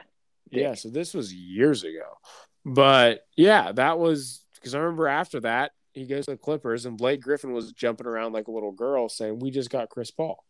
yeah. 0.50 0.74
So 0.74 0.88
this 0.88 1.12
was 1.14 1.32
years 1.34 1.84
ago, 1.84 2.18
but 2.64 3.26
yeah, 3.36 3.72
that 3.72 3.98
was 3.98 4.44
because 4.54 4.74
I 4.74 4.78
remember 4.78 5.08
after 5.08 5.40
that 5.40 5.72
he 5.92 6.06
goes 6.06 6.24
to 6.26 6.32
the 6.32 6.36
Clippers 6.36 6.86
and 6.86 6.96
Blake 6.96 7.20
Griffin 7.20 7.52
was 7.52 7.72
jumping 7.72 8.06
around 8.06 8.32
like 8.32 8.48
a 8.48 8.52
little 8.52 8.72
girl 8.72 9.08
saying, 9.08 9.38
"We 9.40 9.50
just 9.50 9.70
got 9.70 9.88
Chris 9.90 10.10
Paul." 10.10 10.42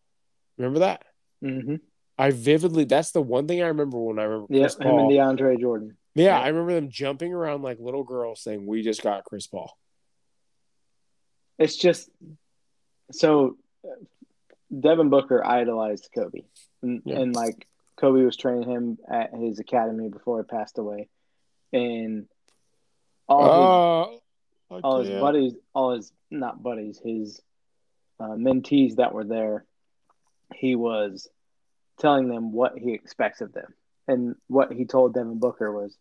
Remember 0.59 0.81
that? 0.81 1.03
Mm-hmm. 1.45 1.77
I 2.19 2.31
vividly. 2.31 2.85
That's 2.85 3.11
the 3.13 3.21
one 3.23 3.47
thing 3.49 3.63
I 3.63 3.67
remember 3.69 3.99
when 3.99 4.19
I 4.19 4.25
remember 4.25 4.47
Yeah, 4.55 4.63
Chris 4.63 4.77
him 4.79 4.87
and 4.99 5.11
DeAndre 5.11 5.61
Jordan. 5.61 5.97
yeah, 6.15 6.25
yeah. 6.27 6.41
I 6.41 6.49
remember 6.49 6.75
them 6.75 6.91
jumping 6.91 7.33
around 7.33 7.63
like 7.63 7.79
little 7.81 8.05
girls 8.05 8.41
saying, 8.41 8.67
"We 8.67 8.83
just 8.83 9.03
got 9.03 9.25
Chris 9.25 9.47
Paul." 9.47 9.77
It's 11.59 11.77
just 11.77 12.09
so 13.13 13.57
Devin 14.77 15.11
Booker 15.11 15.45
idolized 15.45 16.09
Kobe, 16.15 16.43
and, 16.83 17.03
Yeah. 17.05 17.21
and 17.21 17.35
like 17.35 17.67
Kobe 17.97 18.23
was 18.25 18.37
training 18.37 18.69
him 18.69 18.99
at 19.09 19.33
his 19.35 19.59
academy 19.59 20.09
before 20.09 20.39
he 20.43 20.45
passed 20.47 20.79
away, 20.79 21.09
and 21.73 22.29
all 23.29 23.45
his, 23.45 24.21
Oh, 24.71 24.81
all 24.83 24.99
his 25.01 25.09
yeah. 25.09 25.21
buddies, 25.21 25.55
all 25.75 25.93
his 25.95 26.13
not 26.31 26.63
buddies, 26.63 26.99
his 26.99 27.41
uh, 28.19 28.31
mentees 28.31 28.97
that 28.97 29.13
were 29.15 29.25
there, 29.25 29.65
he 30.55 30.75
was 30.75 31.29
telling 31.99 32.29
them 32.29 32.53
what 32.53 32.77
he 32.79 32.93
expects 32.93 33.41
of 33.41 33.53
them, 33.53 33.75
and 34.09 34.35
what 34.49 34.73
he 34.73 34.85
told 34.85 35.15
Devin 35.15 35.39
Booker 35.39 35.73
was, 35.73 35.97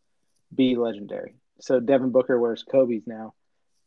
"Be 0.54 0.76
legendary." 0.76 1.36
So 1.60 1.80
Devin 1.80 2.12
Booker 2.12 2.40
wears 2.40 2.64
Kobe's 2.64 3.06
now, 3.08 3.34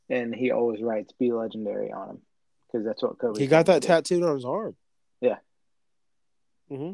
and 0.09 0.35
he 0.35 0.51
always 0.53 0.81
writes 0.83 1.13
"Be 1.13 1.33
legendary" 1.33 1.93
on 1.93 2.11
him 2.11 2.23
because 2.71 2.85
that's 2.87 3.03
what 3.03 3.19
Kobe. 3.19 3.41
He 3.41 3.47
got 3.47 3.67
that 3.67 3.83
did. 3.83 3.89
tattooed 3.89 4.23
on 4.23 4.35
his 4.35 4.45
arm. 4.45 4.77
Yeah. 5.21 5.37
hmm 6.69 6.93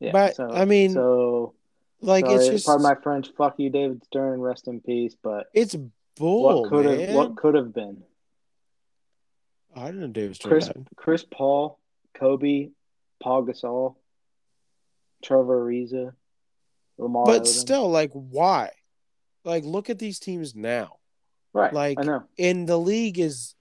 Yeah, 0.00 0.12
But, 0.12 0.36
so, 0.36 0.50
I 0.50 0.64
mean, 0.64 0.92
so 0.92 1.54
Like 2.00 2.24
sorry, 2.26 2.36
it's 2.36 2.48
just 2.48 2.68
of 2.68 2.80
my 2.80 2.94
French. 2.96 3.28
Fuck 3.36 3.58
you, 3.58 3.70
David 3.70 4.04
Stern. 4.04 4.40
Rest 4.40 4.68
in 4.68 4.80
peace. 4.80 5.14
But 5.22 5.46
it's 5.54 5.76
bull, 6.16 6.62
what 6.62 6.70
could 6.70 6.84
have 6.84 7.14
what 7.14 7.36
could 7.36 7.54
have 7.54 7.72
been? 7.72 8.02
I 9.74 9.86
didn't 9.86 10.00
know 10.00 10.06
David 10.08 10.36
Stern 10.36 10.50
Chris 10.50 10.66
died. 10.66 10.88
Chris 10.96 11.24
Paul, 11.30 11.78
Kobe, 12.14 12.70
Pau 13.22 13.42
Gasol, 13.42 13.96
Trevor 15.22 15.64
Ariza, 15.64 16.12
Lamar. 16.98 17.24
But 17.26 17.42
Odom. 17.42 17.46
still, 17.46 17.90
like, 17.90 18.10
why? 18.12 18.70
Like, 19.44 19.64
look 19.64 19.88
at 19.88 19.98
these 19.98 20.18
teams 20.18 20.54
now. 20.54 20.98
right? 21.54 21.72
like- 21.72 21.98
I 21.98 22.02
know. 22.02 22.24
And 22.38 22.68
the 22.68 22.76
league 22.78 23.18
is, 23.18 23.54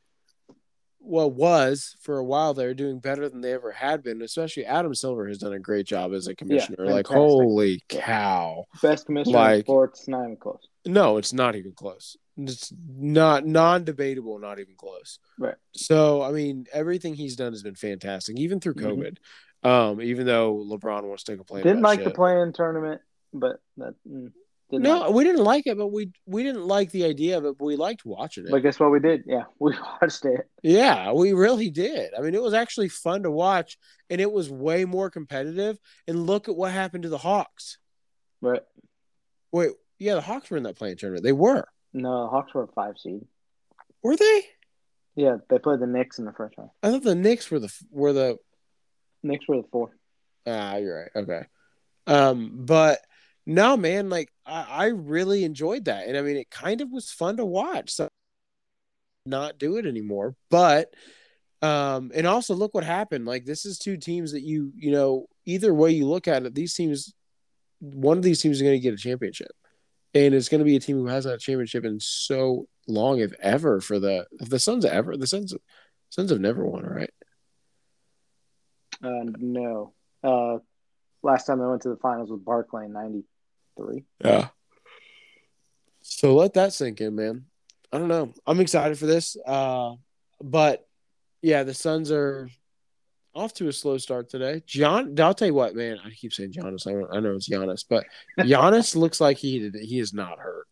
well, 1.04 1.30
was 1.32 1.96
for 2.02 2.18
a 2.18 2.24
while 2.24 2.54
they're 2.54 2.74
doing 2.74 3.00
better 3.00 3.28
than 3.28 3.42
they 3.42 3.54
ever 3.54 3.72
had 3.72 4.04
been. 4.04 4.22
Especially 4.22 4.66
Adam 4.66 4.94
Silver 4.94 5.28
has 5.28 5.38
done 5.40 5.54
a 5.54 5.60
great 5.60 5.86
job 5.86 6.14
as 6.14 6.28
a 6.28 6.36
commissioner. 6.36 6.86
like, 6.86 7.08
holy 7.08 7.84
cow! 7.90 8.66
Best 8.82 9.06
commissioner 9.08 9.38
in 9.38 9.44
like- 9.44 9.66
sports. 9.66 10.08
Not 10.08 10.24
even 10.26 10.38
close. 10.38 10.68
No, 10.86 11.18
it's 11.18 11.34
not 11.34 11.56
even 11.56 11.74
close. 11.74 12.18
It's 12.38 12.74
not 12.98 13.46
non-debatable, 13.46 14.40
not 14.40 14.60
even 14.60 14.74
close. 14.76 15.20
Right. 15.38 15.56
So, 15.74 16.24
I 16.24 16.32
mean, 16.32 16.66
everything 16.74 17.14
he's 17.14 17.36
done 17.36 17.52
has 17.54 17.62
been 17.62 17.76
fantastic, 17.76 18.40
even 18.40 18.60
through 18.60 18.76
Mhm. 18.76 19.18
COVID. 19.64 19.70
Um, 19.70 20.02
even 20.02 20.26
though 20.26 20.56
LeBron 20.56 21.04
wants 21.04 21.24
to 21.26 21.36
complain. 21.36 21.62
Didn't 21.64 21.84
like 21.84 22.00
the 22.00 22.06
shit. 22.06 22.16
play-in 22.16 22.52
tournament, 22.54 23.02
but 23.32 23.58
that 23.78 23.94
mm, 24.10 24.32
didn't 24.72 24.84
No, 24.84 25.12
we 25.12 25.24
didn't 25.24 25.44
like 25.44 25.68
it, 25.68 25.78
but 25.78 25.88
we 25.88 26.12
we 26.26 26.44
didn't 26.44 26.66
like 26.66 26.92
the 26.92 27.06
idea 27.06 27.38
of 27.38 27.46
it, 27.46 27.58
but 27.58 27.66
we 27.66 27.76
liked 27.76 28.06
watching 28.06 28.46
it. 28.46 28.52
But 28.52 28.60
guess 28.64 28.80
what 28.80 28.92
we 28.92 29.00
did? 29.00 29.24
Yeah, 29.28 29.44
we 29.60 29.74
watched 30.02 30.26
it. 30.26 30.50
yeah, 30.64 31.12
we 31.12 31.34
really 31.34 31.70
did. 31.70 32.12
I 32.18 32.22
mean, 32.22 32.34
it 32.34 32.42
was 32.42 32.54
actually 32.54 32.90
fun 32.90 33.24
to 33.24 33.32
watch, 33.32 33.78
and 34.10 34.20
it 34.20 34.32
was 34.32 34.50
way 34.50 34.86
more 34.86 35.10
competitive. 35.10 35.78
And 36.08 36.26
look 36.26 36.50
at 36.50 36.56
what 36.56 36.72
happened 36.72 37.04
to 37.04 37.10
the 37.10 37.18
Hawks. 37.18 37.78
Right. 38.42 38.62
Wait, 39.52 39.72
yeah, 40.00 40.16
the 40.16 40.22
Hawks 40.22 40.50
were 40.50 40.58
in 40.58 40.64
that 40.64 40.78
play-in 40.78 40.98
tournament. 40.98 41.24
They 41.24 41.32
were, 41.34 41.68
No, 41.94 42.24
the 42.24 42.30
Hawks 42.30 42.54
were 42.54 42.64
a 42.64 42.68
five 42.68 42.96
seed. 42.98 43.22
were 44.02 44.16
they? 44.16 44.42
Yeah, 45.16 45.38
they 45.50 45.60
played 45.60 45.82
the 45.82 45.88
Knicks 45.88 46.20
in 46.20 46.26
the 46.26 46.32
first 46.32 46.58
round. 46.58 46.70
I 46.82 46.90
thought 46.90 47.04
the 47.04 47.16
Knicks 47.16 47.52
were 47.52 47.60
the 47.60 47.72
were 47.92 48.14
the 48.14 48.38
Knicks 49.24 49.46
were 49.48 49.58
the 49.58 49.68
four. 49.72 49.92
Ah, 50.48 50.78
you're 50.78 51.02
right. 51.02 51.24
Okay. 51.24 51.42
Um, 52.08 52.52
but 52.66 53.00
no, 53.54 53.78
man, 53.78 54.10
like 54.10 54.30
I, 54.46 54.66
I 54.70 54.86
really 54.88 55.44
enjoyed 55.44 55.86
that. 55.86 56.08
And 56.08 56.18
I 56.18 56.22
mean 56.22 56.38
it 56.38 56.50
kind 56.50 56.82
of 56.82 56.92
was 56.92 57.12
fun 57.12 57.38
to 57.38 57.46
watch. 57.46 57.92
So 57.92 58.08
not 59.26 59.60
do 59.60 59.78
it 59.78 59.86
anymore. 59.86 60.36
But 60.50 60.94
um, 61.62 62.12
and 62.16 62.26
also 62.28 62.56
look 62.56 62.74
what 62.74 62.84
happened. 62.84 63.26
Like 63.26 63.46
this 63.46 63.66
is 63.66 63.78
two 63.78 63.98
teams 63.98 64.32
that 64.34 64.42
you, 64.42 64.72
you 64.76 64.92
know, 64.92 65.28
either 65.46 65.74
way 65.74 65.92
you 65.92 66.08
look 66.08 66.28
at 66.28 66.44
it, 66.46 66.56
these 66.56 66.74
teams 66.74 67.14
one 67.80 68.18
of 68.18 68.24
these 68.24 68.42
teams 68.42 68.58
is 68.58 68.62
gonna 68.64 68.80
get 68.80 68.94
a 68.94 68.98
championship. 68.98 69.52
and 70.14 70.34
it's 70.34 70.50
going 70.50 70.60
to 70.60 70.66
be 70.66 70.76
a 70.76 70.80
team 70.80 70.98
who 70.98 71.08
hasn't 71.08 71.32
had 71.32 71.38
a 71.38 71.42
championship 71.42 71.86
in 71.86 72.00
so 72.00 72.68
long, 72.88 73.20
if 73.20 73.34
ever, 73.42 73.82
for 73.82 74.00
the 74.00 74.26
if 74.40 74.50
the 74.50 74.60
Suns 74.60 74.86
ever 74.86 75.18
the 75.18 75.28
Suns 75.28 75.54
Suns 76.10 76.30
have 76.32 76.42
never 76.42 76.66
won, 76.66 76.84
right? 76.84 77.12
Uh, 79.04 79.24
no. 79.40 79.94
Uh, 80.24 80.58
last 81.24 81.46
time 81.46 81.62
I 81.62 81.68
went 81.68 81.82
to 81.84 81.90
the 81.90 81.98
finals 81.98 82.30
with 82.30 82.44
Barkley 82.46 82.86
in 82.86 82.94
'93. 83.82 84.06
Yeah. 84.24 84.48
So 86.02 86.36
let 86.36 86.54
that 86.54 86.74
sink 86.74 87.02
in, 87.02 87.16
man. 87.16 87.46
I 87.92 87.98
don't 87.98 88.08
know. 88.08 88.34
I'm 88.48 88.60
excited 88.60 88.98
for 88.98 89.06
this. 89.06 89.38
Uh, 89.46 89.94
but 90.42 90.88
yeah, 91.42 91.64
the 91.64 91.74
Suns 91.74 92.12
are 92.12 92.50
off 93.34 93.54
to 93.56 93.68
a 93.68 93.74
slow 93.74 93.98
start 93.98 94.30
today. 94.30 94.62
John, 94.66 95.18
I'll 95.20 95.34
tell 95.34 95.48
you 95.48 95.54
what, 95.54 95.76
man. 95.76 96.00
I 96.04 96.10
keep 96.12 96.34
saying 96.34 96.54
Giannis. 96.54 96.88
I, 96.88 97.16
I 97.16 97.20
know 97.20 97.36
it's 97.36 97.50
Giannis, 97.50 97.86
but 97.88 98.06
Giannis 98.40 98.96
looks 98.96 99.22
like 99.22 99.38
he 99.38 99.72
he 99.82 100.00
is 100.00 100.14
not 100.14 100.40
hurt. 100.40 100.68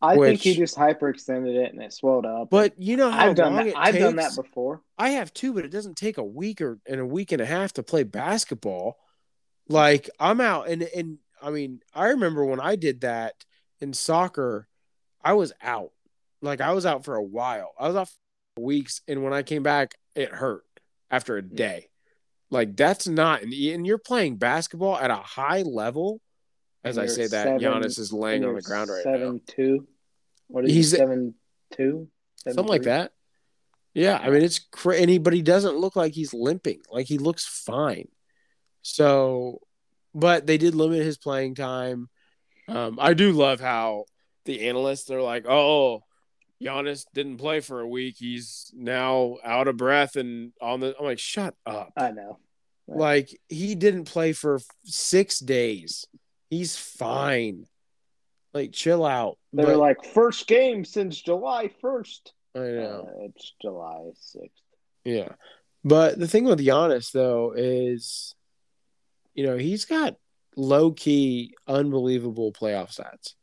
I 0.00 0.16
Which- 0.16 0.30
think 0.30 0.40
he 0.40 0.54
just 0.56 0.76
hyperextended 0.76 1.54
it 1.54 1.72
and 1.72 1.80
it 1.80 1.92
swelled 1.92 2.26
up. 2.26 2.50
But 2.50 2.74
you 2.80 2.96
know 2.96 3.10
how 3.10 3.26
I've 3.28 3.36
done 3.36 3.54
that. 3.54 3.68
it 3.68 3.74
I've 3.76 3.96
done 3.96 4.16
that 4.16 4.34
before. 4.34 4.82
I 4.98 5.10
have 5.10 5.32
too, 5.32 5.52
but 5.54 5.64
it 5.64 5.70
doesn't 5.70 5.96
take 5.96 6.18
a 6.18 6.24
week 6.24 6.60
or 6.60 6.78
and 6.86 7.00
a 7.00 7.06
week 7.06 7.30
and 7.30 7.40
a 7.40 7.46
half 7.46 7.74
to 7.74 7.82
play 7.84 8.02
basketball. 8.02 8.98
Like 9.68 10.10
I'm 10.18 10.40
out 10.40 10.68
and 10.68 10.82
and 10.82 11.18
I 11.42 11.50
mean, 11.50 11.80
I 11.94 12.08
remember 12.08 12.44
when 12.44 12.60
I 12.60 12.76
did 12.76 13.02
that 13.02 13.34
in 13.80 13.92
soccer, 13.92 14.68
I 15.22 15.34
was 15.34 15.52
out. 15.62 15.92
Like 16.40 16.60
I 16.60 16.72
was 16.72 16.86
out 16.86 17.04
for 17.04 17.16
a 17.16 17.22
while. 17.22 17.72
I 17.78 17.88
was 17.88 18.10
for 18.56 18.64
weeks 18.64 19.00
and 19.08 19.22
when 19.22 19.32
I 19.32 19.42
came 19.42 19.62
back, 19.62 19.94
it 20.14 20.30
hurt 20.30 20.64
after 21.10 21.36
a 21.36 21.42
hmm. 21.42 21.54
day. 21.54 21.88
Like 22.50 22.76
that's 22.76 23.08
not 23.08 23.42
and 23.42 23.52
and 23.52 23.86
you're 23.86 23.98
playing 23.98 24.36
basketball 24.36 24.98
at 24.98 25.10
a 25.10 25.16
high 25.16 25.62
level. 25.62 26.20
As 26.84 26.98
I 26.98 27.06
say 27.06 27.22
that, 27.22 27.30
seven- 27.30 27.60
Giannis 27.60 27.98
is 27.98 28.12
laying 28.12 28.44
on 28.44 28.54
the 28.54 28.62
ground 28.62 28.90
right 28.90 29.02
seven 29.02 29.34
now. 29.34 29.40
two. 29.46 29.86
What 30.48 30.64
is 30.64 30.72
He's- 30.72 30.90
he? 30.90 30.96
Seven 30.98 31.34
two. 31.72 32.08
Something 32.46 32.66
like 32.66 32.82
that. 32.82 33.12
Yeah, 33.94 34.18
I 34.18 34.30
mean 34.30 34.42
it's 34.42 34.58
cra- 34.58 34.96
and 34.96 35.08
he, 35.08 35.18
but 35.18 35.32
he 35.32 35.42
doesn't 35.42 35.76
look 35.76 35.96
like 35.96 36.12
he's 36.12 36.34
limping. 36.34 36.80
Like 36.90 37.06
he 37.06 37.18
looks 37.18 37.46
fine. 37.46 38.08
So, 38.82 39.60
but 40.14 40.46
they 40.46 40.58
did 40.58 40.74
limit 40.74 41.02
his 41.04 41.18
playing 41.18 41.54
time. 41.54 42.08
Um, 42.68 42.98
I 43.00 43.14
do 43.14 43.32
love 43.32 43.60
how 43.60 44.04
the 44.44 44.68
analysts 44.68 45.10
are 45.10 45.22
like, 45.22 45.46
"Oh, 45.48 46.02
Giannis 46.62 47.04
didn't 47.14 47.38
play 47.38 47.60
for 47.60 47.80
a 47.80 47.88
week. 47.88 48.16
He's 48.18 48.70
now 48.74 49.36
out 49.44 49.68
of 49.68 49.76
breath 49.76 50.16
and 50.16 50.52
on 50.60 50.80
the." 50.80 50.94
I'm 50.98 51.04
like, 51.04 51.18
"Shut 51.18 51.54
up!" 51.66 51.92
I 51.96 52.12
know. 52.12 52.38
Right. 52.86 52.98
Like 52.98 53.40
he 53.48 53.74
didn't 53.74 54.04
play 54.04 54.32
for 54.32 54.60
six 54.84 55.38
days. 55.38 56.06
He's 56.50 56.76
fine. 56.76 57.66
Like 58.54 58.72
chill 58.72 59.04
out. 59.04 59.38
They're 59.52 59.66
But- 59.66 59.78
like 59.78 60.04
first 60.12 60.46
game 60.46 60.84
since 60.84 61.20
July 61.20 61.70
first. 61.80 62.32
I 62.54 62.58
know. 62.60 63.08
Uh, 63.08 63.24
it's 63.26 63.54
July 63.62 64.10
sixth. 64.20 64.60
Yeah. 65.04 65.32
But 65.84 66.18
the 66.18 66.28
thing 66.28 66.44
with 66.44 66.60
Giannis 66.60 67.10
though 67.12 67.54
is, 67.56 68.34
you 69.34 69.46
know, 69.46 69.56
he's 69.56 69.84
got 69.84 70.16
low 70.56 70.92
key, 70.92 71.54
unbelievable 71.66 72.52
playoff 72.52 72.96
stats. 72.98 73.34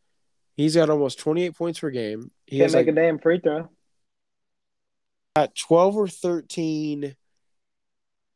He's 0.56 0.76
got 0.76 0.90
almost 0.90 1.20
28 1.20 1.56
points 1.56 1.80
per 1.80 1.90
game. 1.90 2.32
He 2.46 2.60
Can't 2.60 2.72
make 2.74 2.88
like 2.88 2.94
a 2.94 2.96
damn 2.96 3.20
free 3.20 3.40
throw. 3.40 3.70
got 5.36 5.56
12 5.56 5.96
or 5.96 6.08
13 6.08 7.16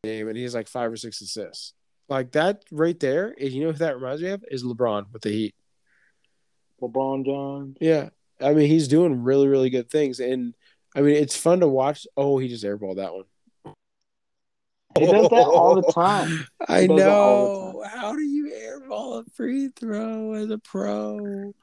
game 0.03 0.27
and 0.27 0.37
he 0.37 0.43
has 0.43 0.55
like 0.55 0.67
five 0.67 0.91
or 0.91 0.97
six 0.97 1.21
assists. 1.21 1.73
Like 2.09 2.31
that 2.33 2.63
right 2.71 2.99
there 2.99 3.33
is 3.33 3.53
you 3.53 3.63
know 3.65 3.71
who 3.71 3.77
that 3.79 3.95
reminds 3.95 4.21
me 4.21 4.29
of? 4.29 4.43
Is 4.49 4.63
LeBron 4.63 5.11
with 5.11 5.21
the 5.21 5.29
Heat. 5.29 5.55
LeBron 6.81 7.25
John. 7.25 7.75
Yeah. 7.79 8.09
I 8.41 8.53
mean, 8.53 8.67
he's 8.67 8.87
doing 8.87 9.23
really, 9.23 9.47
really 9.47 9.69
good 9.69 9.89
things. 9.89 10.19
And 10.19 10.53
I 10.95 11.01
mean, 11.01 11.15
it's 11.15 11.35
fun 11.35 11.61
to 11.61 11.67
watch. 11.67 12.05
Oh, 12.17 12.37
he 12.37 12.47
just 12.47 12.63
airballed 12.63 12.97
that 12.97 13.13
one. 13.13 13.23
He 14.97 15.05
does 15.05 15.29
that 15.29 15.47
all 15.47 15.75
the 15.75 15.91
time. 15.91 16.47
I 16.67 16.81
He 16.81 16.87
does 16.87 16.99
that 16.99 17.09
all 17.09 17.73
know. 17.73 17.83
How 17.87 18.13
do 18.13 18.21
you 18.21 18.51
airball 18.53 19.25
a 19.25 19.29
free 19.31 19.69
throw 19.69 20.33
as 20.33 20.49
a 20.49 20.57
pro? 20.57 21.53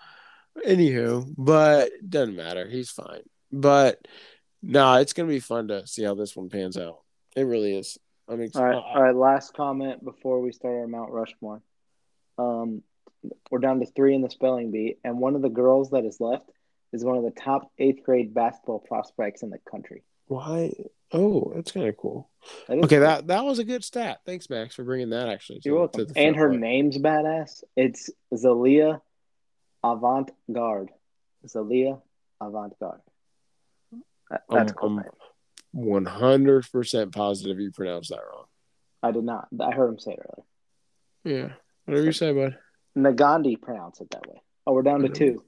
Anywho, 0.66 1.32
but 1.36 1.90
doesn't 2.08 2.36
matter. 2.36 2.68
He's 2.68 2.90
fine. 2.90 3.22
But 3.52 4.06
nah, 4.62 4.98
it's 4.98 5.12
gonna 5.12 5.28
be 5.28 5.40
fun 5.40 5.68
to 5.68 5.86
see 5.86 6.02
how 6.02 6.14
this 6.14 6.36
one 6.36 6.48
pans 6.48 6.76
out. 6.76 7.00
It 7.36 7.42
really 7.42 7.76
is. 7.76 7.98
I 8.28 8.36
mean, 8.36 8.50
All 8.54 8.64
right, 8.64 8.74
all 8.74 9.02
right. 9.02 9.14
Last 9.14 9.54
comment 9.54 10.04
before 10.04 10.40
we 10.40 10.52
start 10.52 10.74
our 10.74 10.86
Mount 10.86 11.10
Rushmore. 11.10 11.62
Um, 12.38 12.82
we're 13.50 13.58
down 13.58 13.80
to 13.80 13.86
three 13.86 14.14
in 14.14 14.22
the 14.22 14.30
spelling 14.30 14.70
bee, 14.70 14.96
and 15.04 15.18
one 15.18 15.34
of 15.34 15.42
the 15.42 15.48
girls 15.48 15.90
that 15.90 16.04
is 16.04 16.20
left 16.20 16.48
is 16.92 17.04
one 17.04 17.16
of 17.16 17.24
the 17.24 17.30
top 17.30 17.70
eighth 17.78 18.02
grade 18.04 18.32
basketball 18.32 18.78
prospects 18.80 19.42
in 19.42 19.50
the 19.50 19.58
country. 19.70 20.02
Why? 20.30 20.72
Oh, 21.12 21.50
that's 21.56 21.72
kind 21.72 21.88
of 21.88 21.96
cool. 21.96 22.30
Okay, 22.68 22.98
that 22.98 23.26
that 23.26 23.44
was 23.44 23.58
a 23.58 23.64
good 23.64 23.82
stat. 23.82 24.20
Thanks, 24.24 24.48
Max, 24.48 24.76
for 24.76 24.84
bringing 24.84 25.10
that. 25.10 25.28
Actually, 25.28 25.58
to- 25.58 25.68
you're 25.68 25.78
welcome. 25.78 26.06
And 26.14 26.36
her 26.36 26.56
name's 26.56 26.98
badass. 26.98 27.64
It's 27.76 28.10
Zaila 28.32 29.00
Avant 29.82 30.30
Garde. 30.52 30.90
Zaila 31.44 32.00
Avant 32.40 32.78
Garde. 32.78 33.00
That, 34.30 34.42
that's 34.48 34.70
Um, 34.70 34.76
cool. 35.02 35.02
One 35.72 36.04
hundred 36.04 36.70
percent 36.70 37.12
positive 37.12 37.58
you 37.58 37.72
pronounced 37.72 38.10
that 38.10 38.20
wrong. 38.32 38.44
I 39.02 39.10
did 39.10 39.24
not. 39.24 39.48
I 39.60 39.72
heard 39.72 39.88
him 39.88 39.98
say 39.98 40.12
it 40.12 40.20
earlier. 40.20 40.46
Yeah, 41.48 41.52
whatever 41.86 42.06
you 42.06 42.12
say, 42.12 42.32
bud. 42.32 42.56
Nagandi 42.96 43.60
pronounce 43.60 44.00
it 44.00 44.10
that 44.10 44.28
way. 44.28 44.40
Oh, 44.64 44.74
we're 44.74 44.82
down 44.82 45.00
to 45.02 45.08
two. 45.08 45.42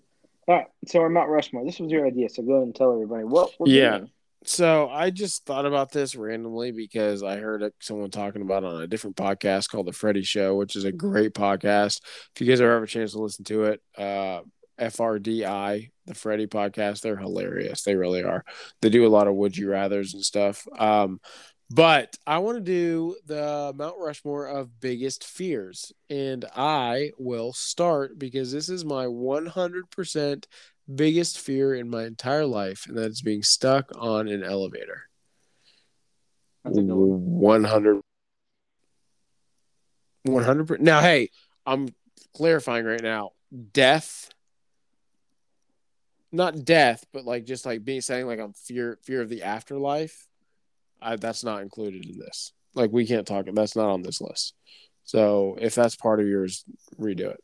All 0.48 0.56
right, 0.56 0.66
so 0.88 0.98
we're 0.98 1.08
Mount 1.08 1.28
Rushmore. 1.30 1.64
This 1.64 1.78
was 1.78 1.92
your 1.92 2.04
idea, 2.04 2.28
so 2.28 2.42
go 2.42 2.54
ahead 2.54 2.64
and 2.66 2.74
tell 2.74 2.92
everybody 2.92 3.22
what 3.22 3.52
we're 3.60 3.68
Yeah. 3.68 3.98
doing. 3.98 4.10
So 4.44 4.88
I 4.88 5.10
just 5.10 5.46
thought 5.46 5.66
about 5.66 5.92
this 5.92 6.16
randomly 6.16 6.72
because 6.72 7.22
I 7.22 7.36
heard 7.36 7.72
someone 7.80 8.10
talking 8.10 8.42
about 8.42 8.64
on 8.64 8.82
a 8.82 8.86
different 8.88 9.16
podcast 9.16 9.70
called 9.70 9.86
The 9.86 9.92
Freddie 9.92 10.24
Show, 10.24 10.56
which 10.56 10.74
is 10.74 10.84
a 10.84 10.92
great 10.92 11.32
podcast. 11.32 12.00
If 12.34 12.40
you 12.40 12.46
guys 12.48 12.60
ever 12.60 12.74
have 12.74 12.82
a 12.82 12.88
chance 12.88 13.12
to 13.12 13.20
listen 13.20 13.44
to 13.44 13.64
it, 13.64 13.80
uh, 13.96 14.40
FRDI, 14.80 15.90
the 16.06 16.14
Freddie 16.14 16.48
podcast, 16.48 17.02
they're 17.02 17.16
hilarious. 17.16 17.82
They 17.84 17.94
really 17.94 18.24
are. 18.24 18.44
They 18.80 18.90
do 18.90 19.06
a 19.06 19.08
lot 19.08 19.28
of 19.28 19.34
would 19.34 19.56
you 19.56 19.70
rather's 19.70 20.14
and 20.14 20.24
stuff. 20.24 20.66
Um, 20.76 21.20
but 21.70 22.16
I 22.26 22.38
want 22.38 22.58
to 22.58 22.62
do 22.62 23.16
the 23.24 23.72
Mount 23.74 23.94
Rushmore 23.98 24.46
of 24.46 24.80
biggest 24.80 25.24
fears, 25.24 25.90
and 26.10 26.44
I 26.54 27.12
will 27.16 27.54
start 27.54 28.18
because 28.18 28.52
this 28.52 28.68
is 28.68 28.84
my 28.84 29.06
100% 29.06 30.46
biggest 30.92 31.38
fear 31.38 31.74
in 31.74 31.88
my 31.88 32.04
entire 32.04 32.46
life, 32.46 32.86
and 32.86 32.96
that's 32.96 33.22
being 33.22 33.42
stuck 33.42 33.90
on 33.96 34.28
an 34.28 34.42
elevator. 34.42 35.08
A 36.64 36.70
good 36.70 36.86
one. 36.88 37.62
100 37.62 38.02
100 40.24 40.80
now 40.80 41.00
hey 41.00 41.28
i'm 41.66 41.88
clarifying 42.34 42.84
right 42.84 43.02
now 43.02 43.30
death 43.72 44.30
not 46.30 46.64
death 46.64 47.04
but 47.12 47.24
like 47.24 47.44
just 47.44 47.66
like 47.66 47.84
being 47.84 48.00
saying 48.00 48.26
like 48.26 48.38
i'm 48.38 48.52
fear 48.52 48.98
fear 49.02 49.20
of 49.20 49.28
the 49.28 49.42
afterlife 49.42 50.28
I, 51.00 51.16
that's 51.16 51.42
not 51.42 51.62
included 51.62 52.06
in 52.06 52.18
this 52.18 52.52
like 52.74 52.92
we 52.92 53.06
can't 53.06 53.26
talk 53.26 53.46
that's 53.52 53.76
not 53.76 53.90
on 53.90 54.02
this 54.02 54.20
list 54.20 54.54
so 55.04 55.56
if 55.60 55.74
that's 55.74 55.96
part 55.96 56.20
of 56.20 56.28
yours 56.28 56.64
redo 57.00 57.32
it 57.32 57.40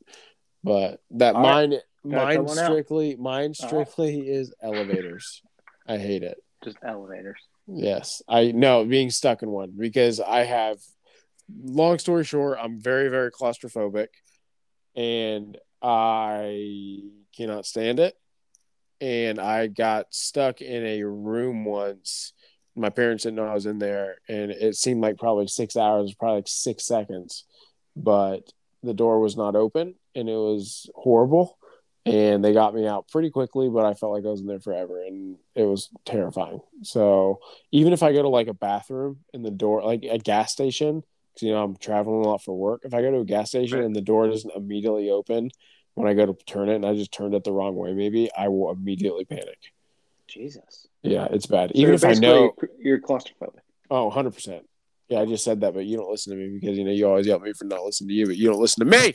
but 0.63 1.01
that 1.13 1.35
All 1.35 1.43
right. 1.43 1.69
mine 1.69 1.71
Gotta 1.71 1.83
mine 2.05 2.37
cut 2.37 2.45
one 2.45 2.59
out. 2.59 2.65
strictly 2.65 3.17
mine 3.17 3.55
All 3.61 3.69
right. 3.71 3.87
strictly 3.87 4.29
is 4.29 4.55
elevators 4.63 5.43
i 5.87 5.99
hate 5.99 6.23
it 6.23 6.39
Just 6.65 6.79
elevators. 6.83 7.39
Yes, 7.71 8.23
I 8.27 8.53
know 8.53 8.85
being 8.87 9.11
stuck 9.11 9.43
in 9.43 9.51
one 9.51 9.73
because 9.79 10.21
I 10.21 10.45
have. 10.45 10.79
Long 11.63 11.99
story 11.99 12.25
short, 12.25 12.59
I'm 12.61 12.81
very 12.81 13.09
very 13.09 13.31
claustrophobic, 13.31 14.09
and 14.97 15.57
I 15.83 17.01
cannot 17.37 17.67
stand 17.67 18.01
it. 18.01 18.15
And 19.01 19.39
I 19.39 19.67
got 19.67 20.13
stuck 20.15 20.63
in 20.63 20.85
a 20.85 21.03
room 21.05 21.65
once. 21.67 22.33
My 22.75 22.89
parents 22.91 23.25
didn't 23.25 23.37
know 23.37 23.47
I 23.47 23.55
was 23.55 23.67
in 23.67 23.79
there, 23.79 24.17
and 24.29 24.51
it 24.51 24.77
seemed 24.77 25.03
like 25.03 25.19
probably 25.19 25.47
six 25.47 25.77
hours, 25.77 26.15
probably 26.15 26.37
like 26.39 26.49
six 26.49 26.87
seconds, 26.87 27.45
but 27.97 28.51
the 28.83 28.95
door 28.95 29.21
was 29.21 29.37
not 29.37 29.57
open, 29.57 29.95
and 30.15 30.29
it 30.29 30.37
was 30.37 30.89
horrible 30.95 31.58
and 32.09 32.45
they 32.45 32.53
got 32.53 32.75
me 32.75 32.87
out 32.87 33.09
pretty 33.09 33.31
quickly 33.31 33.69
but 33.69 33.85
i 33.85 33.95
felt 33.95 34.13
like 34.13 34.25
i 34.25 34.29
was 34.31 34.41
in 34.41 34.47
there 34.47 34.61
forever 34.61 35.03
and 35.03 35.37
it 35.55 35.65
was 35.65 35.91
terrifying 36.05 36.61
so 36.83 37.41
even 37.73 37.93
if 37.93 38.03
i 38.03 38.13
go 38.13 38.23
to 38.23 38.29
like 38.29 38.49
a 38.49 38.55
bathroom 38.55 39.19
and 39.35 39.45
the 39.45 39.51
door 39.51 39.83
like 39.83 40.05
a 40.05 40.19
gas 40.19 40.53
station 40.53 41.03
because 41.35 41.47
you 41.47 41.53
know 41.53 41.63
i'm 41.63 41.77
traveling 41.77 42.25
a 42.25 42.29
lot 42.29 42.43
for 42.43 42.57
work 42.57 42.83
if 42.85 42.95
i 42.95 43.03
go 43.03 43.11
to 43.11 43.19
a 43.19 43.25
gas 43.25 43.49
station 43.51 43.81
and 43.83 43.95
the 43.95 44.01
door 44.01 44.27
doesn't 44.29 44.55
immediately 44.57 45.11
open 45.11 45.51
when 45.95 46.09
i 46.09 46.15
go 46.15 46.27
to 46.27 46.35
turn 46.45 46.69
it 46.69 46.77
and 46.77 46.87
i 46.87 46.95
just 46.95 47.13
turned 47.13 47.35
it 47.35 47.45
the 47.45 47.53
wrong 47.53 47.75
way 47.77 47.93
maybe 47.93 48.31
i 48.37 48.49
will 48.49 48.71
immediately 48.71 49.25
panic 49.25 49.59
Jesus. 50.27 50.87
yeah 51.03 51.27
it's 51.31 51.47
bad 51.47 51.71
So 51.75 51.81
even 51.81 51.95
if 51.95 52.05
i 52.05 52.13
know 52.15 52.55
you're 52.79 53.01
claustrophobic. 53.01 53.61
oh 53.91 54.11
100% 54.11 54.63
yeah 55.09 55.21
i 55.21 55.27
just 55.27 55.45
said 55.45 55.61
that 55.63 55.75
but 55.75 55.85
you 55.87 55.97
don't 55.97 56.11
listen 56.11 56.33
to 56.33 56.39
me 56.39 56.59
because 56.59 56.77
you 56.79 56.85
know 56.85 56.91
you 56.91 57.07
always 57.07 57.27
yell 57.27 57.37
at 57.37 57.43
me 57.43 57.53
for 57.53 57.65
not 57.65 57.83
listening 57.83 58.09
to 58.09 58.15
you 58.15 58.27
but 58.27 58.37
you 58.37 58.49
don't 58.51 58.61
listen 58.61 58.85
to 58.87 58.91
me 58.91 59.15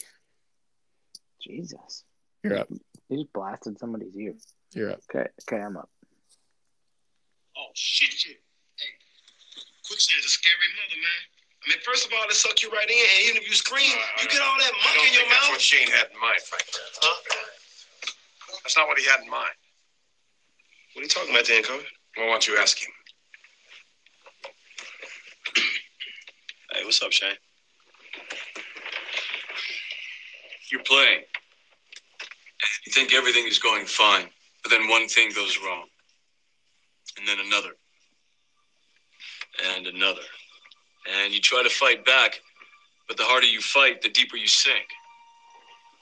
Jesus. 1.41 2.05
You're 2.43 2.59
up. 2.59 2.67
He 3.09 3.15
just 3.15 3.33
blasted 3.33 3.79
somebody's 3.79 4.15
ear. 4.17 4.35
You're 4.73 4.91
up. 4.91 5.01
Okay, 5.09 5.27
okay, 5.47 5.61
I'm 5.63 5.77
up. 5.77 5.89
Oh 7.57 7.69
shit, 7.73 8.11
shit. 8.11 8.41
Hey, 8.75 8.91
quicksand's 9.87 10.25
a 10.25 10.29
scary 10.29 10.69
mother, 10.75 10.99
man. 10.99 11.21
I 11.63 11.69
mean, 11.69 11.79
first 11.85 12.05
of 12.05 12.11
all, 12.11 12.25
it 12.27 12.33
suck 12.33 12.61
you 12.61 12.69
right 12.71 12.89
in, 12.89 12.97
and 12.99 13.23
even 13.29 13.37
if 13.41 13.47
you 13.47 13.55
scream, 13.55 13.95
you 14.21 14.27
get 14.27 14.41
all 14.41 14.57
that 14.59 14.71
muck 14.83 14.95
in 15.07 15.13
your 15.13 15.23
think 15.23 15.31
that's 15.31 15.47
mouth. 15.47 15.51
what 15.55 15.61
Shane 15.61 15.87
had 15.87 16.11
in 16.11 16.19
mind, 16.19 16.41
frankly. 16.43 16.81
Huh? 16.99 17.37
That's 18.63 18.75
not 18.75 18.87
what 18.87 18.99
he 18.99 19.05
had 19.05 19.21
in 19.21 19.29
mind. 19.29 19.55
What 20.93 21.01
are 21.01 21.03
you 21.03 21.09
talking 21.09 21.31
about, 21.31 21.45
Dan 21.45 21.63
Cody? 21.63 21.85
Well, 22.17 22.27
why 22.27 22.33
don't 22.33 22.47
you 22.47 22.57
ask 22.57 22.77
him? 22.77 22.91
Hey, 26.73 26.83
what's 26.83 27.01
up, 27.01 27.11
Shane? 27.11 27.37
You're 30.71 30.83
playing. 30.83 31.21
And 32.85 32.87
you 32.87 32.91
think 32.93 33.13
everything 33.13 33.47
is 33.47 33.59
going 33.59 33.85
fine, 33.85 34.25
but 34.61 34.69
then 34.69 34.87
one 34.89 35.07
thing 35.07 35.31
goes 35.33 35.57
wrong. 35.63 35.85
And 37.17 37.27
then 37.27 37.37
another. 37.45 37.71
And 39.75 39.87
another. 39.87 40.21
And 41.21 41.33
you 41.33 41.39
try 41.39 41.63
to 41.63 41.69
fight 41.69 42.05
back, 42.05 42.39
but 43.07 43.17
the 43.17 43.23
harder 43.23 43.45
you 43.45 43.61
fight, 43.61 44.01
the 44.01 44.09
deeper 44.09 44.35
you 44.37 44.47
sink. 44.47 44.85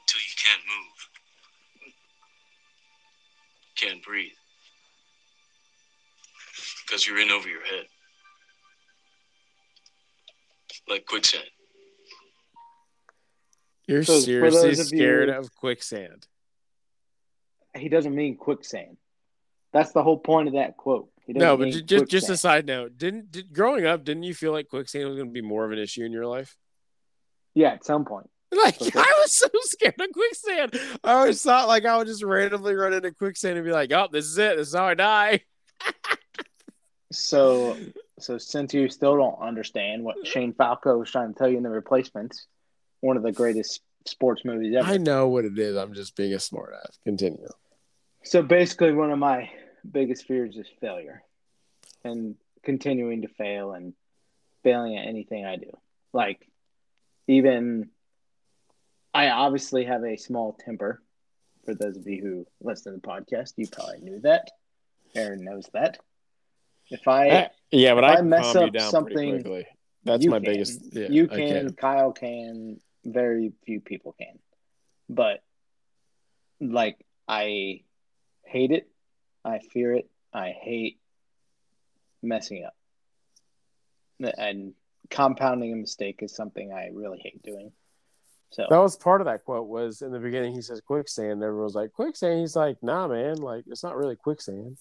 Till 0.08 0.22
you 0.22 0.34
can't 0.44 0.62
move. 0.68 1.94
Can't 3.76 4.04
breathe. 4.04 4.32
Because 6.86 7.06
you're 7.08 7.20
in 7.20 7.30
over 7.32 7.48
your 7.48 7.64
head. 7.66 7.86
Like 10.88 11.06
quicksand. 11.06 11.46
You're 13.88 14.04
So, 14.04 14.20
seriously 14.20 14.72
of 14.72 14.78
scared 14.88 15.30
you- 15.30 15.36
of 15.36 15.54
quicksand. 15.56 16.28
He 17.76 17.90
doesn't 17.90 18.14
mean 18.14 18.38
quicksand. 18.38 18.98
That's 19.74 19.92
the 19.92 20.04
whole 20.04 20.18
point 20.18 20.50
of 20.50 20.56
that 20.56 20.78
quote. 20.78 21.10
He 21.26 21.34
doesn't 21.34 21.48
No, 21.48 21.58
but 21.58 21.86
just 21.86 22.08
just 22.08 22.30
a 22.30 22.38
side 22.38 22.66
note. 22.66 22.98
Didn't 22.98 23.32
did, 23.32 23.54
growing 23.54 23.86
up, 23.86 24.04
didn't 24.04 24.24
you 24.24 24.34
feel 24.34 24.52
like 24.52 24.68
quicksand 24.68 25.08
was 25.08 25.16
going 25.16 25.30
to 25.30 25.34
be 25.34 25.42
more 25.42 25.66
of 25.66 25.72
an 25.72 25.80
issue 25.80 26.04
in 26.04 26.12
your 26.12 26.26
life? 26.26 26.58
yeah, 27.54 27.70
at 27.70 27.86
some 27.86 28.06
point. 28.06 28.30
Like 28.52 28.82
Okay. 28.82 28.92
I 29.00 29.14
was 29.22 29.34
so 29.34 29.48
scared 29.62 30.00
of 30.00 30.12
quicksand. 30.12 30.80
I 31.04 31.14
always 31.14 31.42
thought 31.42 31.68
like 31.68 31.86
I 31.86 31.98
would 31.98 32.08
just 32.08 32.24
randomly 32.24 32.76
run 32.76 32.94
into 32.94 33.12
quicksand 33.12 33.58
and 33.58 33.66
be 33.66 33.72
like, 33.72 33.92
"Oh, 33.94 34.08
this 34.12 34.26
is 34.26 34.38
it. 34.38 34.58
This 34.58 34.70
is 34.70 34.76
how 34.76 34.86
I 34.86 34.94
die." 34.94 35.42
So, 37.12 37.78
so 38.20 38.38
since 38.38 38.74
you 38.74 38.90
still 38.90 39.16
don't 39.16 39.40
understand 39.40 40.04
what 40.04 40.28
Shane 40.28 40.54
Falco 40.54 40.98
was 40.98 41.10
trying 41.10 41.34
to 41.34 41.38
tell 41.38 41.48
you 41.48 41.58
in 41.58 41.64
the 41.64 41.70
replacements, 41.70 42.48
one 43.00 43.16
of 43.16 43.24
the 43.24 43.32
greatest 43.32 43.82
sports 44.06 44.44
movies 44.46 44.76
ever. 44.78 44.88
I 44.88 44.98
know 44.98 45.28
what 45.28 45.46
it 45.46 45.58
is. 45.58 45.76
I'm 45.78 45.94
just 45.94 46.16
being 46.16 46.34
a 46.34 46.40
smart 46.40 46.74
ass. 46.86 46.98
Continue. 47.04 47.48
So 48.24 48.42
basically, 48.44 48.94
one 48.94 49.12
of 49.12 49.20
my 49.20 49.50
biggest 49.90 50.26
fears 50.26 50.56
is 50.58 50.68
failure, 50.80 51.24
and 52.04 52.36
continuing 52.64 53.24
to 53.24 53.28
fail 53.28 53.74
and 53.74 53.94
failing 54.64 54.98
at 54.98 55.08
anything 55.08 55.46
I 55.46 55.56
do. 55.56 55.72
Like, 56.14 56.48
even 57.28 57.90
I 59.14 59.30
obviously 59.30 59.86
have 59.86 60.04
a 60.04 60.18
small 60.18 60.54
temper. 60.54 61.02
For 61.66 61.76
those 61.76 61.96
of 61.98 62.08
you 62.08 62.22
who 62.22 62.48
listen 62.62 62.94
to 62.94 63.00
the 63.00 63.08
podcast, 63.08 63.54
you 63.58 63.68
probably 63.68 64.00
knew 64.02 64.20
that. 64.22 64.50
Aaron 65.16 65.44
knows 65.44 65.70
that. 65.74 66.00
If 66.90 67.08
I 67.08 67.28
Eh, 67.28 67.48
yeah, 67.72 67.94
but 67.94 68.04
if 68.04 68.10
I, 68.10 68.14
I 68.16 68.22
mess 68.22 68.52
calm 68.52 68.62
you 68.62 68.68
up 68.68 68.74
down 68.74 68.92
something, 68.92 69.42
quickly. 69.42 69.68
That's 70.04 70.24
you 70.24 70.30
my 70.32 70.38
can. 70.38 70.46
biggest. 70.46 70.82
Yeah, 70.92 71.08
you 71.10 71.28
I 71.32 71.36
can, 71.36 71.74
Kyle 71.74 72.12
can, 72.12 72.80
very 73.06 73.52
few 73.66 73.80
people 73.82 74.14
can. 74.20 74.40
But 75.10 75.44
like 76.60 77.04
I 77.28 77.82
hate 78.46 78.72
it, 78.72 78.90
I 79.44 79.60
fear 79.60 79.94
it, 79.94 80.10
I 80.34 80.50
hate 80.52 81.00
messing 82.22 82.64
up. 82.66 82.76
And 84.38 84.74
compounding 85.10 85.74
a 85.74 85.76
mistake 85.76 86.20
is 86.22 86.36
something 86.36 86.72
I 86.72 86.90
really 86.94 87.20
hate 87.20 87.42
doing. 87.44 87.72
So 88.52 88.68
That 88.70 88.78
was 88.78 88.98
part 88.98 89.22
of 89.22 89.26
that 89.26 89.46
quote. 89.46 89.68
Was 89.68 90.02
in 90.02 90.12
the 90.12 90.20
beginning 90.20 90.54
he 90.54 90.62
says 90.62 90.82
quicksand. 90.82 91.32
and 91.32 91.44
Everyone 91.44 91.64
was 91.64 91.74
like 91.76 91.94
quicksand. 91.94 92.42
He's 92.42 92.56
like, 92.56 92.78
nah, 92.84 93.08
man. 93.08 93.38
Like 93.38 93.64
it's 93.68 93.84
not 93.84 93.96
really 93.96 94.16
quicksand. 94.16 94.78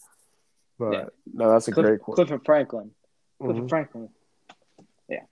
But 0.78 0.92
Yeah. 0.92 1.04
no, 1.32 1.50
that's 1.50 1.68
a 1.68 1.72
Cliff, 1.72 1.86
great 1.86 2.00
quote. 2.00 2.16
Clifford 2.16 2.44
Franklin. 2.44 2.90
Clifford 3.40 3.64
Mhm. 3.64 3.68
Franklin. 3.68 4.08
Yeah. 5.08 5.24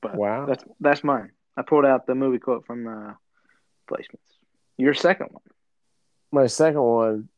But 0.00 0.14
Wow. 0.14 0.46
that's 0.46 0.64
that's 0.80 1.04
mine. 1.04 1.32
I 1.56 1.62
pulled 1.62 1.84
out 1.84 2.06
the 2.06 2.14
movie 2.14 2.38
quote 2.38 2.66
from 2.66 2.84
the 2.84 3.14
placements. 3.90 4.36
Your 4.76 4.94
second 4.94 5.28
one. 5.32 5.42
My 6.32 6.46
second 6.48 6.82
one, 6.82 7.28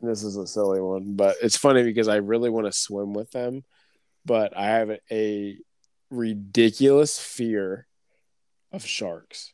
this 0.00 0.22
is 0.22 0.36
a 0.36 0.46
silly 0.46 0.80
one, 0.80 1.14
but 1.14 1.36
it's 1.42 1.56
funny 1.56 1.82
because 1.82 2.08
I 2.08 2.16
really 2.16 2.48
want 2.48 2.66
to 2.66 2.72
swim 2.72 3.12
with 3.12 3.30
them, 3.32 3.64
but 4.24 4.56
I 4.56 4.66
have 4.66 4.90
a 5.10 5.58
ridiculous 6.10 7.18
fear 7.18 7.86
of 8.72 8.84
sharks. 8.86 9.52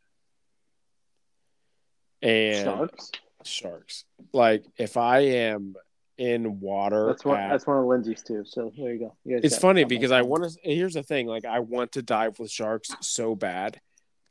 And 2.21 2.65
Sharks. 2.65 3.11
sharks. 3.45 4.05
Like 4.33 4.65
if 4.77 4.97
I 4.97 5.21
am 5.21 5.75
in 6.19 6.61
water, 6.61 7.07
That's 7.09 7.25
one. 7.25 7.41
at- 7.41 7.51
That's 7.51 7.67
one 7.67 7.79
of 7.79 7.85
Lindsay's 7.87 8.23
too. 8.23 8.45
So 8.47 8.73
there 8.77 8.93
you 8.93 8.99
go. 9.01 9.17
You 9.25 9.41
guys 9.41 9.59
funny 9.59 9.85
because 9.85 10.13
I 10.13 10.23
want 10.23 10.45
to. 10.45 10.57
Here's 10.63 10.95
the 10.95 11.03
thing: 11.03 11.27
like 11.27 11.45
I 11.45 11.59
want 11.59 11.93
to 11.93 12.03
dive 12.03 12.39
with 12.39 12.51
sharks 12.51 12.91
so 13.01 13.35
bad, 13.35 13.81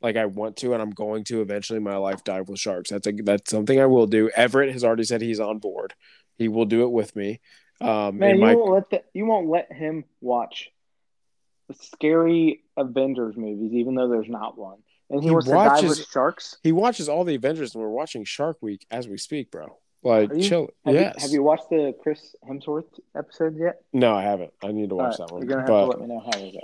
like 0.02 0.16
I 0.16 0.26
want 0.26 0.56
to, 0.58 0.72
and 0.72 0.82
I'm 0.82 0.90
going 0.90 1.24
to 1.24 1.40
eventually 1.40 1.76
in 1.78 1.82
my 1.82 1.96
life 1.96 2.24
dive 2.24 2.48
with 2.48 2.58
sharks. 2.58 2.90
That's 2.90 3.06
a 3.06 3.12
that's 3.12 3.50
something 3.50 3.80
I 3.80 3.86
will 3.86 4.06
do. 4.06 4.30
Everett 4.34 4.72
has 4.72 4.84
already 4.84 5.04
said 5.04 5.20
he's 5.22 5.40
on 5.40 5.58
board. 5.58 5.94
He 6.38 6.48
will 6.48 6.64
do 6.64 6.82
it 6.82 6.90
with 6.90 7.14
me. 7.14 7.40
Um, 7.80 8.18
Man, 8.18 8.36
you 8.36 8.40
my 8.40 8.54
won't 8.54 8.72
let 8.72 8.90
the, 8.90 9.02
you 9.12 9.26
won't 9.26 9.48
let 9.48 9.72
him 9.72 10.04
watch 10.20 10.70
the 11.68 11.74
scary 11.74 12.62
Avengers 12.76 13.36
movies, 13.36 13.72
even 13.72 13.94
though 13.94 14.08
there's 14.08 14.28
not 14.28 14.56
one. 14.58 14.78
And 15.10 15.20
he, 15.22 15.28
He 15.28 15.32
wants 15.32 15.46
to 15.46 15.52
dive 15.52 15.72
watches- 15.72 15.98
with 15.98 16.08
sharks. 16.08 16.56
he 16.62 16.72
watches 16.72 17.08
all 17.08 17.24
the 17.24 17.34
Avengers, 17.34 17.74
and 17.74 17.82
we're 17.82 17.90
watching 17.90 18.24
Shark 18.24 18.58
Week 18.60 18.86
as 18.90 19.08
we 19.08 19.18
speak, 19.18 19.50
bro. 19.50 19.78
Like 20.04 20.32
you? 20.34 20.42
chill. 20.42 20.70
Have, 20.84 20.94
yes. 20.94 21.14
you, 21.16 21.22
have 21.22 21.30
you 21.30 21.42
watched 21.44 21.70
the 21.70 21.94
Chris 22.02 22.34
Hemsworth 22.48 22.98
episodes 23.16 23.56
yet? 23.58 23.82
No, 23.92 24.14
I 24.14 24.22
haven't. 24.22 24.52
I 24.62 24.72
need 24.72 24.88
to 24.88 24.96
watch 24.96 25.18
right, 25.18 25.28
that 25.28 25.32
one. 25.32 25.42
You're 25.42 25.48
gonna 25.48 25.60
have 25.60 25.68
But 25.68 25.80
to 25.82 25.86
let 25.90 26.00
me 26.00 26.06
know 26.14 26.20
how 26.20 26.30
go. 26.32 26.60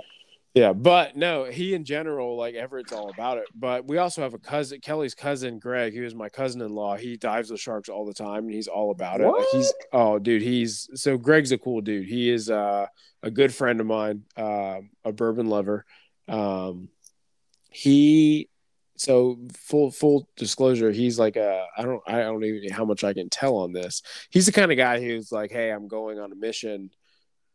Yeah, 0.59 0.73
but 0.73 1.15
no, 1.15 1.45
he 1.45 1.73
in 1.73 1.85
general, 1.85 2.35
like 2.35 2.53
Everett's 2.53 2.91
all 2.91 3.09
about 3.09 3.37
it. 3.37 3.45
But 3.55 3.87
we 3.87 3.97
also 3.97 4.21
have 4.23 4.33
a 4.33 4.39
cousin, 4.39 4.81
Kelly's 4.81 5.15
cousin, 5.15 5.57
Greg, 5.57 5.95
who 5.95 6.03
is 6.03 6.13
my 6.13 6.27
cousin 6.27 6.59
in 6.59 6.75
law. 6.75 6.97
He 6.97 7.15
dives 7.15 7.49
with 7.49 7.61
sharks 7.61 7.87
all 7.87 8.05
the 8.05 8.13
time 8.13 8.43
and 8.43 8.53
he's 8.53 8.67
all 8.67 8.91
about 8.91 9.21
it. 9.21 9.27
Like 9.27 9.45
he's 9.53 9.73
oh 9.93 10.19
dude, 10.19 10.41
he's 10.41 10.89
so 10.95 11.17
Greg's 11.17 11.53
a 11.53 11.57
cool 11.57 11.79
dude. 11.79 12.07
He 12.07 12.29
is 12.29 12.49
uh, 12.49 12.87
a 13.23 13.31
good 13.31 13.53
friend 13.53 13.79
of 13.79 13.87
mine, 13.87 14.23
um, 14.35 14.89
a 15.05 15.13
bourbon 15.13 15.47
lover. 15.47 15.85
Um, 16.27 16.89
he 17.69 18.49
so 18.97 19.39
full 19.53 19.91
full 19.91 20.27
disclosure, 20.35 20.91
he's 20.91 21.17
like 21.17 21.37
a 21.37 21.67
I 21.77 21.83
don't 21.83 22.01
I 22.05 22.19
don't 22.19 22.43
even 22.43 22.67
know 22.67 22.75
how 22.75 22.83
much 22.83 23.05
I 23.05 23.13
can 23.13 23.29
tell 23.29 23.55
on 23.55 23.71
this. 23.71 24.01
He's 24.29 24.45
the 24.45 24.51
kind 24.51 24.73
of 24.73 24.77
guy 24.77 24.99
who's 24.99 25.31
like, 25.31 25.51
Hey, 25.51 25.69
I'm 25.69 25.87
going 25.87 26.19
on 26.19 26.33
a 26.33 26.35
mission. 26.35 26.89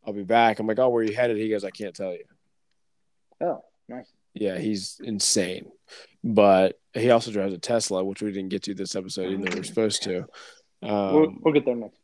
I'll 0.07 0.15
be 0.15 0.25
back. 0.25 0.59
I'm 0.59 0.67
like, 0.67 0.79
Oh, 0.79 0.89
where 0.89 1.03
are 1.03 1.07
you 1.07 1.15
headed? 1.15 1.37
He 1.37 1.51
goes, 1.51 1.65
I 1.65 1.71
can't 1.71 1.95
tell 1.95 2.13
you. 2.13 2.25
Oh, 3.41 3.65
nice. 3.89 4.11
Yeah, 4.35 4.59
he's 4.59 5.01
insane. 5.03 5.71
But 6.23 6.79
he 6.93 7.11
also 7.11 7.31
drives 7.31 7.55
a 7.55 7.59
Tesla, 7.59 8.03
which 8.03 8.23
we 8.23 8.33
didn't 8.33 8.49
get 8.51 8.63
to 8.65 8.75
this 8.75 8.97
episode, 8.97 9.31
even 9.31 9.43
though 9.43 9.57
we're 9.57 9.63
supposed 9.63 10.03
to. 10.05 10.25
we'll, 10.83 10.93
Um, 11.27 11.41
we'll 11.43 11.55
get 11.55 11.65
there 11.65 11.77
next. 11.77 11.99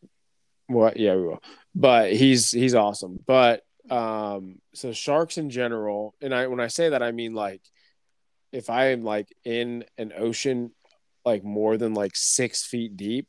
what? 0.66 0.97
Yeah, 0.97 1.16
we 1.16 1.23
will. 1.23 1.43
But 1.74 2.12
he's 2.12 2.51
he's 2.51 2.74
awesome. 2.74 3.19
But 3.27 3.62
um, 3.89 4.57
so 4.74 4.93
sharks 4.93 5.39
in 5.39 5.51
general, 5.51 6.15
and 6.20 6.35
I 6.35 6.47
when 6.48 6.61
I 6.61 6.66
say 6.69 6.90
that, 6.90 7.02
I 7.02 7.12
mean 7.12 7.35
like 7.35 7.62
if 8.52 8.69
I 8.70 8.86
am 8.90 9.02
like 9.05 9.28
in 9.44 9.85
an 9.97 10.12
ocean, 10.16 10.73
like 11.24 11.43
more 11.44 11.77
than 11.77 11.94
like 11.94 12.12
six 12.15 12.65
feet 12.65 12.97
deep, 12.97 13.28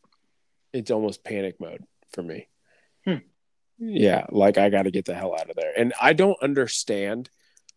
it's 0.74 0.92
almost 0.92 1.24
panic 1.24 1.56
mode 1.60 1.84
for 2.14 2.24
me. 2.24 2.48
Hmm. 3.06 3.18
Yeah, 3.80 4.26
like 4.30 4.58
I 4.58 4.70
got 4.70 4.84
to 4.84 4.92
get 4.92 5.06
the 5.06 5.16
hell 5.16 5.34
out 5.34 5.50
of 5.50 5.56
there, 5.56 5.72
and 5.78 5.94
I 6.02 6.14
don't 6.14 6.42
understand. 6.42 7.30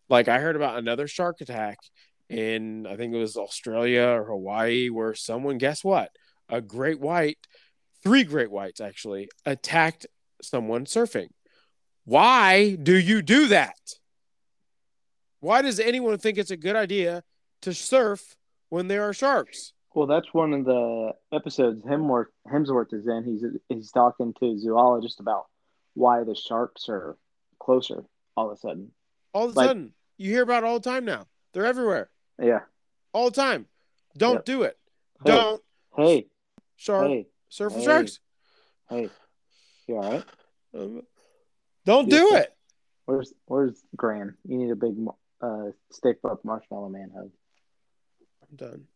Like 0.09 0.27
I 0.27 0.39
heard 0.39 0.55
about 0.55 0.77
another 0.77 1.07
shark 1.07 1.41
attack 1.41 1.79
in 2.29 2.87
I 2.87 2.95
think 2.95 3.13
it 3.13 3.17
was 3.17 3.37
Australia 3.37 4.03
or 4.03 4.25
Hawaii, 4.25 4.89
where 4.89 5.13
someone, 5.13 5.57
guess 5.57 5.83
what, 5.83 6.11
a 6.49 6.61
great 6.61 6.99
white, 6.99 7.37
three 8.03 8.23
great 8.23 8.51
whites 8.51 8.81
actually 8.81 9.29
attacked 9.45 10.07
someone 10.41 10.85
surfing. 10.85 11.29
Why 12.03 12.75
do 12.75 12.95
you 12.95 13.21
do 13.21 13.47
that? 13.47 13.77
Why 15.39 15.61
does 15.61 15.79
anyone 15.79 16.17
think 16.17 16.37
it's 16.37 16.51
a 16.51 16.57
good 16.57 16.75
idea 16.75 17.23
to 17.61 17.73
surf 17.73 18.35
when 18.69 18.87
there 18.87 19.03
are 19.03 19.13
sharks? 19.13 19.73
Well, 19.93 20.07
that's 20.07 20.33
one 20.33 20.53
of 20.53 20.65
the 20.65 21.13
episodes 21.31 21.83
Hemsworth, 21.83 22.25
Hemsworth 22.51 22.93
is 22.93 23.07
in. 23.07 23.23
He's 23.23 23.43
he's 23.69 23.91
talking 23.91 24.33
to 24.39 24.45
a 24.51 24.57
zoologist 24.57 25.19
about 25.19 25.45
why 25.93 26.23
the 26.23 26.35
sharks 26.35 26.89
are 26.89 27.17
closer 27.59 28.03
all 28.35 28.51
of 28.51 28.57
a 28.57 28.59
sudden. 28.59 28.91
All 29.35 29.47
of 29.49 29.51
a 29.51 29.59
Like- 29.59 29.67
sudden, 29.67 29.93
you 30.15 30.31
hear 30.31 30.43
about 30.43 30.63
it 30.63 30.67
all 30.67 30.79
the 30.79 30.89
time 30.89 31.03
now. 31.03 31.27
They're 31.51 31.65
everywhere, 31.65 32.09
Yeah. 32.39 32.61
all 33.11 33.29
the 33.29 33.35
time. 33.35 33.67
Don't 34.17 34.35
Yep. 34.35 34.45
do 34.45 34.63
it. 34.63 34.79
Hey, 35.25 35.31
Don't 35.31 35.63
Hey, 35.97 36.29
Shark, 36.77 37.07
hey, 37.09 37.27
surfer 37.49 37.77
hey. 37.79 37.83
sharks. 37.85 38.19
hey. 38.89 39.09
You 39.87 39.95
all 39.97 40.11
right? 40.11 40.25
Um, 40.73 41.05
Don't 41.83 42.09
do 42.09 42.33
it. 42.35 42.55
Where's 43.05 43.33
Where's 43.45 43.83
Graham? 43.95 44.37
You 44.45 44.57
need 44.57 44.71
a 44.71 44.75
big 44.75 44.95
uh 45.41 45.71
stick 45.91 46.19
up 46.23 46.43
marshmallow 46.45 46.87
man 46.89 47.09
hug. 47.11 47.31
I'm 48.49 48.55
done. 48.55 48.87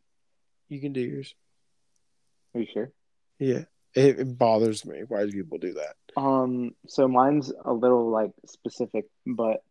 You 0.70 0.80
can 0.80 0.94
do 0.94 1.02
yours. 1.02 1.36
Are 2.56 2.62
you 2.62 2.66
sure? 2.74 2.94
Yeah. 3.40 3.66
It, 3.94 4.20
it 4.20 4.38
bothers 4.38 4.86
me. 4.86 5.04
Why 5.04 5.26
do 5.26 5.32
people 5.32 5.58
do 5.58 5.74
that? 5.74 5.98
Um, 6.16 6.76
so 6.88 7.08
mine's 7.10 7.52
a 7.66 7.74
little 7.74 8.10
like 8.10 8.32
specific, 8.46 9.10
but 9.26 9.64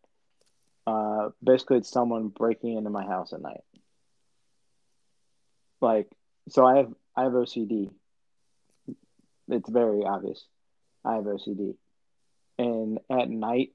uh, 0.88 1.30
basically 1.42 1.76
it's 1.78 1.90
someone 1.90 2.28
breaking 2.28 2.76
into 2.78 2.90
my 2.90 3.04
house 3.04 3.32
at 3.32 3.42
night. 3.42 3.60
Like, 5.80 6.08
so 6.48 6.64
I 6.66 6.76
have 6.78 6.92
I 7.16 7.22
have 7.24 7.32
OCD. 7.32 7.90
It's 9.48 9.68
very 9.68 10.04
obvious. 10.04 10.44
I 11.04 11.14
have 11.16 11.24
OCD, 11.24 11.74
and 12.58 12.98
at 13.10 13.28
night, 13.30 13.70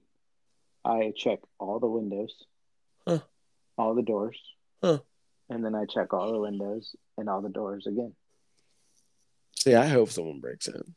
I 0.86 1.14
check 1.16 1.40
all 1.60 1.80
the 1.80 1.88
windows, 1.88 2.34
Huh. 3.08 3.20
all 3.78 3.96
the 3.96 4.02
doors, 4.02 4.38
Huh. 4.84 5.00
and 5.50 5.64
then 5.64 5.74
I 5.76 5.86
check 5.86 6.14
all 6.14 6.32
the 6.32 6.40
windows 6.40 6.96
and 7.18 7.30
all 7.30 7.42
the 7.42 7.50
doors 7.50 7.88
again. 7.88 8.14
See, 9.56 9.74
I 9.76 9.88
hope 9.88 10.10
someone 10.10 10.42
breaks 10.42 10.68
in. 10.68 10.96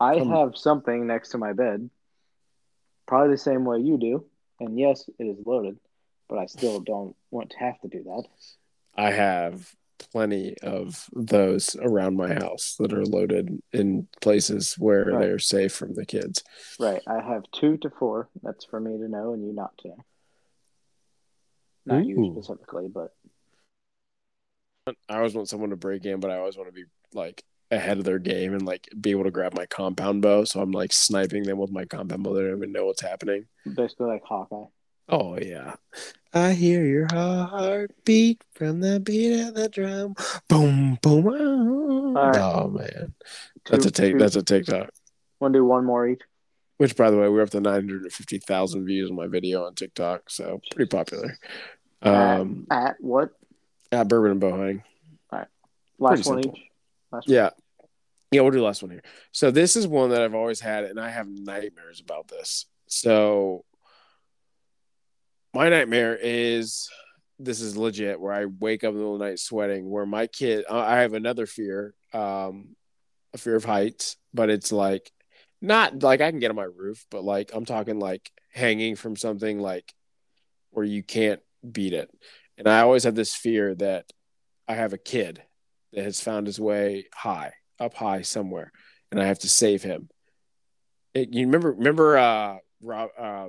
I 0.00 0.18
Um, 0.20 0.28
have 0.28 0.56
something 0.56 1.06
next 1.06 1.30
to 1.30 1.38
my 1.38 1.52
bed, 1.52 1.88
probably 3.06 3.30
the 3.34 3.38
same 3.38 3.64
way 3.64 3.78
you 3.78 3.98
do. 3.98 4.24
And 4.60 4.78
yes, 4.78 5.08
it 5.18 5.24
is 5.24 5.36
loaded, 5.46 5.78
but 6.28 6.38
I 6.38 6.46
still 6.46 6.80
don't 6.86 7.14
want 7.30 7.50
to 7.50 7.58
have 7.58 7.80
to 7.80 7.88
do 7.88 8.02
that. 8.04 8.24
I 8.96 9.10
have 9.10 9.70
plenty 10.12 10.54
of 10.62 11.06
those 11.14 11.74
around 11.76 12.16
my 12.16 12.34
house 12.34 12.76
that 12.78 12.92
are 12.92 13.04
loaded 13.04 13.62
in 13.72 14.06
places 14.20 14.74
where 14.78 15.06
Right. 15.06 15.20
they're 15.20 15.38
safe 15.38 15.72
from 15.74 15.94
the 15.94 16.04
kids. 16.04 16.42
Right. 16.78 17.02
I 17.06 17.22
have 17.22 17.44
two 17.52 17.76
to 17.78 17.90
four. 17.90 18.28
That's 18.42 18.64
for 18.64 18.78
me 18.80 18.98
to 18.98 19.08
know 19.08 19.32
and 19.32 19.46
you 19.46 19.52
not 19.52 19.76
to 19.78 19.88
know. 19.88 20.04
Not 21.86 22.04
you 22.06 22.32
specifically, 22.34 22.88
but 22.88 23.14
I 25.08 25.16
always 25.16 25.34
want 25.34 25.48
someone 25.48 25.70
to 25.70 25.76
break 25.76 26.04
in, 26.04 26.20
but 26.20 26.30
I 26.30 26.38
always 26.38 26.56
want 26.56 26.68
to 26.68 26.72
be 26.74 26.84
like 27.14 27.42
ahead 27.70 27.98
of 27.98 28.04
their 28.04 28.18
game 28.18 28.52
and 28.54 28.64
like 28.64 28.88
be 29.00 29.10
able 29.10 29.24
to 29.24 29.30
grab 29.30 29.54
my 29.54 29.66
compound 29.66 30.22
bow. 30.22 30.44
So 30.44 30.60
I'm 30.60 30.70
like 30.72 30.92
sniping 30.92 31.42
them 31.42 31.58
with 31.58 31.70
my 31.72 31.84
compound 31.84 32.22
bow. 32.22 32.34
They 32.34 32.42
don't 32.42 32.56
even 32.58 32.72
know 32.72 32.86
what's 32.86 33.02
happening. 33.02 33.46
basically 33.74 34.06
like 34.06 34.22
Hawkeye. 34.24 34.66
Oh 35.08 35.38
yeah. 35.38 35.74
I 36.34 36.52
hear 36.52 36.84
your 36.84 37.06
heartbeat 37.10 38.42
from 38.54 38.80
the 38.80 39.00
beat 39.00 39.40
of 39.40 39.54
the 39.54 39.68
drum. 39.68 40.14
Boom, 40.48 40.98
boom. 41.02 42.16
All 42.16 42.26
right. 42.30 42.36
Oh 42.36 42.68
man. 42.68 43.14
That's 43.68 43.84
Two- 43.84 43.88
a 43.88 43.92
take 43.92 44.12
two- 44.14 44.18
that's 44.18 44.36
a 44.36 44.42
TikTok. 44.42 44.90
Want 45.40 45.52
to 45.54 45.58
do 45.60 45.64
one 45.64 45.84
more 45.84 46.06
each? 46.08 46.20
Which 46.78 46.96
by 46.96 47.10
the 47.10 47.16
way, 47.16 47.28
we're 47.28 47.42
up 47.42 47.50
to 47.50 47.60
nine 47.60 47.74
hundred 47.74 48.02
and 48.02 48.12
fifty 48.12 48.38
thousand 48.38 48.84
views 48.86 49.10
on 49.10 49.16
my 49.16 49.26
video 49.28 49.64
on 49.66 49.74
TikTok. 49.74 50.28
So 50.30 50.60
pretty 50.72 50.88
popular. 50.88 51.38
Um 52.02 52.66
At 52.70 52.96
what? 53.00 53.30
at 53.92 54.08
Bourbon 54.08 54.32
and 54.32 54.40
Bohang. 54.40 54.82
Last 55.98 56.24
Pretty 56.24 56.28
one 56.28 56.42
simple. 56.42 56.58
each. 56.58 56.64
Last 57.12 57.28
one. 57.28 57.34
Yeah. 57.34 57.50
Yeah, 58.32 58.40
we'll 58.40 58.50
do 58.50 58.58
the 58.58 58.64
last 58.64 58.82
one 58.82 58.90
here. 58.90 59.04
So 59.30 59.50
this 59.50 59.76
is 59.76 59.86
one 59.86 60.10
that 60.10 60.22
I've 60.22 60.34
always 60.34 60.60
had, 60.60 60.84
and 60.84 60.98
I 60.98 61.10
have 61.10 61.28
nightmares 61.28 62.00
about 62.00 62.28
this. 62.28 62.66
So 62.88 63.64
my 65.54 65.68
nightmare 65.68 66.18
is 66.20 66.88
this 67.38 67.60
is 67.60 67.76
legit 67.76 68.20
where 68.20 68.32
I 68.32 68.46
wake 68.46 68.84
up 68.84 68.90
in 68.90 68.94
the 68.94 68.98
middle 69.00 69.14
of 69.14 69.20
the 69.20 69.26
night 69.26 69.38
sweating, 69.38 69.88
where 69.88 70.06
my 70.06 70.26
kid 70.26 70.64
I 70.68 70.96
I 70.96 71.00
have 71.00 71.14
another 71.14 71.46
fear, 71.46 71.94
um, 72.12 72.76
a 73.32 73.38
fear 73.38 73.56
of 73.56 73.64
heights, 73.64 74.16
but 74.34 74.50
it's 74.50 74.72
like 74.72 75.10
not 75.62 76.02
like 76.02 76.20
I 76.20 76.30
can 76.30 76.40
get 76.40 76.50
on 76.50 76.56
my 76.56 76.64
roof, 76.64 77.06
but 77.10 77.24
like 77.24 77.50
I'm 77.54 77.64
talking 77.64 77.98
like 77.98 78.30
hanging 78.52 78.96
from 78.96 79.16
something 79.16 79.58
like 79.60 79.92
where 80.70 80.84
you 80.84 81.02
can't 81.02 81.40
beat 81.70 81.92
it. 81.92 82.10
And 82.58 82.68
I 82.68 82.80
always 82.80 83.04
have 83.04 83.14
this 83.14 83.34
fear 83.34 83.74
that 83.76 84.06
I 84.66 84.74
have 84.74 84.92
a 84.92 84.98
kid 84.98 85.42
that 85.96 86.04
has 86.04 86.20
found 86.20 86.46
his 86.46 86.60
way 86.60 87.06
high, 87.12 87.54
up 87.80 87.94
high 87.94 88.22
somewhere, 88.22 88.70
and 89.10 89.20
I 89.20 89.24
have 89.24 89.40
to 89.40 89.48
save 89.48 89.82
him. 89.82 90.08
It, 91.14 91.32
you 91.32 91.46
remember 91.46 91.72
remember 91.72 92.16
uh 92.18 92.58
Rob 92.82 93.10
uh 93.18 93.48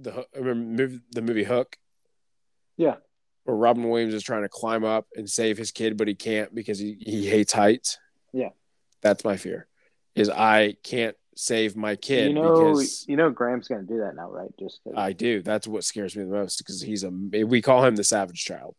the 0.00 0.26
remember 0.34 0.96
the 1.12 1.22
movie 1.22 1.44
Hook? 1.44 1.76
Yeah. 2.76 2.96
Where 3.44 3.56
Robin 3.56 3.88
Williams 3.88 4.14
is 4.14 4.22
trying 4.22 4.42
to 4.42 4.48
climb 4.48 4.84
up 4.84 5.06
and 5.14 5.28
save 5.28 5.58
his 5.58 5.70
kid, 5.70 5.98
but 5.98 6.08
he 6.08 6.14
can't 6.14 6.52
because 6.54 6.78
he, 6.78 6.96
he 6.98 7.26
hates 7.28 7.52
heights. 7.52 7.98
Yeah. 8.32 8.48
That's 9.02 9.22
my 9.22 9.36
fear. 9.36 9.68
Is 10.14 10.30
I 10.30 10.76
can't 10.82 11.14
save 11.36 11.76
my 11.76 11.96
kid 11.96 12.28
you 12.28 12.34
know, 12.34 12.54
because 12.72 13.04
you 13.06 13.16
know, 13.16 13.28
Graham's 13.28 13.68
gonna 13.68 13.82
do 13.82 13.98
that 13.98 14.16
now, 14.16 14.30
right? 14.30 14.50
Just 14.58 14.80
'cause- 14.82 14.94
I 14.96 15.12
do. 15.12 15.42
That's 15.42 15.66
what 15.68 15.84
scares 15.84 16.16
me 16.16 16.24
the 16.24 16.30
most 16.30 16.56
because 16.58 16.80
he's 16.80 17.04
a. 17.04 17.10
We 17.10 17.60
call 17.60 17.84
him 17.84 17.96
the 17.96 18.04
savage 18.04 18.42
child. 18.42 18.74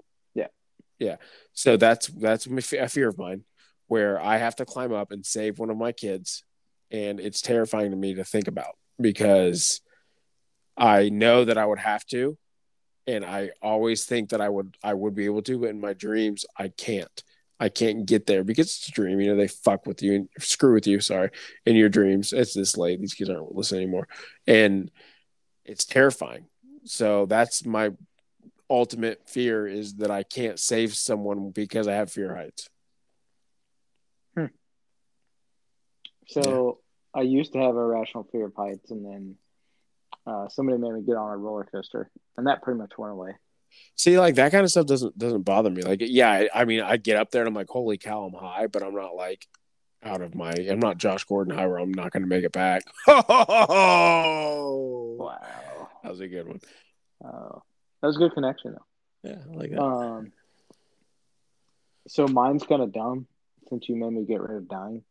Yeah. 0.99 1.17
So 1.53 1.77
that's 1.77 2.07
that's 2.07 2.47
a 2.47 2.87
fear 2.87 3.09
of 3.09 3.17
mine, 3.17 3.43
where 3.87 4.19
I 4.19 4.37
have 4.37 4.55
to 4.57 4.65
climb 4.65 4.93
up 4.93 5.11
and 5.11 5.25
save 5.25 5.59
one 5.59 5.69
of 5.69 5.77
my 5.77 5.91
kids, 5.91 6.43
and 6.91 7.19
it's 7.19 7.41
terrifying 7.41 7.91
to 7.91 7.97
me 7.97 8.15
to 8.15 8.23
think 8.23 8.47
about 8.47 8.77
because 8.99 9.81
I 10.77 11.09
know 11.09 11.45
that 11.45 11.57
I 11.57 11.65
would 11.65 11.79
have 11.79 12.05
to, 12.07 12.37
and 13.07 13.25
I 13.25 13.51
always 13.61 14.05
think 14.05 14.29
that 14.29 14.41
I 14.41 14.49
would 14.49 14.77
I 14.83 14.93
would 14.93 15.15
be 15.15 15.25
able 15.25 15.41
to, 15.43 15.59
but 15.59 15.69
in 15.69 15.81
my 15.81 15.93
dreams 15.93 16.45
I 16.57 16.69
can't. 16.69 17.23
I 17.57 17.69
can't 17.69 18.05
get 18.05 18.25
there 18.25 18.43
because 18.43 18.67
it's 18.67 18.89
a 18.89 18.91
dream. 18.91 19.21
You 19.21 19.29
know, 19.29 19.37
they 19.37 19.47
fuck 19.47 19.85
with 19.85 20.03
you 20.03 20.13
and 20.13 20.29
screw 20.39 20.73
with 20.73 20.87
you. 20.87 20.99
Sorry, 20.99 21.29
in 21.65 21.77
your 21.77 21.87
dreams. 21.87 22.33
It's 22.33 22.53
this 22.53 22.75
late. 22.75 22.99
These 22.99 23.13
kids 23.13 23.29
aren't 23.29 23.55
listening 23.55 23.83
anymore, 23.83 24.09
and 24.45 24.91
it's 25.63 25.85
terrifying. 25.85 26.47
So 26.83 27.25
that's 27.25 27.65
my 27.65 27.91
ultimate 28.69 29.27
fear 29.27 29.67
is 29.67 29.95
that 29.95 30.11
I 30.11 30.23
can't 30.23 30.59
save 30.59 30.95
someone 30.95 31.51
because 31.51 31.87
I 31.87 31.93
have 31.93 32.11
fear 32.11 32.31
of 32.31 32.37
heights. 32.37 32.69
So 36.27 36.79
I 37.13 37.21
used 37.21 37.53
to 37.53 37.59
have 37.59 37.75
a 37.75 37.79
irrational 37.79 38.27
fear 38.31 38.45
of 38.45 38.55
heights, 38.55 38.89
and 38.89 39.05
then 39.05 39.35
uh, 40.25 40.49
somebody 40.49 40.79
made 40.79 40.93
me 40.93 41.03
get 41.03 41.17
on 41.17 41.31
a 41.31 41.37
roller 41.37 41.67
coaster, 41.71 42.09
and 42.35 42.47
that 42.47 42.63
pretty 42.63 42.79
much 42.79 42.97
went 42.97 43.13
away. 43.13 43.35
See, 43.95 44.17
like 44.17 44.35
that 44.35 44.51
kind 44.51 44.63
of 44.63 44.71
stuff 44.71 44.87
doesn't 44.87 45.17
doesn't 45.17 45.43
bother 45.43 45.69
me. 45.69 45.83
Like, 45.83 45.99
yeah, 46.01 46.31
I, 46.31 46.49
I 46.53 46.65
mean, 46.65 46.81
I 46.81 46.97
get 46.97 47.17
up 47.17 47.29
there 47.29 47.41
and 47.41 47.47
I'm 47.47 47.53
like, 47.53 47.69
holy 47.69 47.97
cow, 47.97 48.23
I'm 48.23 48.33
high, 48.33 48.67
but 48.67 48.81
I'm 48.83 48.95
not 48.95 49.15
like 49.15 49.47
out 50.01 50.21
of 50.21 50.33
my. 50.33 50.51
I'm 50.51 50.79
not 50.79 50.97
Josh 50.97 51.23
Gordon 51.25 51.55
high 51.55 51.67
where 51.67 51.77
I'm 51.77 51.93
not 51.93 52.11
going 52.11 52.23
to 52.23 52.29
make 52.29 52.43
it 52.43 52.51
back. 52.51 52.83
Oh, 53.07 55.15
Wow, 55.19 55.89
that 56.03 56.09
was 56.09 56.21
a 56.21 56.27
good 56.27 56.47
one. 56.47 56.59
uh, 57.23 57.59
that 58.05 58.09
was 58.09 58.15
a 58.17 58.19
good 58.19 58.33
connection 58.33 58.73
though. 58.73 59.29
Yeah, 59.31 59.37
I 59.51 59.55
like 59.55 59.71
that. 59.71 59.81
Um, 59.81 60.31
so 62.07 62.27
mine's 62.27 62.63
kind 62.63 62.83
of 62.83 62.93
dumb 62.93 63.25
since 63.69 63.89
you 63.89 63.95
made 63.95 64.11
me 64.13 64.25
get 64.25 64.41
rid 64.41 64.57
of 64.57 64.67
dying, 64.67 65.01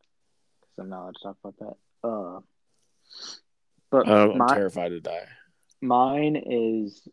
because 0.61 0.79
I'm 0.79 0.89
not 0.91 1.01
allowed 1.03 1.15
to 1.16 1.23
talk 1.25 1.37
about 1.43 1.59
that. 1.59 2.09
Uh, 2.09 2.41
but 3.91 4.09
Um, 4.09 4.31
I'm 4.31 4.39
my, 4.39 4.55
terrified 4.55 4.91
to 4.91 5.01
die. 5.01 5.27
mine 5.81 6.37
is 6.37 7.09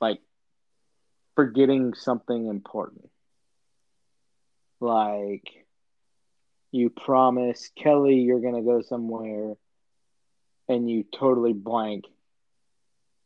like 0.00 0.20
forgetting 1.34 1.94
something 1.94 2.46
important. 2.46 3.10
Like 4.78 5.48
you 6.70 6.90
promise 6.90 7.70
Kelly 7.76 8.20
you're 8.20 8.40
gonna 8.40 8.62
go 8.62 8.82
somewhere 8.82 9.54
and 10.68 10.88
you 10.88 11.02
totally 11.02 11.52
blank 11.54 12.04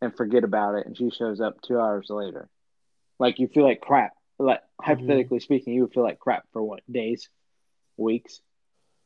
and 0.07 0.17
forget 0.17 0.45
about 0.45 0.77
it 0.77 0.87
and 0.87 0.97
she 0.97 1.11
shows 1.11 1.41
up 1.41 1.61
two 1.61 1.79
hours 1.79 2.07
later. 2.09 2.49
Like 3.19 3.39
you 3.39 3.49
feel 3.49 3.65
like 3.65 3.81
crap. 3.81 4.13
Like 4.39 4.61
mm-hmm. 4.61 4.85
hypothetically 4.85 5.41
speaking, 5.41 5.75
you 5.75 5.83
would 5.83 5.93
feel 5.93 6.03
like 6.03 6.19
crap 6.19 6.45
for 6.53 6.63
what, 6.63 6.81
days? 6.91 7.29
Weeks? 7.97 8.41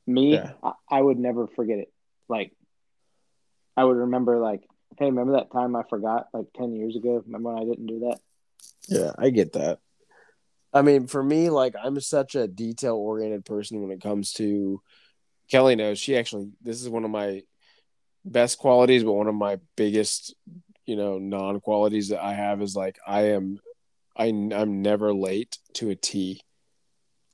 Me, 0.06 0.34
Yeah. 0.34 0.52
I, 0.62 0.72
I 0.90 1.00
would 1.00 1.18
never 1.18 1.46
forget 1.48 1.78
it. 1.78 1.92
Like 2.28 2.52
I 3.76 3.84
would 3.84 3.96
remember 3.96 4.38
like, 4.38 4.62
hey, 4.98 5.06
remember 5.06 5.32
that 5.34 5.52
time 5.52 5.76
I 5.76 5.82
forgot 5.88 6.28
like 6.32 6.46
ten 6.54 6.74
years 6.74 6.96
ago? 6.96 7.22
Remember 7.24 7.52
when 7.52 7.62
I 7.62 7.66
didn't 7.66 7.86
do 7.86 8.00
that? 8.00 8.18
Yeah, 8.88 9.12
I 9.18 9.30
get 9.30 9.52
that. 9.52 9.78
I 10.72 10.82
mean, 10.82 11.06
for 11.06 11.22
me, 11.22 11.50
like 11.50 11.74
I'm 11.80 12.00
such 12.00 12.34
a 12.34 12.48
detail 12.48 12.94
oriented 12.94 13.44
person 13.44 13.80
when 13.80 13.90
it 13.90 14.00
comes 14.00 14.32
to 14.34 14.82
Kelly 15.50 15.76
knows 15.76 15.98
she 15.98 16.16
actually 16.16 16.50
this 16.62 16.80
is 16.80 16.88
one 16.88 17.04
of 17.04 17.10
my 17.10 17.42
best 18.24 18.58
qualities, 18.58 19.04
but 19.04 19.12
one 19.12 19.26
of 19.26 19.34
my 19.34 19.58
biggest, 19.76 20.34
you 20.90 20.96
know, 20.96 21.18
non 21.18 21.60
qualities 21.60 22.08
that 22.08 22.20
I 22.20 22.34
have 22.34 22.60
is 22.60 22.74
like 22.74 22.98
I 23.06 23.28
am 23.28 23.60
I 24.16 24.24
I'm 24.26 24.82
never 24.82 25.14
late 25.14 25.58
to 25.74 25.90
a 25.90 25.94
T. 25.94 26.42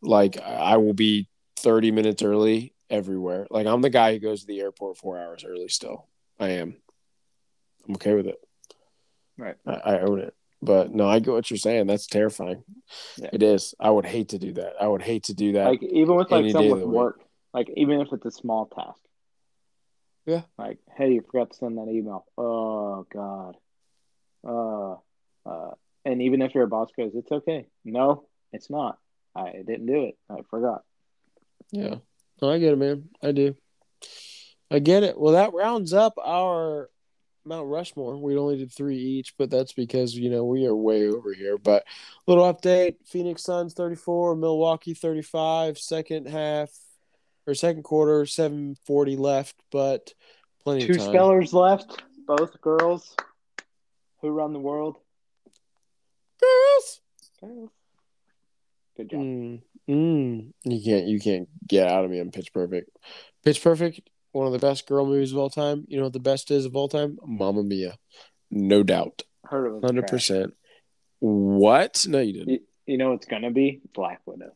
Like 0.03 0.39
I 0.39 0.77
will 0.77 0.93
be 0.93 1.27
30 1.61 1.91
minutes 1.91 2.23
early 2.23 2.75
everywhere. 2.91 3.47
Like 3.51 3.67
I'm 3.67 3.81
the 3.81 3.89
guy 3.89 4.13
who 4.13 4.19
goes 4.19 4.43
to 4.43 4.47
the 4.47 4.61
airport 4.61 4.99
four 4.99 5.19
hours 5.19 5.43
early 5.43 5.69
still. 5.69 6.07
I 6.39 6.51
am. 6.51 6.77
I'm 7.89 7.95
okay 7.95 8.13
with 8.13 8.27
it. 8.27 8.37
Right. 9.39 9.57
I, 9.67 9.73
I 9.73 10.01
own 10.01 10.21
it. 10.21 10.35
But 10.61 10.95
no, 10.95 11.09
I 11.09 11.21
get 11.21 11.33
what 11.33 11.51
you're 11.51 11.57
saying. 11.57 11.87
That's 11.87 12.07
terrifying. 12.07 12.63
Yeah. 13.17 13.31
It 13.33 13.43
is. 13.43 13.75
I 13.81 13.89
would 13.89 14.05
hate 14.05 14.31
to 14.31 14.39
do 14.39 14.53
that. 14.55 14.75
I 14.79 14.87
would 14.87 15.03
hate 15.03 15.25
to 15.25 15.35
do 15.35 15.53
that. 15.53 15.69
Like 15.69 15.83
even 15.83 16.15
with 16.15 16.31
like 16.31 16.51
some 16.51 16.69
with 16.69 16.81
the 16.81 16.87
week. 16.87 16.95
work, 16.95 17.21
like 17.55 17.71
even 17.75 18.03
if 18.03 18.13
it's 18.13 18.27
a 18.27 18.31
small 18.31 18.67
task. 18.67 19.01
Yeah. 20.27 20.43
Like, 20.59 20.79
hey, 20.97 21.13
you 21.13 21.23
forgot 21.23 21.51
to 21.51 21.57
send 21.57 21.79
that 21.79 21.89
email. 21.89 22.27
Oh 22.37 23.07
God. 23.13 23.57
Uh, 24.47 24.97
uh, 25.49 25.75
and 26.05 26.23
even 26.23 26.43
if 26.43 26.55
your 26.55 26.67
boss 26.67 26.91
goes, 26.97 27.13
it's 27.15 27.31
okay. 27.31 27.67
No, 27.85 28.27
it's 28.53 28.69
not. 28.69 28.99
I 29.35 29.53
didn't 29.67 29.87
do 29.87 30.05
it. 30.05 30.19
I 30.29 30.37
forgot. 30.51 30.83
Yeah. 31.71 31.97
No, 32.43 32.51
I 32.51 32.59
get 32.59 32.73
it, 32.73 32.79
man. 32.79 33.09
I 33.23 33.33
do. 33.33 33.57
I 34.71 34.81
get 34.81 35.05
it. 35.05 35.19
Well, 35.19 35.35
that 35.35 35.55
rounds 35.55 35.93
up 35.93 36.15
our 36.23 36.91
Mount 37.45 37.69
Rushmore. 37.69 38.17
We 38.17 38.37
only 38.37 38.57
did 38.57 38.73
three 38.73 38.99
each, 38.99 39.35
but 39.39 39.51
that's 39.51 39.73
because, 39.73 40.15
you 40.15 40.31
know, 40.31 40.45
we 40.45 40.67
are 40.67 40.75
way 40.75 41.07
over 41.07 41.33
here. 41.33 41.59
But 41.59 41.85
little 42.27 42.53
update 42.53 42.97
Phoenix 43.07 43.43
Suns 43.43 43.75
34, 43.75 44.37
Milwaukee 44.37 44.95
35, 44.95 45.79
second 45.79 46.27
half 46.29 46.71
or 47.47 47.55
second 47.55 47.83
quarter, 47.83 48.27
740 48.27 49.17
left, 49.17 49.57
but 49.71 50.13
plenty 50.63 50.87
Two 50.87 50.93
of 50.93 50.99
time. 50.99 51.09
spellers 51.09 51.53
left, 51.53 52.03
both 52.27 52.61
girls. 52.61 53.15
Who 54.23 54.31
run 54.31 54.53
the 54.53 54.59
world? 54.59 54.97
Girls. 56.41 57.01
Girls. 57.41 57.71
Good 58.97 59.11
job. 59.11 59.21
Mm, 59.21 59.63
mm. 59.89 60.53
You 60.65 60.83
can't 60.83 61.07
you 61.07 61.21
can't 61.21 61.49
get 61.67 61.89
out 61.89 62.05
of 62.05 62.11
me 62.11 62.21
on 62.21 62.31
Pitch 62.31 62.53
Perfect. 62.53 62.91
Pitch 63.45 63.63
Perfect, 63.63 64.01
one 64.33 64.47
of 64.47 64.53
the 64.53 64.59
best 64.59 64.87
girl 64.87 65.07
movies 65.07 65.33
of 65.33 65.39
all 65.39 65.51
time. 65.51 65.85
You 65.89 65.99
know 65.99 66.05
what 66.05 66.13
the 66.15 66.19
best 66.19 66.51
is 66.51 66.65
of 66.65 66.75
all 66.75 66.89
time? 66.89 67.19
Mamma 67.25 67.63
Mia. 67.63 67.97
No 68.51 68.83
doubt. 68.83 69.23
Heard 69.45 69.67
of 69.67 69.77
it. 69.77 69.87
Hundred 69.87 70.07
percent. 70.07 70.55
What? 71.21 72.07
No, 72.09 72.21
you 72.21 72.33
didn't. 72.33 72.49
You, 72.49 72.61
you 72.87 72.99
know 72.99 73.13
it's 73.13 73.27
gonna 73.27 73.51
be 73.51 73.81
Black 73.95 74.21
Widow. 74.25 74.53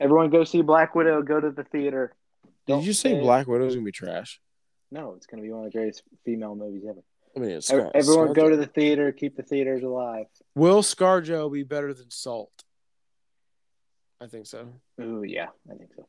Everyone 0.00 0.30
go 0.30 0.44
see 0.44 0.62
Black 0.62 0.94
Widow. 0.94 1.22
Go 1.22 1.40
to 1.40 1.50
the 1.50 1.64
theater. 1.64 2.14
Did 2.66 2.74
Don't 2.74 2.84
you 2.84 2.92
say 2.92 3.12
say- 3.12 3.20
Black 3.20 3.46
Widow's 3.46 3.74
gonna 3.74 3.84
be 3.84 3.92
trash? 3.92 4.40
No, 4.90 5.14
it's 5.14 5.26
gonna 5.26 5.42
be 5.42 5.50
one 5.50 5.66
of 5.66 5.72
the 5.72 5.76
greatest 5.78 6.02
female 6.24 6.54
movies 6.54 6.84
ever. 6.88 7.02
I 7.36 7.40
mean, 7.40 7.50
it's 7.50 7.66
Scar- 7.66 7.90
Everyone 7.94 8.32
go 8.32 8.48
to 8.48 8.56
the 8.56 8.66
theater. 8.66 9.10
Keep 9.12 9.36
the 9.36 9.42
theaters 9.42 9.82
alive. 9.82 10.26
Will 10.54 10.82
ScarJo 10.82 11.52
be 11.52 11.64
better 11.64 11.92
than 11.92 12.10
Salt? 12.10 12.52
I 14.20 14.28
think 14.28 14.46
so. 14.46 14.68
Ooh, 15.00 15.24
yeah, 15.24 15.48
I 15.70 15.74
think 15.74 15.90
so. 15.96 16.06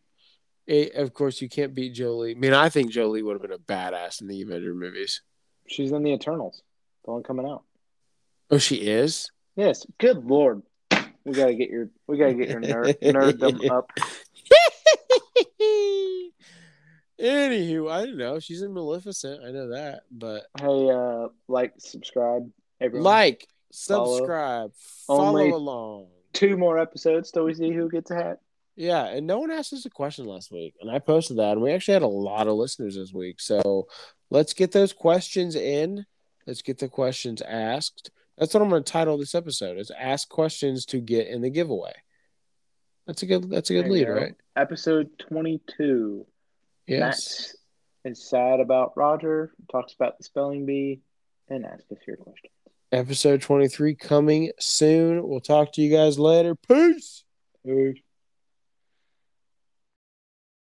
Eh, 0.68 0.90
of 0.96 1.14
course, 1.14 1.42
you 1.42 1.50
can't 1.50 1.74
beat 1.74 1.94
Jolie. 1.94 2.32
I 2.32 2.36
mean, 2.36 2.54
I 2.54 2.70
think 2.70 2.92
Jolie 2.92 3.22
would 3.24 3.34
have 3.34 3.42
been 3.42 3.52
a 3.52 3.58
badass 3.58 4.22
in 4.22 4.28
the 4.28 4.42
Avenger 4.42 4.74
movies. 4.74 5.22
She's 5.68 5.92
in 5.92 6.04
the 6.04 6.14
Eternals. 6.14 6.62
The 7.06 7.12
one 7.12 7.24
coming 7.24 7.46
out. 7.48 7.64
Oh, 8.52 8.58
she 8.58 8.76
is. 8.78 9.32
Yes. 9.56 9.86
Good 10.00 10.26
lord. 10.26 10.62
We 11.26 11.34
gotta 11.34 11.56
get 11.56 11.70
your 11.70 11.90
we 12.08 12.18
gotta 12.18 12.34
get 12.36 12.50
your 12.50 12.62
nerd 12.62 13.00
nerddom 13.02 13.70
up. 13.72 13.90
Anywho, 17.20 17.90
I 17.90 18.06
don't 18.06 18.18
know. 18.18 18.40
She's 18.40 18.62
in 18.62 18.74
Maleficent. 18.74 19.42
I 19.44 19.52
know 19.52 19.70
that, 19.70 20.02
but 20.12 20.44
Hey, 20.60 20.90
uh, 20.90 21.30
like, 21.48 21.74
subscribe, 21.78 22.50
everyone. 22.82 23.04
like, 23.06 23.48
Follow. 23.74 24.18
subscribe, 24.18 24.72
follow 25.08 25.28
Only- 25.30 25.50
along. 25.52 26.08
two 26.34 26.58
more 26.58 26.78
episodes 26.78 27.32
till 27.32 27.46
we 27.46 27.54
see 27.54 27.72
who 27.72 27.90
gets 27.90 28.12
a 28.12 28.16
hat. 28.16 28.40
Yeah, 28.76 29.06
and 29.06 29.26
no 29.26 29.40
one 29.40 29.50
asked 29.52 29.72
us 29.72 29.86
a 29.86 29.90
question 29.90 30.26
last 30.26 30.52
week, 30.52 30.76
and 30.82 30.92
I 30.92 31.00
posted 31.00 31.38
that, 31.38 31.54
and 31.54 31.62
we 31.62 31.72
actually 31.72 31.94
had 31.94 32.02
a 32.02 32.08
lot 32.08 32.48
of 32.48 32.56
listeners 32.56 32.96
this 32.96 33.14
week. 33.14 33.40
So 33.40 33.88
let's 34.30 34.54
get 34.54 34.74
those 34.74 34.92
questions 34.92 35.56
in. 35.56 36.06
Let's 36.46 36.62
get 36.62 36.78
the 36.80 36.90
questions 36.90 37.42
asked. 37.42 38.12
That's 38.38 38.54
what 38.54 38.62
I'm 38.62 38.70
going 38.70 38.84
to 38.84 38.92
title 38.92 39.18
this 39.18 39.36
episode: 39.36 39.78
is 39.78 39.92
"Ask 39.98 40.30
Questions 40.30 40.86
to 40.88 41.00
Get 41.00 41.28
in 41.28 41.42
the 41.42 41.50
Giveaway." 41.50 41.94
That's 43.08 43.24
a 43.24 43.26
good. 43.26 43.50
That's 43.50 43.70
a 43.70 43.74
good 43.74 43.90
lead, 43.90 44.08
go. 44.08 44.14
right? 44.14 44.36
Episode 44.56 45.10
twenty-two. 45.20 46.26
Yes. 46.88 47.00
Max 47.00 47.56
is 48.06 48.30
sad 48.30 48.60
about 48.60 48.94
Roger. 48.96 49.54
Talks 49.72 49.94
about 49.94 50.18
the 50.18 50.24
spelling 50.24 50.66
bee, 50.66 51.02
and 51.50 51.66
asks 51.66 51.92
us 51.92 51.98
your 52.08 52.18
question. 52.18 52.50
Episode 52.92 53.42
23 53.42 53.96
coming 53.96 54.52
soon. 54.60 55.28
We'll 55.28 55.42
talk 55.42 55.74
to 55.74 55.82
you 55.82 55.96
guys 55.96 56.18
later. 56.20 56.56
Peace. 56.56 57.24
Peace. 57.66 57.98